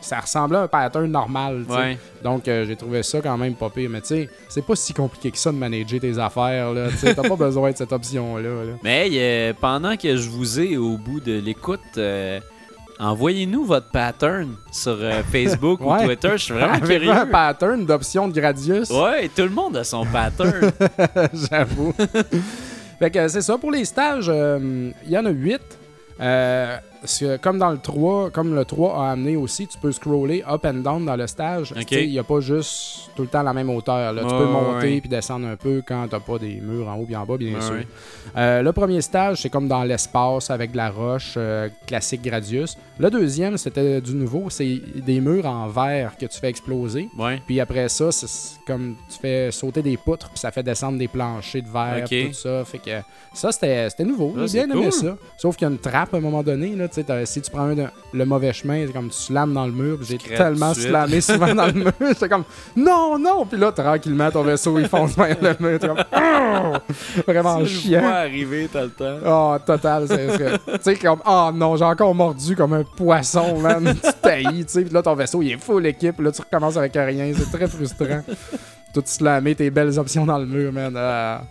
ça 0.00 0.20
ressemblait 0.20 0.56
à 0.56 0.62
un 0.62 0.68
pattern 0.68 1.04
normal, 1.06 1.64
tu 1.68 1.74
sais. 1.74 1.98
Donc 2.22 2.46
euh, 2.48 2.64
j'ai 2.66 2.76
trouvé 2.76 3.02
ça 3.02 3.20
quand 3.22 3.36
même 3.38 3.54
pas 3.54 3.70
pire, 3.70 3.88
mais 3.90 4.00
tu 4.02 4.08
sais, 4.08 4.28
c'est 4.48 4.64
pas 4.64 4.76
si 4.76 4.92
compliqué 4.92 5.30
que 5.30 5.38
ça 5.38 5.50
de 5.52 5.56
manager 5.56 6.00
tes 6.00 6.18
affaires 6.18 6.72
là, 6.72 6.88
t'as 7.00 7.14
pas 7.14 7.36
besoin 7.36 7.70
de 7.72 7.76
cette 7.76 7.92
option 7.92 8.36
là. 8.36 8.48
Mais 8.82 9.08
euh, 9.14 9.52
pendant 9.58 9.96
que 9.96 10.16
je 10.16 10.28
vous 10.28 10.60
ai 10.60 10.76
au 10.76 10.98
bout 10.98 11.20
de 11.20 11.38
l'écoute, 11.40 11.80
euh, 11.96 12.38
envoyez-nous 12.98 13.64
votre 13.64 13.90
pattern 13.90 14.54
sur 14.70 14.98
euh, 15.00 15.22
Facebook 15.32 15.80
ou. 15.80 15.96
Twitter. 16.04 16.30
Je 16.32 16.36
suis 16.44 16.52
vraiment 16.52 16.74
Avec 16.74 16.84
curieux. 16.84 17.10
un 17.10 17.26
pattern 17.26 17.86
d'option 17.86 18.28
de 18.28 18.38
Gradius, 18.38 18.90
Ouais, 18.90 19.28
tout 19.34 19.42
le 19.42 19.48
monde 19.50 19.78
a 19.78 19.84
son 19.84 20.04
pattern. 20.12 20.70
j'avoue. 21.32 21.94
fait 22.98 23.10
que 23.10 23.28
c'est 23.28 23.40
ça 23.42 23.56
pour 23.56 23.70
les 23.70 23.86
stages, 23.86 24.26
il 24.30 24.92
y 25.10 25.16
en 25.16 25.24
a 25.24 25.30
8. 25.30 25.58
Que 27.02 27.36
comme 27.38 27.58
dans 27.58 27.70
le 27.70 27.78
3, 27.78 28.30
comme 28.30 28.54
le 28.54 28.64
3 28.64 28.96
a 29.06 29.10
amené 29.12 29.36
aussi, 29.36 29.66
tu 29.66 29.78
peux 29.78 29.92
scroller 29.92 30.42
up 30.48 30.64
and 30.64 30.74
down 30.82 31.04
dans 31.04 31.16
le 31.16 31.26
stage. 31.26 31.72
Tu 31.86 32.02
Il 32.04 32.10
n'y 32.10 32.18
a 32.18 32.22
pas 32.24 32.40
juste 32.40 33.10
tout 33.16 33.22
le 33.22 33.28
temps 33.28 33.42
la 33.42 33.52
même 33.52 33.70
hauteur. 33.70 34.12
là. 34.12 34.22
tu 34.22 34.28
peux 34.28 34.44
monter 34.46 34.94
ouais. 34.94 35.00
puis 35.00 35.08
descendre 35.08 35.46
un 35.46 35.56
peu 35.56 35.82
quand 35.86 36.06
t'as 36.08 36.20
pas 36.20 36.38
des 36.38 36.60
murs 36.60 36.88
en 36.88 36.96
haut 36.96 37.06
et 37.08 37.16
en 37.16 37.24
bas, 37.24 37.36
bien 37.36 37.60
sûr. 37.60 37.72
ouais. 37.74 37.86
Euh, 38.36 38.62
le 38.62 38.72
premier 38.72 39.00
stage, 39.00 39.42
c'est 39.42 39.50
comme 39.50 39.66
dans 39.68 39.82
l'espace 39.84 40.50
avec 40.50 40.72
de 40.72 40.76
la 40.76 40.90
roche, 40.90 41.34
euh, 41.36 41.68
classique 41.86 42.22
Gradius. 42.22 42.76
Le 42.98 43.10
deuxième, 43.10 43.56
c'était 43.56 44.00
du 44.00 44.14
nouveau, 44.14 44.50
c'est 44.50 44.80
des 44.96 45.20
murs 45.20 45.46
en 45.46 45.68
verre 45.68 46.16
que 46.18 46.26
tu 46.26 46.38
fais 46.38 46.48
exploser. 46.48 47.08
Ouais. 47.18 47.40
Puis 47.46 47.60
après 47.60 47.88
ça, 47.88 48.12
c'est 48.12 48.58
comme 48.66 48.96
tu 49.08 49.18
fais 49.18 49.50
sauter 49.50 49.82
des 49.82 49.96
poutres, 49.96 50.28
puis 50.28 50.38
ça 50.38 50.50
fait 50.50 50.62
descendre 50.62 50.98
des 50.98 51.08
planchers 51.08 51.62
de 51.62 51.68
verre, 51.68 52.04
Ok. 52.04 52.28
tout 52.28 52.34
ça. 52.34 52.64
Fait 52.64 52.78
que 52.78 52.90
ça, 53.34 53.50
c'était 53.52 54.04
nouveau. 54.04 54.34
J'ai 54.46 54.64
bien 54.66 54.76
aimé 54.76 54.82
cool. 54.84 54.92
ça. 54.92 55.16
Sauf 55.36 55.56
qu'il 55.56 55.66
y 55.66 55.70
a 55.70 55.72
une 55.72 55.78
trappe 55.78 56.14
à 56.14 56.18
un 56.18 56.20
moment 56.20 56.42
donné. 56.42 56.76
Là, 56.76 56.88
tu 56.88 56.89
si 57.24 57.40
tu 57.42 57.50
prends 57.50 57.62
un 57.62 57.74
de- 57.74 57.86
le 58.12 58.24
mauvais 58.24 58.52
chemin, 58.52 58.84
c'est 58.86 58.92
comme 58.92 59.08
tu 59.08 59.16
slams 59.16 59.52
dans 59.54 59.66
le 59.66 59.72
mur. 59.72 59.98
J'ai 60.02 60.18
tellement 60.18 60.74
slamé 60.74 61.20
souvent 61.20 61.54
dans 61.54 61.66
le 61.66 61.72
mur. 61.72 61.92
J'étais 62.00 62.28
comme 62.28 62.44
non, 62.76 63.18
non. 63.18 63.46
Puis 63.46 63.58
là, 63.58 63.72
tranquillement, 63.72 64.30
ton 64.30 64.42
vaisseau, 64.42 64.78
il 64.78 64.88
fonce 64.88 65.16
vers 65.16 65.36
le 65.40 65.56
mur. 65.60 65.78
T'es 65.78 65.86
comme 65.88 66.04
Oh! 66.16 66.72
Vraiment 67.26 67.58
Tu 67.60 67.66
chiant. 67.66 68.00
vois 68.00 68.10
arriver, 68.10 68.68
t'as 68.72 68.82
le 68.84 68.90
temps. 68.90 69.18
Oh, 69.26 69.56
total. 69.64 70.06
Tu 70.08 70.78
sais, 70.80 70.96
comme, 70.96 71.20
oh 71.26 71.50
non, 71.54 71.76
j'ai 71.76 71.84
encore 71.84 72.14
mordu 72.14 72.54
comme 72.56 72.72
un 72.74 72.84
poisson, 72.84 73.58
man. 73.58 73.94
tu 74.02 74.10
taillis, 74.20 74.64
tu 74.64 74.72
sais. 74.72 74.82
Puis 74.82 74.92
là, 74.92 75.02
ton 75.02 75.14
vaisseau, 75.14 75.42
il 75.42 75.52
est 75.52 75.58
full 75.62 75.86
équipe. 75.86 76.20
Là, 76.20 76.32
tu 76.32 76.40
recommences 76.42 76.76
avec 76.76 76.92
rien. 76.94 77.32
C'est 77.36 77.56
très 77.56 77.66
frustrant. 77.68 78.22
Tout 78.92 79.02
slammer 79.04 79.54
tes 79.54 79.70
belles 79.70 79.98
options 79.98 80.26
dans 80.26 80.38
le 80.38 80.46
mur, 80.46 80.72
man. 80.72 80.94
Ah. 80.96 81.42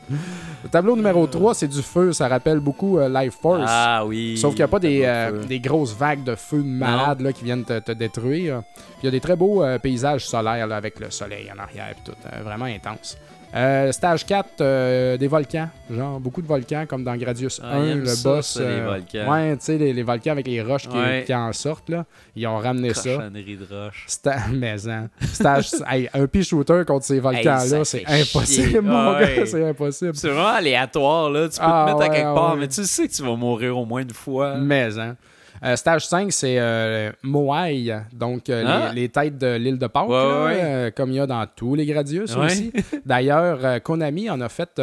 Le 0.63 0.69
tableau 0.69 0.95
numéro 0.95 1.25
3, 1.25 1.53
c'est 1.53 1.67
du 1.69 1.81
feu. 1.81 2.11
Ça 2.11 2.27
rappelle 2.27 2.59
beaucoup 2.59 2.97
euh, 2.99 3.07
Life 3.07 3.37
Force. 3.41 3.63
Ah 3.65 4.03
oui. 4.05 4.37
Sauf 4.37 4.51
qu'il 4.51 4.59
n'y 4.59 4.65
a 4.65 4.67
pas 4.67 4.79
des, 4.79 5.03
euh, 5.05 5.41
grosses 5.59 5.95
vagues 5.95 6.23
de 6.23 6.35
feu 6.35 6.57
de 6.57 6.67
malades 6.67 7.21
là, 7.21 7.31
qui 7.31 7.45
viennent 7.45 7.63
te, 7.63 7.79
te 7.79 7.91
détruire. 7.93 8.63
Puis 8.75 8.83
il 9.03 9.05
y 9.05 9.07
a 9.07 9.11
des 9.11 9.21
très 9.21 9.37
beaux 9.37 9.63
euh, 9.63 9.79
paysages 9.79 10.27
solaires 10.27 10.67
là, 10.67 10.75
avec 10.75 10.99
le 10.99 11.09
soleil 11.11 11.49
en 11.55 11.59
arrière 11.59 11.87
et 11.91 11.95
tout. 12.03 12.11
euh, 12.25 12.43
vraiment 12.43 12.65
intense. 12.65 13.17
Euh, 13.55 13.91
stage 13.91 14.25
4, 14.27 14.61
euh, 14.61 15.17
des 15.17 15.27
volcans. 15.27 15.69
Genre 15.89 16.19
beaucoup 16.19 16.41
de 16.41 16.45
volcans 16.47 16.85
comme 16.87 17.03
dans 17.03 17.15
Gradius 17.17 17.59
Ah, 17.63 17.77
1, 17.77 17.83
il 17.85 17.91
aime 17.91 17.99
le 18.01 18.05
ça, 18.05 18.29
boss. 18.29 18.45
ça, 18.47 18.59
les 18.59 18.65
euh, 18.67 18.85
volcans. 18.85 19.31
Ouais, 19.31 19.57
tu 19.57 19.63
sais, 19.65 19.77
les, 19.79 19.91
les 19.91 20.03
volcans 20.03 20.31
avec 20.33 20.45
les 20.47 20.61
roches 20.61 20.87
qui, 20.87 20.95
Ouais. 20.95 21.23
qui 21.25 21.33
en 21.33 21.51
sortent. 21.51 21.89
Là. 21.89 22.05
Ils 22.35 22.45
ont 22.45 22.57
ramené 22.57 22.93
ça. 22.93 23.09
De 23.17 23.75
roche. 23.85 24.05
Sta- 24.07 24.49
mais 24.53 24.87
hein, 24.87 25.09
stage, 25.33 25.71
hey, 25.89 26.07
un 26.13 26.27
pea 26.27 26.43
shooter 26.43 26.83
contre 26.85 27.05
ces 27.05 27.19
volcans-là, 27.19 27.83
c'est 27.85 28.05
impossible, 28.05 28.69
chier. 28.69 28.81
mon 28.81 29.13
Ouais. 29.15 29.35
gars, 29.37 29.45
c'est 29.47 29.67
impossible. 29.67 30.15
C'est 30.15 30.29
vraiment 30.29 30.49
aléatoire, 30.49 31.31
là. 31.31 31.49
Tu 31.49 31.57
peux 31.59 31.65
Ah, 31.65 31.85
te 31.87 31.91
mettre 31.93 32.11
à 32.11 32.15
quelque 32.15 32.35
part, 32.35 32.55
mais 32.55 32.67
tu 32.67 32.83
sais 32.83 33.07
que 33.07 33.13
tu 33.13 33.23
vas 33.23 33.35
mourir 33.35 33.75
au 33.75 33.85
moins 33.85 34.01
une 34.01 34.11
fois. 34.13 34.57
Mais, 34.57 34.97
hein. 34.99 35.15
Euh, 35.63 35.75
stage 35.75 36.07
5, 36.07 36.31
c'est 36.31 36.57
euh, 36.59 37.11
Moai, 37.23 37.91
donc 38.13 38.49
euh, 38.49 38.63
Ah. 38.65 38.91
les, 38.93 39.01
les 39.01 39.09
têtes 39.09 39.37
de 39.37 39.55
l'île 39.55 39.77
de 39.77 39.87
Pâques, 39.87 40.07
Ouais, 40.07 40.15
là, 40.15 40.45
ouais. 40.45 40.59
euh, 40.63 40.91
comme 40.91 41.11
il 41.11 41.15
y 41.15 41.19
a 41.19 41.27
dans 41.27 41.45
tous 41.53 41.75
les 41.75 41.85
Gradius 41.85 42.35
Ouais. 42.35 42.45
aussi. 42.45 42.71
D'ailleurs, 43.05 43.81
Konami 43.83 44.29
en 44.29 44.39
a 44.41 44.47
fait 44.49 44.79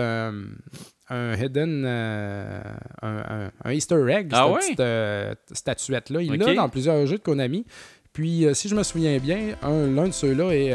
un 1.08 1.34
hidden, 1.36 1.84
euh, 1.86 2.60
un, 3.02 3.16
un- 3.16 3.50
un 3.64 3.70
Easter 3.72 4.04
egg, 4.10 4.28
Ah 4.32 4.44
cette 4.46 4.54
ouais? 4.54 4.60
petite 4.60 4.80
euh, 4.80 5.34
statuette-là. 5.52 6.20
Il 6.22 6.32
l'a 6.34 6.54
dans 6.54 6.68
plusieurs 6.68 7.06
jeux 7.06 7.18
de 7.18 7.22
Konami. 7.22 7.64
Puis, 8.12 8.46
euh, 8.46 8.54
si 8.54 8.68
je 8.68 8.74
me 8.74 8.82
souviens 8.82 9.18
bien, 9.18 9.38
un- 9.62 9.86
l'un 9.94 10.08
de 10.08 10.12
ceux-là 10.12 10.50
est 10.52 10.70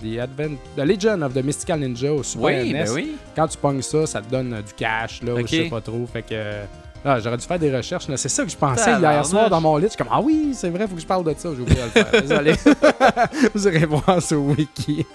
The, 0.00 0.18
Advent, 0.18 0.56
The 0.76 0.80
Legend 0.80 1.22
of 1.22 1.34
the 1.34 1.44
Mystical 1.44 1.78
Ninja 1.80 2.12
au 2.12 2.22
Super 2.22 2.62
Oui, 2.62 2.72
NES. 2.72 2.84
ben 2.84 2.90
oui. 2.94 3.16
Quand 3.36 3.46
tu 3.48 3.58
pognes 3.58 3.82
ça, 3.82 4.06
ça 4.06 4.20
te 4.22 4.30
donne 4.30 4.50
du 4.66 4.72
cash, 4.76 5.22
là, 5.22 5.34
ou 5.34 5.40
Ok. 5.40 5.46
je 5.48 5.56
sais 5.56 5.68
pas 5.68 5.80
trop. 5.80 6.06
Fait 6.06 6.22
que. 6.22 6.34
Ah, 7.04 7.18
J'aurais 7.20 7.36
dû 7.36 7.46
faire 7.46 7.58
des 7.58 7.74
recherches. 7.74 8.06
C'est 8.16 8.28
ça 8.28 8.44
que 8.44 8.50
je 8.50 8.56
pensais 8.56 8.98
hier 8.98 9.24
soir 9.24 9.48
dans 9.48 9.60
mon 9.60 9.76
lit. 9.76 9.84
Je 9.84 9.88
suis 9.90 9.98
comme, 9.98 10.08
ah 10.10 10.20
oui, 10.20 10.50
c'est 10.54 10.70
vrai, 10.70 10.86
faut 10.86 10.94
que 10.94 11.00
je 11.00 11.06
parle 11.06 11.24
de 11.24 11.34
ça. 11.36 11.48
J'ai 11.54 11.62
oublié 11.62 11.80
de 11.80 11.84
le 11.84 11.90
faire. 11.90 12.22
Désolé. 12.22 12.54
Vous 13.54 13.68
irez 13.68 13.86
voir 13.86 14.20
sur 14.22 14.40
Wiki. 14.40 15.06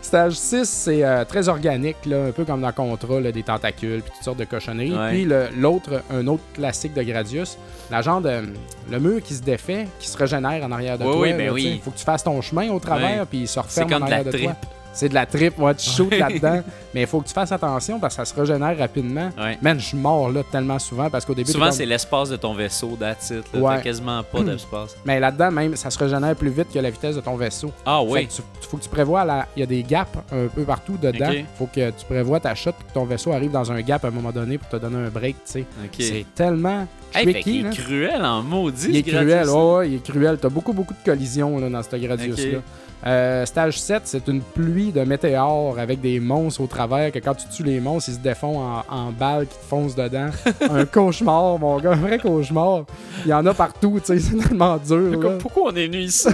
Stage 0.00 0.34
6, 0.34 0.64
c'est 0.64 1.04
euh, 1.04 1.24
très 1.24 1.48
organique, 1.48 1.96
là, 2.06 2.26
un 2.26 2.32
peu 2.32 2.44
comme 2.44 2.60
dans 2.60 2.72
Contra, 2.72 3.20
là, 3.20 3.32
des 3.32 3.42
tentacules, 3.42 4.00
puis 4.02 4.12
toutes 4.14 4.24
sortes 4.24 4.38
de 4.38 4.44
cochonneries. 4.44 4.96
Ouais. 4.96 5.10
Puis 5.10 5.28
l'autre, 5.56 6.02
un 6.10 6.26
autre 6.28 6.44
classique 6.54 6.94
de 6.94 7.02
Gradius, 7.02 7.58
la 7.90 8.00
genre 8.00 8.20
de. 8.20 8.42
Le 8.90 9.00
mur 9.00 9.22
qui 9.22 9.34
se 9.34 9.42
défait, 9.42 9.86
qui 9.98 10.08
se 10.08 10.16
régénère 10.16 10.64
en 10.64 10.72
arrière 10.72 10.98
de 10.98 11.04
Oui, 11.04 11.12
toi. 11.12 11.20
oui, 11.20 11.32
ben 11.32 11.46
sais. 11.48 11.50
oui. 11.50 11.80
Faut 11.84 11.90
que 11.90 11.98
tu 11.98 12.04
fasses 12.04 12.24
ton 12.24 12.40
chemin 12.40 12.70
au 12.70 12.78
travers, 12.78 13.26
puis 13.26 13.40
il 13.40 13.48
se 13.48 13.58
referme 13.58 13.86
en 13.92 13.98
comme 13.98 14.06
de 14.06 14.10
la 14.10 14.16
arrière 14.18 14.32
de 14.32 14.38
toi. 14.38 14.52
C'est 14.98 15.08
de 15.08 15.14
la 15.14 15.26
tripe, 15.26 15.56
ouais, 15.60 15.74
tu 15.76 15.88
shootes 15.88 16.18
là-dedans. 16.18 16.60
Mais 16.92 17.02
il 17.02 17.06
faut 17.06 17.20
que 17.20 17.28
tu 17.28 17.32
fasses 17.32 17.52
attention 17.52 18.00
parce 18.00 18.16
que 18.16 18.24
ça 18.24 18.34
se 18.34 18.38
régénère 18.38 18.76
rapidement. 18.76 19.30
Ouais. 19.38 19.56
Man, 19.62 19.78
je 19.78 19.84
suis 19.84 19.96
mort 19.96 20.28
là 20.32 20.42
tellement 20.50 20.78
souvent 20.80 21.08
parce 21.08 21.24
qu'au 21.24 21.34
début. 21.34 21.52
Souvent, 21.52 21.70
c'est 21.70 21.84
comme- 21.84 21.90
l'espace 21.90 22.30
de 22.30 22.36
ton 22.36 22.52
vaisseau, 22.52 22.98
là. 23.00 23.14
Ouais. 23.54 23.76
T'as 23.76 23.80
quasiment 23.82 24.22
pas 24.24 24.40
d'espace. 24.42 24.96
Mais 25.04 25.20
là-dedans, 25.20 25.52
même, 25.52 25.76
ça 25.76 25.90
se 25.90 25.98
régénère 26.00 26.34
plus 26.34 26.50
vite 26.50 26.72
que 26.74 26.78
la 26.80 26.90
vitesse 26.90 27.14
de 27.14 27.20
ton 27.20 27.36
vaisseau. 27.36 27.70
Ah 27.86 28.00
Fait 28.06 28.10
oui. 28.12 28.26
que 28.26 28.32
tu, 28.32 28.42
faut 28.68 28.76
que 28.76 28.82
tu 28.82 28.88
prévois, 28.88 29.24
la- 29.24 29.46
il 29.56 29.60
y 29.60 29.62
a 29.62 29.66
des 29.66 29.84
gaps 29.84 30.18
un 30.32 30.48
peu 30.48 30.62
partout 30.64 30.96
dedans. 31.00 31.30
Faut 31.56 31.66
que 31.72 31.90
tu 31.90 32.04
prévois 32.04 32.40
ta 32.40 32.56
shot 32.56 32.70
et 32.70 32.72
que 32.88 32.92
ton 32.92 33.04
vaisseau 33.04 33.30
arrive 33.32 33.52
dans 33.52 33.70
un 33.70 33.80
gap 33.82 34.04
à 34.04 34.08
un 34.08 34.10
moment 34.10 34.32
donné 34.32 34.58
pour 34.58 34.68
te 34.68 34.76
donner 34.76 34.96
un 35.06 35.10
break, 35.10 35.36
tu 35.46 35.52
sais. 35.52 35.64
C'est 36.00 36.26
tellement 36.34 36.88
Hey, 37.14 37.24
fait 37.32 37.32
là. 37.62 37.70
est 37.70 37.74
cruel 37.76 38.24
en 38.24 38.42
maudit. 38.42 38.88
Il 38.90 38.96
est 38.96 39.02
ce 39.10 39.16
cruel, 39.16 39.48
ouais, 39.48 39.72
ouais, 39.76 39.88
il 39.90 39.94
est 39.94 40.02
cruel. 40.02 40.38
T'as 40.40 40.48
beaucoup, 40.50 40.72
beaucoup 40.72 40.92
de 40.92 41.04
collisions 41.04 41.56
là, 41.58 41.70
dans 41.70 41.82
ce 41.82 41.96
Gradius-là. 41.96 42.58
Euh, 43.06 43.46
stage 43.46 43.78
7, 43.80 44.02
c'est 44.06 44.26
une 44.28 44.40
pluie 44.40 44.90
de 44.90 45.02
météores 45.04 45.78
avec 45.78 46.00
des 46.00 46.18
monstres 46.18 46.60
au 46.62 46.66
travers 46.66 47.12
que 47.12 47.20
quand 47.20 47.34
tu 47.34 47.46
tues 47.48 47.62
les 47.62 47.78
monstres, 47.78 48.10
ils 48.10 48.14
se 48.16 48.18
défont 48.20 48.58
en, 48.58 48.82
en 48.90 49.12
balles 49.12 49.46
qui 49.46 49.56
te 49.56 49.64
foncent 49.64 49.94
dedans. 49.94 50.30
un 50.70 50.84
cauchemar, 50.84 51.58
mon 51.58 51.78
gars, 51.78 51.92
un 51.92 51.96
vrai 51.96 52.18
cauchemar. 52.18 52.84
Il 53.24 53.28
y 53.30 53.34
en 53.34 53.46
a 53.46 53.54
partout, 53.54 54.00
tu 54.04 54.06
sais, 54.06 54.18
c'est 54.40 54.48
tellement 54.48 54.76
dur. 54.78 55.18
Comme, 55.20 55.38
pourquoi 55.38 55.70
on 55.72 55.76
est 55.76 55.86
venu 55.86 55.98
ici? 55.98 56.28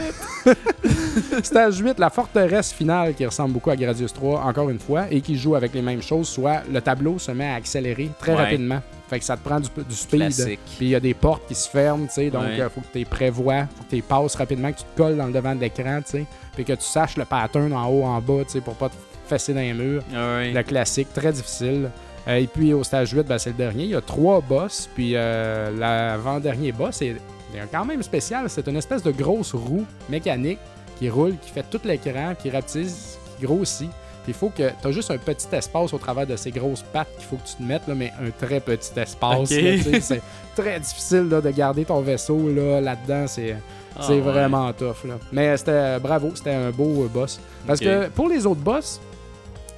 Stage 1.43 1.79
8, 1.79 1.99
la 1.99 2.11
forteresse 2.11 2.73
finale 2.73 3.15
qui 3.15 3.25
ressemble 3.27 3.53
beaucoup 3.53 3.71
à 3.71 3.77
Gradius 3.77 4.13
3, 4.13 4.41
encore 4.41 4.71
une 4.71 4.79
fois, 4.79 5.05
et 5.11 5.21
qui 5.21 5.37
joue 5.37 5.55
avec 5.55 5.75
les 5.75 5.83
mêmes 5.83 6.03
choses, 6.03 6.29
soit 6.29 6.63
le 6.73 6.81
tableau 6.81 7.19
se 7.19 7.31
met 7.33 7.49
à 7.51 7.55
accélérer 7.55 8.11
très 8.19 8.33
Ouais. 8.35 8.39
rapidement. 8.43 8.81
Fait 9.15 9.21
que 9.21 9.25
ça 9.25 9.37
te 9.37 9.45
prend 9.49 9.61
du, 9.61 9.69
du 9.89 9.95
speed. 9.95 10.33
Puis 10.77 10.87
il 10.87 10.89
y 10.89 10.95
a 10.97 11.01
des 11.01 11.15
portes 11.15 11.47
qui 11.47 11.55
se 11.55 11.69
ferment, 11.69 12.07
tu 12.07 12.15
sais, 12.15 12.31
donc 12.31 12.43
il 12.53 12.61
Ouais. 12.61 12.69
faut 12.69 12.81
que 12.81 12.87
tu 12.93 12.99
les 12.99 13.05
prévois, 13.05 13.67
faut 13.77 13.85
que 13.85 13.91
tu 13.91 13.95
les 13.97 14.03
passes 14.03 14.35
rapidement, 14.35 14.73
que 14.73 14.79
tu 14.79 14.85
te 14.85 14.97
colles 14.97 15.17
dans 15.17 15.27
le 15.27 15.33
devant 15.33 15.55
de 15.55 15.61
l'écran, 15.61 16.01
tu 16.05 16.11
sais, 16.11 16.27
puis 16.55 16.65
que 16.65 16.73
tu 16.73 16.83
saches 16.83 17.17
le 17.17 17.25
pattern 17.25 17.73
en 17.73 17.87
haut, 17.89 18.03
en 18.03 18.21
bas, 18.21 18.43
tu 18.45 18.51
sais, 18.55 18.61
pour 18.61 18.75
pas 18.75 18.89
te 18.89 18.95
fesser 19.29 19.55
dans 19.55 19.61
les 19.61 19.73
murs. 19.73 20.03
Ah. 20.13 20.41
Le 20.43 20.63
classique, 20.65 21.13
très 21.15 21.31
difficile. 21.33 21.91
Euh, 22.27 22.37
et 22.39 22.47
puis 22.49 22.73
au 22.75 22.83
stage 22.83 23.13
8, 23.13 23.23
ben, 23.27 23.39
c'est 23.39 23.51
le 23.51 23.57
dernier. 23.57 23.85
Il 23.85 23.91
y 23.91 23.95
a 23.95 24.01
trois 24.01 24.41
boss. 24.41 24.89
Puis 24.95 25.13
euh, 25.15 25.71
l'avant-dernier 25.79 26.73
boss 26.73 27.03
est, 27.03 27.11
est 27.55 27.69
quand 27.71 27.85
même 27.85 28.03
spécial. 28.03 28.47
C'est 28.49 28.67
une 28.67 28.77
espèce 28.77 29.03
de 29.03 29.11
grosse 29.13 29.55
roue 29.55 29.85
mécanique 30.09 30.59
qui 30.99 31.09
roule, 31.11 31.37
qui 31.41 31.51
fait 31.51 31.65
tout 31.71 31.81
l'écran, 31.85 32.35
qui 32.41 32.51
rapetisse, 32.51 33.19
qui 33.39 33.47
grossit. 33.47 33.91
Puis 34.25 34.33
il 34.33 34.35
faut 34.35 34.49
que 34.49 34.71
tu 34.81 34.89
as 34.89 34.91
juste 34.91 35.11
un 35.11 35.19
petit 35.19 35.47
espace 35.53 35.93
au 35.93 35.99
travers 35.99 36.27
de 36.27 36.35
ces 36.37 36.51
grosses 36.51 36.83
pattes 36.83 37.09
qu'il 37.19 37.27
faut 37.27 37.37
que 37.37 37.47
tu 37.47 37.55
te 37.57 37.63
mettes, 37.63 37.87
là, 37.87 37.95
mais 37.95 38.13
un 38.21 38.31
très 38.47 38.59
petit 38.61 38.99
espace. 38.99 39.49
C'est 39.49 40.23
très 40.57 40.81
difficile 40.81 41.29
là, 41.29 41.41
de 41.41 41.51
garder 41.51 41.85
ton 41.85 42.01
vaisseau 42.01 42.49
là, 42.49 42.81
là-dedans. 42.81 43.27
C'est 43.27 43.57
Ah, 43.97 44.09
ouais. 44.09 44.19
vraiment 44.21 44.73
tough. 44.73 45.05
Là. 45.05 45.15
Mais 45.31 45.57
c'était 45.57 45.99
bravo, 46.01 46.33
c'était 46.35 46.55
un 46.55 46.71
beau 46.71 47.05
euh, 47.05 47.09
boss. 47.09 47.39
Parce 47.67 47.79
que 47.81 48.09
pour 48.09 48.29
les 48.29 48.45
autres 48.47 48.61
boss, 48.61 49.01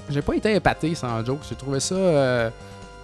j'ai 0.08 0.22
pas 0.22 0.34
été 0.36 0.54
épaté 0.54 0.94
sans 0.94 1.24
joke. 1.24 1.40
J'ai 1.48 1.54
trouvé 1.56 1.80
ça 1.80 1.94
euh, 1.96 2.50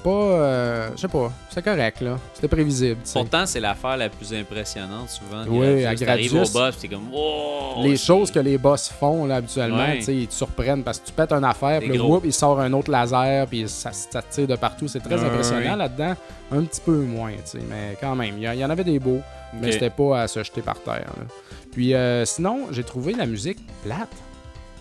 pas. 0.03 0.11
euh, 0.11 0.91
je 0.97 1.01
sais 1.01 1.09
pas, 1.09 1.33
c'était 1.49 1.63
correct 1.71 2.01
là. 2.01 2.19
C'était 2.35 2.49
prévisible. 2.49 3.01
Pourtant, 3.13 3.47
c'est 3.47 3.61
l'affaire 3.61 3.97
la 3.97 4.09
plus 4.09 4.33
impressionnante 4.35 5.09
souvent. 5.11 5.45
Oui, 5.49 5.85
à 5.85 5.95
T'arrives 5.95 6.33
au 6.33 6.37
Gradius. 6.37 6.53
boss, 6.53 6.79
t'es 6.79 6.89
comme, 6.89 7.13
wow! 7.13 7.83
les 7.83 7.97
choses 7.97 8.31
que 8.31 8.39
les 8.39 8.59
boss 8.59 8.89
font 8.89 9.27
là, 9.27 9.37
habituellement, 9.37 9.77
Ouais. 9.79 9.99
ils 10.09 10.27
te 10.27 10.35
surprennent 10.35 10.83
parce 10.83 10.99
que 10.99 11.07
tu 11.07 11.13
pètes 11.13 11.33
une 11.33 11.45
affaire, 11.45 11.81
C'est 11.81 11.89
puis 11.89 11.97
le 11.99 12.03
whoop, 12.05 12.23
il 12.25 12.33
sort 12.33 12.61
un 12.61 12.73
autre 12.73 12.91
laser, 12.91 13.47
puis 13.47 13.69
ça, 13.69 13.93
ça 13.93 14.21
tire 14.23 14.47
de 14.47 14.57
partout. 14.57 14.89
C'est 14.89 15.01
très 15.01 15.15
Ouais, 15.19 15.25
impressionnant 15.27 15.73
ouais. 15.73 15.77
là-dedans. 15.77 16.15
Un 16.51 16.63
petit 16.65 16.81
peu 16.81 16.97
moins, 16.97 17.33
tu 17.33 17.59
sais, 17.59 17.59
mais 17.69 17.97
quand 18.01 18.15
même. 18.15 18.35
Il 18.39 18.43
y, 18.59 18.65
en 18.65 18.71
avait 18.71 18.85
des 18.85 18.99
beaux, 18.99 19.21
mais 19.55 19.73
c'était 19.73 19.89
pas 19.91 20.23
à 20.23 20.29
se 20.29 20.43
jeter 20.43 20.61
par 20.63 20.79
terre. 20.81 21.07
là. 21.17 21.25
Puis 21.73 21.95
euh, 21.95 22.25
sinon, 22.27 22.67
j'ai 22.71 22.85
trouvé 22.85 23.15
la 23.15 23.25
musique 23.27 23.59
plate. 23.83 24.09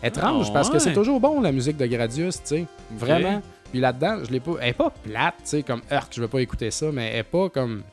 Étrange, 0.03 0.47
Ah, 0.49 0.53
parce 0.53 0.69
que 0.69 0.79
c'est 0.79 0.93
toujours 0.93 1.19
bon 1.19 1.41
la 1.41 1.51
musique 1.51 1.77
de 1.77 1.85
Gradius, 1.85 2.37
tu 2.37 2.41
sais. 2.43 2.65
Vraiment. 2.91 3.41
Puis 3.71 3.79
là-dedans, 3.79 4.19
je 4.23 4.31
l'ai 4.31 4.39
pas. 4.39 4.51
Elle 4.61 4.69
est 4.69 4.73
pas 4.73 4.89
plate, 5.03 5.35
tu 5.39 5.45
sais, 5.45 5.63
comme 5.63 5.81
Heurk, 5.91 6.11
je 6.13 6.21
veux 6.21 6.27
pas 6.27 6.39
écouter 6.39 6.69
ça, 6.71 6.91
mais 6.91 7.09
elle 7.13 7.19
est 7.19 7.23
pas 7.23 7.49
comme. 7.49 7.83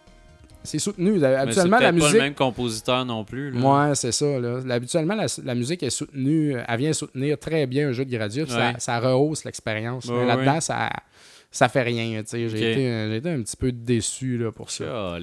C'est 0.64 0.80
soutenu. 0.80 1.22
Habituellement, 1.24 1.78
la 1.78 1.92
peut-être 1.92 1.98
pas 2.00 2.04
musique. 2.04 2.12
le 2.14 2.18
même 2.20 2.34
compositeur 2.34 3.04
non 3.06 3.24
plus. 3.24 3.52
là. 3.52 3.88
Ouais, 3.88 3.94
c'est 3.94 4.12
ça. 4.12 4.26
Là. 4.40 4.58
Habituellement, 4.74 5.14
la, 5.14 5.26
la 5.44 5.54
musique 5.54 5.82
est 5.84 5.88
soutenue, 5.90 6.56
elle 6.66 6.78
vient 6.78 6.92
soutenir 6.92 7.38
très 7.38 7.66
bien 7.66 7.88
un 7.88 7.92
jeu 7.92 8.04
de 8.04 8.10
Gradius. 8.10 8.48
Ça, 8.50 8.58
Ouais. 8.58 8.74
ça 8.78 8.98
rehausse 8.98 9.44
l'expérience. 9.44 10.06
Ouais, 10.06 10.26
là-dedans, 10.26 10.54
ouais. 10.54 10.60
ça, 10.60 10.90
ça 11.50 11.68
fait 11.68 11.82
rien. 11.82 12.22
sais. 12.26 12.48
J'ai 12.48 12.72
été, 12.72 12.74
j'ai 13.08 13.16
été 13.16 13.30
un 13.30 13.40
petit 13.40 13.56
peu 13.56 13.70
déçu 13.72 14.36
là, 14.36 14.50
pour 14.52 14.70
ça. 14.70 15.16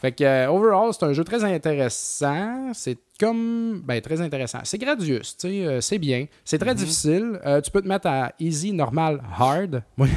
Fait 0.00 0.12
que, 0.12 0.22
euh, 0.24 0.46
overall, 0.50 0.90
c'est 0.92 1.04
un 1.04 1.12
jeu 1.12 1.24
très 1.24 1.42
intéressant. 1.44 2.72
C'est 2.72 2.98
comme. 3.18 3.80
Ben, 3.84 4.00
très 4.00 4.20
intéressant. 4.20 4.58
C'est 4.64 4.78
Gradius, 4.78 5.36
tu 5.36 5.48
sais, 5.48 5.64
euh, 5.66 5.80
c'est 5.80 5.98
bien. 5.98 6.26
C'est 6.44 6.58
très 6.58 6.74
difficile. 6.74 7.38
Euh, 7.44 7.60
tu 7.60 7.70
peux 7.70 7.82
te 7.82 7.88
mettre 7.88 8.06
à 8.06 8.32
easy, 8.38 8.72
normal, 8.72 9.20
hard. 9.38 9.82
Moi, 9.96 10.08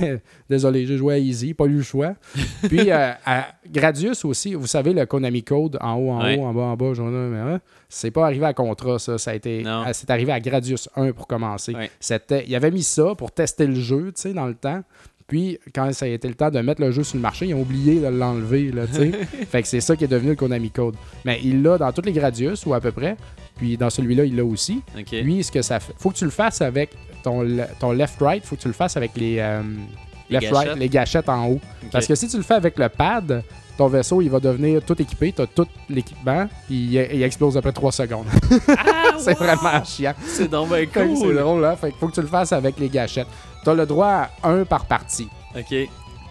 désolé, 0.49 0.85
j'ai 0.85 0.97
joué 0.97 1.15
à 1.15 1.17
easy, 1.17 1.53
pas 1.53 1.65
eu 1.65 1.77
le 1.77 1.81
choix. 1.83 2.13
Puis, 2.63 2.91
euh, 2.91 3.11
à 3.25 3.47
Gradius 3.69 4.23
aussi, 4.25 4.53
vous 4.53 4.67
savez, 4.67 4.93
le 4.93 5.05
Konami 5.05 5.43
Code, 5.43 5.77
en 5.81 5.93
haut, 5.95 6.11
en 6.11 6.23
Ouais. 6.23 6.37
haut, 6.37 6.43
en 6.43 6.53
bas, 6.53 6.61
en 6.61 6.75
bas, 6.77 6.93
j'en 6.93 7.07
ai, 7.07 7.29
mais, 7.29 7.37
hein, 7.39 7.61
c'est 7.89 8.11
pas 8.11 8.25
arrivé 8.25 8.45
à 8.45 8.53
Contra, 8.53 8.99
ça. 8.99 9.17
ça 9.17 9.31
a 9.31 9.33
été, 9.35 9.63
euh, 9.65 9.83
c'est 9.93 10.09
arrivé 10.09 10.31
à 10.31 10.39
Gradius 10.39 10.87
1 10.95 11.11
pour 11.11 11.27
commencer. 11.27 11.73
Ouais. 11.73 11.89
C'était, 11.99 12.45
il 12.47 12.55
avait 12.55 12.71
mis 12.71 12.83
ça 12.83 13.15
pour 13.15 13.31
tester 13.31 13.67
le 13.67 13.75
jeu, 13.75 14.11
tu 14.15 14.21
sais, 14.21 14.33
dans 14.33 14.45
le 14.47 14.55
temps. 14.55 14.83
Puis, 15.31 15.57
quand 15.73 15.93
ça 15.93 16.03
a 16.03 16.09
été 16.09 16.27
le 16.27 16.33
temps 16.33 16.49
de 16.51 16.59
mettre 16.59 16.81
le 16.81 16.91
jeu 16.91 17.03
sur 17.05 17.15
le 17.15 17.21
marché, 17.21 17.45
ils 17.45 17.53
ont 17.53 17.61
oublié 17.61 18.01
de 18.01 18.07
l'enlever, 18.07 18.69
fait 19.49 19.61
que 19.61 19.67
c'est 19.69 19.79
ça 19.79 19.95
qui 19.95 20.03
est 20.03 20.07
devenu 20.09 20.31
le 20.31 20.35
Konami 20.35 20.69
Code. 20.71 20.95
Mais 21.23 21.39
il 21.41 21.63
l'a 21.63 21.77
dans 21.77 21.89
tous 21.93 22.01
les 22.01 22.11
Gradius, 22.11 22.65
ou 22.65 22.73
à 22.73 22.81
peu 22.81 22.91
près. 22.91 23.15
Puis, 23.55 23.77
dans 23.77 23.89
celui-là, 23.89 24.25
il 24.25 24.35
l'a 24.35 24.43
aussi. 24.43 24.81
Ok. 24.99 25.13
Lui, 25.23 25.41
ce 25.41 25.49
que 25.49 25.61
ça 25.61 25.79
fait... 25.79 25.93
Faut 25.97 26.09
que 26.09 26.17
tu 26.17 26.25
le 26.25 26.31
fasses 26.31 26.59
avec 26.59 26.89
ton, 27.23 27.47
ton 27.79 27.93
left-right. 27.93 28.43
Faut 28.43 28.57
que 28.57 28.61
tu 28.61 28.67
le 28.67 28.73
fasses 28.73 28.97
avec 28.97 29.11
les... 29.15 29.37
euh, 29.39 29.61
Les 30.29 30.39
gâchettes? 30.39 30.75
les 30.75 30.89
gâchettes 30.89 31.29
en 31.29 31.47
haut. 31.47 31.61
Parce 31.93 32.07
que 32.07 32.15
si 32.15 32.27
tu 32.27 32.35
le 32.35 32.43
fais 32.43 32.55
avec 32.55 32.77
le 32.77 32.89
pad, 32.89 33.41
ton 33.77 33.87
vaisseau, 33.87 34.21
il 34.21 34.29
va 34.29 34.41
devenir 34.41 34.81
tout 34.83 35.01
équipé. 35.01 35.31
Tu 35.31 35.41
as 35.43 35.47
tout 35.47 35.67
l'équipement, 35.89 36.49
puis 36.67 36.75
il, 36.75 36.93
il 37.13 37.23
explose 37.23 37.55
après 37.55 37.71
3 37.71 37.91
secondes. 37.93 38.25
Ah, 38.77 39.15
c'est 39.17 39.31
wow! 39.39 39.45
vraiment 39.45 39.81
chiant. 39.85 40.13
C'est 40.25 40.49
donc 40.51 40.67
Fait 40.69 40.87
que 40.87 40.99
C'est 40.99 41.21
cool. 41.23 41.37
drôle, 41.37 41.61
là. 41.61 41.77
Fait 41.77 41.91
qu'il 41.91 41.99
faut 41.99 42.07
que 42.09 42.15
tu 42.15 42.21
le 42.21 42.27
fasses 42.27 42.51
avec 42.51 42.77
les 42.79 42.89
gâchettes. 42.89 43.27
Tu 43.63 43.69
as 43.69 43.73
le 43.73 43.85
droit 43.85 44.27
à 44.43 44.49
un 44.49 44.63
par 44.65 44.85
partie. 44.85 45.27
Ok. 45.55 45.75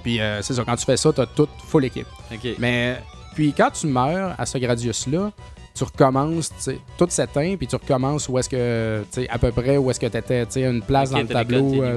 Puis 0.02 0.20
euh, 0.20 0.40
c'est 0.42 0.54
ça, 0.54 0.62
quand 0.64 0.76
tu 0.76 0.84
fais 0.84 0.96
ça, 0.96 1.12
tu 1.12 1.20
as 1.20 1.26
toute 1.26 1.50
full 1.66 1.84
équipe. 1.84 2.06
Ok. 2.32 2.54
Mais 2.58 2.98
puis 3.34 3.52
quand 3.52 3.70
tu 3.70 3.86
meurs 3.86 4.34
à 4.38 4.46
ce 4.46 4.58
Gradius-là, 4.58 5.30
tu 5.74 5.84
recommences, 5.84 6.48
tu 6.48 6.54
sais, 6.58 6.78
tout 6.98 7.06
s'éteint, 7.08 7.54
puis 7.56 7.66
tu 7.66 7.76
recommences 7.76 8.28
où 8.28 8.38
est-ce 8.38 8.48
que, 8.48 9.04
tu 9.12 9.22
sais, 9.22 9.28
à 9.30 9.38
peu 9.38 9.52
près 9.52 9.76
où 9.76 9.90
est-ce 9.90 10.00
que 10.00 10.06
tu 10.06 10.16
étais, 10.16 10.44
tu 10.46 10.52
sais, 10.52 10.62
une 10.62 10.82
place 10.82 11.10
dans 11.10 11.18
le 11.18 11.26
t'as 11.26 11.34
tableau. 11.34 11.82
euh, 11.82 11.96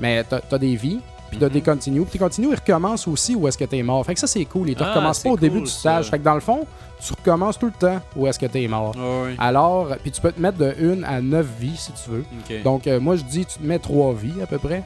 mais 0.00 0.24
t'as 0.24 0.40
as 0.50 0.58
des 0.58 0.74
vies, 0.76 0.98
puis 1.30 1.38
t'as 1.38 1.46
Mhm. 1.46 1.52
des 1.52 1.60
continues. 1.62 2.02
Puis 2.02 2.10
tes 2.12 2.18
continues, 2.18 2.48
ils 2.50 2.56
recommencent 2.56 3.06
aussi 3.08 3.34
où 3.34 3.46
est-ce 3.46 3.56
que 3.58 3.64
t'es 3.64 3.82
mort. 3.82 4.04
Fait 4.04 4.14
que 4.14 4.20
ça, 4.20 4.26
c'est 4.26 4.44
cool. 4.46 4.70
Ils 4.70 4.74
te 4.76 4.82
Ah, 4.82 4.88
recommencent 4.90 5.20
pas 5.22 5.30
au 5.30 5.36
début 5.36 5.60
du 5.60 5.66
stage. 5.66 6.10
Fait 6.10 6.18
que 6.18 6.24
dans 6.24 6.34
le 6.34 6.40
fond, 6.40 6.66
tu 7.04 7.12
recommences 7.12 7.58
tout 7.58 7.66
le 7.66 7.72
temps 7.72 8.00
où 8.14 8.26
est-ce 8.26 8.38
que 8.38 8.46
t'es 8.46 8.66
mort. 8.68 8.94
Ouais, 8.96 9.30
ouais. 9.30 9.36
Alors, 9.38 9.88
puis 10.02 10.10
tu 10.10 10.20
peux 10.20 10.32
te 10.32 10.40
mettre 10.40 10.58
de 10.58 10.74
1 10.80 11.02
à 11.02 11.20
9 11.20 11.46
vies 11.60 11.76
si 11.76 11.92
tu 11.92 12.10
veux. 12.10 12.24
Donc, 12.62 12.86
euh, 12.86 13.00
moi, 13.00 13.16
je 13.16 13.24
dis, 13.24 13.44
tu 13.44 13.58
te 13.58 13.62
mets 13.62 13.78
3 13.78 14.14
vies 14.14 14.42
à 14.42 14.46
peu 14.46 14.58
près. 14.58 14.82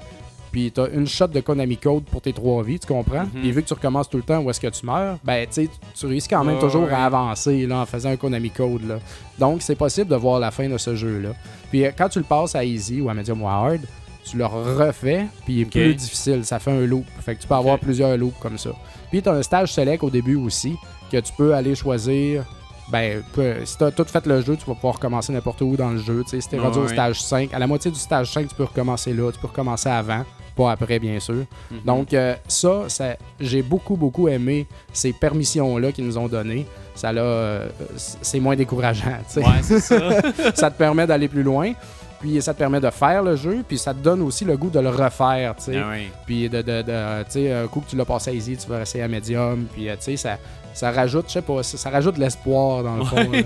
Puis, 0.50 0.72
tu 0.72 0.80
as 0.80 0.88
une 0.88 1.06
shot 1.06 1.28
de 1.28 1.38
Konami 1.40 1.76
Code 1.76 2.04
pour 2.04 2.20
tes 2.20 2.32
3 2.32 2.64
vies, 2.64 2.80
tu 2.80 2.86
comprends? 2.88 3.22
Mhm. 3.22 3.40
Puis, 3.40 3.52
vu 3.52 3.62
que 3.62 3.68
tu 3.68 3.74
recommences 3.74 4.08
tout 4.10 4.16
le 4.16 4.24
temps 4.24 4.40
où 4.40 4.50
est-ce 4.50 4.60
que 4.60 4.66
tu 4.66 4.84
meurs, 4.84 5.18
ben, 5.22 5.46
tu 5.48 5.68
tu 5.94 6.06
réussis 6.06 6.28
quand 6.28 6.42
même 6.42 6.56
Ouais, 6.56 6.60
toujours 6.60 6.88
à 6.92 7.04
avancer 7.06 7.66
là, 7.66 7.78
en 7.78 7.86
faisant 7.86 8.10
un 8.10 8.16
Konami 8.16 8.50
Code. 8.50 8.88
Là. 8.88 8.98
Donc, 9.38 9.62
c'est 9.62 9.76
possible 9.76 10.10
de 10.10 10.16
voir 10.16 10.40
la 10.40 10.50
fin 10.50 10.68
de 10.68 10.76
ce 10.76 10.96
jeu-là. 10.96 11.30
Puis, 11.70 11.86
euh, 11.86 11.92
quand 11.96 12.08
tu 12.08 12.18
le 12.18 12.24
passes 12.24 12.56
à 12.56 12.64
Easy 12.64 13.00
ou 13.00 13.08
à 13.08 13.14
Medium 13.14 13.40
ou 13.42 13.46
à 13.48 13.52
Hard, 13.52 13.80
tu 14.24 14.36
le 14.36 14.46
refais, 14.46 15.26
puis 15.44 15.54
il 15.54 15.60
est 15.62 15.64
plus 15.64 15.94
difficile. 15.94 16.44
Ça 16.44 16.58
fait 16.58 16.70
un 16.70 16.86
loop. 16.86 17.06
Fait 17.20 17.34
que 17.34 17.40
tu 17.40 17.48
peux 17.48 17.54
avoir 17.54 17.78
plusieurs 17.78 18.16
loops 18.16 18.38
comme 18.40 18.58
ça. 18.58 18.70
Puis 19.10 19.22
tu 19.22 19.28
as 19.28 19.32
un 19.32 19.42
stage 19.42 19.72
select 19.72 20.02
au 20.02 20.10
début 20.10 20.36
aussi, 20.36 20.76
que 21.10 21.18
tu 21.18 21.32
peux 21.36 21.54
aller 21.54 21.74
choisir. 21.74 22.44
Ben, 22.90 23.22
peu- 23.32 23.64
si 23.64 23.76
tu 23.78 23.84
as 23.84 23.92
tout 23.92 24.04
fait 24.04 24.26
le 24.26 24.40
jeu, 24.42 24.56
tu 24.56 24.64
vas 24.66 24.74
pouvoir 24.74 24.94
recommencer 24.94 25.32
n'importe 25.32 25.60
où 25.62 25.76
dans 25.76 25.90
le 25.90 25.98
jeu. 25.98 26.24
Si 26.26 26.38
tu 26.40 26.56
es 26.56 26.58
rendu 26.58 26.78
au 26.78 26.88
stage 26.88 27.22
5, 27.22 27.54
à 27.54 27.58
la 27.60 27.66
moitié 27.68 27.90
du 27.90 27.98
stage 27.98 28.32
5, 28.32 28.48
tu 28.48 28.54
peux 28.54 28.64
recommencer 28.64 29.12
là. 29.12 29.30
Tu 29.30 29.38
peux 29.38 29.46
recommencer 29.46 29.88
avant, 29.88 30.24
pas 30.56 30.72
après, 30.72 30.98
bien 30.98 31.20
sûr. 31.20 31.44
Mhm. 31.70 31.80
Donc, 31.84 32.12
euh, 32.14 32.34
ça, 32.48 32.88
ça 32.88 33.14
j'ai 33.38 33.62
beaucoup, 33.62 33.96
beaucoup 33.96 34.26
aimé 34.26 34.66
ces 34.92 35.12
permissions-là 35.12 35.92
qu'ils 35.92 36.04
nous 36.04 36.18
ont 36.18 36.26
données. 36.26 36.66
Ça 36.96 37.10
euh, 37.10 37.68
c'est 37.96 38.40
moins 38.40 38.56
décourageant. 38.56 39.18
Ouais, 39.36 39.44
c'est 39.62 39.78
ça. 39.80 39.96
ça 40.54 40.70
te 40.70 40.76
permet 40.76 41.06
d'aller 41.06 41.28
plus 41.28 41.44
loin. 41.44 41.72
Puis 42.20 42.42
ça 42.42 42.52
te 42.52 42.58
permet 42.58 42.80
de 42.80 42.90
faire 42.90 43.22
le 43.22 43.34
jeu, 43.34 43.64
puis 43.66 43.78
ça 43.78 43.94
te 43.94 44.00
donne 44.00 44.20
aussi 44.20 44.44
le 44.44 44.54
goût 44.54 44.68
de 44.68 44.78
le 44.78 44.90
refaire, 44.90 45.54
tu 45.56 45.72
sais. 45.72 45.78
Ah 45.78 45.88
oui. 45.90 46.10
Puis 46.26 46.50
de, 46.50 46.60
de, 46.60 46.82
de- 46.82 47.22
tu 47.22 47.30
sais, 47.30 47.50
un 47.52 47.66
coup 47.66 47.80
que 47.80 47.88
tu 47.88 47.96
l'as 47.96 48.04
passé 48.04 48.30
à 48.30 48.34
easy, 48.34 48.58
tu 48.58 48.68
vas 48.68 48.82
essayer 48.82 49.02
à 49.04 49.08
medium, 49.08 49.64
puis 49.72 49.88
euh, 49.88 49.94
tu 49.96 50.02
sais, 50.02 50.16
ça, 50.18 50.36
ça 50.74 50.90
rajoute, 50.92 51.26
je 51.28 51.32
sais 51.34 51.42
pas, 51.42 51.62
ça, 51.62 51.76
ça 51.76 51.90
rajoute 51.90 52.14
de 52.16 52.20
l'espoir 52.20 52.82
dans 52.82 52.96
le 52.96 53.04
fond. 53.04 53.28
Ouais. 53.30 53.44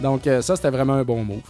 Donc 0.00 0.26
euh, 0.26 0.40
ça, 0.42 0.56
c'était 0.56 0.70
vraiment 0.70 0.94
un 0.94 1.04
bon 1.04 1.24
move. 1.24 1.40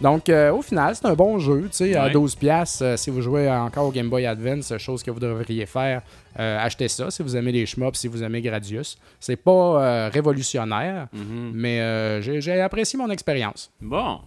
Donc 0.00 0.28
euh, 0.28 0.52
au 0.52 0.60
final, 0.60 0.94
c'est 0.96 1.06
un 1.06 1.14
bon 1.14 1.38
jeu, 1.38 1.62
tu 1.70 1.76
sais, 1.76 1.94
à 1.94 2.06
Ouais. 2.06 2.10
12 2.10 2.34
pièces 2.34 2.82
si 2.96 3.10
vous 3.10 3.20
jouez 3.22 3.48
encore 3.50 3.86
au 3.86 3.90
Game 3.92 4.10
Boy 4.10 4.26
Advance, 4.26 4.76
chose 4.78 5.02
que 5.04 5.10
vous 5.12 5.20
devriez 5.20 5.66
faire, 5.66 6.02
euh, 6.40 6.58
achetez 6.60 6.88
ça 6.88 7.10
si 7.12 7.22
vous 7.22 7.36
aimez 7.36 7.52
les 7.52 7.64
shmups, 7.64 7.96
si 7.96 8.08
vous 8.08 8.22
aimez 8.24 8.42
Gradius. 8.42 8.98
C'est 9.20 9.36
pas 9.36 9.50
euh, 9.82 10.10
révolutionnaire, 10.12 11.06
Mhm. 11.12 11.52
mais 11.54 11.80
euh, 11.80 12.20
j'ai 12.40 12.60
apprécié 12.60 12.98
mon 12.98 13.08
expérience. 13.10 13.70
Bon. 13.80 14.18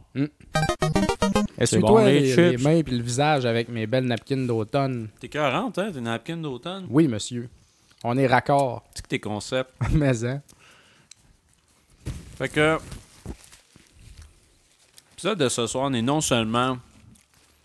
Essuie-toi 1.59 1.89
bon, 1.89 2.05
les 2.05 2.35
les, 2.51 2.57
mains 2.57 2.71
et 2.71 2.83
le 2.83 3.01
visage 3.01 3.45
avec 3.45 3.67
mes 3.69 3.87
belles 3.87 4.05
napkins 4.05 4.45
d'automne? 4.45 5.09
T'es 5.19 5.27
40, 5.27 5.77
hein? 5.79 5.89
T'es 5.93 6.01
napkin 6.01 6.37
d'automne? 6.37 6.85
Oui, 6.89 7.07
monsieur. 7.07 7.49
On 8.03 8.17
est 8.17 8.27
raccord. 8.27 8.83
Tu 8.95 9.01
que 9.01 9.07
tes 9.07 9.19
concepts. 9.19 9.71
Mais 9.91 10.23
hein. 10.25 10.41
Fait 12.37 12.49
que. 12.49 12.77
L'épisode 15.11 15.39
de 15.39 15.49
ce 15.49 15.65
soir 15.65 15.89
n'est 15.89 16.03
non 16.03 16.21
seulement 16.21 16.77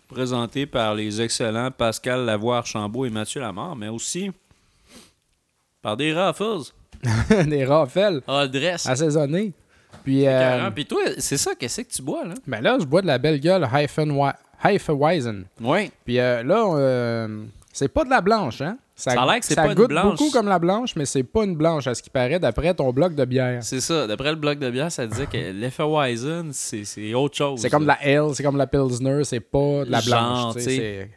présenté 0.07 0.65
par 0.65 0.95
les 0.95 1.21
excellents 1.21 1.69
Pascal 1.71 2.25
Lavoie 2.25 2.57
Archambault 2.57 3.05
et 3.05 3.09
Mathieu 3.11 3.41
Lamar, 3.41 3.75
mais 3.75 3.89
aussi 3.89 4.31
par 5.81 5.95
des 5.97 6.13
raffles. 6.13 6.71
des 7.47 7.65
raffles 7.65 8.21
Ah, 8.27 8.47
dress. 8.47 8.87
assaisonnés. 8.87 9.53
Puis, 10.03 10.27
euh, 10.27 10.69
Puis 10.71 10.85
toi, 10.85 11.01
c'est 11.19 11.37
ça, 11.37 11.53
qu'est-ce 11.55 11.81
que 11.81 11.91
tu 11.93 12.01
bois, 12.01 12.25
là? 12.25 12.33
ben 12.47 12.61
là, 12.61 12.77
je 12.79 12.85
bois 12.85 13.01
de 13.01 13.07
la 13.07 13.17
belle 13.19 13.39
gueule 13.39 13.63
Hefeweizen. 13.71 14.33
Hefeweizen. 14.63 15.45
Oui. 15.61 15.91
Puis 16.05 16.19
euh, 16.19 16.41
là, 16.43 16.75
euh, 16.75 17.45
c'est 17.73 17.87
pas 17.87 18.05
de 18.05 18.09
la 18.11 18.21
blanche, 18.21 18.61
hein? 18.61 18.77
Ça 18.95 19.11
a 19.19 19.25
l'air 19.25 19.39
que 19.39 19.45
c'est 19.45 19.55
ça 19.55 19.63
pas 19.63 19.69
une 19.69 19.73
goûte 19.73 19.87
blanche. 19.89 20.19
beaucoup 20.19 20.29
comme 20.29 20.47
la 20.47 20.59
blanche, 20.59 20.95
mais 20.95 21.05
c'est 21.05 21.23
pas 21.23 21.43
une 21.43 21.55
blanche, 21.55 21.87
à 21.87 21.95
ce 21.95 22.03
qui 22.03 22.11
paraît, 22.11 22.37
d'après 22.39 22.75
ton 22.75 22.93
bloc 22.93 23.15
de 23.15 23.25
bière. 23.25 23.63
C'est 23.63 23.79
ça. 23.79 24.05
D'après 24.05 24.29
le 24.29 24.35
bloc 24.35 24.59
de 24.59 24.69
bière, 24.69 24.91
ça 24.91 25.07
disait 25.07 25.25
que 25.25 25.37
l'effet 25.51 25.81
Weizen, 25.83 26.51
c'est 26.53 27.13
autre 27.15 27.35
chose. 27.35 27.59
C'est 27.59 27.71
comme 27.71 27.81
de 27.81 27.87
la 27.87 27.97
ale, 28.03 28.35
c'est 28.35 28.43
comme 28.43 28.53
de 28.53 28.59
la 28.59 28.67
Pilsner, 28.67 29.23
c'est 29.23 29.39
pas 29.39 29.83
de 29.85 29.89
la 29.89 29.99
Genre, 29.99 30.53
blanche. 30.53 30.53
C'est 30.59 31.09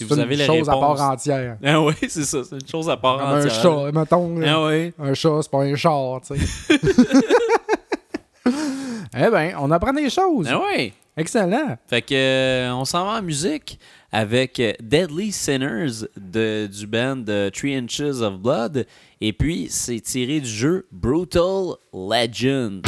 une 0.00 0.18
avez 0.20 0.36
chose 0.44 0.68
à 0.68 0.72
part 0.72 1.00
entière. 1.00 1.56
Ah 1.64 1.80
oui, 1.80 1.94
c'est 2.08 2.24
ça. 2.24 2.42
C'est 2.42 2.56
une 2.56 2.68
chose 2.68 2.90
à 2.90 2.96
part 2.96 3.18
Comme 3.18 3.28
un 3.28 3.38
entière. 3.38 3.62
chat, 3.62 3.92
mettons. 3.92 4.40
Ah 4.44 4.64
oui. 4.66 4.92
Un 4.98 5.14
chat, 5.14 5.38
c'est 5.42 5.50
pas 5.50 5.62
un 5.62 5.76
char, 5.76 6.20
tu 6.22 6.36
sais. 6.36 6.80
eh 9.16 9.30
ben, 9.30 9.54
on 9.60 9.70
apprend 9.70 9.92
des 9.92 10.10
choses. 10.10 10.48
Ah 10.50 10.60
oui. 10.74 10.92
Excellent. 11.16 11.76
Fait 11.86 12.02
que 12.02 12.14
euh, 12.14 12.72
on 12.74 12.84
s'en 12.84 13.04
va 13.04 13.18
en 13.18 13.22
musique 13.22 13.78
avec 14.12 14.60
Deadly 14.80 15.32
Sinners 15.32 16.06
de, 16.16 16.66
du 16.66 16.86
band 16.86 17.24
Three 17.52 17.74
Inches 17.74 18.20
of 18.20 18.38
Blood. 18.38 18.86
Et 19.20 19.32
puis, 19.32 19.66
c'est 19.70 20.00
tiré 20.00 20.40
du 20.40 20.48
jeu 20.48 20.86
Brutal 20.92 21.74
Legend. 21.92 22.82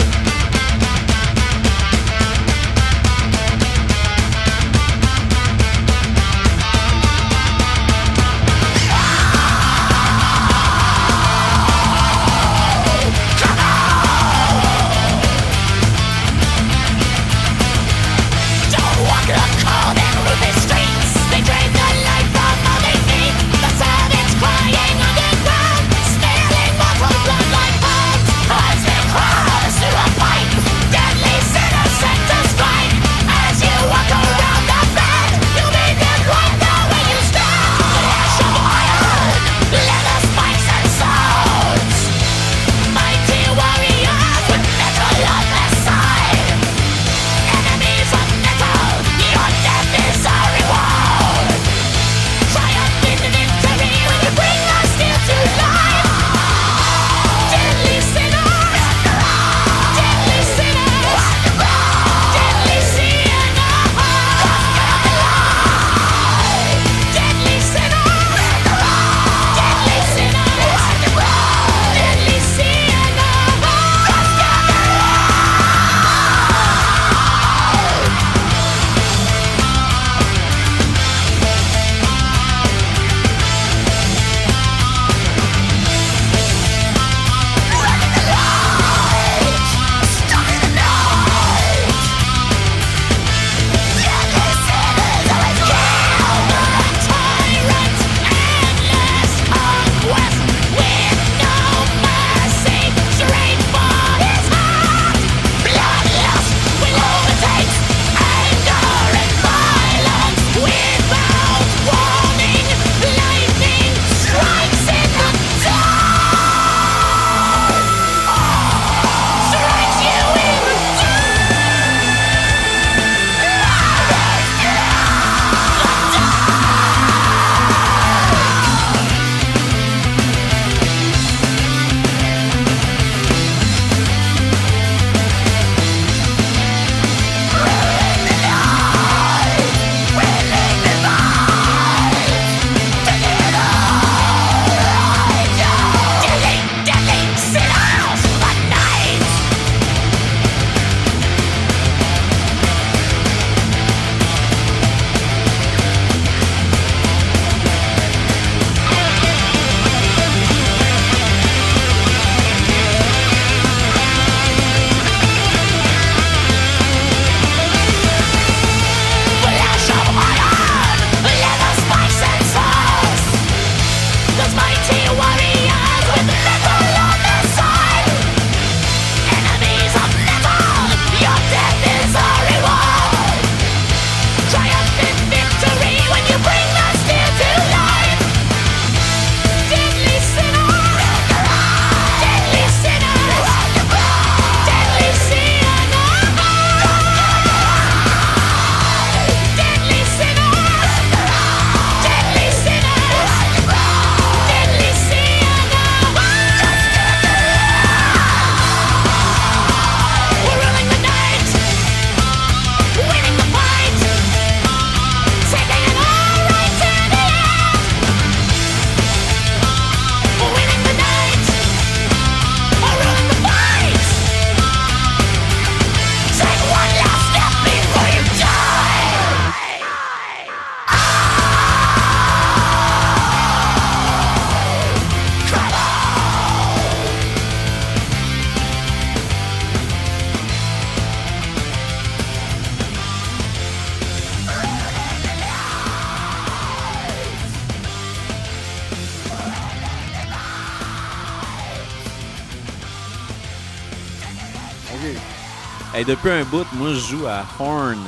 Depuis 256.11 256.31
un 256.31 256.43
bout, 256.45 256.67
moi, 256.75 256.89
je 256.93 256.99
joue 256.99 257.27
à 257.29 257.45
Horn. 257.59 258.05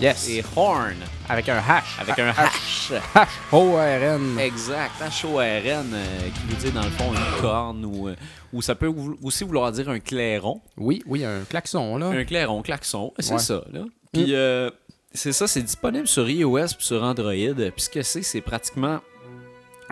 Yes. 0.00 0.28
Et 0.28 0.44
Horn, 0.56 0.94
Avec 1.28 1.48
un 1.48 1.58
hash. 1.58 1.98
avec 2.00 2.18
un 2.18 2.30
H. 2.30 2.92
hash. 3.14 3.28
O-R-N. 3.52 4.38
Exact, 4.38 4.92
H-O-R-N, 5.00 5.90
euh, 5.94 6.28
qui 6.34 6.46
veut 6.48 6.56
dire 6.60 6.72
dans 6.72 6.82
le 6.84 6.90
fond 6.90 7.12
une 7.12 7.40
corne 7.40 7.84
ou, 7.84 8.08
euh, 8.08 8.16
ou 8.52 8.60
ça 8.62 8.74
peut 8.76 8.86
vou- 8.86 9.16
aussi 9.22 9.42
vouloir 9.44 9.72
dire 9.72 9.88
un 9.88 9.98
clairon. 10.00 10.60
Oui, 10.76 11.02
oui, 11.06 11.24
un 11.24 11.40
klaxon, 11.48 11.96
là. 11.98 12.06
Un 12.06 12.24
clairon, 12.24 12.62
klaxon, 12.62 13.12
c'est 13.18 13.32
Ouais. 13.34 13.38
ça. 13.40 13.62
Là. 13.72 13.80
Puis 14.12 14.34
euh, 14.34 14.70
c'est 15.12 15.32
ça, 15.32 15.46
c'est 15.48 15.62
disponible 15.62 16.06
sur 16.08 16.28
iOS 16.28 16.58
et 16.58 16.68
sur 16.78 17.02
Android. 17.02 17.32
Puis 17.32 17.72
ce 17.78 17.90
que 17.90 18.02
c'est, 18.02 18.22
c'est 18.22 18.40
pratiquement 18.40 19.00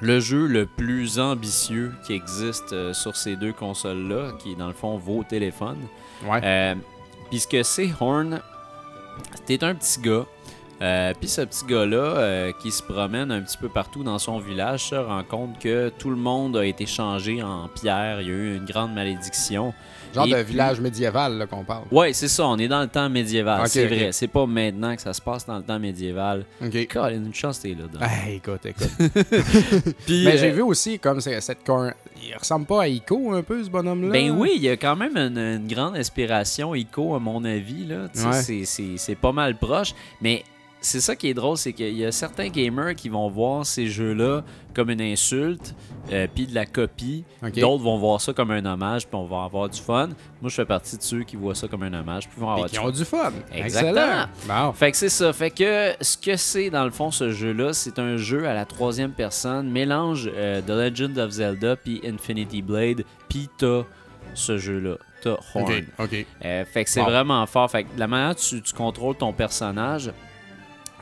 le 0.01 0.19
jeu 0.21 0.47
le 0.47 0.67
plus 0.67 1.19
ambitieux 1.21 1.93
qui 2.07 2.13
existe 2.15 2.73
euh, 2.73 2.93
sur 2.93 3.17
ces 3.17 3.37
deux 3.37 3.53
consoles-là, 3.53 4.33
qui 4.41 4.53
est 4.53 4.57
dans 4.57 4.67
le 4.69 4.73
fond 4.75 4.97
vos 4.97 5.23
téléphones. 5.23 5.87
Ouais. 6.25 6.41
Euh, 6.43 6.75
Puis 7.33 7.41
ce 7.41 7.49
que 7.49 7.63
c'est, 7.63 7.89
Horn, 7.99 8.43
t'es 9.47 9.65
un 9.65 9.75
petit 9.75 9.99
gars. 10.03 10.27
Euh, 10.83 11.15
Puis 11.19 11.31
ce 11.31 11.41
petit 11.41 11.65
gars-là, 11.65 11.97
euh, 11.97 12.53
qui 12.61 12.71
se 12.71 12.83
promène 12.83 13.33
un 13.33 13.41
petit 13.41 13.57
peu 13.57 13.71
partout 13.71 14.05
dans 14.05 14.19
son 14.19 14.39
village, 14.39 14.91
se 14.91 14.97
rend 14.97 15.25
compte 15.25 15.59
que 15.59 15.91
tout 15.99 16.11
le 16.11 16.17
monde 16.17 16.59
a 16.59 16.67
été 16.67 16.85
changé 16.85 17.43
en 17.43 17.69
pierre. 17.69 18.21
Il 18.21 18.29
y 18.29 18.31
a 18.31 18.35
eu 18.35 18.57
une 18.57 18.67
grande 18.67 18.93
malédiction. 18.93 19.73
Genre 20.15 20.27
Et 20.27 20.31
de 20.31 20.35
puis- 20.43 20.53
village 20.53 20.81
médiéval, 20.81 21.39
là, 21.39 21.47
qu'on 21.47 21.65
parle. 21.65 21.85
Ouais, 21.91 22.13
c'est 22.13 22.29
ça, 22.29 22.47
on 22.47 22.59
est 22.59 22.69
dans 22.69 22.83
le 22.83 22.89
temps 22.89 23.09
médiéval. 23.09 23.67
C'est 23.69 23.87
vrai. 23.87 24.11
C'est 24.13 24.29
pas 24.29 24.47
maintenant 24.47 24.95
que 24.95 25.03
ça 25.03 25.13
se 25.13 25.21
passe 25.21 25.47
dans 25.47 25.57
le 25.57 25.63
temps 25.63 25.79
médiéval. 25.79 26.45
OK. 26.65 26.89
Colin, 26.89 27.25
une 27.25 27.35
chance, 27.35 27.61
t'es 27.61 27.75
là. 27.75 28.07
Hey, 28.07 28.37
écoute, 28.37 28.65
écoute. 28.67 28.89
Puis, 30.07 30.25
Mais 30.25 30.35
euh, 30.35 30.39
j'ai 30.39 30.51
vu 30.51 30.63
aussi, 30.63 30.99
comme 30.99 31.21
c'est- 31.21 31.41
cette. 31.41 31.59
Il 32.25 32.37
ressemble 32.37 32.67
pas 32.67 32.83
à 32.83 32.89
Ico 32.89 33.33
un 33.33 33.43
peu, 33.43 33.63
ce 33.65 33.69
bonhomme-là. 33.71 34.11
Ben 34.11 34.31
oui, 34.31 34.53
il 34.57 34.63
y 34.63 34.69
a 34.69 34.77
quand 34.77 34.95
même 34.97 35.17
une, 35.17 35.39
une 35.39 35.67
grande 35.67 35.97
inspiration 35.97 36.75
Ico, 36.75 37.15
à 37.15 37.19
mon 37.19 37.45
avis. 37.45 37.85
Là. 37.87 38.09
Tu 38.13 38.21
sais, 38.21 38.27
Ouais. 38.27 38.33
c'est- 38.43 38.65
c'est- 38.65 38.97
C'est 38.97 39.15
pas 39.17 39.33
mal 39.33 39.57
proche. 39.57 39.95
Mais 40.21 40.45
c'est 40.83 41.01
ça 41.01 41.17
qui 41.17 41.29
est 41.29 41.35
drôle, 41.35 41.57
c'est 41.57 41.73
qu'il 41.73 41.97
y 41.97 42.05
a 42.05 42.13
certains 42.13 42.49
gamers 42.49 42.95
qui 42.95 43.09
vont 43.09 43.29
voir 43.31 43.65
ces 43.65 43.87
jeux-là 43.87 44.43
comme 44.75 44.91
une 44.91 45.01
insulte, 45.01 45.75
euh, 46.13 46.27
puis 46.35 46.47
de 46.47 46.55
la 46.55 46.67
copie. 46.67 47.25
D'autres 47.55 47.83
vont 47.85 47.99
voir 47.99 48.21
ça 48.21 48.33
comme 48.33 48.51
un 48.51 48.65
hommage, 48.65 49.07
puis 49.07 49.15
on 49.17 49.25
va 49.27 49.45
avoir 49.45 49.69
du 49.69 49.81
fun. 49.81 50.09
Moi, 50.41 50.49
je 50.51 50.55
fais 50.55 50.65
partie 50.65 50.97
de 50.97 51.03
ceux 51.03 51.23
qui 51.25 51.37
voient 51.37 51.55
ça 51.55 51.69
comme 51.69 51.83
un 51.83 51.93
hommage, 51.93 52.29
puis 52.29 52.41
vont 52.41 52.51
avoir 52.51 52.67
qui 52.67 52.73
du 52.75 52.79
ont 52.81 52.85
fun. 52.85 52.91
du 52.91 53.05
fun. 53.05 53.33
Exactement. 53.53 54.25
Bon. 54.47 54.73
Fait 54.73 54.91
que 54.91 54.97
c'est 54.97 55.09
ça. 55.09 55.33
Fait 55.33 55.51
que 55.51 55.93
ce 56.01 56.17
que 56.17 56.37
c'est 56.37 56.71
dans 56.71 56.85
le 56.85 56.91
fond 56.91 57.11
ce 57.11 57.31
jeu-là, 57.31 57.73
c'est 57.73 57.99
un 57.99 58.17
jeu 58.17 58.47
à 58.49 58.55
la 58.55 58.65
troisième 58.65 59.13
personne, 59.13 59.71
mélange 59.71 60.31
euh, 60.35 60.61
The 60.63 60.71
Legend 60.71 61.19
of 61.19 61.31
Zelda 61.31 61.77
puis 61.77 62.01
Infinity 62.05 62.63
Blade, 62.63 63.05
puis 63.29 63.49
t'as 63.59 63.83
ce 64.35 64.57
jeu-là, 64.57 64.97
t'as 65.23 65.37
Horn. 65.55 65.85
Euh, 66.45 66.65
fait 66.65 66.85
que 66.85 66.91
c'est 66.91 67.01
Bon. 67.01 67.07
vraiment 67.07 67.45
fort. 67.47 67.71
Fait 67.71 67.85
que 67.85 67.89
la 67.99 68.07
manière 68.07 68.31
dont 68.35 68.41
tu, 68.41 68.63
tu 68.63 68.73
contrôles 68.73 69.17
ton 69.17 69.33
personnage, 69.35 70.11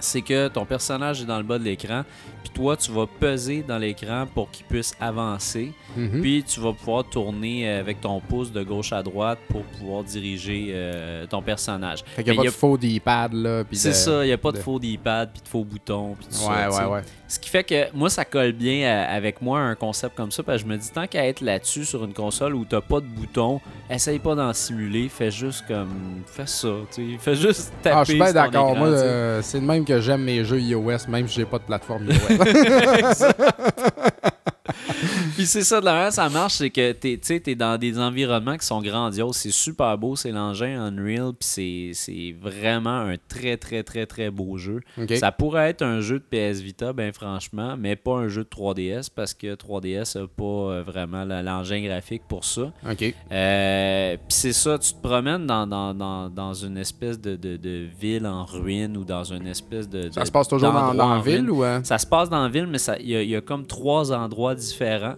c'est 0.00 0.22
que 0.22 0.48
ton 0.48 0.64
personnage 0.64 1.22
est 1.22 1.26
dans 1.26 1.38
le 1.38 1.44
bas 1.44 1.58
de 1.58 1.64
l'écran, 1.64 2.04
puis 2.42 2.52
toi 2.52 2.76
tu 2.76 2.90
vas 2.92 3.06
peser 3.06 3.64
dans 3.66 3.78
l'écran 3.78 4.26
pour 4.32 4.50
qu'il 4.50 4.66
puisse 4.66 4.94
avancer. 5.00 5.72
Mhm. 5.96 6.20
Puis 6.20 6.44
tu 6.46 6.60
vas 6.60 6.72
pouvoir 6.72 7.04
tourner 7.04 7.68
euh, 7.68 7.80
avec 7.80 8.00
ton 8.00 8.20
pouce 8.20 8.52
de 8.52 8.62
gauche 8.62 8.92
à 8.92 9.02
droite 9.02 9.38
pour 9.48 9.62
pouvoir 9.62 10.04
diriger 10.04 10.68
euh, 10.70 11.26
ton 11.26 11.42
personnage. 11.42 12.04
Fait 12.14 12.22
qu'il 12.22 12.32
n'y 12.32 12.38
a 12.38 12.42
pas 12.42 12.46
de 12.48 12.52
faux 12.52 12.76
D-pad, 12.76 13.32
là. 13.32 13.64
C'est 13.72 13.92
ça, 13.92 14.24
il 14.24 14.28
n'y 14.28 14.32
a 14.32 14.38
pas 14.38 14.52
de, 14.52 14.58
faux 14.58 14.78
D-pad, 14.78 15.30
puis 15.32 15.42
de 15.42 15.48
faux 15.48 15.64
boutons, 15.64 16.14
puis 16.18 16.26
tout 16.26 16.34
ça. 16.34 16.48
Ouais, 16.48 16.70
sais. 16.70 16.82
ouais, 16.82 16.90
ouais. 16.90 17.02
Ce 17.26 17.38
qui 17.38 17.48
fait 17.48 17.62
que 17.64 17.94
moi, 17.94 18.10
ça 18.10 18.24
colle 18.24 18.52
bien 18.52 18.88
à- 18.90 19.12
avec 19.12 19.40
moi 19.40 19.60
un 19.60 19.74
concept 19.74 20.16
comme 20.16 20.30
ça, 20.30 20.42
parce 20.42 20.62
que 20.62 20.68
je 20.68 20.72
me 20.72 20.76
dis, 20.76 20.90
tant 20.90 21.06
qu'à 21.06 21.26
être 21.26 21.40
là-dessus 21.40 21.84
sur 21.84 22.04
une 22.04 22.12
console 22.12 22.54
où 22.54 22.64
t'as 22.64 22.80
pas 22.80 23.00
de 23.00 23.06
boutons, 23.06 23.60
essaye 23.88 24.18
pas 24.18 24.34
d'en 24.34 24.52
simuler, 24.52 25.08
fais 25.08 25.30
juste 25.30 25.64
comme. 25.66 26.22
Fais 26.26 26.46
ça, 26.46 26.68
tu 26.92 27.12
sais. 27.12 27.18
Fais 27.18 27.34
juste 27.34 27.72
taper. 27.82 27.96
Ah, 27.96 28.04
je 28.04 28.10
suis 28.10 28.20
bien 28.20 28.32
d'accord. 28.32 28.76
Moi, 28.76 28.88
euh, 28.88 29.40
c'est 29.42 29.60
de 29.60 29.64
même 29.64 29.84
que 29.90 30.00
j'aime 30.00 30.22
mes 30.22 30.44
jeux 30.44 30.60
iOS, 30.60 31.08
même 31.08 31.26
si 31.26 31.40
j'ai 31.40 31.44
pas 31.44 31.58
de 31.58 31.64
plateforme 31.64 32.06
iOS. 32.06 32.14
Puis 35.36 35.46
c'est 35.46 35.62
ça, 35.62 35.80
de 35.80 35.84
la 35.84 35.92
manière 35.92 36.12
ça 36.12 36.28
marche, 36.28 36.54
c'est 36.54 36.70
que 36.70 36.92
t'es, 36.92 37.18
tu 37.18 37.40
t'es 37.40 37.54
dans 37.54 37.78
des 37.78 37.98
environnements 37.98 38.56
qui 38.56 38.66
sont 38.66 38.82
grandioses. 38.82 39.36
C'est 39.36 39.50
super 39.50 39.96
beau, 39.98 40.16
c'est 40.16 40.32
l'engin 40.32 40.80
Unreal, 40.80 41.32
puis 41.38 41.92
c'est, 41.94 42.34
vraiment 42.40 42.90
un 43.00 43.16
très, 43.28 43.56
très, 43.56 43.82
très, 43.82 44.06
très 44.06 44.30
beau 44.30 44.56
jeu. 44.58 44.80
Ça 45.16 45.32
pourrait 45.32 45.70
être 45.70 45.82
un 45.82 46.00
jeu 46.00 46.20
de 46.20 46.24
PS 46.24 46.60
Vita, 46.60 46.92
ben 46.92 47.12
franchement, 47.12 47.76
mais 47.78 47.96
pas 47.96 48.16
un 48.16 48.28
jeu 48.28 48.44
de 48.44 48.48
3DS 48.48 49.08
parce 49.14 49.34
que 49.34 49.54
3DS 49.54 50.18
n'a 50.20 50.26
pas 50.26 50.44
euh, 50.44 50.82
vraiment 50.84 51.24
l'engin 51.24 51.82
graphique 51.82 52.22
pour 52.28 52.44
ça. 52.44 52.72
OK. 52.88 53.14
Euh, 53.32 54.16
Puis 54.16 54.24
c'est 54.28 54.52
ça, 54.52 54.78
tu 54.78 54.92
te 54.92 55.02
promènes 55.02 55.46
dans, 55.46 55.66
dans, 55.66 55.94
dans, 55.94 56.28
dans 56.28 56.54
une 56.54 56.76
espèce 56.76 57.20
de, 57.20 57.36
de, 57.36 57.56
de 57.56 57.86
ville 58.00 58.26
en 58.26 58.44
ruine 58.44 58.96
ou 58.96 59.04
dans 59.04 59.24
une 59.24 59.46
espèce 59.46 59.88
de. 59.88 60.10
Ça 60.10 60.24
se 60.24 60.32
passe 60.32 60.48
toujours 60.48 60.72
dans, 60.72 60.92
la 60.92 61.20
ville 61.20 61.34
ruine. 61.36 61.50
ou... 61.50 61.64
euh? 61.64 61.80
Ça 61.84 61.98
se 61.98 62.06
passe 62.06 62.28
dans 62.28 62.42
la 62.42 62.48
ville, 62.48 62.66
mais 62.66 62.78
il 63.00 63.08
y, 63.08 63.26
y 63.28 63.36
a 63.36 63.40
comme 63.40 63.66
trois 63.66 64.12
endroits 64.12 64.54
différents. 64.60 65.16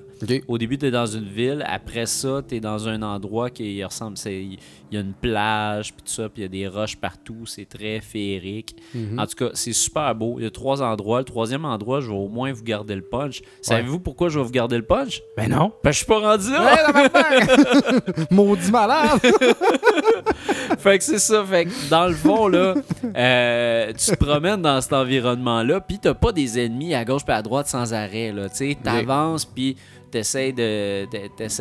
Au 0.49 0.59
début, 0.59 0.79
tu 0.79 0.87
es 0.87 0.91
dans 0.91 1.07
une 1.07 1.29
ville. 1.29 1.65
Après 1.67 2.07
ça, 2.07 2.43
tu 2.47 2.57
es 2.57 2.61
dans 2.61 2.89
un 2.89 3.03
endroit 3.03 3.51
qui 3.51 3.83
ressemble. 3.83 4.17
Il 4.27 4.59
y 4.91 4.97
a 4.97 5.01
une 5.01 5.15
plage, 5.15 5.93
puis 5.93 6.03
tout 6.03 6.13
ça, 6.13 6.29
puis 6.29 6.43
il 6.43 6.43
y 6.43 6.45
a 6.45 6.49
des 6.49 6.69
roches 6.69 6.97
partout. 6.97 7.45
C'est 7.47 7.69
très 7.69 8.01
féerique. 8.01 8.77
Mhm. 8.95 9.19
En 9.19 9.27
tout 9.27 9.37
cas, 9.37 9.51
c'est 9.55 9.73
super 9.73 10.15
beau. 10.15 10.37
Il 10.39 10.45
y 10.45 10.47
a 10.47 10.51
trois 10.51 10.83
endroits. 10.83 11.19
Le 11.19 11.25
troisième 11.25 11.65
endroit, 11.65 12.01
je 12.01 12.09
vais 12.09 12.17
au 12.17 12.29
moins 12.29 12.53
vous 12.53 12.63
garder 12.63 12.95
le 12.95 13.03
punch. 13.03 13.43
Savez-vous 13.61 14.01
pourquoi 14.01 14.29
je 14.29 14.39
vais 14.39 14.45
vous 14.45 14.51
garder 14.51 14.77
le 14.77 14.85
punch? 14.85 15.23
Ben 15.37 15.49
non. 15.49 15.73
Ben, 15.83 15.91
je 15.91 15.99
suis 15.99 16.07
pas 16.07 16.19
rendu 16.19 16.51
là! 16.51 16.77
Tabarnak! 16.87 18.31
Maudit 18.31 18.71
malade! 18.71 19.21
fait 20.79 20.99
que 20.99 21.05
c'est 21.05 21.19
ça. 21.19 21.45
Fait 21.45 21.67
que 21.67 21.91
dans 21.91 22.07
le 22.07 22.15
fond, 22.15 22.49
là, 22.49 22.75
euh, 23.17 23.93
tu 23.93 24.11
te 24.11 24.17
promènes 24.17 24.63
dans 24.63 24.81
cet 24.81 24.93
environnement-là, 24.93 25.81
puis 25.81 25.99
t'as 25.99 26.15
pas 26.15 26.33
des 26.33 26.59
ennemis 26.59 26.95
à 26.95 27.05
gauche 27.05 27.23
et 27.29 27.33
à 27.33 27.43
droite 27.43 27.67
sans 27.67 27.93
arrêt. 27.93 28.33
Tu 28.33 28.57
sais, 28.57 28.77
t'avances, 28.83 29.45
puis 29.45 29.77
t'essayes 30.13 30.53
de, 30.53 31.07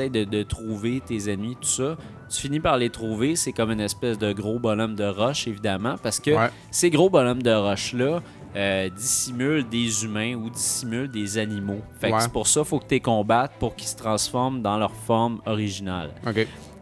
de, 0.09 0.23
de 0.25 0.43
trouver 0.43 1.01
tes 1.01 1.31
ennemis, 1.31 1.55
tout 1.59 1.67
ça. 1.67 1.97
Tu 2.29 2.41
finis 2.41 2.59
par 2.59 2.77
les 2.77 2.89
trouver. 2.91 3.35
C'est 3.35 3.51
comme 3.53 3.71
une 3.71 3.79
espèce 3.79 4.19
de 4.19 4.31
gros 4.33 4.59
bonhomme 4.59 4.95
de 4.95 5.05
roche, 5.05 5.47
évidemment, 5.47 5.95
parce 6.03 6.19
que 6.19 6.31
Ouais. 6.31 6.49
ces 6.69 6.89
gros 6.91 7.09
bonhommes 7.09 7.41
de 7.41 7.51
roche-là 7.53 8.21
euh, 8.55 8.89
dissimulent 8.89 9.67
des 9.69 10.03
humains 10.05 10.35
ou 10.35 10.49
dissimulent 10.49 11.09
des 11.09 11.37
animaux. 11.37 11.81
Fait 11.99 12.11
Ouais. 12.11 12.19
c'est 12.19 12.31
pour 12.31 12.47
ça 12.47 12.59
qu'il 12.61 12.67
faut 12.69 12.79
que 12.79 12.87
tu 12.87 12.95
les 12.95 12.99
combattes 12.99 13.53
pour 13.59 13.75
qu'ils 13.75 13.87
se 13.87 13.95
transforment 13.95 14.61
dans 14.61 14.77
leur 14.77 14.91
forme 14.93 15.39
originale. 15.45 16.11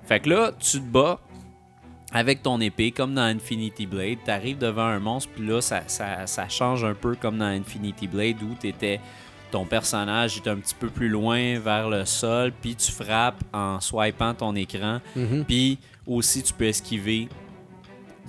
Fait 0.05 0.19
que 0.19 0.29
là, 0.29 0.51
tu 0.59 0.79
te 0.79 0.83
bats 0.85 1.19
avec 2.11 2.41
ton 2.41 2.59
épée, 2.59 2.89
comme 2.91 3.13
dans 3.13 3.21
Infinity 3.21 3.85
Blade. 3.85 4.17
Tu 4.25 4.31
arrives 4.31 4.57
devant 4.57 4.85
un 4.85 4.99
monstre, 4.99 5.29
puis 5.35 5.45
là, 5.45 5.61
ça, 5.61 5.81
ça- 5.85 6.25
ça 6.25 6.49
change 6.49 6.83
un 6.83 6.95
peu 6.95 7.15
comme 7.15 7.37
dans 7.37 7.45
Infinity 7.45 8.07
Blade, 8.07 8.37
où 8.41 8.55
t'étais, 8.55 8.99
ton 9.51 9.65
personnage 9.65 10.37
est 10.37 10.47
un 10.49 10.55
petit 10.57 10.75
peu 10.75 10.87
plus 10.89 11.09
loin 11.09 11.59
vers 11.59 11.89
le 11.89 12.05
sol, 12.05 12.51
puis 12.61 12.75
tu 12.75 12.91
frappes 12.91 13.41
en 13.53 13.79
swipant 13.79 14.33
ton 14.33 14.55
écran, 14.55 14.99
Mhm. 15.15 15.45
puis 15.45 15.77
aussi 16.05 16.43
tu 16.43 16.53
peux 16.53 16.65
esquiver. 16.65 17.27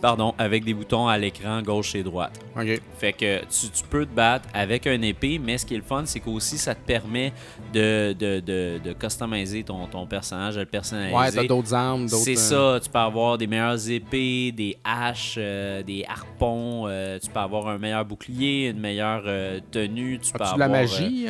Pardon, 0.00 0.34
avec 0.38 0.64
des 0.64 0.72
boutons 0.72 1.08
à 1.08 1.18
l'écran 1.18 1.60
gauche 1.62 1.94
et 1.94 2.02
droite. 2.02 2.32
OK. 2.56 2.80
Fait 2.98 3.12
que 3.12 3.40
tu, 3.40 3.68
tu 3.70 3.84
peux 3.88 4.06
te 4.06 4.14
battre 4.14 4.48
avec 4.54 4.86
un 4.86 5.00
épée, 5.02 5.38
mais 5.38 5.58
ce 5.58 5.66
qui 5.66 5.74
est 5.74 5.78
le 5.78 5.82
fun, 5.82 6.04
c'est 6.06 6.20
qu'aussi 6.20 6.56
ça 6.56 6.74
te 6.74 6.84
permet 6.86 7.32
de, 7.72 8.14
de, 8.18 8.40
de, 8.40 8.80
de 8.82 8.92
customiser 8.94 9.62
ton, 9.62 9.86
ton 9.86 10.06
personnage, 10.06 10.54
de 10.54 10.60
le 10.60 10.66
personnaliser. 10.66 11.14
Ouais, 11.14 11.30
t'as 11.30 11.44
d'autres 11.44 11.74
armes, 11.74 12.06
d'autres... 12.06 12.24
C'est 12.24 12.38
euh, 12.38 12.76
ça, 12.76 12.80
tu 12.80 12.88
peux 12.88 12.98
avoir 12.98 13.36
des 13.36 13.46
meilleures 13.46 13.90
épées, 13.90 14.52
des 14.52 14.76
haches, 14.84 15.34
euh, 15.36 15.82
des 15.82 16.04
harpons, 16.08 16.86
euh, 16.86 17.18
tu 17.18 17.30
peux 17.30 17.40
avoir 17.40 17.68
un 17.68 17.78
meilleur 17.78 18.04
bouclier, 18.04 18.68
une 18.68 18.80
meilleure 18.80 19.24
euh, 19.26 19.60
tenue, 19.70 20.18
tu 20.18 20.32
peux 20.32 20.42
As-tu 20.42 20.54
avoir... 20.54 20.54
de 20.54 20.60
la 20.60 20.68
magie? 20.68 21.26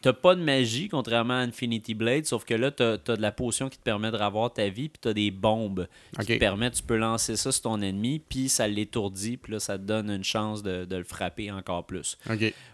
T'as 0.00 0.12
pas 0.12 0.36
de 0.36 0.40
magie, 0.40 0.88
contrairement 0.88 1.34
à 1.34 1.38
Infinity 1.38 1.94
Blade, 1.94 2.24
sauf 2.26 2.44
que 2.44 2.54
là, 2.54 2.70
t'as 2.70 2.92
as 2.94 3.16
de 3.16 3.20
la 3.20 3.32
potion 3.32 3.68
qui 3.68 3.76
te 3.76 3.82
permet 3.82 4.10
de 4.12 4.16
revoir 4.16 4.52
ta 4.52 4.68
vie, 4.68 4.88
puis 4.88 5.00
t'as 5.00 5.12
des 5.12 5.30
bombes 5.32 5.88
qui 6.20 6.26
te 6.26 6.38
permettent, 6.38 6.74
tu 6.74 6.82
peux 6.82 6.96
lancer 6.96 7.36
ça 7.36 7.50
sur 7.50 7.62
ton 7.62 7.82
ennemi, 7.84 8.18
puis 8.18 8.48
ça 8.48 8.66
l'étourdit, 8.66 9.36
puis 9.36 9.52
là, 9.52 9.60
ça 9.60 9.78
te 9.78 9.84
donne 9.84 10.10
une 10.10 10.24
chance 10.24 10.62
de, 10.62 10.84
de 10.84 10.96
le 10.96 11.04
frapper 11.04 11.50
encore 11.52 11.84
plus. 11.84 12.18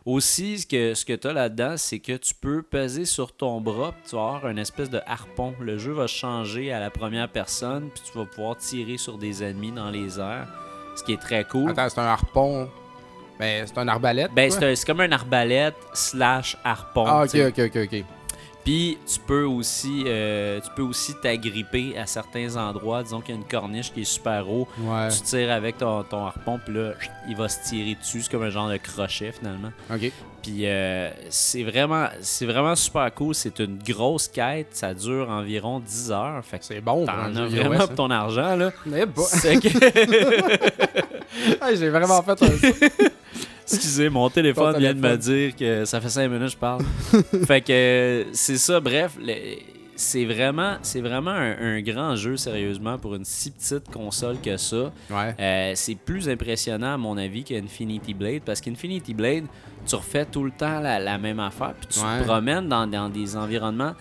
Aussi, 0.07 0.61
ce 0.61 0.67
que, 0.67 0.95
ce 0.95 1.05
que 1.05 1.13
tu 1.13 1.29
as 1.29 1.33
là-dedans, 1.33 1.77
c'est 1.77 1.99
que 1.99 2.17
tu 2.17 2.33
peux 2.35 2.63
peser 2.63 3.05
sur 3.05 3.33
ton 3.33 3.61
bras, 3.61 3.93
puis 3.93 4.11
tu 4.11 4.17
vas 4.17 4.23
avoir 4.23 4.49
une 4.49 4.59
espèce 4.59 4.89
de 4.89 5.01
harpon. 5.07 5.55
Le 5.61 5.77
jeu 5.77 5.93
va 5.93 6.07
changer 6.07 6.73
à 6.73 6.81
la 6.81 6.91
première 6.91 7.29
personne, 7.29 7.91
puis 7.93 8.03
tu 8.11 8.17
vas 8.19 8.25
pouvoir 8.25 8.57
tirer 8.57 8.97
sur 8.97 9.19
des 9.19 9.43
ennemis 9.43 9.73
dans 9.73 9.91
les 9.91 10.19
airs, 10.19 10.49
ce 10.97 11.05
qui 11.05 11.13
est 11.13 11.21
très 11.21 11.45
cool. 11.45 11.71
Attends, 11.71 11.89
c'est 11.89 12.01
un 12.01 12.05
harpon. 12.05 12.69
Ben, 13.39 13.67
c'est 13.67 13.79
un 13.79 13.89
arbalète. 13.89 14.31
Ben, 14.35 14.51
c'est 14.51 14.85
comme 14.85 15.01
un 15.01 15.13
arbalète 15.13 15.77
slash 15.95 16.57
harpon. 16.63 17.05
Ah, 17.07 17.25
ok, 17.25 17.35
ok, 17.49 17.59
ok, 17.75 17.89
ok. 17.91 18.05
Puis 18.65 18.99
tu 19.07 19.19
peux 19.21 19.45
aussi 19.45 20.05
euh, 20.07 20.61
tu 20.61 20.69
peux 20.77 20.83
aussi 20.83 21.15
t'agripper 21.23 21.97
à 21.99 22.07
certains 22.07 22.57
endroits. 22.57 23.03
Disons 23.03 23.21
qu'il 23.21 23.35
y 23.35 23.39
a 23.39 23.41
une 23.41 23.47
corniche 23.49 23.93
qui 23.93 24.03
est 24.03 24.05
super 24.05 24.49
haut. 24.51 24.69
Ouais. 24.81 25.09
Tu 25.09 25.21
tires 25.23 25.51
avec 25.51 25.79
ton, 25.79 26.03
ton 26.03 26.27
harpon, 26.27 26.61
puis 26.65 26.75
là, 26.75 26.93
il 27.29 27.37
va 27.37 27.49
se 27.49 27.69
tirer 27.69 27.95
dessus. 27.95 28.21
C'est 28.23 28.31
comme 28.31 28.43
un 28.43 28.51
genre 28.51 28.69
de 28.69 28.77
crochet 28.77 29.33
finalement. 29.33 29.73
Ok. 29.93 30.13
Puis 30.43 30.67
euh, 30.67 31.11
c'est 31.31 31.63
vraiment, 31.63 32.09
c'est 32.21 32.47
vraiment 32.47 32.75
super 32.77 33.13
cool. 33.15 33.35
C'est 33.35 33.59
une 33.61 33.79
grosse 33.79 34.29
quête. 34.29 34.69
Ça 34.73 34.93
dure 34.95 35.29
environ 35.31 35.81
10 35.81 36.13
heures. 36.13 36.43
Fait 36.45 36.59
C'est 36.63 36.81
bon 36.81 37.05
t'en 37.07 37.13
as 37.13 37.33
jeu 37.49 37.61
vraiment 37.63 37.87
pour 37.87 37.95
ton 37.95 38.11
argent, 38.11 38.57
là. 38.57 38.67
hein. 38.67 38.73
Mais 38.87 39.07
pas. 39.07 39.23
C'est 39.23 39.59
que- 39.59 39.69
Hey, 41.63 41.77
J'ai 41.77 41.89
vraiment 41.89 42.23
fait 42.23 42.43
un. 42.43 42.49
Excusez, 43.73 44.09
mon 44.09 44.29
téléphone 44.31 44.79
vient 44.79 44.95
de 44.95 45.01
me 45.01 45.17
dire 45.17 45.55
que 45.57 45.85
ça 45.85 46.01
fait 46.01 46.09
5 46.09 46.29
minutes 46.29 46.45
que 46.47 46.53
je 46.53 46.57
parle. 46.57 46.83
fait 47.47 47.61
que 47.61 48.27
c'est 48.33 48.59
ça, 48.59 48.81
bref, 48.81 49.17
c'est 49.97 50.25
vraiment, 50.25 50.77
c'est 50.83 51.01
vraiment 51.03 51.31
un, 51.33 51.77
un 51.77 51.81
grand 51.83 52.17
jeu, 52.17 52.37
sérieusement, 52.39 52.97
pour 52.99 53.15
une 53.15 53.25
si 53.25 53.51
petite 53.51 53.91
console 53.91 54.37
que 54.43 54.57
ça. 54.57 54.91
Ouais. 55.11 55.35
Euh, 55.39 55.73
c'est 55.75 55.95
plus 55.95 56.29
impressionnant, 56.29 56.95
à 56.95 56.97
mon 56.97 57.19
avis, 57.19 57.45
qu'Infinity 57.45 58.15
Blade, 58.15 58.43
parce 58.45 58.61
qu'Infinity 58.63 59.13
Blade, 59.13 59.45
tu 59.87 59.95
refais 59.95 60.25
tout 60.25 60.43
le 60.45 60.53
temps 60.53 60.81
la, 60.81 60.99
la 60.99 61.19
même 61.19 61.39
affaire, 61.41 61.75
puis 61.79 61.89
tu 61.89 62.01
Ouais. 62.01 62.21
te 62.21 62.25
promènes 62.25 62.69
dans, 62.69 62.87
dans 62.87 63.09
des 63.11 63.37
environnements 63.37 63.93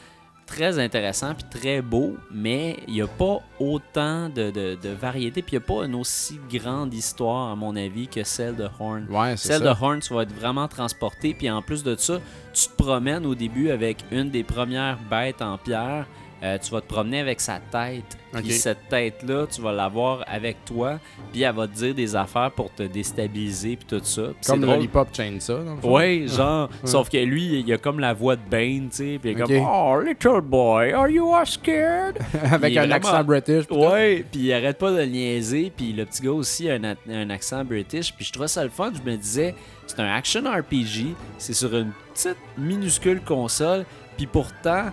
très 0.50 0.80
intéressants 0.80 1.36
puis 1.36 1.46
très 1.62 1.82
beaux, 1.82 2.18
mais 2.32 2.78
il 2.88 2.96
n'y 2.96 3.02
a 3.02 3.08
pas 3.08 3.40
autant 3.60 4.30
de, 4.30 4.50
de, 4.50 4.76
de 4.82 4.90
variété, 4.90 5.42
puis 5.44 5.56
il 5.56 5.60
n'y 5.60 5.64
a 5.64 5.68
pas 5.68 5.86
une 5.86 5.94
aussi 5.96 6.40
grande 6.52 6.94
histoire, 6.94 7.52
à 7.52 7.56
mon 7.56 7.76
avis, 7.76 8.08
que 8.08 8.24
celle 8.24 8.56
de 8.56 8.68
Horn. 8.80 9.06
Ouais, 9.10 9.38
Celle 9.38 9.60
ça. 9.64 9.74
de 9.74 9.80
Horn, 9.82 10.00
tu 10.00 10.14
vas 10.14 10.24
être 10.24 10.34
vraiment 10.34 10.68
transporté. 10.68 11.34
Puis 11.34 11.50
en 11.52 11.62
plus 11.62 11.84
de 11.84 11.96
ça, 11.96 12.20
tu 12.54 12.68
te 12.68 12.74
promènes 12.84 13.26
au 13.26 13.36
début 13.36 13.70
avec 13.70 14.04
une 14.12 14.30
des 14.32 14.44
premières 14.44 14.98
bêtes 15.10 15.42
en 15.42 15.58
pierre. 15.58 16.08
Euh, 16.42 16.58
tu 16.58 16.72
vas 16.72 16.80
te 16.80 16.88
promener 16.88 17.20
avec 17.20 17.42
sa 17.42 17.60
tête. 17.60 18.18
Puis 18.32 18.52
cette 18.54 18.88
tête-là, 18.88 19.46
tu 19.52 19.62
vas 19.62 19.72
l'avoir 19.74 20.24
avec 20.28 20.64
toi. 20.64 21.00
Puis 21.34 21.42
elle 21.42 21.54
va 21.56 21.68
te 21.68 21.74
dire 21.74 21.94
des 21.96 22.16
affaires 22.16 22.52
pour 22.52 22.72
te 22.74 22.84
déstabiliser. 22.84 23.76
Puis 23.76 23.86
tout 23.88 24.04
ça. 24.06 24.22
C'est 24.40 24.52
Comme. 24.54 24.64
Lollipop 24.66 25.10
Chainsaw, 25.14 25.64
dans 25.64 25.76
le 25.76 25.82
fond. 25.82 25.96
Ouais, 25.96 26.26
genre. 26.28 26.70
Sauf 26.86 27.10
que 27.10 27.18
lui, 27.18 27.60
il 27.60 27.74
a 27.74 27.78
comme 27.78 28.00
la 28.00 28.14
voix 28.14 28.36
de 28.36 28.42
Bane, 28.50 28.90
tu 28.90 28.96
sais. 28.98 29.20
Puis 29.22 29.32
il 29.32 29.38
est 29.38 29.42
comme 29.42 29.52
Oh, 29.70 30.00
little 30.00 30.42
boy, 30.42 30.92
are 30.94 31.10
you 31.10 31.30
scared? 31.46 32.18
Avec 32.52 32.78
un 32.78 32.82
vraiment- 32.82 32.96
accent 32.96 33.24
british. 33.24 33.66
pis. 33.68 33.74
Ouais, 33.74 34.26
puis 34.32 34.42
il 34.42 34.54
arrête 34.54 34.78
pas 34.78 34.92
de 34.92 35.02
niaiser, 35.02 35.72
puis 35.76 35.92
le 35.92 36.06
petit 36.06 36.22
gars 36.22 36.32
aussi 36.32 36.70
a 36.70 36.76
un, 36.76 36.84
a- 36.84 36.96
un 37.10 37.30
accent 37.32 37.66
british, 37.66 38.14
puis 38.14 38.24
je 38.26 38.32
trouvais 38.32 38.48
ça 38.48 38.64
le 38.64 38.70
fun, 38.70 38.92
je 38.94 39.10
me 39.12 39.18
disais, 39.18 39.56
c'est 39.88 40.00
un 40.00 40.14
action 40.14 40.42
RPG, 40.44 41.16
c'est 41.38 41.54
sur 41.54 41.76
une 41.76 41.92
petite 42.14 42.38
minuscule 42.58 43.22
console, 43.22 43.86
puis 44.18 44.28
pourtant, 44.28 44.86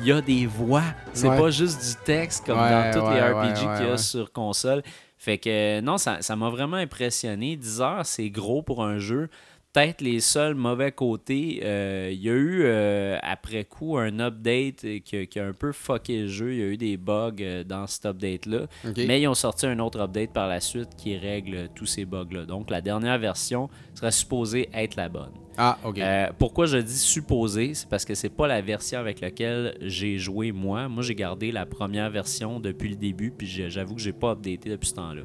il 0.00 0.06
y 0.06 0.12
a 0.12 0.20
des 0.20 0.46
voix, 0.46 0.82
c'est 1.12 1.28
Ouais. 1.28 1.38
pas 1.38 1.50
juste 1.50 1.80
du 1.98 2.04
texte 2.04 2.46
comme 2.46 2.58
Ouais, 2.58 2.90
dans 2.92 3.00
tous 3.00 3.10
les 3.10 3.20
RPG 3.20 3.76
qu'il 3.78 3.86
y 3.88 3.90
a 3.90 3.96
sur 3.96 4.32
console. 4.32 4.82
Fait 5.18 5.38
que 5.38 5.80
non, 5.80 5.96
ça 5.98 6.18
ça 6.20 6.36
m'a 6.36 6.50
vraiment 6.50 6.76
impressionné. 6.76 7.56
10 7.56 7.80
heures, 7.80 8.04
c'est 8.06 8.28
gros 8.30 8.62
pour 8.62 8.84
un 8.84 8.98
jeu. 8.98 9.28
Peut-être 9.76 10.00
les 10.00 10.20
seuls 10.20 10.54
mauvais 10.54 10.90
côtés, 10.90 11.60
euh, 11.62 12.08
il 12.10 12.22
y 12.22 12.30
a 12.30 12.32
eu 12.32 12.62
euh, 12.64 13.18
après 13.20 13.64
coup 13.64 13.98
un 13.98 14.18
update 14.20 14.86
qui, 15.04 15.16
a- 15.18 15.26
qui 15.26 15.38
a 15.38 15.46
un 15.46 15.52
peu 15.52 15.70
fucké 15.72 16.22
le 16.22 16.28
jeu. 16.28 16.54
Il 16.54 16.58
y 16.58 16.62
a 16.62 16.66
eu 16.66 16.76
des 16.78 16.96
bugs 16.96 17.32
euh, 17.40 17.62
dans 17.62 17.86
cet 17.86 18.06
update-là. 18.06 18.68
Mais 19.06 19.20
ils 19.20 19.28
ont 19.28 19.34
sorti 19.34 19.66
un 19.66 19.78
autre 19.80 20.00
update 20.00 20.32
par 20.32 20.48
la 20.48 20.60
suite 20.60 20.88
qui 20.96 21.14
règle 21.18 21.68
tous 21.74 21.84
ces 21.84 22.06
bugs-là. 22.06 22.46
Donc 22.46 22.70
la 22.70 22.80
dernière 22.80 23.18
version 23.18 23.68
serait 23.94 24.12
supposée 24.12 24.70
être 24.72 24.96
la 24.96 25.10
bonne. 25.10 25.32
Ah, 25.58 25.76
ok. 25.84 25.98
Euh, 25.98 26.28
pourquoi 26.38 26.64
je 26.64 26.78
dis 26.78 26.96
supposé, 26.98 27.74
c'est 27.74 27.88
parce 27.88 28.06
que 28.06 28.14
c'est 28.14 28.30
pas 28.30 28.46
la 28.46 28.62
version 28.62 28.98
avec 28.98 29.20
laquelle 29.20 29.74
j'ai 29.82 30.16
joué 30.18 30.52
moi. 30.52 30.88
Moi, 30.88 31.02
j'ai 31.02 31.14
gardé 31.14 31.52
la 31.52 31.66
première 31.66 32.08
version 32.10 32.60
depuis 32.60 32.88
le 32.88 32.96
début, 32.96 33.30
puis 33.30 33.46
j'avoue 33.46 33.94
que 33.94 34.00
j'ai 34.00 34.12
pas 34.14 34.32
updaté 34.32 34.70
depuis 34.70 34.88
ce 34.88 34.94
temps-là. 34.94 35.22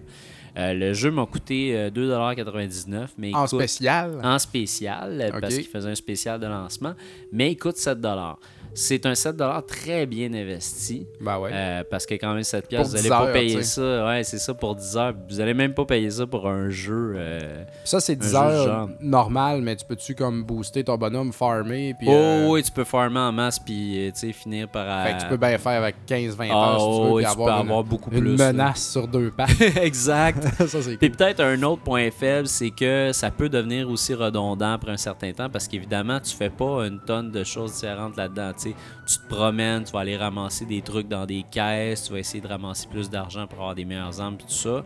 Euh, 0.57 0.73
le 0.73 0.93
jeu 0.93 1.11
m'a 1.11 1.25
coûté 1.25 1.75
euh, 1.77 1.89
2,99$, 1.89 3.07
mais 3.17 3.33
en 3.33 3.47
spécial? 3.47 4.19
en 4.23 4.37
spécial, 4.37 5.31
parce 5.39 5.55
qu'il 5.55 5.65
faisait 5.65 5.89
un 5.89 5.95
spécial 5.95 6.39
de 6.39 6.47
lancement, 6.47 6.93
mais 7.31 7.51
il 7.51 7.57
coûte 7.57 7.77
7$. 7.77 8.35
C'est 8.73 9.05
un 9.05 9.13
7$ 9.13 9.65
très 9.65 10.05
bien 10.05 10.33
investi. 10.33 11.05
Ben 11.19 11.37
ouais. 11.39 11.49
Euh, 11.53 11.83
parce 11.89 12.05
que 12.05 12.13
quand 12.15 12.33
même 12.33 12.43
7 12.43 12.67
pièces, 12.67 12.87
vous 12.87 12.93
10 12.95 12.99
allez 12.99 13.09
pas 13.09 13.25
heures, 13.27 13.33
payer 13.33 13.63
ça. 13.63 14.05
Ouais, 14.07 14.23
c'est 14.23 14.37
ça 14.37 14.53
pour 14.53 14.75
10 14.75 14.97
heures. 14.97 15.13
Vous 15.29 15.39
allez 15.41 15.53
même 15.53 15.73
pas 15.73 15.83
payer 15.85 16.09
ça 16.09 16.25
pour 16.25 16.47
un 16.47 16.69
jeu. 16.69 17.13
euh, 17.17 17.63
ça, 17.83 17.99
c'est 17.99 18.15
10 18.15 18.25
jeu 18.27 18.31
de 18.31 18.37
heures 18.37 18.89
normal, 19.01 19.61
mais 19.61 19.75
tu 19.75 19.85
peux-tu 19.85 20.15
comme 20.15 20.43
booster 20.43 20.83
ton 20.83 20.97
bonhomme, 20.97 21.33
farmer, 21.33 21.93
puis... 21.97 22.07
Oh 22.09 22.13
euh, 22.13 22.47
oui, 22.47 22.63
tu 22.63 22.71
peux 22.71 22.83
farmer 22.85 23.19
en 23.19 23.31
masse 23.31 23.59
puis 23.59 24.09
tu 24.13 24.19
sais 24.19 24.31
finir 24.31 24.69
par. 24.69 25.05
Fait 25.05 25.13
que 25.17 25.21
tu 25.23 25.27
peux 25.27 25.37
bien 25.37 25.57
faire 25.57 25.81
avec 25.81 25.95
15-20 26.07 26.47
Ah, 26.51 26.53
heures 26.55 26.79
si 26.79 26.85
tu 26.85 27.03
veux, 27.03 27.09
oui, 27.11 27.23
puis 27.23 27.31
tu 27.31 27.37
peux 27.37 27.41
avoir, 27.43 27.55
une, 27.61 27.61
avoir 27.67 27.83
beaucoup 27.83 28.11
une 28.11 28.19
plus, 28.21 28.35
là. 28.37 28.53
menace 28.53 28.89
sur 28.89 29.07
deux 29.07 29.31
pattes. 29.37 29.61
exact. 29.81 30.43
ça, 30.67 30.81
c'est 30.81 30.97
Puis 30.97 31.09
peut-être 31.09 31.41
un 31.41 31.61
autre 31.63 31.81
point 31.83 32.09
faible, 32.11 32.47
c'est 32.47 32.71
que 32.71 33.11
ça 33.11 33.31
peut 33.31 33.49
devenir 33.49 33.89
aussi 33.89 34.13
redondant 34.13 34.73
après 34.73 34.91
un 34.91 34.97
certain 34.97 35.33
temps 35.33 35.49
parce 35.49 35.67
qu'évidemment, 35.67 36.19
tu 36.19 36.33
fais 36.35 36.49
pas 36.49 36.85
une 36.87 36.99
tonne 37.05 37.31
de 37.31 37.43
choses 37.43 37.73
différentes 37.73 38.15
là-dedans. 38.15 38.51
Tu 38.69 39.17
te 39.17 39.27
promènes, 39.27 39.83
tu 39.83 39.91
vas 39.91 39.99
aller 39.99 40.15
ramasser 40.17 40.65
des 40.65 40.81
trucs 40.81 41.07
dans 41.07 41.25
des 41.25 41.43
caisses, 41.49 42.03
tu 42.05 42.13
vas 42.13 42.19
essayer 42.19 42.41
de 42.41 42.47
ramasser 42.47 42.87
plus 42.87 43.09
d'argent 43.09 43.47
pour 43.47 43.59
avoir 43.59 43.75
des 43.75 43.85
meilleures 43.85 44.19
armes, 44.21 44.37
puis 44.37 44.45
tout 44.47 44.53
ça. 44.53 44.85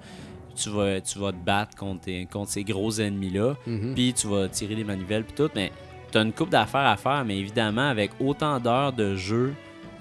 Tu 0.55 0.69
vas, 0.69 1.01
tu 1.01 1.19
vas 1.19 1.31
te 1.33 1.37
battre 1.37 1.75
contre, 1.75 2.01
tes- 2.01 2.25
contre 2.25 2.49
ces 2.51 2.63
gros 2.63 2.91
ennemis-là, 2.99 3.55
Mhm. 3.67 3.93
puis 3.93 4.13
tu 4.13 4.27
vas 4.27 4.47
tirer 4.47 4.75
des 4.75 4.85
manivelles, 4.85 5.25
puis 5.25 5.35
tout. 5.35 5.49
Mais 5.53 5.71
tu 6.11 6.17
as 6.17 6.21
une 6.21 6.31
coupe 6.31 6.49
d'affaires 6.49 6.85
à 6.87 6.95
faire, 6.95 7.25
mais 7.25 7.37
évidemment, 7.37 7.89
avec 7.89 8.11
autant 8.21 8.59
d'heures 8.61 8.93
de 8.93 9.15
jeu, 9.15 9.53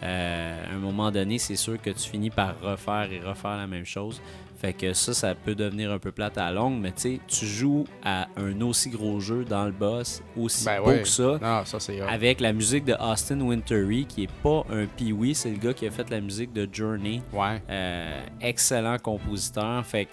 euh, 0.03 0.65
à 0.71 0.75
un 0.75 0.79
moment 0.79 1.11
donné, 1.11 1.39
c'est 1.39 1.57
sûr 1.57 1.81
que 1.81 1.91
tu 1.91 2.09
finis 2.09 2.31
par 2.31 2.55
refaire 2.61 3.09
et 3.11 3.21
refaire 3.21 3.57
la 3.57 3.67
même 3.67 3.85
chose. 3.87 4.21
Fait 4.65 4.73
que 4.73 4.95
ça, 4.95 5.13
ça 5.13 5.35
peut 5.35 5.55
devenir 5.55 5.93
un 5.93 5.99
peu 5.99 6.11
plate 6.11 6.39
à 6.39 6.47
la 6.47 6.53
longue, 6.53 6.81
mais 6.81 6.93
tu 6.93 7.01
sais, 7.03 7.21
tu 7.29 7.45
joues 7.45 7.85
à 8.03 8.29
un 8.39 8.59
aussi 8.63 8.89
gros 8.89 9.21
jeu 9.21 9.45
dans 9.45 9.67
le 9.67 9.73
boss, 9.73 10.23
aussi 10.39 10.65
Ben 10.65 10.81
beau 10.81 10.89
ouais. 10.89 11.03
que 11.03 11.09
ça, 11.09 11.39
Non, 11.43 11.63
avec 12.09 12.41
la 12.41 12.55
musique 12.55 12.87
de 12.87 12.95
Austin 12.95 13.43
Wintory, 13.43 14.07
qui 14.07 14.23
est 14.23 14.33
pas 14.43 14.65
un 14.71 14.87
Pee-Wee, 14.87 15.35
c'est 15.35 15.51
le 15.51 15.59
gars 15.59 15.75
qui 15.75 15.87
a 15.87 15.91
fait 15.91 16.09
la 16.09 16.23
musique 16.23 16.55
de 16.55 16.67
Journey. 16.73 17.21
Ouais. 17.35 17.63
Euh, 17.69 18.23
excellent 18.41 18.97
compositeur. 18.97 19.85
Fait 19.85 20.07
que 20.07 20.11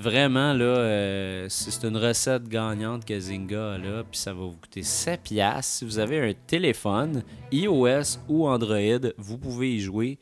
vraiment, 0.00 0.54
là, 0.54 0.64
euh, 0.64 1.46
c'est 1.50 1.70
c'est 1.70 1.86
une 1.86 1.98
recette 1.98 2.48
gagnante 2.48 3.04
que 3.04 3.20
Zynga 3.20 3.74
a 3.74 3.76
là. 3.76 4.04
Puis 4.10 4.18
ça 4.18 4.32
va 4.32 4.40
vous 4.40 4.56
coûter 4.56 4.84
7 4.84 5.20
piastres. 5.20 5.70
Si 5.70 5.84
vous 5.84 5.98
avez 5.98 6.30
un 6.30 6.32
téléphone, 6.46 7.22
iOS 7.50 8.20
ou 8.26 8.48
Android, 8.48 9.10
vous 9.18 9.36
pouvez 9.36 9.74
y 9.74 9.80
jouer. 9.80 10.18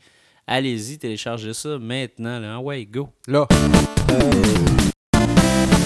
Allez-y, 0.53 0.97
téléchargez 0.97 1.53
ça 1.53 1.79
maintenant. 1.79 2.37
Là. 2.37 2.55
Ah 2.55 2.59
Ouais, 2.59 2.83
go! 2.83 3.07
Là. 3.25 3.47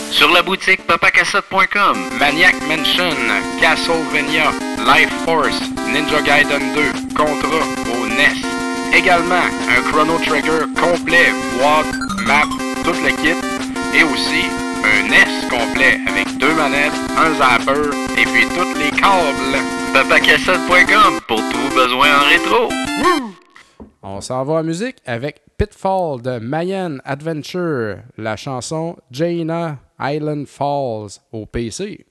Sur 0.09 0.33
la 0.33 0.41
boutique 0.41 0.87
papacassette.com, 0.87 1.95
Maniac 2.17 2.55
Mansion, 2.67 3.13
Castlevania, 3.61 4.49
Life 4.87 5.13
Force, 5.23 5.61
Ninja 5.93 6.19
Gaiden 6.23 6.73
2, 6.73 7.15
Contra 7.15 7.61
au 7.93 8.07
NES. 8.07 8.41
Également, 8.91 9.45
un 9.69 9.91
Chrono 9.91 10.17
Trigger 10.25 10.65
complet, 10.73 11.29
boîte, 11.59 11.93
map, 12.25 12.49
tout 12.83 12.97
le 13.03 13.11
kit. 13.21 13.37
Et 13.95 14.01
aussi, 14.01 14.45
un 14.83 15.07
NES 15.11 15.47
complet 15.47 15.99
avec 16.07 16.39
deux 16.39 16.55
manettes, 16.55 16.91
un 17.15 17.35
zapper 17.35 17.91
et 18.17 18.25
puis 18.25 18.47
tous 18.47 18.79
les 18.79 18.89
câbles. 18.99 19.61
papacassette.com 19.93 21.19
pour 21.27 21.37
tous 21.37 21.69
vos 21.69 21.83
besoins 21.83 22.17
en 22.17 22.25
rétro. 22.29 22.69
On 24.07 24.21
s'en 24.21 24.43
va 24.43 24.53
en 24.59 24.63
musique 24.63 24.97
avec 25.07 25.41
Pitfall 25.57 26.21
de 26.21 26.37
Mayan 26.37 26.97
Adventure, 27.05 28.03
la 28.19 28.35
chanson 28.35 28.95
Jaina 29.09 29.79
Island 29.99 30.45
Falls 30.45 31.19
au 31.31 31.47
PC. 31.47 32.05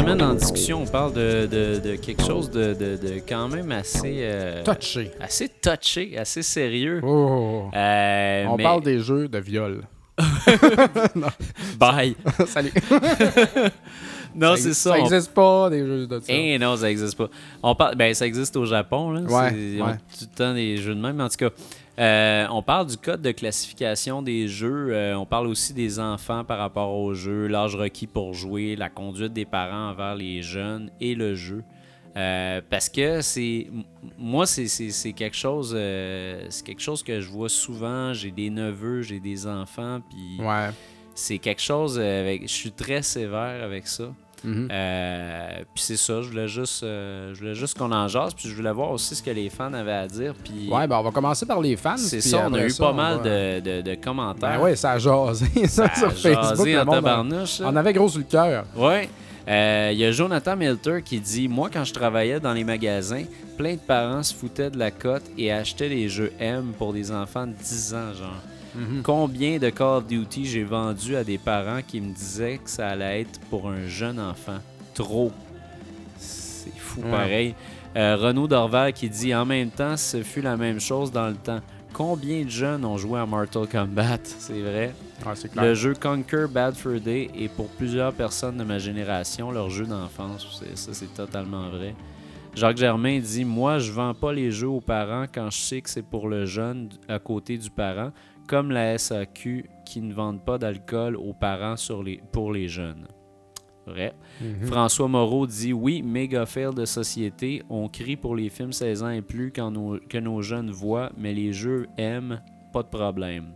Semaine, 0.00 0.22
en 0.22 0.34
discussion, 0.34 0.82
on 0.82 0.86
parle 0.86 1.12
de, 1.12 1.46
de- 1.46 1.78
de 1.78 1.94
quelque 1.96 2.22
chose 2.24 2.50
de, 2.50 2.74
de- 2.74 2.96
de 2.96 3.20
quand 3.28 3.48
même 3.48 3.70
assez... 3.70 4.18
euh, 4.22 4.62
Touché. 4.64 5.10
Assez 5.20 5.48
touché, 5.48 6.18
assez 6.18 6.42
sérieux. 6.42 7.00
Oh. 7.04 7.68
Euh, 7.74 8.44
On 8.48 8.56
mais- 8.56 8.62
parle 8.64 8.82
des 8.82 8.98
jeux 8.98 9.28
de 9.28 9.38
viol. 9.38 9.82
Bye. 11.78 12.14
Salut. 12.46 12.72
Non, 14.34 14.54
c'est 14.56 14.74
ça. 14.74 14.90
Ça 14.90 14.96
on- 14.98 15.02
n'existe 15.02 15.32
pas, 15.32 15.70
des 15.70 15.78
jeux 15.86 16.06
de 16.06 16.18
ça. 16.20 16.26
Eh 16.32 16.58
non, 16.58 16.76
ça 16.76 16.90
existe 16.90 17.16
pas. 17.16 17.28
On 17.62 17.74
parle, 17.74 17.94
ben, 17.96 18.12
ça 18.14 18.26
existe 18.26 18.56
au 18.56 18.64
Japon. 18.64 19.12
Là. 19.12 19.20
Ouais, 19.22 19.80
ouais. 19.80 19.92
tout 20.18 20.26
le 20.30 20.36
temps 20.36 20.54
des 20.54 20.76
jeux 20.78 20.94
de 20.94 21.00
même. 21.00 21.20
En 21.20 21.28
tout 21.28 21.36
cas, 21.36 21.50
euh, 21.98 22.46
on 22.50 22.62
parle 22.62 22.86
du 22.88 22.96
code 22.96 23.22
de 23.22 23.30
classification 23.30 24.20
des 24.22 24.48
jeux. 24.48 24.88
Euh, 24.90 25.14
on 25.16 25.26
parle 25.26 25.46
aussi 25.46 25.72
des 25.74 26.00
enfants 26.00 26.42
par 26.44 26.58
rapport 26.58 26.92
aux 26.94 27.14
jeux, 27.14 27.46
l'âge 27.46 27.76
requis 27.76 28.06
pour 28.08 28.34
jouer, 28.34 28.74
la 28.76 28.88
conduite 28.88 29.32
des 29.32 29.44
parents 29.44 29.90
envers 29.90 30.14
les 30.16 30.42
jeunes 30.42 30.90
et 31.00 31.14
le 31.14 31.34
jeu. 31.34 31.62
Euh, 32.16 32.60
parce 32.70 32.88
que 32.88 33.20
c'est 33.22 33.66
moi 34.16 34.46
c'est 34.46 35.12
quelque 35.14 35.34
chose 35.36 35.70
c'est 36.48 36.64
quelque 36.64 36.80
chose 36.80 37.02
que 37.02 37.20
je 37.20 37.28
vois 37.28 37.48
souvent 37.48 38.12
j'ai 38.12 38.30
des 38.30 38.50
neveux 38.50 39.02
j'ai 39.02 39.18
des 39.18 39.48
enfants 39.48 39.98
puis 40.08 40.38
Ouais. 40.46 40.68
c'est 41.16 41.38
quelque 41.38 41.60
chose 41.60 41.98
avec 41.98 42.42
je 42.42 42.52
suis 42.52 42.70
très 42.70 43.02
sévère 43.02 43.64
avec 43.64 43.88
ça 43.88 44.12
Mhm. 44.44 44.68
euh, 44.70 45.48
puis 45.74 45.82
c'est 45.82 45.96
ça, 45.96 46.20
je 46.22 46.28
voulais 46.28 46.48
juste, 46.48 46.82
euh, 46.82 47.32
je 47.34 47.38
voulais 47.40 47.54
juste 47.54 47.76
qu'on 47.78 47.90
en 47.92 48.06
jase, 48.08 48.34
puis 48.34 48.48
je 48.48 48.54
voulais 48.54 48.72
voir 48.72 48.90
aussi 48.90 49.14
ce 49.14 49.22
que 49.22 49.30
les 49.30 49.48
fans 49.50 49.72
avaient 49.72 49.92
à 49.92 50.06
dire. 50.06 50.34
Puis 50.44 50.68
Ouais, 50.70 50.86
ben 50.86 50.98
on 50.98 51.02
va 51.02 51.10
commencer 51.10 51.46
par 51.46 51.60
les 51.60 51.76
fans. 51.76 51.96
c'est 51.96 52.20
ça, 52.20 52.46
on 52.48 52.54
a 52.54 52.64
eu 52.64 52.70
ça, 52.70 52.84
pas 52.84 52.92
mal 52.92 53.16
va- 53.18 53.22
de, 53.22 53.60
de- 53.60 53.80
de 53.82 53.94
commentaires. 53.96 54.58
Ben 54.58 54.64
ouais, 54.64 54.76
ça 54.76 54.92
a 54.92 54.98
jasé 54.98 55.46
ça, 55.66 55.88
Ça 55.88 55.94
sur 55.94 56.06
a 56.08 56.10
Facebook. 56.10 56.56
jasé 56.56 56.72
le 56.74 56.80
en 56.80 56.84
monde 56.84 56.94
en- 56.94 57.00
tabarnouche, 57.02 57.50
ça. 57.50 57.64
On 57.68 57.76
avait 57.76 57.92
gros 57.92 58.08
sur 58.08 58.18
le 58.20 58.24
cœur. 58.26 58.64
Ouais. 58.76 59.08
Euh, 59.46 59.90
Il 59.92 59.98
y 59.98 60.04
a 60.06 60.10
Jonathan 60.10 60.56
Milter 60.56 61.02
qui 61.04 61.20
dit 61.20 61.48
Moi, 61.48 61.68
quand 61.70 61.84
je 61.84 61.92
travaillais 61.92 62.40
dans 62.40 62.52
les 62.54 62.64
magasins, 62.64 63.24
plein 63.58 63.74
de 63.74 63.78
parents 63.78 64.22
se 64.22 64.34
foutaient 64.34 64.70
de 64.70 64.78
la 64.78 64.90
cote 64.90 65.22
et 65.36 65.52
achetaient 65.52 65.88
les 65.90 66.08
jeux 66.08 66.32
M 66.40 66.72
pour 66.78 66.92
des 66.94 67.12
enfants 67.12 67.46
de 67.46 67.52
10 67.52 67.92
ans, 67.94 68.14
genre. 68.18 68.40
Combien 69.02 69.58
de 69.58 69.70
Call 69.70 69.86
of 69.98 70.06
Duty 70.06 70.44
j'ai 70.46 70.64
vendu 70.64 71.16
à 71.16 71.24
des 71.24 71.38
parents 71.38 71.80
qui 71.86 72.00
me 72.00 72.12
disaient 72.14 72.58
que 72.62 72.68
ça 72.70 72.88
allait 72.88 73.22
être 73.22 73.38
pour 73.50 73.68
un 73.68 73.86
jeune 73.86 74.18
enfant? 74.20 74.58
Trop. 74.94 75.32
C'est 76.18 76.76
fou 76.76 77.02
Ouais. 77.02 77.10
pareil. 77.10 77.54
Euh, 77.96 78.16
Renaud 78.16 78.48
Dorval 78.48 78.92
qui 78.92 79.08
dit 79.08 79.34
En 79.34 79.44
même 79.46 79.70
temps, 79.70 79.96
ce 79.96 80.22
fut 80.22 80.40
la 80.42 80.56
même 80.56 80.80
chose 80.80 81.12
dans 81.12 81.28
le 81.28 81.34
temps. 81.36 81.60
Combien 81.92 82.42
de 82.44 82.50
jeunes 82.50 82.84
ont 82.84 82.96
joué 82.96 83.20
à 83.20 83.26
Mortal 83.26 83.68
Kombat? 83.68 84.18
C'est 84.24 84.60
vrai. 84.60 84.92
Ouais, 85.24 85.48
clair. 85.48 85.64
Le 85.64 85.74
jeu 85.74 85.94
Conquer 85.94 86.46
Bad 86.50 86.74
Fur 86.74 87.00
Day 87.00 87.30
est 87.38 87.48
pour 87.48 87.68
plusieurs 87.68 88.12
personnes 88.12 88.56
de 88.56 88.64
ma 88.64 88.78
génération 88.80 89.52
leur 89.52 89.70
jeu 89.70 89.86
d'enfance. 89.86 90.60
Ça, 90.74 90.90
c'est 90.92 91.14
totalement 91.14 91.68
vrai. 91.68 91.94
Jacques 92.56 92.78
Germain 92.78 93.20
dit 93.20 93.44
Moi, 93.44 93.78
je 93.78 93.92
vends 93.92 94.12
pas 94.14 94.32
les 94.32 94.50
jeux 94.50 94.68
aux 94.68 94.80
parents 94.80 95.26
quand 95.32 95.50
je 95.50 95.58
sais 95.58 95.80
que 95.80 95.88
c'est 95.90 96.02
pour 96.04 96.28
le 96.28 96.46
jeune 96.46 96.88
à 97.08 97.20
côté 97.20 97.56
du 97.58 97.70
parent, 97.70 98.10
comme 98.46 98.70
la 98.70 98.96
SAQ 98.98 99.68
qui 99.84 100.00
ne 100.00 100.12
vendent 100.14 100.44
pas 100.44 100.58
d'alcool 100.58 101.16
aux 101.16 101.32
parents 101.34 101.76
sur 101.76 102.02
les, 102.02 102.20
pour 102.32 102.52
les 102.52 102.68
jeunes. 102.68 103.06
Vrai. 103.86 104.14
Mhm. 104.40 104.66
François 104.66 105.08
Moreau 105.08 105.46
dit 105.46 105.72
Oui, 105.74 106.02
méga 106.02 106.46
fail 106.46 106.74
de 106.74 106.84
société. 106.86 107.62
On 107.68 107.88
crie 107.88 108.16
pour 108.16 108.34
les 108.34 108.48
films 108.48 108.72
16 108.72 109.02
ans 109.02 109.10
et 109.10 109.20
plus 109.20 109.52
quand 109.52 109.70
nos- 109.70 109.98
que 109.98 110.16
nos 110.18 110.40
jeunes 110.40 110.70
voient, 110.70 111.10
mais 111.18 111.34
les 111.34 111.52
jeux 111.52 111.86
aiment, 111.98 112.40
pas 112.72 112.82
de 112.82 112.88
problème. 112.88 113.54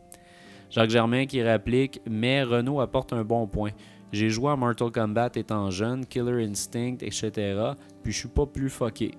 Jacques 0.70 0.90
Germain 0.90 1.24
qui 1.24 1.40
réplique 1.40 2.02
Mais 2.08 2.42
Renault 2.42 2.80
apporte 2.80 3.14
un 3.14 3.24
bon 3.24 3.46
point. 3.46 3.70
J'ai 4.12 4.28
joué 4.28 4.50
à 4.52 4.56
Mortal 4.56 4.90
Kombat 4.90 5.30
étant 5.36 5.70
jeune, 5.70 6.04
Killer 6.04 6.44
Instinct, 6.44 6.96
etc. 7.00 7.30
Puis 8.02 8.12
je 8.12 8.18
suis 8.18 8.28
pas 8.28 8.44
plus 8.46 8.68
fucké. 8.68 9.12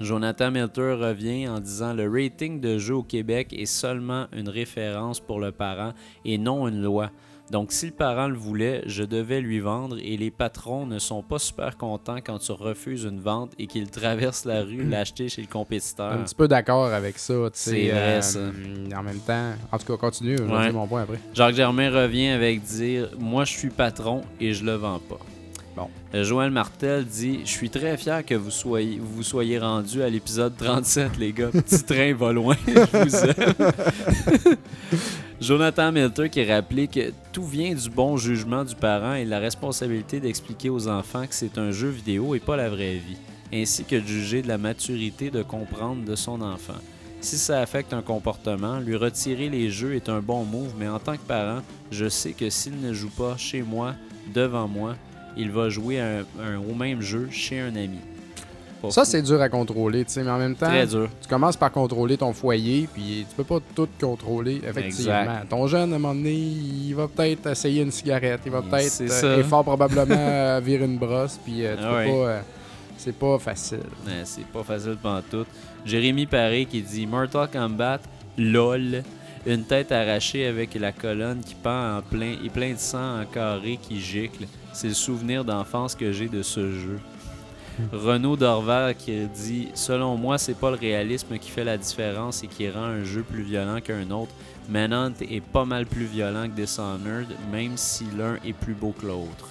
Jonathan 0.00 0.50
Milter 0.50 0.92
revient 0.94 1.48
en 1.48 1.60
disant 1.60 1.92
le 1.92 2.08
rating 2.10 2.60
de 2.60 2.78
jeu 2.78 2.94
au 2.94 3.02
Québec 3.02 3.52
est 3.52 3.66
seulement 3.66 4.26
une 4.32 4.48
référence 4.48 5.20
pour 5.20 5.40
le 5.40 5.52
parent 5.52 5.92
et 6.24 6.38
non 6.38 6.68
une 6.68 6.82
loi. 6.82 7.10
Donc 7.50 7.72
si 7.72 7.86
le 7.86 7.92
parent 7.92 8.28
le 8.28 8.36
voulait, 8.36 8.82
je 8.84 9.02
devais 9.02 9.40
lui 9.40 9.58
vendre 9.58 9.96
et 10.02 10.18
les 10.18 10.30
patrons 10.30 10.84
ne 10.84 10.98
sont 10.98 11.22
pas 11.22 11.38
super 11.38 11.78
contents 11.78 12.18
quand 12.22 12.38
tu 12.38 12.52
refuses 12.52 13.04
une 13.04 13.20
vente 13.20 13.52
et 13.58 13.66
qu'ils 13.66 13.88
traversent 13.90 14.44
la 14.44 14.62
rue 14.62 14.84
l'acheter 14.88 15.30
chez 15.30 15.40
le 15.40 15.48
compétiteur. 15.48 16.12
Un 16.12 16.24
petit 16.24 16.34
peu 16.34 16.46
d'accord 16.46 16.92
avec 16.92 17.18
ça. 17.18 17.32
tu 17.34 17.50
sais, 17.54 17.70
C'est 17.70 17.88
vrai, 17.88 17.98
euh, 17.98 18.20
ça. 18.20 18.40
En 18.98 19.02
même 19.02 19.20
temps, 19.20 19.52
en 19.72 19.78
tout 19.78 19.86
cas, 19.86 19.96
continue. 19.96 20.36
Je 20.36 20.42
vais 20.42 20.52
Ouais. 20.52 20.64
dire 20.64 20.74
mon 20.74 20.86
point 20.86 21.02
après. 21.02 21.18
Jacques 21.32 21.54
Germain 21.54 21.90
revient 21.90 22.28
avec 22.28 22.62
dire 22.62 23.08
Moi, 23.18 23.44
je 23.46 23.52
suis 23.56 23.70
patron 23.70 24.20
et 24.38 24.52
je 24.52 24.62
le 24.66 24.74
vends 24.74 24.98
pas. 25.00 25.18
Bon. 25.78 25.88
Euh, 26.12 26.24
Joël 26.24 26.50
Martel 26.50 27.04
dit 27.04 27.42
Je 27.44 27.50
suis 27.50 27.70
très 27.70 27.96
fier 27.96 28.26
que 28.26 28.34
vous 28.34 28.50
soyez, 28.50 28.98
vous 29.00 29.22
soyez 29.22 29.60
rendu 29.60 30.02
à 30.02 30.08
l'épisode 30.08 30.56
37, 30.56 31.16
les 31.18 31.32
gars. 31.32 31.50
Petit 31.52 31.84
train 31.84 32.14
va 32.14 32.32
loin. 32.32 32.56
je 32.66 32.96
vous 32.96 33.16
aime. 33.16 34.56
Jonathan 35.40 35.92
Milter 35.92 36.30
qui 36.30 36.44
rappelé 36.44 36.88
que 36.88 37.12
tout 37.32 37.44
vient 37.44 37.72
du 37.72 37.90
bon 37.90 38.16
jugement 38.16 38.64
du 38.64 38.74
parent 38.74 39.14
et 39.14 39.24
la 39.24 39.38
responsabilité 39.38 40.18
d'expliquer 40.18 40.68
aux 40.68 40.88
enfants 40.88 41.28
que 41.28 41.34
c'est 41.34 41.58
un 41.58 41.70
jeu 41.70 41.90
vidéo 41.90 42.34
et 42.34 42.40
pas 42.40 42.56
la 42.56 42.68
vraie 42.68 42.96
vie, 42.96 43.18
ainsi 43.54 43.84
que 43.84 43.94
de 43.94 44.06
juger 44.06 44.42
de 44.42 44.48
la 44.48 44.58
maturité 44.58 45.30
de 45.30 45.44
comprendre 45.44 46.04
de 46.04 46.16
son 46.16 46.40
enfant. 46.40 46.80
Si 47.20 47.38
ça 47.38 47.60
affecte 47.60 47.92
un 47.92 48.02
comportement, 48.02 48.80
lui 48.80 48.96
retirer 48.96 49.48
les 49.48 49.70
jeux 49.70 49.94
est 49.94 50.08
un 50.08 50.18
bon 50.18 50.44
move, 50.44 50.72
mais 50.76 50.88
en 50.88 50.98
tant 50.98 51.16
que 51.16 51.22
parent, 51.22 51.62
je 51.92 52.08
sais 52.08 52.32
que 52.32 52.50
s'il 52.50 52.80
ne 52.80 52.92
joue 52.92 53.10
pas 53.10 53.36
chez 53.36 53.62
moi, 53.62 53.94
devant 54.34 54.66
moi, 54.66 54.96
il 55.38 55.50
va 55.50 55.68
jouer 55.68 56.00
un- 56.00 56.24
un- 56.42 56.58
au 56.58 56.74
même 56.74 57.00
jeu 57.00 57.28
chez 57.30 57.60
un 57.60 57.74
ami. 57.76 57.98
Pas 58.82 58.90
Ça, 58.92 59.04
c'est 59.04 59.22
dur 59.22 59.40
à 59.42 59.48
contrôler, 59.48 60.04
tu 60.04 60.12
sais, 60.12 60.22
mais 60.22 60.30
en 60.30 60.38
même 60.38 60.54
temps, 60.54 60.66
très 60.68 60.86
dur. 60.86 61.08
tu 61.20 61.28
commences 61.28 61.56
par 61.56 61.72
contrôler 61.72 62.16
ton 62.16 62.32
foyer, 62.32 62.88
puis 62.94 63.26
tu 63.28 63.34
peux 63.36 63.42
pas 63.42 63.58
tout 63.74 63.88
contrôler, 64.00 64.56
effectivement. 64.64 65.20
Exact. 65.20 65.48
Ton 65.48 65.66
jeune, 65.66 65.92
à 65.92 65.96
un 65.96 65.98
moment 65.98 66.14
donné, 66.14 66.32
il 66.32 66.92
va 66.94 67.08
peut-être 67.08 67.48
essayer 67.48 67.82
une 67.82 67.90
cigarette, 67.90 68.40
il 68.46 68.52
va 68.52 68.62
Il- 68.64 68.70
peut-être, 68.70 68.88
c'est 68.90 69.24
euh, 69.24 69.40
et 69.40 69.42
fort 69.42 69.64
probablement, 69.64 70.06
euh, 70.16 70.60
virer 70.62 70.84
une 70.84 70.96
brosse, 70.98 71.40
puis 71.44 71.66
euh, 71.66 71.74
tu 71.76 71.82
Ah 71.82 71.88
peux 71.90 71.96
ouais. 71.96 72.06
pas... 72.06 72.28
euh, 72.30 72.40
c'est 72.96 73.14
pas 73.18 73.38
facile. 73.40 73.78
Ouais, 74.06 74.22
c'est 74.24 74.46
pas 74.46 74.62
facile 74.62 74.96
tout. 75.28 75.44
Jérémy 75.84 76.26
Paré 76.26 76.64
qui 76.66 76.80
dit 76.80 77.04
Mortal 77.06 77.48
Kombat, 77.52 77.98
lol. 78.36 79.02
Une 79.48 79.64
tête 79.64 79.92
arrachée 79.92 80.44
avec 80.44 80.74
la 80.74 80.92
colonne 80.92 81.40
qui 81.40 81.54
pend 81.54 81.96
en 81.96 82.02
plein 82.02 82.36
et 82.44 82.50
plein 82.50 82.74
de 82.74 82.78
sang 82.78 83.22
en 83.22 83.24
carré 83.24 83.78
qui 83.80 83.98
gicle. 83.98 84.44
C'est 84.74 84.88
le 84.88 84.94
souvenir 84.94 85.42
d'enfance 85.42 85.94
que 85.94 86.12
j'ai 86.12 86.28
de 86.28 86.42
ce 86.42 86.70
jeu. 86.70 87.00
Renaud 87.90 88.36
Dorval 88.36 88.94
qui 88.94 89.26
dit 89.28 89.68
Selon 89.72 90.18
moi, 90.18 90.36
c'est 90.36 90.52
pas 90.52 90.70
le 90.70 90.76
réalisme 90.76 91.38
qui 91.38 91.48
fait 91.50 91.64
la 91.64 91.78
différence 91.78 92.44
et 92.44 92.46
qui 92.46 92.68
rend 92.68 92.82
un 92.82 93.04
jeu 93.04 93.22
plus 93.22 93.42
violent 93.42 93.80
qu'un 93.80 94.10
autre. 94.10 94.34
Manhunt 94.68 95.14
est 95.22 95.40
pas 95.40 95.64
mal 95.64 95.86
plus 95.86 96.04
violent 96.04 96.46
que 96.46 96.54
Dishonored, 96.54 97.28
même 97.50 97.78
si 97.78 98.04
l'un 98.18 98.34
est 98.44 98.52
plus 98.52 98.74
beau 98.74 98.92
que 99.00 99.06
l'autre. 99.06 99.48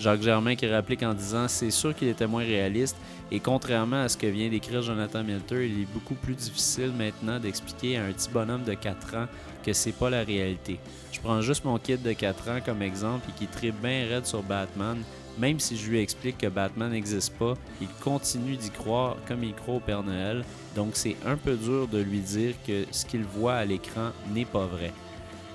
Jacques 0.00 0.22
Germain 0.22 0.54
qui 0.54 0.66
réplique 0.66 1.02
en 1.02 1.14
disant 1.14 1.48
C'est 1.48 1.70
sûr 1.70 1.94
qu'il 1.94 2.08
était 2.08 2.26
moins 2.26 2.44
réaliste 2.44 2.96
et 3.30 3.40
contrairement 3.40 4.02
à 4.02 4.08
ce 4.08 4.16
que 4.16 4.26
vient 4.26 4.48
d'écrire 4.48 4.82
Jonathan 4.82 5.24
Milter, 5.24 5.66
il 5.66 5.82
est 5.82 5.92
beaucoup 5.92 6.14
plus 6.14 6.34
difficile 6.34 6.92
maintenant 6.96 7.40
d'expliquer 7.40 7.96
à 7.96 8.04
un 8.04 8.12
petit 8.12 8.28
bonhomme 8.30 8.64
de 8.64 8.74
4 8.74 9.16
ans 9.16 9.26
que 9.64 9.72
c'est 9.72 9.92
pas 9.92 10.10
la 10.10 10.22
réalité. 10.22 10.78
Je 11.10 11.20
prends 11.20 11.40
juste 11.40 11.64
mon 11.64 11.78
kid 11.78 12.02
de 12.02 12.12
4 12.12 12.50
ans 12.50 12.58
comme 12.64 12.82
exemple 12.82 13.28
et 13.30 13.32
qui 13.38 13.46
tripe 13.46 13.80
bien 13.80 14.06
raide 14.08 14.26
sur 14.26 14.42
Batman. 14.42 14.98
Même 15.38 15.58
si 15.58 15.76
je 15.76 15.90
lui 15.90 16.00
explique 16.00 16.38
que 16.38 16.46
Batman 16.46 16.92
n'existe 16.92 17.32
pas, 17.36 17.54
il 17.80 17.88
continue 18.02 18.56
d'y 18.56 18.70
croire 18.70 19.16
comme 19.26 19.42
il 19.42 19.54
croit 19.54 19.76
au 19.76 19.80
Père 19.80 20.04
Noël. 20.04 20.44
Donc 20.76 20.90
c'est 20.94 21.16
un 21.26 21.36
peu 21.36 21.56
dur 21.56 21.88
de 21.88 21.98
lui 21.98 22.20
dire 22.20 22.54
que 22.66 22.84
ce 22.92 23.04
qu'il 23.04 23.24
voit 23.24 23.54
à 23.54 23.64
l'écran 23.64 24.10
n'est 24.32 24.44
pas 24.44 24.66
vrai. 24.66 24.92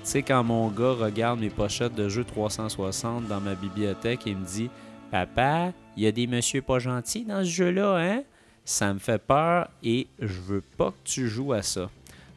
Tu 0.02 0.10
sais, 0.10 0.22
quand 0.22 0.42
mon 0.42 0.68
gars 0.68 0.92
regarde 0.92 1.40
mes 1.40 1.50
pochettes 1.50 1.94
de 1.94 2.08
jeux 2.08 2.24
360 2.24 3.26
dans 3.26 3.40
ma 3.40 3.54
bibliothèque 3.54 4.26
et 4.26 4.34
me 4.34 4.44
dit 4.44 4.70
Papa, 5.10 5.72
il 5.96 6.04
y 6.04 6.06
a 6.06 6.12
des 6.12 6.26
messieurs 6.26 6.62
pas 6.62 6.78
gentils 6.78 7.24
dans 7.24 7.44
ce 7.44 7.50
jeu-là, 7.50 7.98
hein 7.98 8.22
Ça 8.64 8.94
me 8.94 8.98
fait 8.98 9.20
peur 9.20 9.68
et 9.82 10.06
je 10.18 10.40
veux 10.40 10.62
pas 10.62 10.90
que 10.90 11.04
tu 11.04 11.28
joues 11.28 11.52
à 11.52 11.62
ça. 11.62 11.90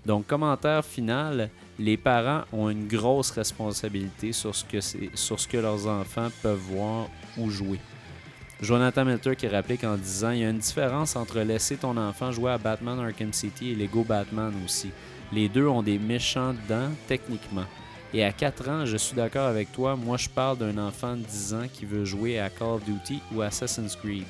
Donc, 0.06 0.28
commentaire 0.28 0.84
final 0.84 1.50
les 1.80 1.96
parents 1.98 2.44
ont 2.52 2.70
une 2.70 2.88
grosse 2.88 3.32
responsabilité 3.32 4.34
sur 4.34 4.54
ce 4.56 4.66
que, 4.66 5.58
leurs 5.58 5.88
enfants 5.88 6.28
peuvent 6.42 6.58
voir 6.58 7.08
ou 7.38 7.50
jouer. 7.50 7.80
Jonathan 8.62 9.06
Milter 9.06 9.36
qui 9.36 9.48
réplique 9.48 9.84
en 9.84 9.96
disant 9.96 10.32
Il 10.32 10.40
y 10.40 10.46
a 10.46 10.50
une 10.50 10.60
différence 10.60 11.16
entre 11.16 11.40
laisser 11.40 11.78
ton 11.78 11.98
enfant 11.98 12.32
jouer 12.32 12.52
à 12.52 12.58
Batman 12.58 13.00
Arkham 13.00 13.34
City 13.34 13.72
et 13.72 13.76
Lego 13.76 14.04
Batman 14.04 14.54
aussi. 14.66 14.92
Les 15.34 15.50
deux 15.50 15.68
ont 15.68 15.82
des 15.82 15.98
méchants 15.98 16.54
dedans, 16.54 16.92
techniquement. 17.08 17.66
Et 18.14 18.24
à 18.24 18.32
4 18.32 18.70
ans, 18.70 18.86
je 18.86 18.98
suis 18.98 19.16
d'accord 19.16 19.48
avec 19.48 19.72
toi, 19.72 19.96
moi 19.96 20.16
je 20.18 20.30
parle 20.30 20.60
d'un 20.60 20.78
enfant 20.78 21.16
de 21.16 21.24
10 21.24 21.54
ans 21.56 21.68
qui 21.74 21.86
veut 21.86 22.06
jouer 22.06 22.40
à 22.40 22.52
Call 22.52 22.68
of 22.68 22.86
Duty 22.86 23.20
ou 23.34 23.42
Assassin's 23.42 23.96
Creed. 23.96 24.28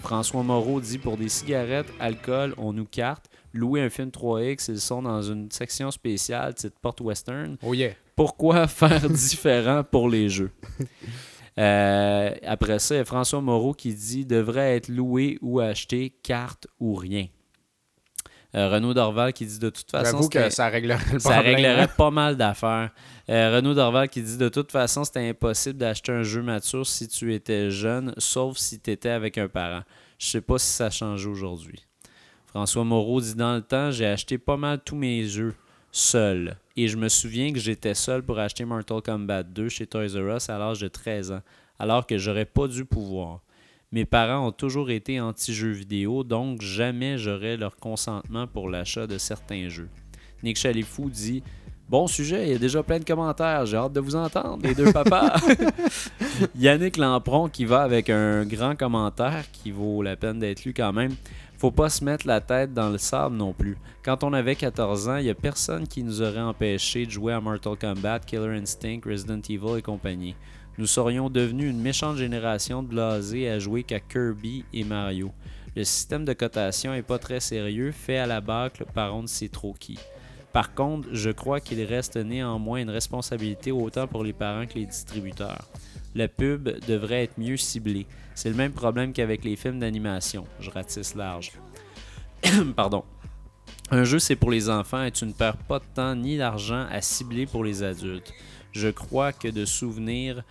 François 0.00 0.42
Moreau 0.42 0.80
dit 0.80 0.98
pour 0.98 1.16
des 1.16 1.28
cigarettes, 1.28 1.86
alcool, 2.00 2.54
on 2.58 2.72
nous 2.72 2.86
carte. 2.86 3.26
Louer 3.52 3.82
un 3.82 3.88
film 3.88 4.08
3X, 4.08 4.72
ils 4.72 4.80
sont 4.80 5.02
dans 5.02 5.22
une 5.22 5.48
section 5.52 5.92
spéciale, 5.92 6.54
titre 6.54 6.76
porte 6.82 7.00
western. 7.02 7.56
Oh 7.62 7.72
yeah. 7.72 7.92
Pourquoi 8.16 8.66
faire 8.66 9.08
différent 9.08 9.84
pour 9.84 10.08
les 10.08 10.28
jeux? 10.28 10.50
Euh, 11.58 12.34
après 12.46 12.78
ça, 12.78 12.94
il 12.94 12.98
y 12.98 13.00
a 13.02 13.04
François 13.04 13.42
Moreau 13.42 13.74
qui 13.74 13.92
dit 13.92 14.24
devrait 14.24 14.74
être 14.74 14.88
loué 14.88 15.36
ou 15.42 15.60
acheté, 15.60 16.08
carte 16.22 16.66
ou 16.80 16.94
rien. 16.94 17.26
Euh, 18.54 18.68
Renaud 18.68 18.92
Dorval 18.92 19.32
qui 19.32 19.46
dit 19.46 19.58
de 19.58 19.70
toute 19.70 19.90
façon. 19.90 20.16
J'avoue 20.18 20.28
que 20.28 20.50
ça 20.50 20.68
réglerait 20.68 21.12
le 21.12 21.18
ça 21.18 21.30
problème. 21.34 21.54
réglerait 21.56 21.88
pas 21.88 22.10
mal 22.10 22.36
d'affaires. 22.36 22.90
Euh, 23.30 23.56
Renaud 23.56 23.72
Dorval 23.74 24.08
qui 24.10 24.20
dit 24.22 24.36
de 24.36 24.48
toute 24.50 24.70
façon, 24.70 25.04
c'était 25.04 25.26
impossible 25.28 25.78
d'acheter 25.78 26.12
un 26.12 26.22
jeu 26.22 26.42
mature 26.42 26.86
si 26.86 27.08
tu 27.08 27.32
étais 27.32 27.70
jeune, 27.70 28.12
sauf 28.18 28.58
si 28.58 28.78
tu 28.78 28.90
étais 28.90 29.08
avec 29.08 29.38
un 29.38 29.48
parent. 29.48 29.82
Je 30.18 30.26
sais 30.26 30.40
pas 30.42 30.58
si 30.58 30.66
ça 30.66 30.86
a 30.86 30.90
changé 30.90 31.28
aujourd'hui. 31.28 31.84
François 32.48 32.84
Moreau 32.84 33.20
dit 33.22 33.34
dans 33.34 33.54
le 33.54 33.62
temps, 33.62 33.90
j'ai 33.90 34.06
acheté 34.06 34.36
pas 34.36 34.58
mal 34.58 34.80
tous 34.84 34.96
mes 34.96 35.24
jeux 35.24 35.54
seul. 35.90 36.56
Et 36.76 36.88
je 36.88 36.96
me 36.98 37.08
souviens 37.08 37.52
que 37.52 37.58
j'étais 37.58 37.94
seul 37.94 38.22
pour 38.22 38.38
acheter 38.38 38.64
Mortal 38.66 39.00
Kombat 39.02 39.42
2 39.44 39.68
chez 39.70 39.86
Toys 39.86 40.08
R 40.14 40.36
Us 40.36 40.50
à 40.50 40.58
l'âge 40.58 40.80
de 40.80 40.88
13 40.88 41.32
ans, 41.32 41.40
alors 41.78 42.06
que 42.06 42.18
j'aurais 42.18 42.44
pas 42.44 42.68
dû 42.68 42.84
pouvoir. 42.84 43.40
Mes 43.92 44.06
parents 44.06 44.46
ont 44.46 44.52
toujours 44.52 44.90
été 44.90 45.20
anti-jeux 45.20 45.72
vidéo, 45.72 46.24
donc 46.24 46.62
jamais 46.62 47.18
j'aurais 47.18 47.58
leur 47.58 47.76
consentement 47.76 48.46
pour 48.46 48.70
l'achat 48.70 49.06
de 49.06 49.18
certains 49.18 49.68
jeux. 49.68 49.90
Nick 50.42 50.56
Chalifou 50.56 51.10
dit 51.10 51.42
Bon 51.90 52.06
sujet, 52.06 52.46
il 52.46 52.52
y 52.52 52.54
a 52.54 52.58
déjà 52.58 52.82
plein 52.82 53.00
de 53.00 53.04
commentaires, 53.04 53.66
j'ai 53.66 53.76
hâte 53.76 53.92
de 53.92 54.00
vous 54.00 54.16
entendre, 54.16 54.60
les 54.62 54.74
deux 54.74 54.90
papas. 54.94 55.34
Yannick 56.58 56.96
Lampron 56.96 57.50
qui 57.50 57.66
va 57.66 57.82
avec 57.82 58.08
un 58.08 58.46
grand 58.46 58.74
commentaire 58.76 59.44
qui 59.52 59.70
vaut 59.72 60.02
la 60.02 60.16
peine 60.16 60.38
d'être 60.38 60.64
lu 60.64 60.72
quand 60.72 60.94
même. 60.94 61.14
Faut 61.58 61.70
pas 61.70 61.90
se 61.90 62.02
mettre 62.02 62.26
la 62.26 62.40
tête 62.40 62.72
dans 62.72 62.88
le 62.88 62.96
sable 62.96 63.36
non 63.36 63.52
plus. 63.52 63.76
Quand 64.02 64.24
on 64.24 64.32
avait 64.32 64.56
14 64.56 65.08
ans, 65.10 65.16
il 65.18 65.26
y 65.26 65.30
a 65.30 65.34
personne 65.34 65.86
qui 65.86 66.02
nous 66.02 66.22
aurait 66.22 66.40
empêché 66.40 67.04
de 67.04 67.10
jouer 67.10 67.34
à 67.34 67.42
Mortal 67.42 67.76
Kombat, 67.78 68.20
Killer 68.20 68.56
Instinct, 68.56 69.00
Resident 69.04 69.42
Evil 69.50 69.76
et 69.76 69.82
compagnie. 69.82 70.34
Nous 70.78 70.86
serions 70.86 71.28
devenus 71.28 71.70
une 71.70 71.80
méchante 71.80 72.16
génération 72.16 72.82
de 72.82 72.88
blasés 72.88 73.48
à 73.48 73.58
jouer 73.58 73.82
qu'à 73.82 74.00
Kirby 74.00 74.64
et 74.72 74.84
Mario. 74.84 75.32
Le 75.76 75.84
système 75.84 76.24
de 76.24 76.32
cotation 76.32 76.94
est 76.94 77.02
pas 77.02 77.18
très 77.18 77.40
sérieux, 77.40 77.92
fait 77.92 78.18
à 78.18 78.26
la 78.26 78.40
bâcle 78.40 78.84
par 78.94 79.14
on 79.14 79.22
ne 79.22 79.26
sait 79.26 79.48
trop 79.48 79.74
qui. 79.78 79.98
Par 80.52 80.74
contre, 80.74 81.08
je 81.12 81.30
crois 81.30 81.60
qu'il 81.60 81.82
reste 81.82 82.16
néanmoins 82.16 82.80
une 82.80 82.90
responsabilité 82.90 83.72
autant 83.72 84.06
pour 84.06 84.22
les 84.22 84.34
parents 84.34 84.66
que 84.66 84.74
les 84.74 84.86
distributeurs. 84.86 85.66
La 86.14 86.28
pub 86.28 86.68
devrait 86.86 87.24
être 87.24 87.38
mieux 87.38 87.56
ciblée. 87.56 88.06
C'est 88.34 88.50
le 88.50 88.56
même 88.56 88.72
problème 88.72 89.14
qu'avec 89.14 89.44
les 89.44 89.56
films 89.56 89.80
d'animation. 89.80 90.46
Je 90.60 90.70
ratisse 90.70 91.14
large. 91.14 91.52
Pardon. 92.76 93.04
Un 93.90 94.04
jeu, 94.04 94.18
c'est 94.18 94.36
pour 94.36 94.50
les 94.50 94.68
enfants 94.68 95.04
et 95.04 95.10
tu 95.10 95.24
ne 95.24 95.32
perds 95.32 95.56
pas 95.56 95.78
de 95.78 95.84
temps 95.94 96.14
ni 96.14 96.36
d'argent 96.36 96.86
à 96.90 97.00
cibler 97.00 97.46
pour 97.46 97.64
les 97.64 97.82
adultes. 97.82 98.32
Je 98.72 98.88
crois 98.88 99.32
que 99.32 99.48
de 99.48 99.64
souvenir, 99.64 100.42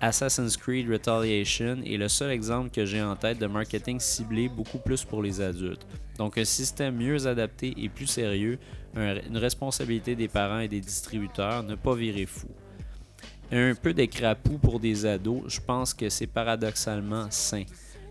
Assassin's 0.00 0.56
Creed 0.56 0.88
Retaliation 0.90 1.78
est 1.84 1.96
le 1.96 2.08
seul 2.08 2.30
exemple 2.30 2.70
que 2.70 2.84
j'ai 2.86 3.02
en 3.02 3.16
tête 3.16 3.38
de 3.38 3.46
marketing 3.46 4.00
ciblé 4.00 4.48
beaucoup 4.48 4.78
plus 4.78 5.04
pour 5.04 5.22
les 5.22 5.40
adultes. 5.40 5.86
Donc 6.16 6.38
un 6.38 6.44
système 6.44 6.96
mieux 6.96 7.26
adapté 7.26 7.74
et 7.76 7.88
plus 7.88 8.06
sérieux, 8.06 8.58
un- 8.96 9.20
une 9.28 9.36
responsabilité 9.36 10.16
des 10.16 10.28
parents 10.28 10.60
et 10.60 10.68
des 10.68 10.80
distributeurs, 10.80 11.62
ne 11.62 11.74
pas 11.74 11.94
virer 11.94 12.26
fou. 12.26 12.48
Un 13.52 13.74
peu 13.74 13.92
d'écrapou 13.92 14.58
pour 14.58 14.80
des 14.80 15.06
ados, 15.06 15.42
je 15.48 15.60
pense 15.60 15.92
que 15.92 16.08
c'est 16.08 16.26
paradoxalement 16.28 17.26
sain. 17.30 17.64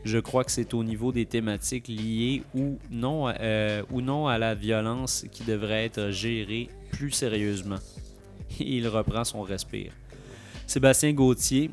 Je 0.06 0.18
crois 0.20 0.44
que 0.44 0.52
c'est 0.52 0.74
au 0.74 0.84
niveau 0.84 1.12
des 1.12 1.26
thématiques 1.26 1.88
liées 1.88 2.44
ou 2.54 2.78
non, 2.92 3.28
euh, 3.40 3.82
ou 3.92 4.02
non 4.02 4.28
à 4.28 4.38
la 4.38 4.54
violence 4.56 5.26
qui 5.32 5.44
devrait 5.44 5.86
être 5.86 6.12
gérée 6.12 6.70
plus 6.92 7.12
sérieusement. 7.12 7.80
Il 8.60 8.88
reprend 8.88 9.24
son 9.24 9.42
respire. 9.42 9.92
Sébastien 10.68 11.14
Gauthier, 11.14 11.72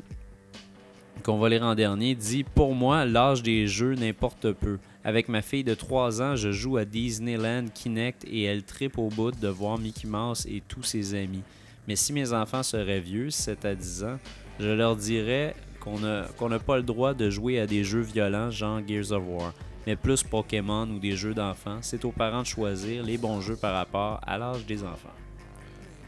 qu'on 1.23 1.37
va 1.37 1.49
lire 1.49 1.63
en 1.63 1.75
dernier, 1.75 2.15
dit 2.15 2.43
Pour 2.43 2.73
moi, 2.73 3.05
l'âge 3.05 3.43
des 3.43 3.67
jeux 3.67 3.95
n'importe 3.95 4.51
peu. 4.53 4.79
Avec 5.03 5.29
ma 5.29 5.41
fille 5.41 5.63
de 5.63 5.73
3 5.73 6.21
ans, 6.21 6.35
je 6.35 6.51
joue 6.51 6.77
à 6.77 6.85
Disneyland 6.85 7.65
Kinect 7.73 8.25
et 8.29 8.43
elle 8.43 8.63
tripe 8.63 8.97
au 8.97 9.09
bout 9.09 9.31
de 9.31 9.47
voir 9.47 9.77
Mickey 9.77 10.07
Mouse 10.07 10.45
et 10.49 10.61
tous 10.67 10.83
ses 10.83 11.15
amis. 11.15 11.43
Mais 11.87 11.95
si 11.95 12.11
mes 12.11 12.33
enfants 12.33 12.63
seraient 12.63 12.99
vieux, 12.99 13.29
7 13.29 13.65
à 13.65 13.75
10 13.75 14.03
ans, 14.03 14.17
je 14.59 14.69
leur 14.69 14.95
dirais 14.95 15.55
qu'on 15.79 15.99
n'a 15.99 16.23
qu'on 16.37 16.49
n'a 16.49 16.59
pas 16.59 16.77
le 16.77 16.83
droit 16.83 17.13
de 17.13 17.29
jouer 17.29 17.59
à 17.59 17.67
des 17.67 17.83
jeux 17.83 18.01
violents 18.01 18.51
genre 18.51 18.81
Gears 18.85 19.11
of 19.11 19.23
War, 19.27 19.53
mais 19.85 19.95
plus 19.95 20.23
Pokémon 20.23 20.89
ou 20.89 20.99
des 20.99 21.15
jeux 21.15 21.33
d'enfants. 21.33 21.77
C'est 21.81 22.03
aux 22.03 22.11
parents 22.11 22.41
de 22.41 22.47
choisir 22.47 23.03
les 23.03 23.17
bons 23.17 23.41
jeux 23.41 23.55
par 23.55 23.75
rapport 23.75 24.19
à 24.25 24.37
l'âge 24.37 24.65
des 24.65 24.83
enfants. 24.83 25.13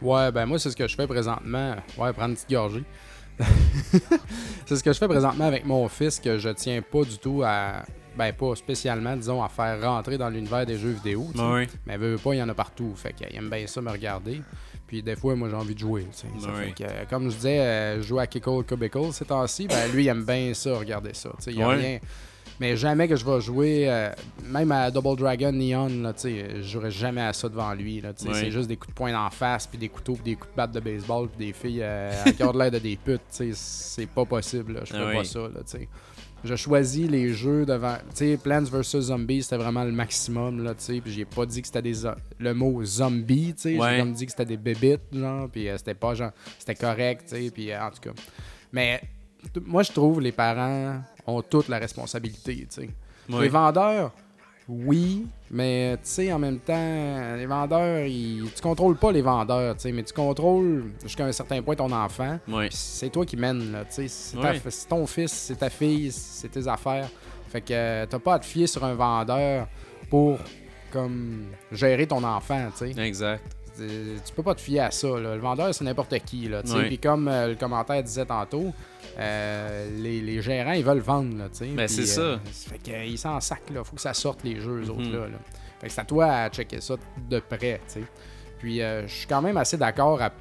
Ouais, 0.02 0.32
ben 0.32 0.46
moi, 0.46 0.58
c'est 0.60 0.70
ce 0.72 0.76
que 0.76 0.88
je 0.88 0.96
fais 0.96 1.08
présentement. 1.08 1.76
Ouais, 1.98 2.14
prendre 2.14 2.30
une 2.30 2.36
petite 2.36 2.50
gorgée. 2.50 2.84
c'est 4.66 4.76
ce 4.76 4.84
que 4.84 4.92
je 4.94 4.98
fais 4.98 5.08
présentement 5.08 5.46
avec 5.46 5.66
mon 5.66 5.88
fils 5.88 6.20
que 6.20 6.38
je 6.38 6.50
tiens 6.50 6.82
pas 6.82 7.04
du 7.04 7.18
tout 7.18 7.42
à. 7.46 7.84
Ben, 8.18 8.34
pas 8.34 8.54
spécialement, 8.56 9.16
disons, 9.16 9.42
à 9.42 9.48
faire 9.48 9.82
rentrer 9.82 10.18
dans 10.18 10.28
l'univers 10.30 10.66
des 10.66 10.78
jeux 10.78 10.90
vidéo. 10.92 11.28
tu 11.32 11.38
sais. 11.38 11.46
Oui. 11.46 11.68
Mais 11.86 11.96
veut, 11.96 12.12
veut 12.12 12.18
pas, 12.18 12.34
il 12.34 12.40
y 12.40 12.44
en 12.44 12.50
a 12.50 12.54
partout. 12.54 12.92
Fait 12.96 13.14
qu'il 13.14 13.34
aime 13.34 13.50
bien 13.50 13.66
ça 13.66 13.82
me 13.82 13.90
regarder. 13.90 14.42
Puis 14.88 15.02
des 15.02 15.16
fois, 15.16 15.36
moi, 15.36 15.48
j'ai 15.50 15.56
envie 15.56 15.74
de 15.76 15.80
jouer. 15.80 16.06
tu 16.12 16.18
sais. 16.18 16.28
Ça 16.42 16.50
Oui. 16.58 16.74
fait 16.76 16.84
que, 16.84 17.10
comme 17.10 17.30
je 17.30 17.36
disais, 17.36 17.60
euh, 17.60 18.02
je 18.02 18.08
joue 18.08 18.20
à 18.20 18.28
Kickle 18.28 18.64
Cubicle 18.68 19.14
ces 19.14 19.24
temps-ci. 19.26 19.68
Ben, 19.68 19.90
lui, 19.94 20.04
il 20.04 20.08
aime 20.10 20.26
bien 20.26 20.54
ça, 20.54 20.76
regarder 20.78 21.14
ça. 21.14 21.30
tu 21.38 21.44
sais. 21.46 21.52
Il 21.52 21.60
y 21.60 21.64
a 21.64 21.70
rien. 21.70 22.00
Mais 22.60 22.76
jamais 22.76 23.08
que 23.08 23.16
je 23.16 23.24
vais 23.26 23.40
jouer, 23.40 23.86
euh, 23.90 24.10
même 24.46 24.72
à 24.72 24.92
Double 24.92 25.16
Dragon 25.16 25.52
Neon, 25.52 25.88
là, 26.02 26.14
je 26.24 26.62
jouerai 26.62 26.92
jamais 26.92 27.22
à 27.22 27.32
ça 27.34 27.48
devant 27.48 27.74
lui. 27.74 28.02
là. 28.02 28.12
C'est 28.16 28.52
juste 28.52 28.68
des 28.68 28.76
coups 28.76 28.90
de 28.90 28.96
poing 28.96 29.12
d'en 29.14 29.30
face, 29.30 29.66
puis 29.68 29.78
des 29.78 29.90
couteaux, 29.90 30.14
puis 30.14 30.24
des 30.24 30.36
coups 30.36 30.52
de 30.52 30.58
batte 30.58 30.72
de 30.74 30.80
baseball, 30.82 31.30
puis 31.30 31.48
des 31.48 31.54
filles 31.54 31.82
euh, 31.82 32.12
qui 32.36 32.44
ont 32.44 32.52
de 32.52 32.58
l'air 32.60 32.72
de 32.72 32.80
des 32.80 32.98
putes. 32.98 33.22
C'est 33.30 34.08
pas 34.08 34.26
possible. 34.26 34.82
Je 34.84 34.92
fais 34.92 34.98
Ah 35.00 35.12
pas 35.14 35.20
oui. 35.20 35.26
ça. 35.26 35.40
Là, 35.40 35.48
tu 35.66 35.78
sais. 35.78 35.88
je 36.44 36.56
choisis 36.56 37.10
les 37.10 37.34
jeux 37.34 37.66
devant. 37.66 37.96
Tu 38.10 38.34
sais, 38.34 38.38
Plants 38.38 38.64
vs 38.64 39.00
Zombies, 39.00 39.44
c'était 39.44 39.58
vraiment 39.58 39.86
le 39.86 39.92
maximum. 39.94 40.62
Là, 40.64 40.74
tu 40.74 40.84
sais. 40.84 41.00
Puis 41.02 41.14
j'ai 41.14 41.26
pas 41.26 41.46
dit 41.46 41.62
que 41.62 41.68
c'était 41.68 41.82
des. 41.82 41.94
Le 42.40 42.54
mot 42.54 42.84
zombie, 42.84 43.54
tu 43.56 43.62
sais. 43.62 43.78
Ouais. 43.78 43.92
J'ai 43.94 44.00
comme 44.00 44.12
dit 44.14 44.26
que 44.26 44.32
c'était 44.32 44.46
des 44.46 44.58
bébites, 44.58 45.14
genre. 45.14 45.48
Puis 45.50 45.70
euh, 45.70 45.78
c'était 45.78 45.94
pas 45.94 46.14
genre. 46.14 46.32
C'était 46.58 46.76
correct, 46.76 47.24
tu 47.30 47.36
sais. 47.36 47.52
Puis 47.52 47.72
euh, 47.72 47.82
en 47.82 47.90
tout 47.90 48.02
cas. 48.02 48.12
Mais 48.74 49.02
moi, 49.66 49.84
je 49.84 49.92
trouve 49.94 50.20
les 50.20 50.34
parents 50.34 51.02
ont 51.30 51.42
toute 51.42 51.68
la 51.70 51.78
responsabilité. 51.80 52.68
Les 53.42 53.50
vendeurs, 53.50 54.12
oui, 54.68 55.26
mais 55.50 55.96
tu 55.98 56.02
sais, 56.04 56.32
en 56.34 56.40
même 56.40 56.60
temps, 56.60 57.36
les 57.36 57.46
vendeurs, 57.46 58.06
ils- 58.06 58.52
tu 58.56 58.62
contrôles 58.62 58.98
pas 58.98 59.12
les 59.12 59.22
vendeurs, 59.22 59.76
tu 59.76 59.82
sais, 59.82 59.92
mais 59.92 60.04
tu 60.04 60.14
contrôles 60.14 60.92
jusqu'à 61.04 61.26
un 61.26 61.32
certain 61.32 61.62
point 61.62 61.76
ton 61.76 61.92
enfant. 61.92 62.40
C'est 62.72 63.10
toi 63.12 63.26
qui 63.26 63.36
mènes, 63.38 63.72
là, 63.72 63.86
tu 63.86 63.94
sais. 63.96 64.08
C'est 64.08 64.38
ta- 64.42 64.54
ton 64.90 65.06
fils, 65.08 65.32
c'est 65.32 65.56
ta 65.58 65.70
fille, 65.70 66.12
c'est 66.12 66.50
tes 66.50 66.68
affaires. 66.68 67.10
Fait 67.50 67.62
que 67.62 68.06
t'as 68.06 68.20
pas 68.20 68.36
à 68.36 68.40
te 68.40 68.46
fier 68.46 68.68
sur 68.68 68.84
un 68.84 68.94
vendeur 68.94 69.68
pour, 70.10 70.38
comme, 70.92 71.46
gérer 71.72 72.06
ton 72.06 72.24
enfant, 72.24 72.70
tu 72.78 72.94
sais. 72.94 73.02
Exact. 73.02 73.44
Tu 73.88 74.34
peux 74.36 74.44
pas 74.44 74.56
te 74.56 74.62
fier 74.62 74.80
à 74.82 74.92
ça. 74.92 75.08
là. 75.08 75.36
Le 75.36 75.42
vendeur, 75.42 75.74
c'est 75.74 75.84
n'importe 75.84 76.18
qui. 76.26 76.48
Là. 76.50 76.62
Puis 76.88 76.98
comme 76.98 77.28
euh, 77.28 77.48
le 77.50 77.56
commentaire 77.56 78.02
disait 78.04 78.26
tantôt, 78.26 78.74
euh, 79.18 79.90
les, 80.02 80.22
les 80.22 80.42
gérants, 80.42 80.72
ils 80.74 80.84
veulent 80.84 81.00
vendre. 81.00 81.38
Là. 81.38 81.46
Ben, 81.62 81.76
Puis, 81.86 81.90
c'est 81.96 82.06
ça. 82.06 82.22
euh, 82.22 82.38
fait 82.46 82.78
qu'ils 82.80 83.18
s'en 83.18 83.40
sac. 83.40 83.62
Il 83.70 83.76
faut 83.84 83.96
que 83.96 84.02
ça 84.02 84.14
sorte 84.14 84.44
les 84.44 84.60
jeux, 84.60 84.84
eux 84.86 84.90
autres. 84.90 85.12
Là, 85.12 85.28
là. 85.28 85.38
Fait 85.80 85.88
que 85.88 85.94
c'est 85.94 86.02
à 86.02 86.06
toi 86.06 86.26
à 86.26 86.50
checker 86.50 86.82
ça 86.82 86.96
de 87.30 87.40
près. 87.40 87.80
Puis 88.60 88.80
je 88.80 89.04
suis 89.08 89.28
quand 89.28 89.42
même 89.42 89.58
assez 89.58 89.78
d'accord. 89.78 90.22
à- 90.22 90.32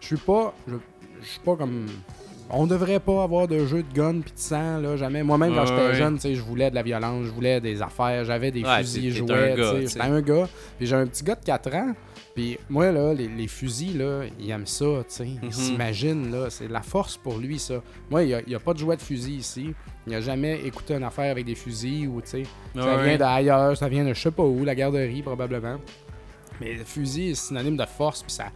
Je 0.00 0.06
suis 0.08 0.16
pas. 0.16 0.54
Je 0.68 0.74
suis 1.26 1.40
pas 1.40 1.56
comme. 1.56 1.86
On 2.54 2.66
devrait 2.66 3.00
pas 3.00 3.22
avoir 3.22 3.48
de 3.48 3.64
jeux 3.64 3.82
de 3.82 3.94
gun 3.94 4.20
pis 4.20 4.32
de 4.32 4.38
sang, 4.38 4.76
là, 4.78 4.94
jamais. 4.98 5.22
Moi-même, 5.22 5.54
quand 5.54 5.64
j'étais 5.64 5.94
jeune, 5.94 6.16
tu 6.16 6.20
sais, 6.22 6.34
je 6.34 6.42
voulais 6.42 6.68
de 6.68 6.74
la 6.74 6.82
violence, 6.82 7.24
je 7.24 7.30
voulais 7.30 7.62
des 7.62 7.80
affaires, 7.80 8.26
j'avais 8.26 8.50
des 8.50 8.62
Ouais, 8.62 8.78
fusils, 8.80 9.14
tu 9.14 9.18
J'étais 9.20 10.00
un 10.02 10.20
gars. 10.20 10.48
Puis 10.76 10.86
j'ai 10.86 10.96
un 10.96 11.06
petit 11.06 11.24
gars 11.24 11.34
de 11.36 11.44
4 11.44 11.74
ans. 11.74 11.94
Puis 12.34 12.58
moi, 12.70 12.90
là, 12.90 13.12
les, 13.12 13.28
les 13.28 13.46
fusils, 13.46 13.98
là, 13.98 14.22
il 14.40 14.50
aime 14.50 14.66
ça, 14.66 14.84
tu 15.06 15.14
sais. 15.14 15.26
Il 15.42 15.46
Mhm. 15.48 15.52
s'imagine, 15.52 16.30
là. 16.32 16.48
C'est 16.48 16.68
la 16.68 16.80
force 16.80 17.16
pour 17.18 17.36
lui, 17.38 17.58
ça. 17.58 17.82
Moi, 18.10 18.22
il 18.24 18.42
n'y 18.48 18.54
a, 18.54 18.58
pas 18.60 18.72
de 18.72 18.78
jouet 18.78 18.96
de 18.96 19.02
fusil 19.02 19.36
ici. 19.36 19.74
Il 20.06 20.12
n'a 20.12 20.20
jamais 20.22 20.60
écouté 20.64 20.94
une 20.94 21.04
affaire 21.04 21.30
avec 21.30 21.44
des 21.44 21.54
fusils 21.54 22.08
ou, 22.08 22.22
tu 22.22 22.28
sais. 22.30 22.42
Ça 22.74 22.96
vient 23.02 23.16
d'ailleurs, 23.18 23.76
ça 23.76 23.88
vient 23.88 24.04
de 24.04 24.14
je 24.14 24.20
sais 24.22 24.30
pas 24.30 24.42
où, 24.44 24.64
la 24.64 24.74
garderie, 24.74 25.20
probablement. 25.22 25.76
Mais 26.60 26.72
le 26.74 26.84
fusil 26.84 27.30
est 27.30 27.34
synonyme 27.34 27.76
de 27.76 27.84
force, 27.86 28.22
puis 28.22 28.32
ça. 28.32 28.46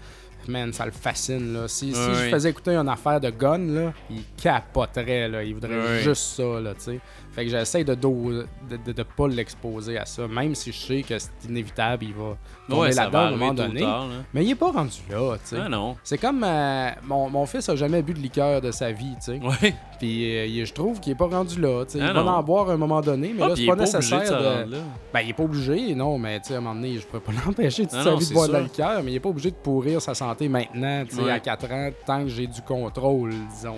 Man, 0.48 0.72
ça 0.72 0.86
le 0.86 0.92
fascine, 0.92 1.52
là. 1.54 1.66
Si, 1.66 1.90
je 1.92 2.28
faisais 2.30 2.50
écouter 2.50 2.70
une 2.76 2.88
affaire 2.88 3.20
de 3.20 3.30
gun, 3.30 3.58
là, 3.58 3.92
il 4.08 4.22
capoterait, 4.40 5.28
là. 5.28 5.42
Il 5.42 5.54
voudrait 5.54 5.76
Ouais. 5.76 6.02
juste 6.02 6.22
ça, 6.36 6.60
là, 6.60 6.72
tu 6.74 6.80
sais. 6.82 7.00
Fait 7.36 7.44
que 7.44 7.50
j'essaie 7.50 7.84
de, 7.84 7.94
de 7.94 9.02
pas 9.02 9.28
l'exposer 9.28 9.98
à 9.98 10.06
ça, 10.06 10.26
même 10.26 10.54
si 10.54 10.72
je 10.72 10.78
sais 10.78 11.02
que 11.02 11.18
c'est 11.18 11.30
inévitable, 11.46 12.04
il 12.06 12.14
va 12.14 12.36
tomber 12.66 12.80
Ouais, 12.80 12.92
là-dedans 12.92 13.18
à 13.18 13.22
un 13.26 13.30
moment 13.32 13.52
donné. 13.54 13.80
tard. 13.82 14.06
Mais 14.32 14.42
il 14.42 14.50
est 14.50 14.54
pas 14.54 14.70
rendu 14.72 14.96
là, 15.10 15.36
tu 15.36 15.40
sais. 15.50 15.56
Ah 15.62 15.68
non. 15.68 15.96
C'est 16.02 16.16
comme 16.16 16.42
euh, 16.42 16.90
mon, 17.04 17.28
mon 17.28 17.44
fils 17.44 17.68
a 17.68 17.76
jamais 17.76 18.00
bu 18.00 18.14
de 18.14 18.20
liqueur 18.20 18.62
de 18.62 18.70
sa 18.70 18.90
vie, 18.90 19.14
tu 19.22 19.38
sais. 19.38 19.38
Ouais. 19.40 19.74
Puis 19.98 20.36
euh, 20.60 20.64
je 20.64 20.72
trouve 20.72 21.00
qu'il 21.00 21.12
est 21.12 21.16
pas 21.16 21.26
rendu 21.26 21.60
là. 21.60 21.82
Ah 21.84 21.90
il 21.94 22.00
va 22.00 22.12
non. 22.12 22.28
en 22.28 22.42
boire 22.42 22.68
à 22.70 22.74
un 22.74 22.76
moment 22.76 23.00
donné, 23.00 23.32
mais 23.36 23.42
Ah, 23.42 23.48
là 23.48 23.54
c'est 23.56 23.64
pas 23.66 23.72
pas 23.72 23.76
de 23.76 23.80
nécessaire 23.82 24.20
de. 24.66 24.76
Ben 25.12 25.20
il 25.20 25.30
est 25.30 25.32
pas 25.32 25.42
obligé, 25.44 25.94
non, 25.94 26.18
mais 26.18 26.38
à 26.50 26.52
un 26.54 26.60
moment 26.60 26.74
donné, 26.74 26.98
je 26.98 27.06
pourrais 27.06 27.20
pas 27.20 27.32
l'empêcher 27.46 27.84
toute 27.86 27.94
Ah 27.98 28.04
non, 28.04 28.18
de 28.18 28.32
boire 28.32 28.48
de 28.48 28.52
la 28.52 28.58
sûr. 28.60 28.66
liqueur, 28.68 29.02
mais 29.02 29.12
il 29.12 29.14
est 29.16 29.20
pas 29.20 29.28
obligé 29.30 29.50
de 29.50 29.56
pourrir 29.56 30.02
sa 30.02 30.14
santé 30.14 30.48
maintenant, 30.48 31.04
Ouais. 31.18 31.30
à 31.30 31.40
4 31.40 31.72
ans, 31.72 31.90
tant 32.06 32.22
que 32.24 32.28
j'ai 32.28 32.46
du 32.46 32.60
contrôle, 32.62 33.30
disons. 33.54 33.76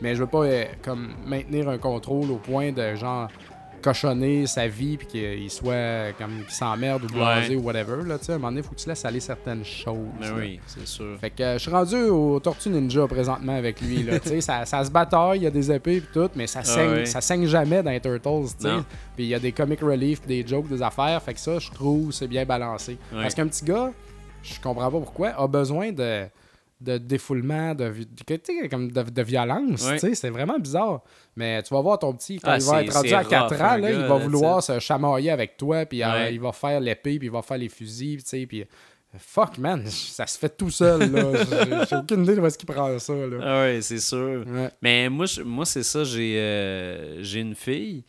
Mais 0.00 0.14
je 0.14 0.20
veux 0.20 0.26
pas 0.28 0.44
euh, 0.44 0.64
comme 0.82 1.08
maintenir 1.26 1.68
un 1.68 1.78
contrôle 1.78 2.30
au 2.30 2.36
point 2.36 2.72
de 2.72 2.94
genre 2.94 3.28
cochonner 3.84 4.46
sa 4.46 4.66
vie 4.66 4.96
puis 4.96 5.06
qu'il 5.06 5.50
soit 5.50 5.72
euh, 5.74 6.12
comme 6.18 6.42
qu'il 6.44 6.50
s'emmerde 6.54 7.04
ou 7.04 7.06
blasé 7.08 7.54
Ouais. 7.54 7.60
ou 7.60 7.64
whatever 7.66 8.02
là, 8.06 8.18
tu 8.18 8.24
sais, 8.24 8.32
à 8.32 8.34
un 8.36 8.38
moment 8.38 8.50
donné, 8.50 8.62
faut 8.62 8.70
que 8.74 8.80
tu 8.80 8.88
laisses 8.88 9.04
aller 9.04 9.20
certaines 9.20 9.64
choses. 9.64 9.98
Mais 10.18 10.26
là. 10.28 10.34
oui, 10.38 10.60
c'est 10.66 10.86
sûr. 10.86 11.16
Fait 11.20 11.30
que 11.30 11.42
euh, 11.42 11.52
je 11.54 11.58
suis 11.58 11.70
rendu 11.70 11.96
au 11.96 12.40
Tortue 12.40 12.70
Ninja 12.70 13.06
présentement 13.06 13.54
avec 13.56 13.80
lui. 13.80 14.02
Là, 14.02 14.18
Tu 14.24 14.28
sais, 14.30 14.40
ça, 14.40 14.64
ça 14.64 14.82
se 14.84 14.90
bataille, 14.90 15.40
il 15.40 15.42
y 15.42 15.46
a 15.46 15.50
des 15.50 15.70
épées 15.70 15.96
et 15.96 16.00
tout, 16.00 16.30
mais 16.34 16.46
ça 16.46 16.62
saigne, 16.62 16.88
Ah 16.90 16.96
ouais. 16.96 17.06
ça 17.06 17.20
saigne 17.20 17.46
jamais 17.46 17.82
dans 17.82 17.90
les 17.90 18.00
Turtles. 18.00 18.54
Puis 19.14 19.24
il 19.24 19.26
y 19.26 19.34
a 19.34 19.38
des 19.38 19.52
comic 19.52 19.80
relief, 19.80 20.26
des 20.26 20.46
jokes, 20.46 20.68
des 20.68 20.80
affaires. 20.82 21.22
Fait 21.22 21.34
que 21.34 21.40
ça, 21.40 21.58
je 21.58 21.70
trouve, 21.70 22.10
c'est 22.10 22.26
bien 22.28 22.44
balancé. 22.46 22.96
Ouais. 23.12 23.22
Parce 23.22 23.34
qu'un 23.34 23.46
petit 23.46 23.64
gars, 23.64 23.90
je 24.42 24.54
comprends 24.60 24.90
pas 24.90 24.98
pourquoi, 24.98 25.28
a 25.30 25.46
besoin 25.46 25.92
de, 25.92 26.24
de 26.80 26.98
défoulement, 26.98 27.74
de, 27.74 27.92
comme 28.70 28.90
de, 28.90 29.02
de 29.02 29.22
violence. 29.22 29.88
C'est 29.98 30.30
vraiment 30.30 30.58
bizarre. 30.58 31.02
Mais 31.36 31.62
tu 31.62 31.72
vas 31.72 31.80
voir 31.80 31.98
ton 31.98 32.12
petit, 32.12 32.38
quand 32.38 32.50
Ah, 32.50 32.58
il 32.58 32.64
va 32.64 32.82
être 32.82 32.92
rendu 32.92 33.14
à 33.14 33.24
4 33.24 33.48
rough, 33.50 33.60
ans, 33.60 33.64
là, 33.76 33.80
gars, 33.80 33.90
il 33.90 33.96
va 34.06 34.16
vouloir 34.18 34.62
se 34.62 34.78
chamailler 34.80 35.30
avec 35.30 35.56
toi, 35.56 35.86
puis 35.86 36.02
euh, 36.02 36.12
Ouais. 36.12 36.34
il 36.34 36.40
va 36.40 36.52
faire 36.52 36.80
l'épée, 36.80 37.18
puis 37.18 37.28
il 37.28 37.30
va 37.30 37.42
faire 37.42 37.58
les 37.58 37.68
fusils, 37.68 38.22
puis 38.48 38.64
Fuck, 39.16 39.58
man, 39.58 39.84
ça 39.86 40.26
se 40.26 40.36
fait 40.36 40.56
tout 40.56 40.70
seul, 40.70 41.10
là. 41.12 41.22
J'ai- 41.88 41.96
aucune 41.96 42.24
idée 42.24 42.34
de 42.34 42.40
où 42.40 42.46
est-ce 42.46 42.58
qu'il 42.58 42.66
prend 42.66 42.98
ça, 42.98 43.14
là. 43.14 43.36
Ah 43.42 43.60
ouais, 43.62 43.78
c'est 43.80 44.00
sûr. 44.00 44.42
Ouais. 44.44 44.70
Mais 44.82 45.08
moi, 45.08 45.26
je- 45.26 45.42
moi 45.42 45.64
c'est 45.64 45.84
ça, 45.84 46.02
j'ai 46.02 46.34
euh, 46.36 47.22
une 47.22 47.54
fille, 47.54 48.02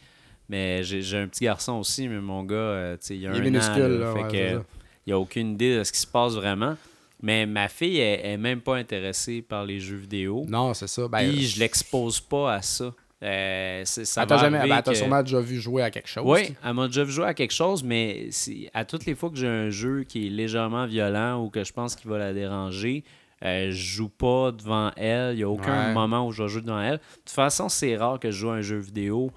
mais 0.50 0.82
j'ai 0.84 1.18
un 1.18 1.28
petit 1.28 1.44
garçon 1.46 1.74
aussi, 1.74 2.08
mais 2.08 2.20
mon 2.20 2.44
gars, 2.44 2.56
euh, 2.56 2.98
il 3.12 3.28
a 3.28 3.30
Il 3.30 3.36
est 3.36 3.40
un 3.40 3.42
minuscule, 3.44 3.84
an, 3.84 3.88
là, 4.00 4.14
fait 4.14 4.24
ouais, 4.24 4.56
que, 4.58 4.62
il 5.06 5.14
a 5.14 5.20
aucune 5.20 5.52
idée 5.52 5.78
de 5.78 5.84
ce 5.84 5.92
qui 5.92 6.00
se 6.00 6.08
passe 6.08 6.34
vraiment. 6.34 6.76
Mais 7.22 7.46
ma 7.46 7.68
fille, 7.68 8.00
elle, 8.00 8.26
est 8.34 8.38
même 8.38 8.62
pas 8.62 8.76
intéressée 8.76 9.42
par 9.42 9.66
les 9.66 9.80
jeux 9.80 9.96
vidéo. 9.98 10.46
Non, 10.48 10.74
c'est 10.74 10.88
ça. 10.88 11.08
Ben, 11.08 11.20
Puis 11.32 11.46
je 11.48 11.60
l'expose 11.60 12.20
pas 12.20 12.54
à 12.56 12.62
ça. 12.62 12.94
Euh, 13.24 13.82
ça 13.86 14.22
Elle 14.22 14.28
t'a 14.28 14.38
jamais, 14.38 14.68
ben, 14.68 14.82
que- 14.82 14.94
sûrement 14.94 15.24
déjà 15.24 15.40
vu 15.40 15.60
jouer 15.60 15.82
à 15.82 15.90
quelque 15.90 16.10
chose. 16.10 16.24
Oui, 16.28 16.54
elle 16.64 16.74
m'a 16.74 16.88
déjà 16.88 17.06
joué 17.06 17.26
à 17.26 17.34
quelque 17.34 17.54
chose, 17.54 17.84
mais 17.84 18.30
à 18.74 18.86
toutes 18.86 19.06
les 19.06 19.16
fois 19.16 19.30
que 19.30 19.38
j'ai 19.38 19.48
un 19.48 19.70
jeu 19.70 20.04
qui 20.04 20.28
est 20.28 20.30
légèrement 20.30 20.86
violent 20.86 21.42
ou 21.42 21.50
que 21.50 21.64
je 21.64 21.72
pense 21.74 21.96
qu'il 21.96 22.10
va 22.12 22.18
la 22.20 22.34
déranger, 22.34 23.04
euh, 23.44 23.72
je 23.72 23.76
joue 23.76 24.10
pas 24.10 24.52
devant 24.52 24.92
elle. 24.98 25.34
Il 25.34 25.38
n'y 25.38 25.44
a 25.44 25.50
aucun 25.50 25.88
Ouais. 25.88 25.94
moment 25.94 26.28
où 26.28 26.32
je 26.32 26.44
vais 26.44 26.50
jouer 26.50 26.62
devant 26.62 26.82
elle. 26.82 26.98
De 26.98 27.02
toute 27.26 27.30
façon, 27.32 27.70
c'est 27.70 27.96
rare 27.96 28.20
que 28.20 28.30
je 28.30 28.38
joue 28.38 28.50
à 28.50 28.56
un 28.56 28.62
jeu 28.62 28.78
vidéo 28.78 29.32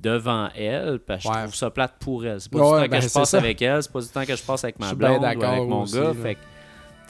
devant 0.00 0.48
elle 0.56 1.00
parce 1.00 1.24
que 1.24 1.28
Ouais. 1.28 1.34
je 1.34 1.40
trouve 1.42 1.54
ça 1.54 1.70
plate 1.70 1.94
pour 1.98 2.24
elle. 2.24 2.40
C'est 2.40 2.50
pas 2.52 2.58
Ouais, 2.58 2.64
du 2.64 2.70
temps 2.84 2.90
ben, 2.90 2.96
que 2.98 3.02
je 3.02 3.08
c'est 3.08 3.18
passe 3.18 3.30
ça. 3.30 3.38
avec 3.38 3.60
elle, 3.60 3.82
c'est 3.82 3.92
pas 3.92 4.00
du 4.00 4.08
temps 4.08 4.24
que 4.24 4.36
je 4.36 4.42
passe 4.42 4.64
avec 4.64 4.76
Je 4.78 4.84
ma 4.86 4.94
blonde 4.94 5.22
ou 5.22 5.24
avec 5.24 5.38
mon 5.68 5.82
aussi, 5.82 5.96
gars. 5.96 6.12
Fait 6.14 6.36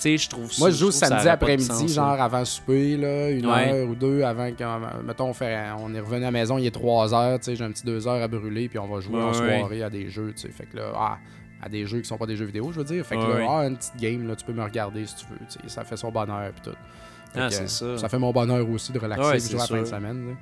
sais, 0.03 0.17
je 0.19 0.29
trouve. 0.29 0.51
Moi, 0.59 0.71
je 0.71 0.77
joue 0.77 0.91
samedi 0.91 1.29
après-midi, 1.29 1.89
genre 1.89 2.21
avant 2.21 2.45
souper, 2.45 2.97
là, 2.97 3.31
une 3.31 3.47
Ouais. 3.47 3.73
heure 3.73 3.89
ou 3.89 3.95
deux 3.95 4.23
avant 4.23 4.51
qu'on. 4.53 4.81
Mettons, 5.05 5.29
on, 5.29 5.33
fait, 5.35 5.57
on 5.79 5.95
est 5.95 6.01
revenu 6.01 6.23
à 6.23 6.27
la 6.27 6.31
maison, 6.31 6.59
il 6.59 6.67
est 6.67 6.71
trois 6.71 7.15
heures, 7.15 7.39
tu 7.39 7.47
sais, 7.47 7.57
j'ai 7.57 7.65
un 7.65 7.71
petit 7.71 7.85
deux 7.87 8.07
heures 8.09 8.23
à 8.23 8.29
brûler, 8.29 8.69
puis 8.69 8.79
on 8.79 8.87
va 8.89 9.01
jouer 9.01 9.23
en 9.23 9.29
Ouais, 9.29 9.59
soirée 9.59 9.83
à 9.83 9.91
des 9.91 10.09
jeux, 10.11 10.33
tu 10.35 10.43
sais. 10.43 10.49
Fait 10.51 10.67
que 10.67 10.77
là, 10.77 10.93
ah, 10.95 11.19
à 11.63 11.69
des 11.69 11.87
jeux 11.87 12.01
qui 12.01 12.09
sont 12.09 12.19
pas 12.19 12.27
des 12.27 12.37
jeux 12.37 12.45
vidéo, 12.47 12.71
je 12.73 12.79
veux 12.79 12.85
dire. 12.85 13.05
Fait 13.07 13.17
que 13.17 13.21
là, 13.23 13.47
ah, 13.49 13.67
une 13.67 13.77
petite 13.77 13.97
game, 13.97 14.27
là, 14.29 14.37
tu 14.37 14.45
peux 14.45 14.53
me 14.53 14.63
regarder 14.63 15.07
si 15.07 15.17
tu 15.17 15.25
veux, 15.31 15.39
tu 15.49 15.59
sais. 15.63 15.69
Ça 15.69 15.85
fait 15.85 15.97
son 15.97 16.11
bonheur, 16.11 16.53
puis 16.53 16.71
tout. 16.71 16.77
Fait 17.33 17.41
Ah, 17.41 17.49
que, 17.49 17.67
ça. 17.69 17.99
Ça 17.99 18.09
fait 18.09 18.19
mon 18.19 18.33
bonheur 18.33 18.69
aussi 18.69 18.93
de 18.93 18.99
relaxer, 18.99 19.51
jouer 19.51 19.61
à 19.61 19.63
la 19.63 19.67
fin 19.69 19.81
de 19.81 19.85
semaine, 19.87 20.29
là. 20.29 20.35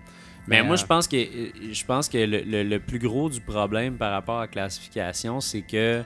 Mais 0.48 0.60
moi, 0.64 0.74
euh, 0.74 0.76
je 0.76 0.84
pense 0.86 1.06
que 1.06 1.16
je 1.16 1.84
pense 1.84 2.08
que 2.08 2.18
le, 2.18 2.40
le- 2.40 2.64
le 2.64 2.80
plus 2.80 2.98
gros 2.98 3.28
du 3.30 3.40
problème 3.40 3.94
par 3.94 4.10
rapport 4.10 4.38
à 4.38 4.40
la 4.42 4.48
classification, 4.48 5.40
c'est 5.40 5.62
que 5.62 6.02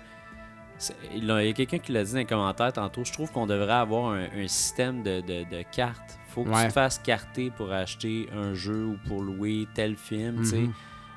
il 1.15 1.25
y 1.25 1.31
a 1.31 1.53
quelqu'un 1.53 1.79
qui 1.79 1.93
l'a 1.93 2.05
dit 2.05 2.13
dans 2.13 2.19
les 2.19 2.25
commentaires 2.25 2.73
tantôt. 2.73 3.05
Je 3.05 3.13
trouve 3.13 3.31
qu'on 3.33 3.47
devrait 3.47 3.73
avoir 3.73 4.13
un, 4.13 4.27
un 4.37 4.49
système 4.49 5.03
de, 5.03 5.21
de, 5.21 5.45
de 5.51 5.63
cartes. 5.73 6.19
Faut 6.29 6.45
que 6.45 6.51
Ouais. 6.51 6.63
tu 6.63 6.69
te 6.69 6.73
fasses 6.75 6.99
carter 6.99 7.51
pour 7.57 7.73
acheter 7.73 8.29
un 8.37 8.53
jeu 8.55 8.85
ou 8.85 8.97
pour 9.09 9.23
louer 9.23 9.67
tel 9.75 9.97
film. 9.97 10.41
tu 10.41 10.45
sais. 10.47 10.57
Mhm. 10.59 10.73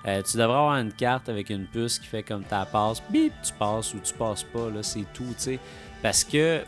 Euh, 0.07 0.22
tu 0.22 0.38
devrais 0.38 0.57
avoir 0.57 0.76
une 0.78 0.93
carte 0.93 1.28
avec 1.28 1.49
une 1.49 1.66
puce 1.66 1.99
qui 1.99 2.07
fait 2.07 2.24
comme 2.24 2.43
ta 2.43 2.66
passe, 2.66 3.03
bip, 3.10 3.34
tu 3.43 3.51
passes 3.53 3.93
ou 3.93 3.99
tu 3.99 4.14
passes 4.14 4.43
pas, 4.43 4.70
là, 4.70 4.82
c'est 4.82 5.03
tout, 5.14 5.26
tu 5.32 5.34
sais. 5.38 5.60
Parce 6.01 6.24
que 6.24 6.62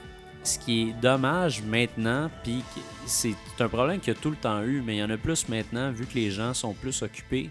ce 0.44 0.60
qui 0.60 0.89
est 0.89 0.94
dommage 1.02 1.62
maintenant, 1.64 2.30
puis 2.44 2.62
c'est 3.06 3.36
un 3.60 3.70
problème 3.70 4.02
qu'il 4.02 4.14
y 4.14 4.18
a 4.18 4.20
tout 4.20 4.32
le 4.32 4.36
temps 4.36 4.62
eu, 4.64 4.82
mais 4.86 4.96
il 4.98 5.00
y 5.00 5.04
en 5.04 5.10
a 5.10 5.16
plus 5.18 5.48
maintenant, 5.48 5.92
vu 5.92 6.06
que 6.06 6.16
les 6.16 6.30
gens 6.30 6.54
sont 6.54 6.74
plus 6.74 7.02
occupés, 7.04 7.50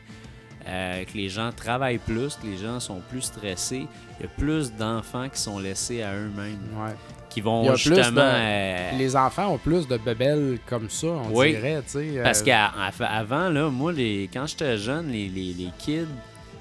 euh, 0.70 1.04
que 1.04 1.16
les 1.16 1.28
gens 1.28 1.50
travaillent 1.52 1.98
plus, 1.98 2.36
que 2.36 2.46
les 2.46 2.56
gens 2.56 2.78
sont 2.80 3.00
plus 3.10 3.22
stressés, 3.22 3.86
il 4.18 4.22
y 4.22 4.26
a 4.26 4.28
plus 4.38 4.72
d'enfants 4.72 5.28
qui 5.28 5.38
sont 5.40 5.58
laissés 5.58 6.02
à 6.02 6.14
eux-mêmes, 6.14 6.58
Ouais. 6.76 6.94
qui 7.28 7.40
vont 7.40 7.74
justement... 7.74 8.10
de- 8.12 8.20
euh, 8.20 8.90
Les 8.98 9.16
enfants 9.16 9.48
ont 9.54 9.58
plus 9.58 9.88
de 9.88 9.96
bebelles 9.96 10.58
comme 10.66 10.88
ça, 10.88 11.08
on 11.08 11.30
Oui. 11.36 11.50
dirait, 11.54 11.82
tu 11.82 11.90
sais. 11.90 12.20
Parce 12.22 12.42
euh, 12.42 12.44
qu'avant, 12.44 13.48
là, 13.48 13.68
moi, 13.70 13.92
les, 13.92 14.28
quand 14.32 14.46
j'étais 14.46 14.78
jeune, 14.78 15.08
les, 15.10 15.28
les, 15.28 15.52
les 15.54 15.70
kids 15.78 16.06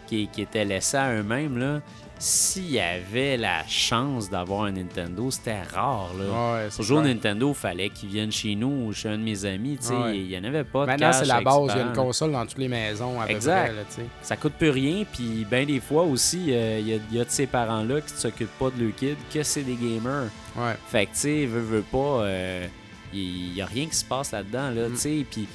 qui, 0.08 0.28
qui 0.28 0.42
étaient 0.42 0.66
laissés 0.66 0.98
à 0.98 1.14
eux-mêmes, 1.14 1.58
là, 1.58 1.82
s'il 2.22 2.70
y 2.72 2.80
avait 2.80 3.38
la 3.38 3.66
chance 3.66 4.30
d'avoir 4.30 4.64
un 4.66 4.72
Nintendo, 4.74 5.32
c'était 5.32 5.62
rare. 5.64 6.10
Là. 6.20 6.26
Ouais, 6.26 6.68
au 6.78 6.84
clair. 6.84 7.02
Nintendo, 7.02 7.50
il 7.50 7.56
fallait 7.56 7.90
qu'ils 7.90 8.10
viennent 8.10 8.32
chez 8.32 8.56
nous 8.56 8.88
ou 8.88 8.94
chez 8.94 9.08
un 9.10 9.18
de 9.18 9.24
mes 9.24 9.46
amis. 9.46 9.80
Ouais. 9.90 10.18
Il 10.20 10.28
n'y 10.28 10.38
en 10.38 10.44
avait 10.44 10.66
pas 10.66 10.82
de 10.82 10.88
Maintenant, 10.88 11.14
c'est 11.14 11.26
la 11.26 11.40
base. 11.42 11.72
Il 11.74 11.78
y 11.78 11.82
a 11.82 11.86
une 11.88 11.94
console 11.94 12.34
dans 12.34 12.46
toutes 12.46 12.58
les 12.58 12.68
maisons, 12.68 13.20
à 13.22 13.26
peu 13.26 13.32
Exact. 13.32 13.66
près, 13.68 13.76
là, 13.76 13.82
tu 13.90 13.96
sais. 13.96 14.06
Ça 14.22 14.36
coûte 14.36 14.54
plus 14.54 14.70
rien, 14.70 15.06
puis 15.12 15.46
bien 15.50 15.66
des 15.66 15.80
fois 15.80 16.04
aussi, 16.04 16.48
euh, 16.50 16.80
il 16.82 16.88
y, 16.90 16.94
a, 16.94 16.98
il 17.10 17.18
y 17.18 17.22
a 17.22 17.24
de 17.26 17.30
ces 17.30 17.48
parents-là 17.48 18.02
qui 18.02 18.14
ne 18.14 18.18
s'occupent 18.20 18.58
pas 18.60 18.70
de 18.70 18.84
leur 18.84 18.94
kid, 18.96 19.16
que 19.34 19.42
c'est 19.44 19.64
des 19.64 19.76
gamers. 19.76 20.30
Ouais. 20.58 20.76
Fait 20.90 21.06
que, 21.06 21.14
tu 21.14 21.20
sais, 21.20 21.46
veut, 21.46 21.62
veut 21.62 21.86
pas, 21.90 21.98
euh, 22.24 22.68
il 23.14 23.56
y 23.56 23.62
a 23.62 23.66
rien 23.66 23.86
qui 23.88 23.96
se 23.96 24.04
passe 24.06 24.32
là-dedans, 24.34 24.72
Mm. 24.72 24.76
là, 24.76 24.88
sais. 24.96 25.26
Puis, 25.30 25.48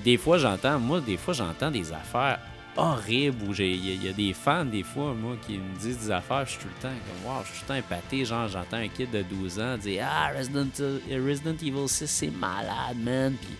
des 0.00 0.16
fois, 0.18 0.36
j'entends, 0.38 0.78
moi, 0.78 1.00
des 1.00 1.16
fois, 1.16 1.32
j'entends 1.34 1.70
des 1.70 1.90
affaires 1.92 2.38
horribles 2.76 3.44
où 3.48 3.52
il 3.54 3.60
y, 3.86 3.90
a- 3.90 3.94
il 3.94 4.04
y 4.04 4.08
a 4.08 4.12
des 4.12 4.32
fans, 4.32 4.64
des 4.64 4.82
fois, 4.82 5.14
moi, 5.14 5.36
qui 5.46 5.58
me 5.58 5.78
disent 5.78 5.98
des 5.98 6.10
affaires, 6.10 6.44
je 6.46 6.50
suis 6.52 6.60
tout 6.60 6.68
le 6.76 6.82
temps 6.82 6.94
comme, 7.24 7.32
wow, 7.32 7.40
je 7.44 7.48
suis 7.52 7.58
tout 7.60 7.64
le 7.72 7.80
temps 7.80 7.86
épaté. 7.86 8.24
Genre, 8.24 8.48
j'entends 8.48 8.76
un 8.78 8.88
kid 8.88 9.10
de 9.10 9.22
12 9.22 9.60
ans 9.60 9.76
dire, 9.78 10.06
ah, 10.10 10.30
Resident, 10.36 10.66
Resident 11.10 11.54
Evil 11.62 11.88
6, 11.88 12.06
c'est 12.06 12.30
malade, 12.30 12.96
man. 13.02 13.34
Puis, 13.40 13.54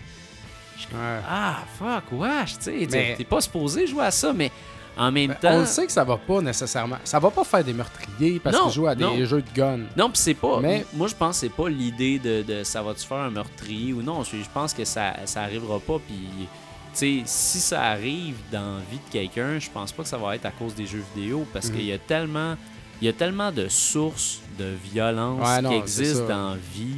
je 0.75 0.81
suis 0.81 0.89
comme, 0.89 0.99
Ouais. 0.99 1.19
ah, 1.29 1.59
fuck, 1.79 2.03
wesh, 2.11 2.57
tu 2.59 2.87
sais, 2.89 3.15
t'es 3.17 3.23
pas 3.23 3.41
supposé 3.41 3.87
jouer 3.87 4.05
à 4.05 4.11
ça, 4.11 4.33
mais 4.33 4.51
en 4.97 5.11
même 5.11 5.27
Ben, 5.27 5.35
temps. 5.35 5.55
On 5.55 5.59
le 5.59 5.65
sait 5.65 5.85
que 5.85 5.91
ça 5.91 6.03
va 6.05 6.15
pas 6.17 6.39
nécessairement. 6.41 6.97
Ça 7.03 7.19
va 7.19 7.29
pas 7.29 7.43
faire 7.43 7.63
des 7.65 7.73
meurtriers 7.73 8.39
parce 8.39 8.57
qu'ils 8.57 8.71
jouent 8.71 8.87
à 8.87 8.95
des 8.95 9.03
non. 9.03 9.25
jeux 9.25 9.41
de 9.41 9.51
gun. 9.53 9.79
Non, 9.97 10.09
puis 10.09 10.17
c'est 10.21 10.33
pas. 10.33 10.59
Mais- 10.61 10.85
Moi, 10.93 11.07
je 11.09 11.15
pense 11.15 11.35
que 11.35 11.39
c'est 11.47 11.49
pas 11.53 11.67
l'idée 11.67 12.17
de, 12.17 12.43
de 12.43 12.63
ça 12.63 12.81
va-tu 12.81 13.05
faire 13.05 13.17
un 13.17 13.29
meurtrier 13.29 13.91
ou 13.91 14.01
non. 14.01 14.23
Je, 14.23 14.37
je 14.37 14.49
pense 14.53 14.73
que 14.73 14.85
ça, 14.85 15.13
ça 15.25 15.41
arrivera 15.41 15.79
pas. 15.79 15.99
Puis, 16.07 16.47
si 16.95 17.59
ça 17.59 17.83
arrive 17.83 18.35
dans 18.51 18.75
la 18.77 18.83
vie 18.91 18.97
de 19.05 19.11
quelqu'un, 19.11 19.59
je 19.59 19.69
pense 19.69 19.91
pas 19.91 20.03
que 20.03 20.09
ça 20.09 20.17
va 20.17 20.35
être 20.35 20.45
à 20.45 20.51
cause 20.51 20.73
des 20.75 20.85
jeux 20.85 21.03
vidéo 21.15 21.45
parce 21.53 21.67
Mhm. 21.69 21.75
qu'il 21.75 21.85
y 21.85 21.91
a 21.93 21.97
tellement. 21.97 22.55
Il 23.01 23.05
y 23.05 23.09
a 23.09 23.13
tellement 23.13 23.51
de 23.51 23.67
sources 23.67 24.39
de 24.57 24.71
violence 24.93 25.45
Ouais, 25.45 25.61
non, 25.61 25.69
qui 25.71 25.75
existent 25.75 26.27
dans 26.27 26.49
la 26.51 26.55
vie 26.73 26.95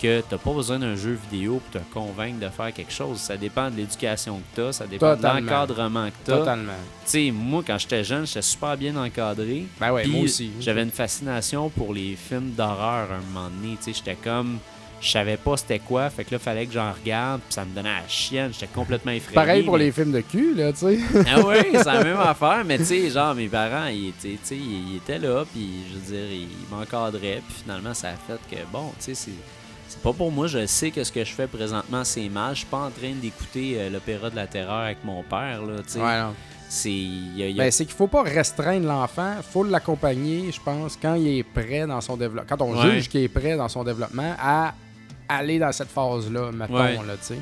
que 0.00 0.20
t'as 0.28 0.36
pas 0.36 0.52
besoin 0.52 0.78
d'un 0.78 0.94
jeu 0.94 1.18
vidéo 1.30 1.60
pour 1.72 1.80
te 1.80 1.84
convaincre 1.92 2.38
de 2.38 2.48
faire 2.50 2.72
quelque 2.72 2.92
chose. 2.92 3.18
Ça 3.18 3.36
dépend 3.38 3.70
de 3.70 3.76
l'éducation 3.76 4.38
que 4.38 4.44
t'as, 4.56 4.72
ça 4.72 4.86
dépend 4.86 5.16
Totalement. 5.16 5.40
de 5.40 5.46
l'encadrement 5.46 6.06
que 6.08 6.12
t'as. 6.26 6.36
Totalement. 6.38 6.72
Tu 7.04 7.10
sais, 7.10 7.30
moi, 7.32 7.64
quand 7.66 7.78
j'étais 7.78 8.04
jeune, 8.04 8.26
j'étais 8.26 8.42
super 8.42 8.76
bien 8.76 8.94
encadré. 8.96 9.64
Ben 9.80 9.90
ouais, 9.92 10.06
moi 10.06 10.20
aussi. 10.24 10.50
J'avais 10.60 10.82
une 10.82 10.90
fascination 10.92 11.70
pour 11.70 11.94
les 11.94 12.14
films 12.14 12.52
d'horreur 12.52 13.10
à 13.10 13.14
un 13.14 13.20
moment 13.32 13.48
donné. 13.48 13.76
J'étais 13.84 14.14
comme. 14.22 14.58
Je 15.00 15.10
savais 15.10 15.36
pas 15.36 15.56
c'était 15.56 15.78
quoi, 15.78 16.10
fait 16.10 16.24
que 16.24 16.32
là, 16.32 16.38
fallait 16.40 16.66
que 16.66 16.72
j'en 16.72 16.92
regarde, 16.92 17.40
puis 17.42 17.54
ça 17.54 17.64
me 17.64 17.72
donnait 17.74 17.88
la 18.00 18.08
chienne. 18.08 18.50
J'étais 18.52 18.66
complètement 18.74 19.12
effrayé. 19.12 19.34
Pareil 19.34 19.62
pour 19.62 19.74
mais- 19.78 19.84
les 19.84 19.92
films 19.92 20.10
de 20.12 20.20
cul, 20.20 20.54
là, 20.56 20.72
tu 20.72 20.78
sais. 20.80 20.98
Ah 21.28 21.40
oui, 21.46 21.56
c'est 21.72 21.84
la 21.84 22.02
même 22.02 22.16
affaire, 22.20 22.62
mais 22.66 22.78
tu 22.78 22.84
sais, 22.84 23.08
genre, 23.10 23.34
mes 23.34 23.48
parents, 23.48 23.86
ils, 23.86 24.08
étaient- 24.08 24.38
ils 24.56 24.96
étaient 24.96 25.18
là, 25.20 25.44
puis 25.52 25.84
je 25.88 25.94
veux 25.98 26.16
dire, 26.16 26.32
ils 26.32 26.74
m'encadraient, 26.74 27.42
puis 27.46 27.56
finalement, 27.62 27.94
ça 27.94 28.08
a 28.08 28.12
fait 28.12 28.40
que, 28.56 28.60
bon, 28.72 28.90
tu 28.98 29.04
sais, 29.04 29.14
c'est. 29.14 29.30
C'est 29.90 30.02
pas 30.02 30.12
pour 30.12 30.30
moi, 30.30 30.46
je 30.48 30.66
sais 30.66 30.90
que 30.90 31.02
ce 31.02 31.10
que 31.10 31.24
je 31.24 31.32
fais 31.32 31.46
présentement, 31.46 32.04
c'est 32.04 32.28
mal. 32.28 32.50
Je 32.54 32.58
suis 32.58 32.66
pas 32.66 32.76
en 32.76 32.90
train 32.90 33.12
d'écouter 33.14 33.76
euh, 33.78 33.88
l'opéra 33.88 34.28
de 34.28 34.36
la 34.36 34.46
terreur 34.46 34.80
avec 34.80 34.98
mon 35.02 35.22
père, 35.22 35.62
là, 35.62 35.76
tu 35.78 35.92
sais. 35.92 35.98
Ouais, 36.00 36.20
non. 36.20 36.34
C'est. 36.68 36.90
a- 36.90 37.54
Ben, 37.56 37.70
c'est 37.70 37.86
qu'il 37.86 37.94
faut 37.94 38.06
pas 38.06 38.22
restreindre 38.22 38.86
l'enfant, 38.86 39.36
faut 39.50 39.64
l'accompagner, 39.64 40.52
je 40.52 40.60
pense, 40.60 40.98
quand 41.00 41.14
il 41.14 41.38
est 41.38 41.42
prêt 41.42 41.86
dans 41.86 42.02
son 42.02 42.18
développement. 42.18 42.46
Quand 42.46 42.60
on 42.62 42.76
Ouais. 42.78 42.96
juge 42.96 43.08
qu'il 43.08 43.22
est 43.22 43.28
prêt 43.28 43.56
dans 43.56 43.68
son 43.70 43.82
développement, 43.82 44.34
à 44.38 44.74
aller 45.28 45.58
dans 45.58 45.72
cette 45.72 45.88
phase-là, 45.90 46.50
mettons, 46.52 46.74
Ouais. 46.74 46.94
là, 46.96 47.16
tu 47.20 47.34
sais. 47.34 47.38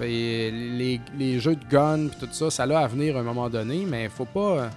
Les, 0.00 1.00
les 1.18 1.38
jeux 1.40 1.56
de 1.56 1.64
gun 1.70 2.08
puis 2.08 2.16
tout 2.20 2.28
ça, 2.32 2.50
ça 2.50 2.62
a 2.64 2.78
à 2.78 2.86
venir 2.86 3.16
à 3.16 3.20
un 3.20 3.22
moment 3.22 3.50
donné, 3.50 3.84
mais 3.86 4.08
faut 4.08 4.24
pas. 4.24 4.70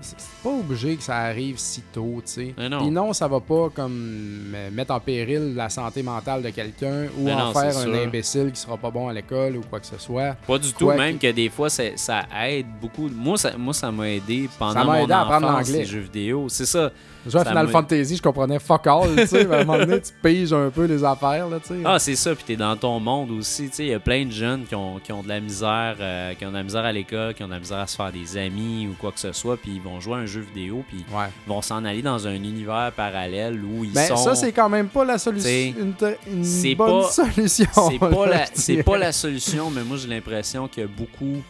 C'est 0.00 0.16
pas 0.42 0.50
obligé 0.50 0.96
que 0.96 1.02
ça 1.04 1.16
arrive 1.18 1.58
si 1.58 1.80
tôt, 1.92 2.20
tu 2.26 2.32
sais. 2.32 2.54
Non. 2.68 2.90
Non, 2.90 3.12
ça 3.12 3.28
va 3.28 3.38
pas 3.38 3.70
comme 3.72 4.52
mettre 4.72 4.92
en 4.92 4.98
péril 4.98 5.54
la 5.54 5.68
santé 5.68 6.02
mentale 6.02 6.42
de 6.42 6.50
quelqu'un 6.50 7.04
ou 7.16 7.24
Mais 7.24 7.32
en 7.32 7.46
non, 7.46 7.52
faire 7.52 7.76
un 7.76 7.82
sûr. 7.82 7.94
imbécile 7.94 8.50
qui 8.52 8.60
sera 8.60 8.76
pas 8.76 8.90
bon 8.90 9.06
à 9.08 9.12
l'école 9.12 9.56
ou 9.58 9.60
quoi 9.70 9.78
que 9.78 9.86
ce 9.86 9.98
soit. 9.98 10.34
Pas 10.46 10.58
du 10.58 10.72
tout, 10.72 10.90
même 10.90 11.18
que 11.18 11.30
des 11.30 11.48
fois, 11.50 11.68
ça 11.70 12.22
aide 12.44 12.66
beaucoup. 12.80 13.08
Moi, 13.08 13.38
ça 13.38 13.56
moi, 13.56 13.72
ça 13.74 13.92
m'a 13.92 14.08
aidé 14.10 14.48
pendant 14.58 14.72
Ça 14.72 14.84
m'a 14.84 14.96
mon 14.98 15.04
aidé 15.04 15.12
apprendre 15.12 15.46
enfance, 15.48 15.66
l'anglais. 15.68 15.78
les 15.80 15.84
jeux 15.86 16.00
vidéo. 16.00 16.48
C'est 16.48 16.66
ça. 16.66 16.90
Jouer 17.24 17.40
à 17.42 17.44
Final 17.44 17.68
Fantasy, 17.68 18.16
je 18.16 18.22
comprenais 18.22 18.58
fuck 18.58 18.86
all, 18.86 19.14
tu 19.16 19.26
sais. 19.28 19.46
à 19.48 19.58
un 19.60 19.64
moment 19.64 19.78
donné, 19.78 20.00
tu 20.02 20.10
piges 20.22 20.52
un 20.52 20.70
peu 20.70 20.86
les 20.86 21.04
affaires, 21.04 21.48
là, 21.48 21.58
tu 21.60 21.68
sais. 21.68 21.80
Ah, 21.84 21.98
c'est 21.98 22.16
ça, 22.16 22.34
puis 22.34 22.42
t'es 22.44 22.56
dans 22.56 22.76
ton 22.76 22.98
monde 22.98 23.30
aussi. 23.30 23.68
Tu 23.70 23.76
sais, 23.76 23.84
il 23.84 23.90
y 23.90 23.94
a 23.94 24.00
plein 24.00 24.26
de 24.26 24.32
jeunes 24.32 24.64
qui 24.64 24.74
ont, 24.74 24.98
qui 24.98 25.12
ont 25.12 25.22
de 25.22 25.28
la 25.28 25.38
misère, 25.38 25.96
euh, 26.00 26.34
qui 26.34 26.44
ont 26.44 26.50
de 26.50 26.56
la 26.56 26.62
misère 26.64 26.84
à 26.84 26.90
l'école, 26.92 27.34
qui 27.34 27.44
ont 27.44 27.46
de 27.48 27.52
la 27.52 27.60
misère 27.60 27.78
à 27.78 27.86
se 27.86 27.94
faire 27.96 28.10
des 28.10 28.36
amis 28.36 28.88
ou 28.90 28.94
quoi 29.00 29.12
que 29.12 29.20
ce 29.20 29.32
soit, 29.32 29.56
puis 29.56 29.72
ils 29.76 29.80
vont 29.80 30.00
jouer 30.00 30.14
à 30.14 30.18
un 30.18 30.26
jeu 30.26 30.40
vidéo, 30.40 30.84
puis 30.88 31.04
Ouais. 31.14 31.26
ils 31.46 31.48
vont 31.48 31.62
s'en 31.62 31.84
aller 31.84 32.02
dans 32.02 32.26
un 32.26 32.34
univers 32.34 32.90
parallèle 32.96 33.60
où 33.64 33.84
ils 33.84 33.92
Mais 33.94 34.08
sont. 34.08 34.16
ça, 34.16 34.34
c'est 34.34 34.52
quand 34.52 34.68
même 34.68 34.88
pas 34.88 35.04
la 35.04 35.18
solution. 35.18 35.48
Une, 35.50 35.94
une 36.32 36.44
c'est 36.44 36.74
bonne 36.74 37.02
pas- 37.02 37.08
solution. 37.10 37.66
c'est 37.88 37.98
pas, 37.98 38.26
la, 38.26 38.44
je 38.46 38.50
c'est 38.54 38.82
pas 38.82 38.98
la 38.98 39.12
solution, 39.12 39.70
mais 39.70 39.84
moi 39.84 39.96
j'ai 39.96 40.08
l'impression 40.08 40.66
que 40.68 40.86
beaucoup. 40.86 41.40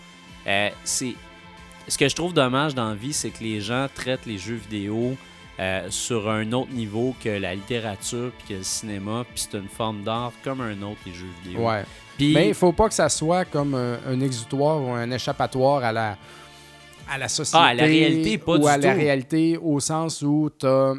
euh, 0.46 0.68
c'est 0.84 1.14
ce 1.88 1.96
que 1.98 2.08
je 2.08 2.14
trouve 2.14 2.32
dommage 2.34 2.74
dans 2.74 2.90
la 2.90 2.94
vie, 2.94 3.12
c'est 3.12 3.30
que 3.30 3.42
les 3.42 3.60
gens 3.60 3.86
traitent 3.94 4.26
les 4.26 4.38
jeux 4.38 4.54
vidéo 4.70 5.16
euh, 5.60 5.86
sur 5.90 6.30
un 6.30 6.50
autre 6.52 6.72
niveau 6.72 7.14
que 7.22 7.28
la 7.28 7.54
littérature 7.54 8.32
puis 8.38 8.54
que 8.54 8.58
le 8.58 8.64
cinéma, 8.64 9.24
puis 9.28 9.46
c'est 9.50 9.58
une 9.58 9.68
forme 9.68 10.02
d'art 10.02 10.32
comme 10.42 10.60
un 10.60 10.80
autre 10.82 11.00
les 11.06 11.12
jeux 11.12 11.26
vidéo. 11.44 11.68
Ouais. 11.68 11.84
Mais 12.20 12.48
il 12.48 12.54
faut 12.54 12.72
pas 12.72 12.88
que 12.88 12.94
ça 12.94 13.08
soit 13.08 13.44
comme 13.44 13.74
un, 13.74 13.98
un 14.06 14.20
exutoire 14.20 14.80
ou 14.80 14.90
un 14.90 15.10
échappatoire 15.10 15.82
à 15.82 15.92
la, 15.92 16.16
à 17.10 17.18
la 17.18 17.28
société. 17.28 17.58
Ah, 17.60 17.68
à 17.68 17.74
la 17.74 17.84
réalité, 17.84 18.38
pas 18.38 18.52
ou 18.52 18.58
du 18.60 18.66
à 18.68 18.76
la 18.76 18.92
réalité 18.92 19.58
au 19.60 19.80
sens 19.80 20.22
où 20.22 20.50
t'as. 20.56 20.94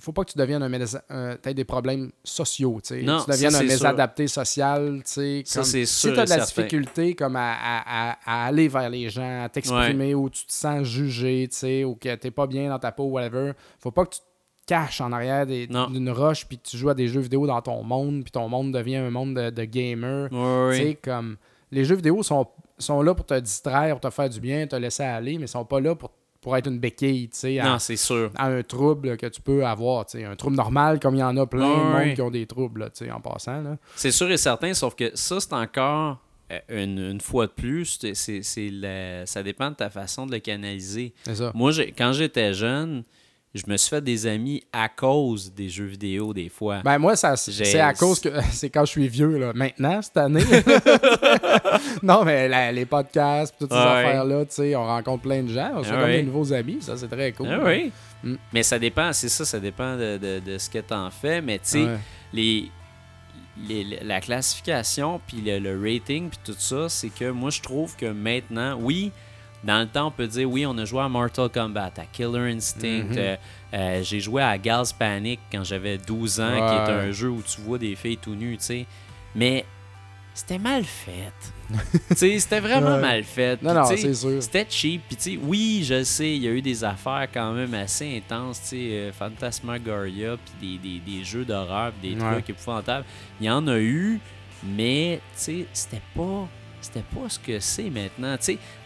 Faut 0.00 0.12
pas 0.12 0.24
que 0.24 0.32
tu 0.32 0.38
deviennes 0.38 0.62
un, 0.62 0.68
mésa- 0.68 1.02
un 1.08 1.36
t'aies 1.36 1.54
des 1.54 1.64
problèmes 1.64 2.10
sociaux, 2.24 2.80
tu 2.82 2.94
sais. 2.94 3.02
Non, 3.02 3.20
tu 3.24 3.30
deviennes 3.30 3.50
ça, 3.52 3.58
un 3.58 3.62
mésadapté 3.74 4.28
social, 4.28 4.96
tu 5.04 5.12
sais. 5.12 5.42
Ça, 5.46 5.60
comme- 5.60 5.70
Si 5.86 6.08
tu 6.14 6.20
as 6.20 6.24
de 6.24 6.30
la 6.30 6.36
certain. 6.46 6.62
difficulté 6.62 7.14
comme 7.14 7.36
à, 7.36 7.52
à- 7.52 8.10
à- 8.12 8.18
à 8.26 8.46
aller 8.46 8.68
vers 8.68 8.90
les 8.90 9.08
gens, 9.10 9.44
à 9.44 9.48
t'exprimer, 9.48 10.14
ou 10.14 10.28
tu 10.30 10.44
te 10.46 10.52
sens 10.52 10.84
jugé, 10.84 11.48
tu 11.50 11.56
sais, 11.56 11.84
ou 11.84 11.94
que 11.94 12.14
t'es 12.14 12.30
pas 12.30 12.46
bien 12.46 12.68
dans 12.68 12.78
ta 12.78 12.92
peau, 12.92 13.04
whatever, 13.04 13.52
faut 13.78 13.90
pas 13.90 14.04
que 14.06 14.14
tu 14.14 14.20
te 14.20 14.24
caches 14.66 15.00
en 15.00 15.12
arrière 15.12 15.46
d'une 15.88 16.10
roche 16.10 16.46
puis 16.46 16.58
que 16.58 16.68
tu 16.68 16.76
joues 16.76 16.90
à 16.90 16.94
des 16.94 17.08
jeux 17.08 17.20
vidéo 17.20 17.46
dans 17.46 17.62
ton 17.62 17.82
monde, 17.82 18.22
puis 18.22 18.30
ton 18.32 18.48
monde 18.48 18.72
devient 18.72 18.96
un 18.96 19.10
monde 19.10 19.34
de, 19.34 19.50
de 19.50 19.64
gamers. 19.64 20.28
Ouais, 20.32 20.76
Tu 20.92 20.98
comme 21.02 21.36
les 21.70 21.84
jeux 21.84 21.94
vidéo 21.96 22.22
sont, 22.22 22.46
sont 22.78 23.00
là 23.02 23.14
pour 23.14 23.26
te 23.26 23.38
distraire, 23.38 23.98
pour 23.98 24.10
te 24.10 24.14
faire 24.14 24.28
du 24.28 24.40
bien, 24.40 24.66
te 24.66 24.76
laisser 24.76 25.02
aller, 25.04 25.38
mais 25.38 25.46
sont 25.46 25.64
pas 25.64 25.80
là 25.80 25.94
pour, 25.94 26.10
pour 26.48 26.56
être 26.56 26.68
une 26.68 26.78
béquille, 26.78 27.28
tu 27.28 27.40
sais, 27.40 27.58
à, 27.58 27.64
non, 27.72 27.78
c'est 27.78 27.98
sûr. 27.98 28.30
à 28.34 28.46
un 28.46 28.62
trouble 28.62 29.18
que 29.18 29.26
tu 29.26 29.42
peux 29.42 29.66
avoir, 29.66 30.06
tu 30.06 30.16
sais, 30.16 30.24
un 30.24 30.34
trouble 30.34 30.56
normal 30.56 30.98
comme 30.98 31.14
il 31.14 31.18
y 31.18 31.22
en 31.22 31.36
a 31.36 31.46
plein 31.46 31.68
de 31.68 32.06
monde 32.06 32.14
qui 32.14 32.22
ont 32.22 32.30
des 32.30 32.46
troubles, 32.46 32.90
tu 32.96 33.04
sais, 33.04 33.10
en 33.10 33.20
passant. 33.20 33.76
C'est 33.94 34.10
sûr 34.12 34.30
et 34.30 34.38
certain, 34.38 34.72
sauf 34.72 34.94
que 34.94 35.14
ça, 35.14 35.40
c'est 35.40 35.52
encore 35.52 36.16
euh, 36.50 36.58
une, 36.70 37.00
une 37.00 37.20
fois 37.20 37.48
de 37.48 37.52
plus, 37.52 37.98
c'est, 38.14 39.26
ça 39.26 39.42
dépend 39.42 39.68
de 39.72 39.74
ta 39.76 39.90
façon 39.90 40.24
de 40.24 40.32
le 40.32 40.38
canaliser. 40.38 41.12
Ça. 41.34 41.52
Moi, 41.54 41.70
quand 41.98 42.12
j'étais 42.14 42.54
jeune, 42.54 43.04
je 43.54 43.62
me 43.66 43.76
suis 43.76 43.88
fait 43.90 44.02
des 44.02 44.26
amis 44.26 44.62
à 44.72 44.88
cause 44.88 45.52
des 45.54 45.68
jeux 45.68 45.86
vidéo 45.86 46.34
des 46.34 46.48
fois. 46.48 46.80
Ben 46.84 46.98
moi, 46.98 47.16
ça, 47.16 47.36
c'est 47.36 47.80
à 47.80 47.94
cause 47.94 48.20
que 48.20 48.28
c'est 48.52 48.70
quand 48.70 48.84
je 48.84 48.90
suis 48.90 49.08
vieux, 49.08 49.38
là. 49.38 49.52
Maintenant, 49.54 50.00
cette 50.02 50.16
année. 50.18 50.44
non, 52.02 52.24
mais 52.24 52.48
la- 52.48 52.72
les 52.72 52.84
podcasts, 52.86 53.54
toutes 53.58 53.72
ces 53.72 53.76
affaires-là, 53.78 54.44
tu 54.46 54.54
sais, 54.54 54.76
on 54.76 54.84
rencontre 54.86 55.22
plein 55.22 55.42
de 55.42 55.48
gens, 55.52 55.72
on 55.76 55.82
se 55.82 55.88
fait 55.88 55.94
Ah 55.94 56.00
comme 56.00 56.10
ouais. 56.10 56.16
des 56.18 56.22
nouveaux 56.24 56.52
amis, 56.52 56.78
ça, 56.80 56.96
c'est 56.96 57.08
très 57.08 57.32
cool. 57.32 57.48
Ah 57.50 57.60
oui. 57.64 57.90
Mm. 58.22 58.34
Mais 58.52 58.62
ça 58.62 58.78
dépend, 58.78 59.12
c'est 59.12 59.28
ça, 59.28 59.44
ça 59.44 59.60
dépend 59.60 59.96
de, 59.96 60.18
de- 60.18 60.40
de 60.40 60.58
ce 60.58 60.68
que 60.70 60.78
tu 60.78 60.94
en 60.94 61.10
fais. 61.10 61.40
Mais 61.40 61.58
tu 61.58 61.64
sais, 61.70 61.84
Ouais. 61.84 61.98
les, 62.32 62.70
les- 63.66 64.00
la 64.02 64.20
classification, 64.20 65.20
puis 65.26 65.38
le, 65.44 65.58
le 65.58 65.80
rating, 65.80 66.28
puis 66.28 66.38
tout 66.44 66.54
ça, 66.58 66.88
c'est 66.88 67.10
que 67.10 67.30
moi, 67.30 67.50
je 67.50 67.60
trouve 67.60 67.96
que 67.96 68.06
maintenant, 68.06 68.76
oui, 68.80 69.10
dans 69.64 69.80
le 69.80 69.86
temps, 69.88 70.06
on 70.08 70.10
peut 70.10 70.26
dire, 70.26 70.48
oui, 70.50 70.64
on 70.66 70.76
a 70.78 70.84
joué 70.84 71.00
à 71.02 71.08
Mortal 71.08 71.48
Kombat, 71.48 71.92
à 71.96 72.04
Killer 72.12 72.52
Instinct. 72.52 73.04
Mhm. 73.10 73.16
euh, 73.18 73.36
euh, 73.74 74.02
J'ai 74.02 74.20
joué 74.20 74.42
à 74.42 74.56
Gals 74.58 74.86
Panic 74.98 75.40
quand 75.50 75.64
j'avais 75.64 75.98
12 75.98 76.40
ans, 76.40 76.52
qui 76.68 76.74
est 76.74 76.94
un 76.94 77.10
jeu 77.10 77.28
où 77.30 77.42
tu 77.42 77.60
vois 77.60 77.78
des 77.78 77.96
filles 77.96 78.18
tout 78.18 78.34
nues, 78.34 78.56
tu 78.58 78.64
sais. 78.64 78.86
Mais 79.34 79.64
c'était 80.32 80.58
mal 80.58 80.84
fait. 80.84 81.32
tu 82.10 82.16
sais, 82.16 82.38
c'était 82.38 82.60
vraiment 82.60 82.94
Ouais. 82.94 83.00
mal 83.00 83.24
fait. 83.24 83.60
Non, 83.60 83.74
non, 83.74 83.84
c'est 83.84 84.14
sûr. 84.14 84.40
c'était 84.42 84.66
cheap. 84.70 85.02
Puis, 85.08 85.16
tu 85.16 85.22
sais, 85.32 85.38
oui, 85.42 85.82
je 85.84 86.04
sais, 86.04 86.36
il 86.36 86.42
y 86.44 86.48
a 86.48 86.52
eu 86.52 86.62
des 86.62 86.84
affaires 86.84 87.26
quand 87.34 87.52
même 87.52 87.74
assez 87.74 88.16
intenses, 88.16 88.60
tu 88.62 88.68
sais, 88.68 88.76
euh, 88.92 89.12
Phantasmagoria, 89.12 90.36
puis 90.60 90.78
des, 90.78 90.88
des, 90.88 91.18
des 91.18 91.24
jeux 91.24 91.44
d'horreur, 91.44 91.92
des 92.00 92.14
Ouais. 92.14 92.32
trucs 92.32 92.50
épouvantables. 92.50 93.04
Il 93.40 93.46
y 93.46 93.50
en 93.50 93.66
a 93.66 93.78
eu, 93.78 94.20
mais, 94.64 95.20
tu 95.34 95.42
sais, 95.42 95.66
c'était 95.72 96.02
pas. 96.14 96.48
C'était 96.92 97.04
pas 97.14 97.28
ce 97.28 97.38
que 97.38 97.60
c'est 97.60 97.90
maintenant. 97.90 98.36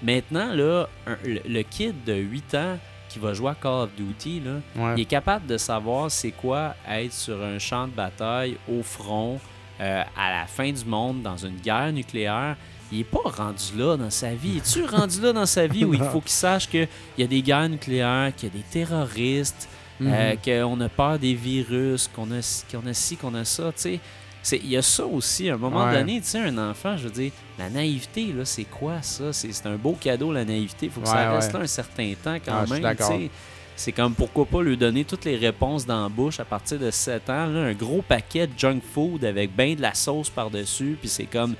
Maintenant, 0.03 0.53
là, 0.55 0.87
un- 1.07 1.17
le, 1.25 1.41
le 1.49 1.63
kid 1.63 1.95
de 2.05 2.15
8 2.15 2.55
ans 2.57 2.79
qui 3.09 3.19
va 3.19 3.33
jouer 3.35 3.51
à 3.51 3.55
Call 3.55 3.73
of 3.85 3.91
Duty, 3.97 4.41
là, 4.41 4.53
Ouais. 4.77 4.95
il 4.97 5.03
est 5.03 5.07
capable 5.07 5.47
de 5.47 5.57
savoir 5.59 6.11
c'est 6.11 6.31
quoi 6.33 6.75
être 6.89 7.13
sur 7.13 7.41
un 7.43 7.59
champ 7.59 7.87
de 7.87 7.93
bataille 7.93 8.57
au 8.69 8.83
front 8.83 9.39
euh, 9.81 10.03
à 10.17 10.31
la 10.41 10.47
fin 10.47 10.71
du 10.73 10.85
monde 10.85 11.23
dans 11.23 11.37
une 11.37 11.57
guerre 11.57 11.93
nucléaire. 11.93 12.57
Il 12.91 13.01
est 13.01 13.05
pas 13.05 13.21
rendu 13.25 13.77
là 13.77 13.97
dans 13.97 14.11
sa 14.11 14.35
vie. 14.35 14.59
Es-tu 14.59 14.85
rendu 14.87 15.21
là 15.21 15.33
dans 15.33 15.47
sa 15.47 15.67
vie 15.67 15.85
où 15.85 15.95
il 15.95 16.03
faut 16.03 16.21
qu'il 16.21 16.31
sache 16.31 16.69
qu'il 16.69 16.89
y 17.19 17.23
a 17.23 17.27
des 17.27 17.43
guerres 17.43 17.69
nucléaires, 17.69 18.33
qu'il 18.37 18.49
y 18.49 18.53
a 18.53 18.55
des 18.57 18.65
terroristes, 18.65 19.69
euh, 20.01 20.33
Mhm. 20.35 20.39
qu'on 20.45 20.81
a 20.81 20.89
peur 20.89 21.19
des 21.19 21.35
virus, 21.35 22.09
qu'on 22.15 22.31
a, 22.33 22.43
ci- 22.43 22.65
qu'on 22.71 22.87
a 22.87 22.93
ci, 22.93 23.17
qu'on 23.17 23.35
a 23.35 23.45
ça, 23.45 23.65
tu 23.73 23.83
sais? 23.83 24.01
Il 24.51 24.69
y 24.69 24.77
a 24.77 24.83
ça 24.83 25.07
aussi, 25.07 25.49
à 25.49 25.55
un 25.55 25.57
moment 25.57 25.85
Ouais. 25.87 25.99
donné, 25.99 26.21
tu 26.21 26.27
sais, 26.27 26.39
un 26.41 26.59
enfant, 26.59 26.97
je 26.97 27.05
veux 27.05 27.11
dire, 27.11 27.31
la 27.59 27.71
naïveté, 27.71 28.33
là, 28.33 28.45
c'est 28.45 28.65
quoi 28.65 29.01
ça? 29.03 29.33
C'est 29.33 29.67
un 29.67 29.77
beau 29.77 29.97
cadeau, 30.01 30.33
la 30.33 30.45
naïveté. 30.45 30.87
Il 30.87 30.93
faut 30.93 31.01
que 31.01 31.09
ça 31.09 31.33
reste 31.33 31.53
là 31.53 31.61
un 31.61 31.67
certain 31.67 32.13
temps 32.23 32.37
quand 32.45 32.53
Ah, 32.53 32.67
même, 32.67 32.77
tu 32.79 32.81
d'accord. 32.83 33.07
sais. 33.09 33.31
C'est 33.75 33.93
comme 33.93 34.15
pourquoi 34.15 34.45
pas 34.45 34.63
lui 34.63 34.77
donner 34.77 35.05
toutes 35.05 35.25
les 35.25 35.37
réponses 35.37 35.87
dans 35.87 36.03
la 36.03 36.09
bouche 36.09 36.39
à 36.41 36.45
partir 36.45 36.79
de 36.79 36.91
7 36.91 37.31
ans. 37.31 37.47
là, 37.47 37.61
un 37.61 37.73
gros 37.73 38.03
paquet 38.03 38.47
de 38.47 38.53
junk 38.57 38.81
food 38.93 39.25
avec 39.25 39.55
ben 39.57 39.75
de 39.75 39.81
la 39.83 39.95
sauce 39.95 40.29
par-dessus. 40.29 40.97
Puis 41.01 41.09
c'est 41.09 41.25
comme, 41.25 41.55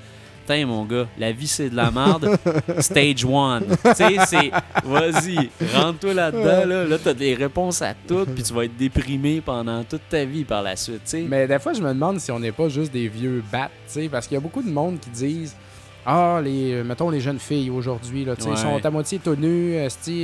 tiens 0.45 0.65
mon 0.65 0.85
gars, 0.85 1.07
la 1.17 1.31
vie 1.31 1.47
c'est 1.47 1.69
de 1.69 1.75
la 1.75 1.91
merde. 1.91 2.37
Stage 2.79 3.25
one. 3.25 3.63
tu 3.83 3.93
sais, 3.95 4.15
c'est, 4.25 4.51
vas-y, 4.83 5.49
rentre-toi 5.75 6.13
là-dedans. 6.13 6.65
Là, 6.65 6.85
là 6.85 6.97
t'as 7.03 7.13
des 7.13 7.33
réponses 7.33 7.81
à 7.81 7.93
toutes. 8.07 8.33
Puis 8.33 8.43
tu 8.43 8.53
vas 8.53 8.65
être 8.65 8.77
déprimé 8.77 9.41
pendant 9.41 9.83
toute 9.83 10.07
ta 10.09 10.25
vie 10.25 10.43
par 10.43 10.61
la 10.61 10.75
suite. 10.75 11.01
tu 11.05 11.09
sais. 11.11 11.25
Mais 11.27 11.47
des 11.47 11.59
fois, 11.59 11.73
je 11.73 11.81
me 11.81 11.89
demande 11.89 12.19
si 12.19 12.31
on 12.31 12.39
n'est 12.39 12.51
pas 12.51 12.69
juste 12.69 12.91
des 12.91 13.07
vieux 13.07 13.43
sais, 13.87 14.09
parce 14.09 14.27
qu'il 14.27 14.35
y 14.35 14.37
a 14.37 14.41
beaucoup 14.41 14.61
de 14.61 14.69
monde 14.69 14.99
qui 14.99 15.09
disent 15.09 15.55
Ah, 16.05 16.41
les, 16.43 16.83
mettons 16.83 17.09
les 17.09 17.21
jeunes 17.21 17.39
filles 17.39 17.69
aujourd'hui, 17.69 18.25
là, 18.25 18.35
tu 18.35 18.43
sais, 18.43 18.49
ils 18.49 18.51
Ouais. 18.53 18.57
sont 18.57 18.85
à 18.85 18.89
moitié 18.89 19.19
tout 19.19 19.35
nus, 19.35 19.77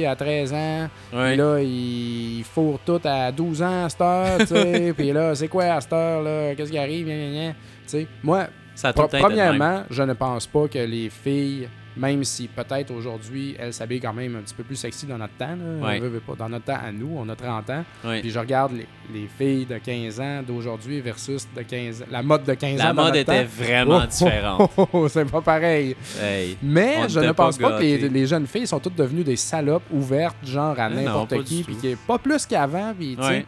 à 0.05 0.15
13 0.15 0.53
ans, 0.53 0.89
puis 1.11 1.35
là, 1.37 1.59
ils 1.61 2.43
fourrent 2.43 2.79
tout 2.85 2.99
à 3.05 3.31
12 3.31 3.61
ans 3.61 3.85
à 3.85 3.89
cette 3.89 4.01
heure, 4.01 4.93
puis 4.97 5.13
là, 5.13 5.35
c'est 5.35 5.47
quoi 5.47 5.63
à 5.65 5.79
cette 5.81 5.93
heure, 5.93 6.21
là, 6.21 6.53
qu'est-ce 6.55 6.71
qui 6.71 6.77
arrive, 6.77 7.07
gna, 7.07 7.15
gna, 7.15 7.31
gna. 7.31 7.51
tu 7.53 7.55
sais. 7.85 8.07
Moi, 8.23 8.47
ça 8.79 8.89
a 8.89 8.93
tout. 8.93 9.07
Premièrement, 9.11 9.83
je 9.89 10.03
ne 10.03 10.13
pense 10.13 10.47
pas 10.47 10.67
que 10.67 10.79
les 10.79 11.09
filles, 11.09 11.67
même 11.97 12.23
si 12.23 12.47
peut-être 12.47 12.91
aujourd'hui, 12.91 13.55
elles 13.59 13.73
s'habillent 13.73 13.99
quand 13.99 14.13
même 14.13 14.37
un 14.37 14.41
petit 14.41 14.53
peu 14.53 14.63
plus 14.63 14.77
sexy 14.77 15.05
dans 15.05 15.17
notre 15.17 15.33
temps, 15.35 15.47
là, 15.55 15.85
Ouais. 15.87 15.97
on 15.97 16.01
veut, 16.03 16.07
veut 16.07 16.19
pas, 16.21 16.35
dans 16.35 16.47
notre 16.47 16.63
temps 16.65 16.79
à 16.81 16.91
nous, 16.93 17.11
on 17.17 17.27
a 17.27 17.35
30 17.35 17.69
ans, 17.71 17.83
Ouais. 18.05 18.21
puis 18.21 18.29
je 18.29 18.39
regarde 18.39 18.71
les, 18.71 18.87
les 19.13 19.27
filles 19.27 19.65
de 19.65 19.77
15 19.79 20.19
ans 20.21 20.41
d'aujourd'hui 20.47 21.01
versus 21.01 21.45
de 21.53 21.61
15 21.61 22.05
la 22.09 22.23
mode 22.23 22.45
de 22.45 22.53
15 22.53 22.77
La 22.77 22.91
ans 22.91 22.93
dans 22.93 23.03
mode 23.05 23.15
était 23.17 23.43
temps. 23.43 23.49
vraiment 23.63 24.01
Oh, 24.03 24.07
différente. 24.07 24.71
oh, 24.77 24.87
oh, 24.93 25.07
c'est 25.09 25.25
pas 25.29 25.41
pareil. 25.41 25.95
Hey. 26.21 26.57
Mais 26.63 27.09
je 27.09 27.19
ne 27.19 27.31
pense 27.33 27.57
pas 27.57 27.71
pas 27.71 27.79
que 27.79 27.83
les, 27.83 28.25
jeunes 28.25 28.47
filles 28.47 28.67
sont 28.67 28.79
toutes 28.79 28.95
devenues 28.95 29.23
des 29.25 29.35
salopes 29.35 29.83
ouvertes, 29.91 30.37
genre 30.45 30.79
à 30.79 30.89
n'importe 30.89 31.43
qui, 31.43 31.63
puis 31.63 31.75
qui 31.75 31.87
est 31.89 31.97
pas 32.07 32.17
plus 32.17 32.45
qu'avant, 32.45 32.93
puis 32.97 33.17
tu 33.17 33.23
sais. 33.23 33.29
Ouais. 33.29 33.45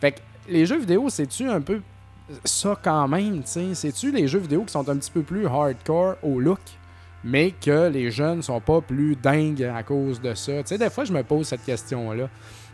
Fait 0.00 0.12
que 0.12 0.18
les 0.48 0.66
jeux 0.66 0.78
vidéo, 0.78 1.08
c'est-tu 1.08 1.48
un 1.48 1.62
peu 1.62 1.80
ça 2.44 2.78
quand 2.82 3.06
même, 3.08 3.42
tu 3.42 3.50
sais? 3.50 3.74
C'est-tu 3.74 4.10
les 4.10 4.26
jeux 4.26 4.38
vidéo 4.38 4.62
qui 4.64 4.72
sont 4.72 4.88
un 4.88 4.96
petit 4.96 5.10
peu 5.10 5.22
plus 5.22 5.46
hardcore 5.46 6.16
au 6.22 6.40
look, 6.40 6.60
mais 7.22 7.50
que 7.52 7.88
les 7.88 8.10
jeunes 8.10 8.42
sont 8.42 8.60
pas 8.60 8.80
plus 8.80 9.16
dingues 9.16 9.62
à 9.64 9.82
cause 9.82 10.20
de 10.20 10.34
ça? 10.34 10.52
Tu 10.58 10.62
sais, 10.66 10.78
des 10.78 10.90
fois, 10.90 11.04
je 11.04 11.12
me 11.12 11.22
pose 11.22 11.46
cette 11.46 11.64
question-là. 11.64 12.28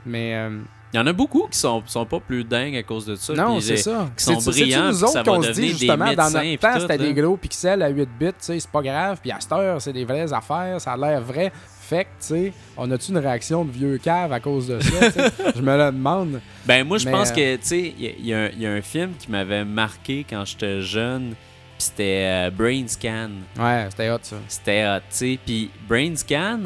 Mais 0.07 0.35
euh, 0.37 0.61
Il 0.93 0.97
y 0.97 1.01
en 1.01 1.07
a 1.07 1.13
beaucoup 1.13 1.47
qui 1.51 1.59
sont, 1.59 1.83
sont 1.87 2.07
pas 2.07 2.21
plus 2.21 2.43
dingues 2.45 2.77
à 2.77 2.83
cause 2.83 3.05
de 3.07 3.15
ça. 3.17 3.35
non, 3.35 3.61
c'est 3.61 3.77
ça. 3.77 4.09
qui 4.17 4.25
sont 4.25 4.39
brillants, 4.39 4.89
nous 4.89 5.05
autres 5.05 5.23
qu'on 5.25 5.43
se 5.43 5.51
dit 5.51 5.61
des 5.61 5.69
justement, 5.69 6.13
dans 6.15 6.31
notre 6.31 6.57
temps, 6.57 6.81
c'était 6.81 6.99
des 6.99 7.15
gros 7.15 7.37
pixels 7.37 7.83
à 7.83 7.89
8 7.89 8.09
bits, 8.19 8.27
tu 8.29 8.35
sais, 8.39 8.61
c'est 8.61 8.71
pas 8.71 8.83
grave. 8.83 9.19
Puis 9.21 9.31
à 9.31 9.41
cette 9.41 9.53
heure, 9.53 9.81
c'est 9.83 9.93
des 9.93 10.05
vraies 10.05 10.33
affaires, 10.33 10.81
ça 10.81 10.93
a 10.93 10.97
l'air 10.97 11.21
vrai. 11.21 11.53
Fait 11.91 12.05
que, 12.05 12.09
tu 12.21 12.27
sais, 12.29 12.53
on 12.77 12.89
a-tu 12.91 13.11
une 13.11 13.19
réaction 13.19 13.65
de 13.65 13.71
vieux 13.73 13.99
cave 13.99 14.33
à 14.33 14.39
cause 14.41 14.69
de 14.69 14.79
ça? 14.81 15.11
je 15.57 15.61
me 15.61 15.77
le 15.77 15.91
demande. 15.93 16.41
Ben 16.65 16.87
moi 16.87 16.99
je 16.99 17.09
pense 17.09 17.31
euh, 17.31 17.35
que 17.35 17.57
tu 17.57 17.63
sais 17.67 17.95
il 17.99 18.05
y, 18.05 18.09
a- 18.09 18.13
y 18.21 18.33
un- 18.47 18.51
il 18.51 18.63
y 18.63 18.67
a 18.67 18.71
un 18.73 18.81
film 18.81 19.13
qui 19.19 19.31
m'avait 19.31 19.65
marqué 19.65 20.25
quand 20.29 20.45
j'étais 20.45 20.81
jeune 20.83 21.35
c'était 21.79 22.49
euh, 22.49 22.51
Brain 22.51 22.87
Scan. 22.87 23.31
Ouais, 23.59 23.87
c'était 23.91 24.11
hot, 24.11 24.19
ça. 24.23 24.37
C'était 24.49 24.87
hot, 24.87 25.01
tu 25.11 25.17
sais. 25.17 25.39
Puis 25.45 25.71
Brain 25.89 26.15
Scan, 26.15 26.61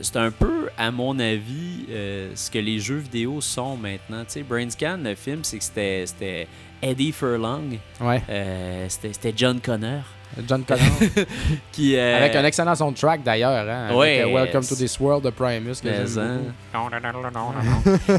c'est 0.00 0.16
un 0.16 0.30
peu, 0.30 0.70
à 0.78 0.90
mon 0.90 1.18
avis, 1.18 1.84
euh, 1.90 2.30
ce 2.34 2.50
que 2.50 2.58
les 2.58 2.78
jeux 2.78 2.96
vidéo 2.96 3.42
sont 3.42 3.76
maintenant. 3.76 4.24
Tu 4.24 4.32
sais, 4.32 4.42
Brain 4.42 4.70
Scan, 4.70 4.98
le 5.04 5.14
film, 5.14 5.40
c'est 5.44 5.58
que 5.58 5.64
c'était- 5.64 6.48
Eddie 6.80 7.12
Furlong, 7.12 7.78
Ouais. 8.00 8.22
euh, 8.28 8.86
c'était 8.88 9.34
John 9.36 9.60
Connor. 9.60 10.02
John 10.46 10.64
Connor. 10.64 10.84
Qui, 11.72 11.96
euh, 11.96 12.18
Avec 12.18 12.34
un 12.36 12.44
excellent 12.44 12.74
soundtrack 12.74 13.22
d'ailleurs. 13.22 13.68
Hein, 13.68 13.88
avec, 13.88 14.20
euh, 14.20 14.32
Welcome 14.32 14.62
euh, 14.64 14.68
to 14.68 14.76
this 14.76 14.98
world 14.98 15.24
de 15.24 15.30
Primus. 15.30 15.80
Que 15.82 15.88
Mais, 15.88 16.06
j'aime 16.06 16.18
hein. 16.48 16.78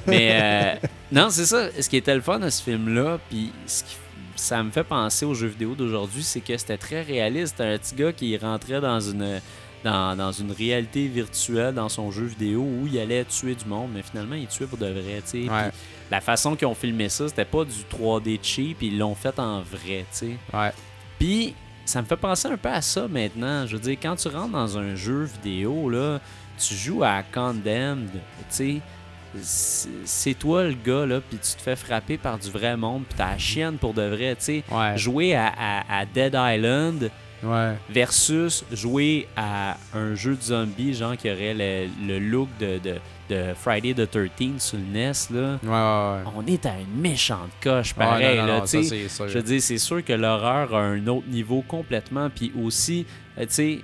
Mais 0.08 0.30
euh, 0.32 0.88
non, 1.12 1.30
c'est 1.30 1.46
ça. 1.46 1.68
Ce 1.80 1.90
qui 1.90 1.98
était 1.98 2.16
le 2.16 2.22
fun 2.22 2.40
de 2.40 2.50
ce 2.50 2.62
film-là, 2.64 3.20
puis 3.30 3.52
ce 3.66 3.84
qui- 3.84 3.98
ça 4.36 4.62
me 4.62 4.72
fait 4.72 4.84
penser 4.84 5.26
aux 5.26 5.34
jeux 5.34 5.48
vidéo 5.48 5.74
d'aujourd'hui, 5.76 6.24
c'est 6.24 6.42
que 6.42 6.58
c'était 6.58 6.78
très 6.78 7.02
réaliste. 7.02 7.62
Un 7.62 7.78
petit 7.78 7.96
gars 7.96 8.12
qui 8.12 8.36
rentrait 8.38 8.82
dans 8.82 9.00
une 9.00 9.40
dans, 9.84 10.16
dans 10.16 10.32
une 10.32 10.52
réalité 10.52 11.08
virtuelle 11.08 11.74
dans 11.74 11.90
son 11.90 12.10
jeu 12.10 12.24
vidéo 12.26 12.62
où 12.62 12.88
il 12.88 12.98
allait 13.00 13.26
tuer 13.26 13.54
du 13.54 13.66
monde, 13.66 13.90
mais 13.94 14.02
finalement 14.02 14.36
il 14.36 14.48
tuait 14.48 14.66
pour 14.66 14.78
de 14.78 14.88
vrai. 14.88 15.22
Ouais. 15.34 15.72
La 16.10 16.22
façon 16.22 16.56
qu'ils 16.56 16.68
ont 16.68 16.76
filmé 16.76 17.10
ça, 17.10 17.28
c'était 17.28 17.46
pas 17.46 17.64
du 17.66 17.72
3D 17.92 18.40
cheap, 18.42 18.82
ils 18.82 18.98
l'ont 18.98 19.16
fait 19.16 19.38
en 19.40 19.62
vrai. 19.62 20.06
Puis, 21.20 21.54
ça 21.86 22.02
me 22.02 22.08
fait 22.08 22.16
penser 22.18 22.48
un 22.48 22.58
peu 22.58 22.70
à 22.70 22.82
ça 22.82 23.08
maintenant. 23.08 23.66
Je 23.68 23.76
veux 23.76 23.82
dire, 23.82 23.98
quand 24.02 24.16
tu 24.16 24.28
rentres 24.30 24.52
dans 24.54 24.78
un 24.78 24.96
jeu 24.96 25.24
vidéo, 25.24 25.90
là, 25.90 26.20
tu 26.58 26.74
joues 26.76 27.04
à 27.04 27.24
Condemned, 27.24 28.10
tu 28.12 28.22
sais, 28.50 28.82
c'est 30.06 30.34
toi 30.36 30.64
le 30.64 30.74
gars, 30.76 31.06
là, 31.06 31.20
puis 31.22 31.38
tu 31.40 31.56
te 31.56 31.62
fais 31.62 31.76
frapper 31.76 32.18
par 32.18 32.38
du 32.38 32.50
vrai 32.52 32.78
monde, 32.78 33.04
puis 33.08 33.18
t'as 33.18 33.32
la 33.32 33.38
chienne 33.38 33.78
pour 33.78 33.94
de 33.94 34.04
vrai, 34.04 34.36
tu 34.36 34.44
sais. 34.46 34.64
Ouais. 34.72 34.98
Jouer 34.98 35.36
à, 35.36 35.48
à- 35.48 36.00
à 36.02 36.06
Dead 36.06 36.36
Island 36.38 37.10
Ouais. 37.44 37.74
versus 37.90 38.64
jouer 38.72 39.28
à 39.36 39.76
un 39.94 40.16
jeu 40.16 40.36
de 40.36 40.42
zombie, 40.42 40.94
genre 40.94 41.18
qui 41.18 41.30
aurait 41.30 41.54
le, 41.54 41.88
le 42.08 42.18
look 42.20 42.48
de, 42.58 42.78
de, 42.78 42.96
de 43.30 43.54
Friday 43.56 43.94
the 43.94 44.10
13th 44.10 44.60
sur 44.60 44.78
le 44.78 44.84
NES, 44.84 45.12
là. 45.32 45.60
Ouais, 45.64 45.70
ouais, 45.70 46.26
ouais. 46.26 46.34
On 46.36 46.46
est 46.46 46.66
à 46.66 46.80
une 46.80 47.00
méchante 47.02 47.52
coche, 47.62 47.94
pareil, 47.94 48.38
non, 48.38 48.44
non, 48.44 48.48
là, 48.48 48.60
non, 48.60 48.66
tu 48.66 48.68
ça, 48.68 48.84
sais. 48.84 48.84
c'est 48.84 49.10
sûr. 49.10 49.28
Je 49.30 49.34
veux 49.38 49.44
dire, 49.44 49.62
c'est 49.62 49.78
sûr 49.78 50.04
que 50.04 50.14
l'horreur 50.14 50.76
a 50.76 50.82
un 50.82 51.08
autre 51.08 51.28
niveau 51.28 51.64
complètement. 51.68 52.30
Puis 52.30 52.52
aussi, 52.62 53.06
euh, 53.38 53.46
tu 53.46 53.54
sais, 53.54 53.80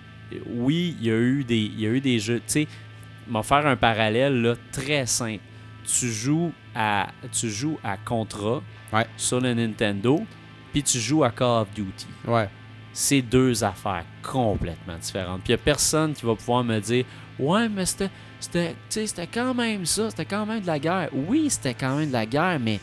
oui, 0.47 0.95
il 0.99 1.07
y 1.07 1.11
a 1.11 1.15
eu 1.15 1.43
des, 1.43 1.57
il 1.57 1.79
y 1.79 1.85
a 1.85 1.89
eu 1.89 2.01
des 2.01 2.19
jeux. 2.19 2.39
Tu 2.39 2.43
sais, 2.47 2.67
m'en 3.27 3.43
faire 3.43 3.65
un 3.65 3.75
parallèle 3.75 4.41
là, 4.41 4.55
très 4.71 5.05
simple. 5.05 5.43
Tu 5.85 6.11
joues 6.11 6.51
à, 6.75 7.07
tu 7.31 7.49
joues 7.49 7.79
à 7.83 7.97
Contra 7.97 8.61
sur 9.17 9.39
le 9.39 9.53
Nintendo, 9.53 10.23
puis 10.71 10.83
tu 10.83 10.99
joues 10.99 11.23
à 11.23 11.31
Call 11.31 11.61
of 11.61 11.67
Duty. 11.73 12.07
Ouais. 12.27 12.49
C'est 12.91 13.21
deux 13.21 13.63
affaires 13.63 14.03
complètement 14.21 14.97
différentes. 14.97 15.41
Puis 15.43 15.53
il 15.53 15.55
n'y 15.55 15.61
a 15.61 15.63
personne 15.63 16.13
qui 16.13 16.25
va 16.25 16.35
pouvoir 16.35 16.63
me 16.63 16.79
dire 16.79 17.05
Ouais, 17.39 17.69
mais 17.69 17.85
c'était, 17.85 18.09
c'était, 18.39 19.27
quand 19.33 19.53
même 19.53 19.85
ça, 19.85 20.09
c'était 20.09 20.25
quand 20.25 20.45
même 20.45 20.61
de 20.61 20.67
la 20.67 20.79
guerre. 20.79 21.09
Oui, 21.13 21.47
c'était 21.49 21.73
quand 21.73 21.95
même 21.97 22.07
de 22.07 22.13
la 22.13 22.25
guerre, 22.25 22.59
mais 22.59 22.79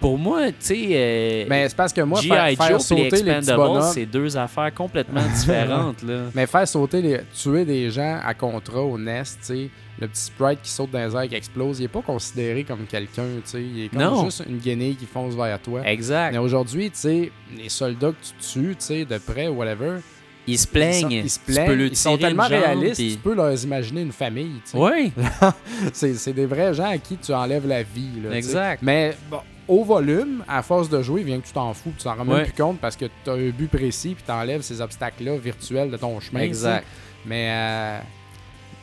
pour 0.00 0.18
moi, 0.18 0.48
tu 0.48 0.54
sais. 0.60 0.86
euh, 0.90 1.44
Mais 1.48 1.68
c'est 1.68 1.76
parce 1.76 1.92
que 1.92 2.00
moi, 2.00 2.20
faire, 2.20 2.48
faire 2.56 2.68
Joe 2.70 2.82
sauter 2.84 3.02
les 3.04 3.08
petits 3.10 3.28
Expendables, 3.30 3.62
bonhommes, 3.68 3.92
c'est 3.92 4.06
deux 4.06 4.36
affaires 4.36 4.74
complètement 4.74 5.22
différentes. 5.34 6.02
là. 6.02 6.22
mais 6.34 6.46
faire 6.46 6.66
sauter, 6.66 7.00
les, 7.00 7.20
tuer 7.32 7.64
des 7.64 7.88
gens 7.90 8.18
à 8.24 8.34
contrat 8.34 8.82
au 8.82 8.98
nest, 8.98 9.38
tu 9.40 9.46
sais, 9.46 9.70
le 10.00 10.08
petit 10.08 10.22
sprite 10.22 10.60
qui 10.62 10.70
saute 10.70 10.90
dans 10.90 10.98
les 10.98 11.14
airs 11.14 11.28
qui 11.28 11.36
explose, 11.36 11.78
il 11.78 11.84
est 11.84 11.88
pas 11.88 12.02
considéré 12.02 12.64
comme 12.64 12.84
quelqu'un, 12.86 13.26
tu 13.44 13.50
sais. 13.50 13.62
Il 13.62 13.84
est 13.84 13.88
comme 13.90 14.02
Non. 14.02 14.24
juste 14.24 14.42
une 14.48 14.58
guenille 14.58 14.96
qui 14.96 15.06
fonce 15.06 15.34
vers 15.36 15.60
toi. 15.60 15.82
Exact. 15.86 16.32
Mais 16.32 16.38
aujourd'hui, 16.38 16.90
tu 16.90 16.98
sais, 16.98 17.32
les 17.56 17.68
soldats 17.68 18.10
que 18.10 18.16
tu 18.24 18.32
tues, 18.52 18.76
tu 18.76 18.84
sais, 18.84 19.04
de 19.04 19.18
près, 19.18 19.46
whatever, 19.46 19.98
Ils 20.46 20.58
se 20.58 20.64
ils 20.64 20.66
sont, 20.66 20.72
plaignent. 20.72 21.10
ils 21.12 21.30
se 21.30 21.38
Tu 21.38 21.52
plaignent, 21.52 21.66
peux 21.68 21.86
ils 21.86 21.96
sont 21.96 22.18
tellement 22.18 22.42
jambe, 22.48 22.52
réalistes, 22.52 22.94
puis- 23.00 23.12
tu 23.12 23.18
peux 23.18 23.34
leur 23.34 23.52
imaginer 23.62 24.00
une 24.02 24.12
famille, 24.12 24.60
tu 24.64 24.70
sais. 24.72 24.78
Oui, 24.78 25.12
C'est 25.92 26.14
c'est 26.14 26.32
des 26.32 26.46
vrais 26.46 26.74
gens 26.74 26.90
à 26.90 26.98
qui 26.98 27.16
tu 27.16 27.32
enlèves 27.32 27.66
la 27.66 27.82
vie, 27.82 28.08
là, 28.22 28.28
tu 28.28 28.32
sais. 28.32 28.38
exact. 28.38 28.82
Mais 28.82 29.16
bon, 29.30 29.38
au 29.68 29.84
volume, 29.84 30.42
à 30.48 30.62
force 30.62 30.88
de 30.88 31.00
jouer, 31.00 31.22
vient 31.22 31.38
que 31.40 31.46
tu 31.46 31.52
t'en 31.52 31.72
fous, 31.72 31.92
tu 31.96 32.02
t'en 32.04 32.16
rends 32.16 32.24
même 32.24 32.42
plus 32.44 32.52
compte 32.52 32.80
parce 32.80 32.96
que 32.96 33.04
tu 33.24 33.30
as 33.30 33.34
un 33.34 33.50
but 33.50 33.68
précis, 33.70 34.14
puis 34.14 34.24
tu 34.26 34.32
enlèves 34.32 34.62
ces 34.62 34.80
obstacles-là 34.80 35.36
virtuels 35.36 35.90
de 35.90 35.96
ton 35.96 36.18
chemin. 36.18 36.40
Exact. 36.40 36.84
Mais, 37.24 37.48
euh, 37.50 37.98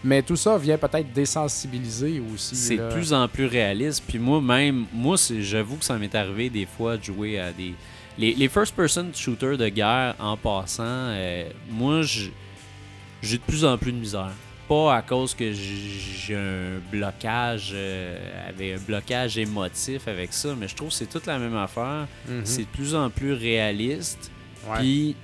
mais 0.01 0.21
tout 0.21 0.37
ça 0.37 0.57
vient 0.57 0.77
peut-être 0.77 1.11
désensibiliser 1.11 2.21
aussi. 2.33 2.55
C'est 2.55 2.77
de 2.77 2.89
plus 2.89 3.11
en 3.13 3.27
plus 3.27 3.45
réaliste. 3.47 4.03
Puis 4.07 4.17
moi, 4.17 4.39
même, 4.41 4.85
moi, 4.93 5.17
j'avoue 5.39 5.75
que 5.75 5.83
ça 5.85 5.97
m'est 5.97 6.15
arrivé 6.15 6.49
des 6.49 6.65
fois 6.65 6.95
de 6.95 7.03
jouer 7.03 7.37
à 7.39 7.51
des. 7.51 7.73
Les, 8.19 8.33
les 8.33 8.49
first-person 8.49 9.13
shooters 9.13 9.57
de 9.57 9.69
guerre 9.69 10.13
en 10.19 10.35
passant, 10.35 10.83
euh, 10.83 11.49
moi, 11.69 12.01
j'ai 12.01 13.37
de 13.37 13.41
plus 13.43 13.63
en 13.63 13.77
plus 13.77 13.93
de 13.93 13.97
misère. 13.97 14.33
Pas 14.67 14.97
à 14.97 15.01
cause 15.01 15.33
que 15.33 15.53
j'ai 15.53 16.35
un 16.35 16.79
blocage, 16.91 17.71
euh, 17.73 18.49
avec 18.49 18.77
un 18.77 18.83
blocage 18.83 19.37
émotif 19.37 20.09
avec 20.09 20.33
ça, 20.33 20.53
mais 20.59 20.67
je 20.67 20.75
trouve 20.75 20.89
que 20.89 20.95
c'est 20.95 21.09
toute 21.09 21.27
la 21.27 21.39
même 21.39 21.55
affaire. 21.55 22.07
Mhm. 22.27 22.41
C'est 22.43 22.63
de 22.63 22.67
plus 22.67 22.93
en 22.93 23.09
plus 23.09 23.31
réaliste. 23.31 24.29
Puis, 24.75 25.15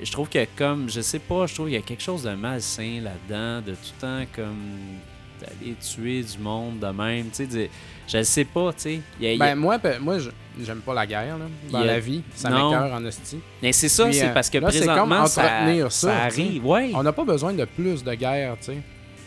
je 0.00 0.12
trouve 0.12 0.28
que 0.28 0.46
comme, 0.56 0.88
je 0.88 1.00
sais 1.00 1.18
pas, 1.18 1.46
je 1.48 1.54
trouve 1.54 1.66
qu'il 1.66 1.74
y 1.74 1.78
a 1.78 1.82
quelque 1.82 2.02
chose 2.02 2.22
de 2.22 2.34
malsain 2.34 3.00
là-dedans, 3.02 3.66
de 3.66 3.72
tout 3.72 3.92
le 3.96 4.00
temps 4.00 4.26
comme 4.34 5.00
d'aller 5.42 5.74
tuer 5.80 6.22
du 6.22 6.38
monde 6.38 6.78
de 6.78 6.86
même, 6.86 7.26
tu 7.34 7.46
sais, 7.50 7.70
je 8.08 8.22
sais 8.22 8.44
pas, 8.44 8.72
tu 8.72 8.80
sais. 8.80 9.00
Il 9.20 9.24
y 9.24 9.28
a- 9.28 9.32
il 9.34 9.38
y 9.38 9.42
a- 9.42 9.46
Ben, 9.46 9.54
moi, 9.58 9.78
pe- 9.78 9.98
moi 10.00 10.16
j'aime 10.62 10.80
pas 10.80 10.94
la 10.94 11.06
guerre 11.06 11.38
là, 11.38 11.46
dans 11.70 11.80
a- 11.80 11.84
la 11.84 12.00
vie. 12.00 12.22
Ça 12.34 12.50
m'écœure 12.50 12.92
en 12.92 13.04
esti. 13.04 13.38
Mais 13.62 13.72
c'est 13.72 13.88
ça, 13.88 14.10
c'est 14.12 14.26
euh, 14.28 14.32
parce 14.34 14.50
que 14.50 14.58
là, 14.58 14.70
c'est 14.70 14.78
comme 14.86 14.88
présentement, 15.08 15.26
ça, 15.26 15.42
entretenir 15.44 15.92
ça, 15.92 16.08
ça 16.08 16.22
arrive, 16.24 16.66
ouais. 16.66 16.90
On 16.94 17.02
n'a 17.02 17.12
pas 17.12 17.24
besoin 17.24 17.52
de 17.52 17.64
plus 17.64 18.02
de 18.04 18.14
guerre, 18.14 18.56
tu 18.58 18.66
sais. 18.66 18.78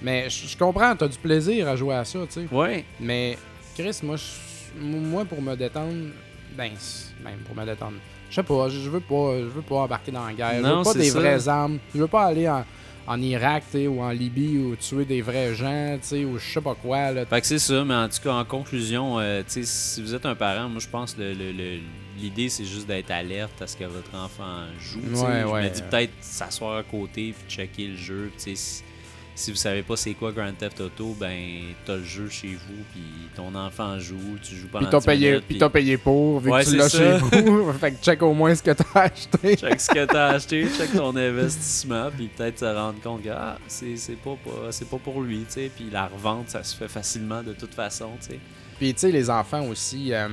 Mais 0.01 0.29
je 0.29 0.57
comprends, 0.57 0.95
tu 0.95 1.03
as 1.03 1.07
du 1.07 1.17
plaisir 1.17 1.67
à 1.67 1.75
jouer 1.75 1.95
à 1.95 2.05
ça, 2.05 2.19
tu 2.27 2.41
sais. 2.41 2.47
Ouais, 2.53 2.83
Mais 2.99 3.37
Chris, 3.77 3.97
moi, 4.03 4.17
moi 4.79 5.25
pour 5.25 5.41
me 5.41 5.55
détendre, 5.55 5.93
ben, 6.57 6.71
même 7.23 7.39
pour 7.45 7.55
me 7.55 7.65
détendre, 7.65 7.93
je 8.29 8.35
sais 8.35 8.43
pas, 8.43 8.69
je 8.69 8.89
veux 8.89 8.99
pas, 8.99 9.37
je 9.39 9.45
veux 9.45 9.61
pas 9.61 9.75
embarquer 9.77 10.11
dans 10.11 10.25
la 10.27 10.33
guerre. 10.33 10.61
je 10.61 10.67
veux 10.67 10.83
pas 10.83 10.93
des 10.93 11.09
ça. 11.09 11.19
vraies 11.19 11.47
armes. 11.47 11.79
Je 11.93 11.99
veux 12.01 12.07
pas 12.07 12.25
aller 12.25 12.47
en, 12.47 12.63
en 13.07 13.21
Irak, 13.21 13.63
ou 13.75 14.01
en 14.01 14.09
Libye 14.09 14.57
ou 14.57 14.75
tuer 14.75 15.05
des 15.05 15.21
vrais 15.21 15.53
gens, 15.53 15.97
ou 16.11 16.37
je 16.37 16.53
sais 16.53 16.61
pas 16.61 16.75
quoi 16.75 17.11
là. 17.11 17.25
Fait 17.25 17.41
que 17.41 17.47
c'est 17.47 17.59
ça, 17.59 17.83
mais 17.85 17.93
en 17.93 18.09
tout 18.09 18.19
cas, 18.23 18.33
en 18.33 18.45
conclusion, 18.45 19.19
euh, 19.19 19.43
si 19.47 20.01
vous 20.01 20.13
êtes 20.15 20.25
un 20.25 20.35
parent, 20.35 20.67
moi 20.69 20.79
je 20.79 20.87
pense 20.89 21.13
que 21.13 21.21
le- 21.21 21.79
l'idée 22.19 22.47
c'est 22.49 22.65
juste 22.65 22.87
d'être 22.87 23.11
alerte 23.11 23.61
à 23.61 23.67
ce 23.67 23.75
que 23.77 23.83
votre 23.83 24.15
enfant 24.15 24.63
joue. 24.79 25.01
tu 25.01 25.15
sais. 25.15 25.21
Ouais, 25.25 25.41
je 25.41 25.47
ouais. 25.47 25.63
me 25.63 25.69
dis 25.69 25.81
peut-être 25.83 26.13
s'asseoir 26.21 26.77
à 26.77 26.83
côté 26.83 27.33
puis 27.37 27.55
checker 27.55 27.87
le 27.87 27.95
jeu. 27.97 28.31
sais, 28.37 28.53
Si, 29.37 29.51
vous 29.51 29.57
savez 29.57 29.83
pas 29.83 29.97
c'est 29.97 30.13
quoi 30.13 30.31
Grand 30.31 30.53
Theft 30.57 30.79
Auto, 30.79 31.13
ben 31.19 31.35
t'as 31.85 31.97
le 31.97 32.03
jeu 32.05 32.29
chez 32.29 32.47
vous, 32.47 32.83
puis 32.93 33.03
ton 33.35 33.53
enfant 33.53 33.99
joue, 33.99 34.15
tu 34.41 34.55
joues 34.55 34.67
pendant 34.71 34.85
Puis 34.85 34.91
t'as 34.91 34.99
10 34.99 35.05
payé, 35.05 35.29
minutes, 35.31 35.45
puis 35.45 35.57
t'as 35.57 35.69
payé 35.69 35.97
pour, 35.97 36.39
vu 36.39 36.49
Ouais, 36.51 36.61
que 36.61 36.65
tu 36.65 36.71
c'est 36.71 36.77
l'as 36.77 36.89
ça. 36.89 37.19
chez 37.19 37.41
vous. 37.41 37.73
fait 37.79 37.91
que 37.91 38.01
check 38.01 38.21
au 38.23 38.33
moins 38.33 38.55
ce 38.55 38.63
que 38.63 38.71
t'as 38.71 39.01
acheté. 39.01 39.57
Check 39.57 39.81
ce 39.81 39.89
que 39.89 40.05
t'as 40.05 40.27
acheté, 40.35 40.65
check 40.77 40.93
ton 40.93 41.13
investissement, 41.15 42.09
puis 42.15 42.27
peut-être 42.29 42.55
te 42.61 42.65
rendre 42.65 43.01
compte 43.01 43.23
que 43.23 43.29
ah, 43.29 43.57
c'est 43.67 43.97
c'est 43.97 44.15
pas, 44.15 44.37
pas- 44.45 44.71
c'est 44.71 44.89
pas 44.89 44.97
pour 44.99 45.21
lui, 45.21 45.39
tu 45.39 45.45
sais. 45.53 45.71
Puis 45.75 45.89
la 45.91 46.07
revente, 46.07 46.49
ça 46.49 46.63
se 46.63 46.73
fait 46.75 46.87
facilement 46.87 47.43
de 47.43 47.51
toute 47.51 47.73
façon, 47.73 48.11
tu 48.21 48.27
sais. 48.27 48.39
Puis 48.79 48.93
tu 48.93 49.01
sais, 49.01 49.11
les 49.11 49.29
enfants 49.29 49.65
aussi, 49.67 50.13
euh, 50.13 50.27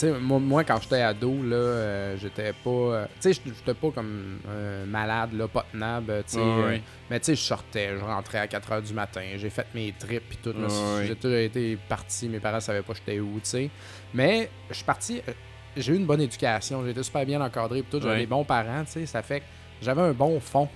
sais, 0.00 0.12
moi, 0.12 0.38
moi, 0.38 0.64
quand 0.64 0.80
j'étais 0.82 1.00
ado, 1.00 1.32
là, 1.42 1.56
euh, 1.56 2.16
j'étais 2.18 2.52
pas, 2.52 2.70
euh, 2.70 3.06
tu 3.20 3.32
sais, 3.32 3.40
j'étais 3.44 3.74
pas 3.74 3.90
comme 3.90 4.38
euh, 4.48 4.84
malade, 4.86 5.32
là, 5.34 5.48
pas 5.48 5.64
tenable, 5.72 6.22
tu 6.26 6.34
sais. 6.34 6.38
Ouais, 6.38 6.44
euh, 6.44 6.78
mais 7.10 7.20
tu 7.20 7.26
sais, 7.26 7.34
je 7.36 7.40
sortais, 7.42 7.90
je 7.98 8.04
rentrais 8.04 8.38
à 8.38 8.46
4h 8.46 8.82
du 8.82 8.92
matin, 8.94 9.22
j'ai 9.36 9.50
fait 9.50 9.66
mes 9.74 9.92
trips 9.98 10.28
puis 10.28 10.38
tout. 10.42 10.52
J'ai 11.06 11.16
toujours 11.16 11.36
été 11.38 11.76
parti, 11.88 12.28
mes 12.28 12.40
parents 12.40 12.60
savaient 12.60 12.82
pas 12.82 12.94
j'étais 12.94 13.20
où, 13.20 13.34
tu 13.34 13.40
sais. 13.50 13.70
Mais 14.12 14.50
je 14.70 14.74
suis 14.74 14.84
parti, 14.84 15.20
j'ai 15.76 15.92
eu 15.92 15.96
une 15.96 16.06
bonne 16.06 16.20
éducation, 16.20 16.84
j'ai 16.84 16.90
été 16.90 17.02
super 17.02 17.24
bien 17.26 17.40
encadré 17.40 17.82
puis 17.82 17.90
tout, 17.90 18.00
j'avais 18.02 18.20
des 18.20 18.26
bons 18.26 18.44
parents, 18.44 18.84
tu 18.84 18.92
sais, 18.92 19.06
ça 19.06 19.22
fait 19.22 19.40
que 19.40 19.44
j'avais 19.82 20.02
un 20.02 20.12
bon 20.12 20.38
fond. 20.40 20.68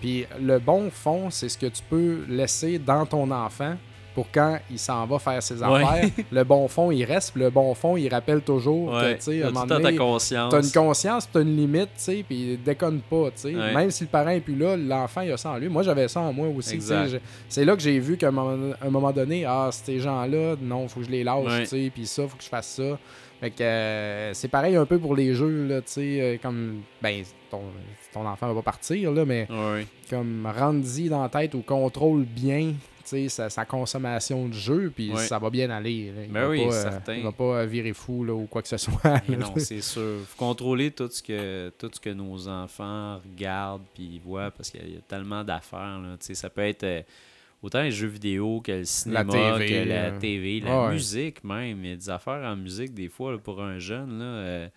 Puis 0.00 0.26
le 0.40 0.58
bon 0.58 0.90
fond, 0.90 1.30
c'est 1.30 1.48
ce 1.48 1.56
que 1.56 1.66
tu 1.66 1.82
peux 1.88 2.24
laisser 2.28 2.78
dans 2.78 3.06
ton 3.06 3.30
enfant 3.30 3.76
pour 4.14 4.26
quand 4.32 4.58
il 4.70 4.78
s'en 4.78 5.06
va 5.06 5.18
faire 5.18 5.42
ses 5.42 5.62
Ouais. 5.62 5.82
affaires. 5.84 6.10
Le 6.32 6.44
bon 6.44 6.66
fond, 6.68 6.90
il 6.90 7.04
reste. 7.04 7.32
puis 7.32 7.42
Le 7.42 7.50
bon 7.50 7.74
fond, 7.74 7.96
il 7.96 8.08
rappelle 8.08 8.40
toujours 8.42 8.92
Ouais. 8.92 9.12
que, 9.14 9.18
tu 9.18 9.22
sais, 9.22 9.42
à 9.42 9.48
un 9.48 9.50
moment 9.50 9.66
donné, 9.66 9.96
conscience. 9.96 10.50
t'as 10.52 10.62
une 10.62 10.72
conscience, 10.72 11.24
puis 11.26 11.32
t'as 11.34 11.40
une 11.42 11.56
limite, 11.56 11.90
tu 11.96 12.02
sais, 12.02 12.24
puis 12.26 12.56
déconne 12.64 13.00
pas, 13.00 13.26
tu 13.30 13.42
sais. 13.42 13.54
Ouais. 13.54 13.74
Même 13.74 13.90
si 13.90 14.04
le 14.04 14.10
parent 14.10 14.30
est 14.30 14.40
plus 14.40 14.56
là, 14.56 14.76
l'enfant, 14.76 15.20
il 15.22 15.32
a 15.32 15.36
ça 15.36 15.50
en 15.50 15.56
lui. 15.58 15.68
Moi, 15.68 15.82
j'avais 15.82 16.08
ça 16.08 16.20
en 16.20 16.32
moi 16.32 16.48
aussi, 16.48 16.78
tu 16.78 16.84
C'est 17.48 17.64
là 17.64 17.76
que 17.76 17.82
j'ai 17.82 17.98
vu 17.98 18.16
qu'à 18.16 18.28
un 18.28 18.32
moment, 18.32 18.74
un 18.80 18.90
moment 18.90 19.12
donné, 19.12 19.44
ah, 19.44 19.70
ces 19.72 19.98
gens-là, 20.00 20.56
non, 20.60 20.88
faut 20.88 21.00
que 21.00 21.06
je 21.06 21.10
les 21.10 21.24
lâche, 21.24 21.60
tu 21.60 21.66
sais, 21.66 21.90
puis 21.94 22.06
ça, 22.06 22.26
faut 22.26 22.36
que 22.36 22.42
je 22.44 22.48
fasse 22.48 22.68
ça. 22.68 22.98
Fait 23.40 23.50
que 23.50 23.62
euh, 23.62 24.34
c'est 24.34 24.48
pareil 24.48 24.76
un 24.76 24.84
peu 24.84 24.98
pour 24.98 25.16
les 25.16 25.32
jeux, 25.34 25.66
là, 25.66 25.76
tu 25.80 25.92
sais, 25.92 26.18
euh, 26.20 26.36
comme, 26.42 26.82
ben, 27.00 27.22
ton, 27.50 27.62
ton 28.12 28.26
enfant 28.26 28.48
va 28.48 28.54
pas 28.56 28.62
partir, 28.72 29.12
là, 29.12 29.24
mais 29.24 29.46
Ouais. 29.48 29.86
comme 30.10 30.46
rendre-y 30.54 31.08
dans 31.08 31.22
la 31.22 31.30
tête 31.30 31.54
ou 31.54 31.62
contrôle 31.62 32.24
bien 32.24 32.74
sa, 33.28 33.50
sa 33.50 33.64
consommation 33.64 34.48
de 34.48 34.52
jeu, 34.54 34.92
puis 34.94 35.12
ça 35.16 35.38
va 35.38 35.50
bien 35.50 35.70
aller. 35.70 36.12
là. 36.14 36.22
Il 36.24 36.32
Ben 36.32 36.40
va 36.42 36.48
oui, 36.50 36.62
euh, 36.70 37.22
va 37.22 37.32
pas 37.32 37.44
euh, 37.60 37.66
virer 37.66 37.92
fou 37.92 38.24
là, 38.24 38.32
ou 38.34 38.46
quoi 38.46 38.62
que 38.62 38.68
ce 38.68 38.76
soit. 38.76 39.22
Non, 39.28 39.52
c'est 39.56 39.80
sûr. 39.80 40.18
faut 40.26 40.36
contrôler 40.38 40.90
tout 40.90 41.08
ce 41.10 41.22
que 41.22 41.70
tout 41.78 41.90
ce 41.92 42.00
que 42.00 42.10
nos 42.10 42.48
enfants 42.48 43.18
regardent 43.18 43.82
puis 43.94 44.20
voient 44.24 44.50
parce 44.50 44.70
qu'il 44.70 44.80
y, 44.80 44.84
a- 44.84 44.86
il 44.86 44.94
y 44.94 44.98
a 44.98 45.02
tellement 45.06 45.44
d'affaires. 45.44 46.00
Ça 46.20 46.50
peut 46.50 46.62
être 46.62 46.84
euh, 46.84 47.02
autant 47.62 47.82
les 47.82 47.90
jeux 47.90 48.06
vidéo 48.08 48.60
que 48.64 48.72
le 48.72 48.84
cinéma, 48.84 49.24
TV, 49.24 49.66
que 49.84 49.88
la 49.88 50.10
là. 50.10 50.18
TV, 50.18 50.60
la 50.60 50.86
ouais. 50.86 50.92
musique 50.94 51.44
même. 51.44 51.84
Il 51.84 51.90
y 51.90 51.92
a 51.92 51.96
des 51.96 52.10
affaires 52.10 52.42
en 52.44 52.56
musique 52.56 52.94
des 52.94 53.08
fois 53.08 53.32
là, 53.32 53.38
pour 53.38 53.60
un 53.62 53.78
jeune 53.78 54.18
là, 54.18 54.24
euh, 54.24 54.68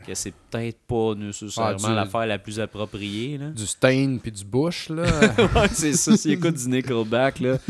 que 0.00 0.14
c'est 0.14 0.32
peut-être 0.50 0.78
pas 0.86 1.14
nécessairement 1.14 1.76
Ah, 1.84 1.92
l'affaire 1.94 2.24
la 2.26 2.38
plus 2.38 2.58
appropriée. 2.58 3.36
Là. 3.36 3.50
du 3.50 3.66
Stain 3.66 4.16
puis 4.22 4.32
du 4.32 4.42
Bush, 4.44 4.88
là. 4.88 5.02
Ouais, 5.54 5.68
c'est 5.70 5.92
ça. 5.92 6.16
S'il 6.16 6.32
écoute 6.32 6.54
du 6.54 6.68
Nickelback, 6.68 7.40
là. 7.40 7.58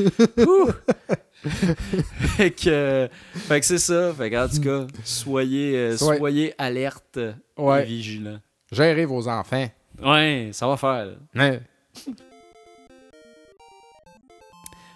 Fait 1.43 2.53
que, 2.53 3.09
fait 3.35 3.59
que 3.59 3.67
c'est 3.67 3.79
ça. 3.79 4.15
Fait 4.15 4.31
que, 4.31 4.37
en 4.37 4.49
tout 4.49 4.61
cas, 4.61 4.87
soyez, 5.03 5.77
euh, 5.77 5.97
Soyez- 5.97 6.19
soyez 6.19 6.55
alerte 6.57 7.19
Ouais. 7.59 7.83
et 7.83 7.87
vigilants. 7.87 8.39
Gérez 8.71 9.05
vos 9.07 9.27
enfants. 9.27 9.67
Ouais, 10.01 10.51
ça 10.53 10.69
va 10.69 10.77
faire. 10.77 11.09
Ouais. 11.35 11.61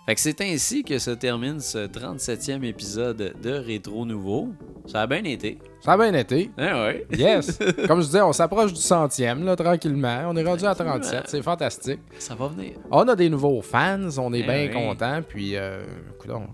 Fait 0.07 0.15
que 0.15 0.21
c'est 0.21 0.41
ainsi 0.43 0.85
que 0.85 1.01
se 1.01 1.11
termine 1.11 1.59
ce 1.59 1.89
37e 1.89 2.63
épisode 2.63 3.35
de 3.43 3.51
Rétro 3.51 4.07
Nouveau. 4.07 4.51
Ça 4.87 5.03
a 5.03 5.07
bien 5.09 5.25
été. 5.25 5.59
Ça 5.87 5.93
a 5.93 5.97
bien 5.97 6.13
été. 6.15 6.51
Hein, 6.59 6.85
ouais. 6.85 7.07
Yes. 7.17 7.59
Comme 7.87 8.01
je 8.01 8.07
disais, 8.07 8.21
on 8.21 8.33
s'approche 8.33 8.73
du 8.73 8.81
centième, 8.81 9.45
là, 9.45 9.55
tranquillement. 9.55 10.23
On 10.27 10.37
est 10.37 10.43
rendu 10.45 10.65
à 10.67 10.75
37. 10.75 11.23
C'est 11.27 11.43
fantastique. 11.43 12.01
Ça 12.19 12.35
va 12.35 12.49
venir. 12.49 12.73
On 12.91 13.07
a 13.07 13.15
des 13.15 13.31
nouveaux 13.31 13.63
fans. 13.63 14.01
On 14.19 14.33
est 14.35 14.41
Eh 14.41 14.43
bien 14.43 14.69
contents. 14.69 15.21
Puis, 15.27 15.53
euh, 15.57 15.85
coudonc, 16.19 16.49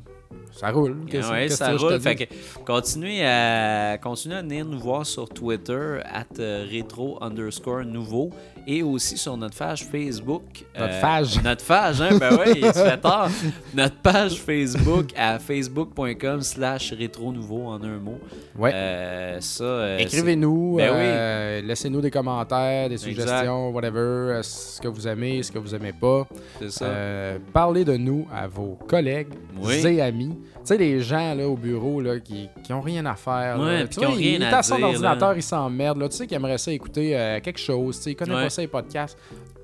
ça 0.51 0.71
roule. 0.71 0.99
Qu'est-ce- 1.09 1.31
ouais, 1.33 1.49
ça 1.49 1.73
que 1.73 1.79
roule. 1.79 1.99
Fait 2.01 2.15
que 2.15 2.25
continuez 2.67 3.25
à, 3.25 3.97
continuez 3.97 4.37
à 4.37 4.43
venir 4.43 4.67
nous 4.67 4.79
voir 4.79 5.07
sur 5.07 5.27
Twitter, 5.31 6.01
at 6.05 6.27
euh, 6.39 6.67
rétro 6.71 7.17
underscore 7.23 7.85
nouveau, 7.87 8.29
et 8.67 8.83
aussi 8.83 9.17
sur 9.19 9.37
notre 9.37 9.57
page 9.57 9.85
Facebook. 9.85 10.43
Notre 10.79 11.01
page. 11.01 11.41
Notre 11.45 11.65
page, 11.65 12.01
hein? 12.01 12.17
Ben 12.19 12.39
oui, 12.45 12.61
tu 12.61 12.73
fais 12.73 12.97
tard. 12.99 13.31
Notre 13.75 13.97
page 13.97 14.35
Facebook 14.41 15.11
à 15.17 15.39
facebook.com 15.39 16.41
slash 16.43 16.93
rétro 16.93 17.33
nouveau 17.33 17.67
en 17.67 17.83
un 17.83 17.99
mot. 17.99 18.19
Ouais. 18.59 18.71
Euh, 18.75 19.41
ça. 19.41 19.65
euh, 19.65 19.99
Écrivez-nous, 19.99 20.77
Ben 20.77 20.91
euh, 20.93 21.61
laissez-nous 21.63 22.01
des 22.01 22.11
commentaires, 22.11 22.89
des 22.89 22.95
Exact. 22.95 23.09
suggestions, 23.23 23.71
whatever, 23.71 23.99
euh, 23.99 24.43
ce 24.43 24.81
que 24.81 24.89
vous 24.89 25.07
aimez, 25.09 25.43
ce 25.43 25.51
que 25.53 25.59
vous 25.59 25.75
aimez 25.75 25.93
pas. 25.93 26.27
c'est 26.59 26.71
ça. 26.71 26.85
Euh, 26.85 27.39
parlez 27.53 27.85
de 27.85 27.97
nous 27.97 28.27
à 28.33 28.47
vos 28.47 28.79
collègues 28.89 29.29
Oui. 29.61 29.87
et 29.87 30.01
amis. 30.03 30.37
Tu 30.63 30.69
sais, 30.69 30.77
les 30.79 31.01
gens 31.01 31.35
là, 31.35 31.49
au 31.49 31.57
bureau 31.57 32.01
là, 32.01 32.19
qui, 32.21 32.49
qui 32.63 32.73
ont 32.73 32.81
rien 32.81 33.05
à 33.07 33.15
faire. 33.15 33.59
là. 33.59 33.65
Ouais, 33.65 33.81
Tu 33.83 33.89
puis 33.89 33.97
vois, 33.99 34.07
qui 34.07 34.13
ont 34.13 34.17
rien 34.17 34.35
il 34.37 34.43
est 34.43 34.47
à 34.47 34.63
son 34.63 34.83
ordinateur, 34.83 35.31
là. 35.31 35.37
il 35.37 35.43
s'emmerde. 35.43 35.99
là. 35.99 36.09
Tu 36.09 36.17
sais 36.17 36.27
qu'il 36.27 36.37
aimerait 36.37 36.59
ça 36.59 36.73
écouter 36.73 37.19
euh, 37.19 37.41
quelque 37.41 37.59
chose. 37.61 37.97
Tu 37.99 38.03
sais, 38.05 38.11
il 38.13 38.15
connaît 38.17 38.35
Ouais. 38.35 38.43
pas 38.45 38.51
ça, 38.51 38.63
les 38.63 38.69
podcasts. 38.69 39.19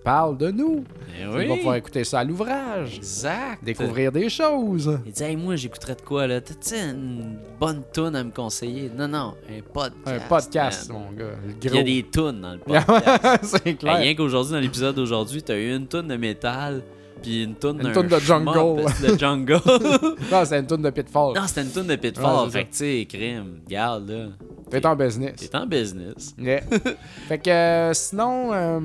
Parle 0.05 0.39
de 0.39 0.51
nous. 0.51 0.85
Eh 1.19 1.23
Il 1.23 1.29
oui. 1.29 1.47
va 1.49 1.57
pouvoir 1.57 1.75
écouter 1.75 2.03
ça 2.05 2.21
à 2.21 2.25
l'ouvrage. 2.25 2.97
Exact. 2.97 3.63
Découvrir 3.63 4.11
des 4.13 4.29
choses. 4.31 4.99
Il 5.05 5.13
dit, 5.13 5.23
hey, 5.23 5.37
moi, 5.37 5.57
j'écouterais 5.57 5.97
de 5.97 6.01
quoi, 6.03 6.27
là? 6.27 6.41
T'as-tu 6.41 6.75
une 6.77 7.37
bonne 7.61 7.83
toune 7.93 8.15
à 8.17 8.25
me 8.25 8.31
conseiller? 8.31 8.91
Non, 8.97 9.09
non, 9.09 9.35
un 9.51 9.61
podcast. 9.73 10.07
Un 10.07 10.29
podcast, 10.29 10.93
man. 10.93 11.03
mon 11.03 11.13
gars. 11.17 11.35
Il 11.63 11.75
y 11.75 11.79
a 11.79 11.83
des 11.83 12.07
tunes 12.11 12.41
dans 12.41 12.53
le 12.53 12.59
podcast. 12.85 13.61
C'est 13.65 13.75
clair. 13.75 13.97
rien 13.99 14.15
qu'aujourd'hui, 14.15 14.53
dans 14.53 14.61
l'épisode 14.61 14.95
d'aujourd'hui, 14.95 15.43
t'as 15.43 15.57
eu 15.59 15.75
une 15.77 15.87
toune 15.87 16.09
de 16.09 16.17
métal, 16.17 16.83
puis 17.23 17.45
une 17.45 17.55
toune 17.55 17.81
Une 17.85 17.93
toune 17.93 18.09
de 18.09 18.19
jungle. 18.19 18.85
de 19.03 19.19
jungle. 19.19 19.61
Non, 20.31 20.45
c'est 20.45 20.59
une 20.59 20.67
tourne 20.67 20.83
de 20.83 20.91
Pitfall. 20.91 21.35
non, 21.35 21.47
c'était 21.47 21.63
une 21.63 21.71
toune 21.71 21.87
de 21.87 21.97
Pitfall. 21.97 22.45
Ouais, 22.47 22.51
fait 22.51 22.65
que, 22.65 22.71
tu 22.71 22.77
sais, 22.77 23.07
crime, 23.09 23.61
regarde, 23.67 24.09
là. 24.11 24.27
T'es 24.71 24.85
en 24.87 24.95
business. 24.97 25.35
T'es 25.37 25.57
en 25.57 25.67
business. 25.67 26.35
Yeah. 26.39 26.61
fait 27.29 27.39
que 27.39 27.51
euh, 27.51 27.93
sinon. 27.95 28.51
Euh, 28.53 28.79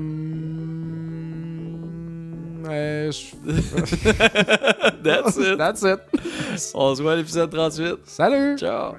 euh, 2.70 3.12
je- 3.12 3.36
That's 5.02 5.36
it. 5.36 5.58
That's 5.58 5.82
it. 5.82 6.70
On 6.74 6.94
se 6.94 7.02
voit 7.02 7.12
à 7.12 7.16
l'épisode 7.16 7.50
38. 7.50 7.96
Salut! 8.04 8.56
Ciao. 8.58 8.94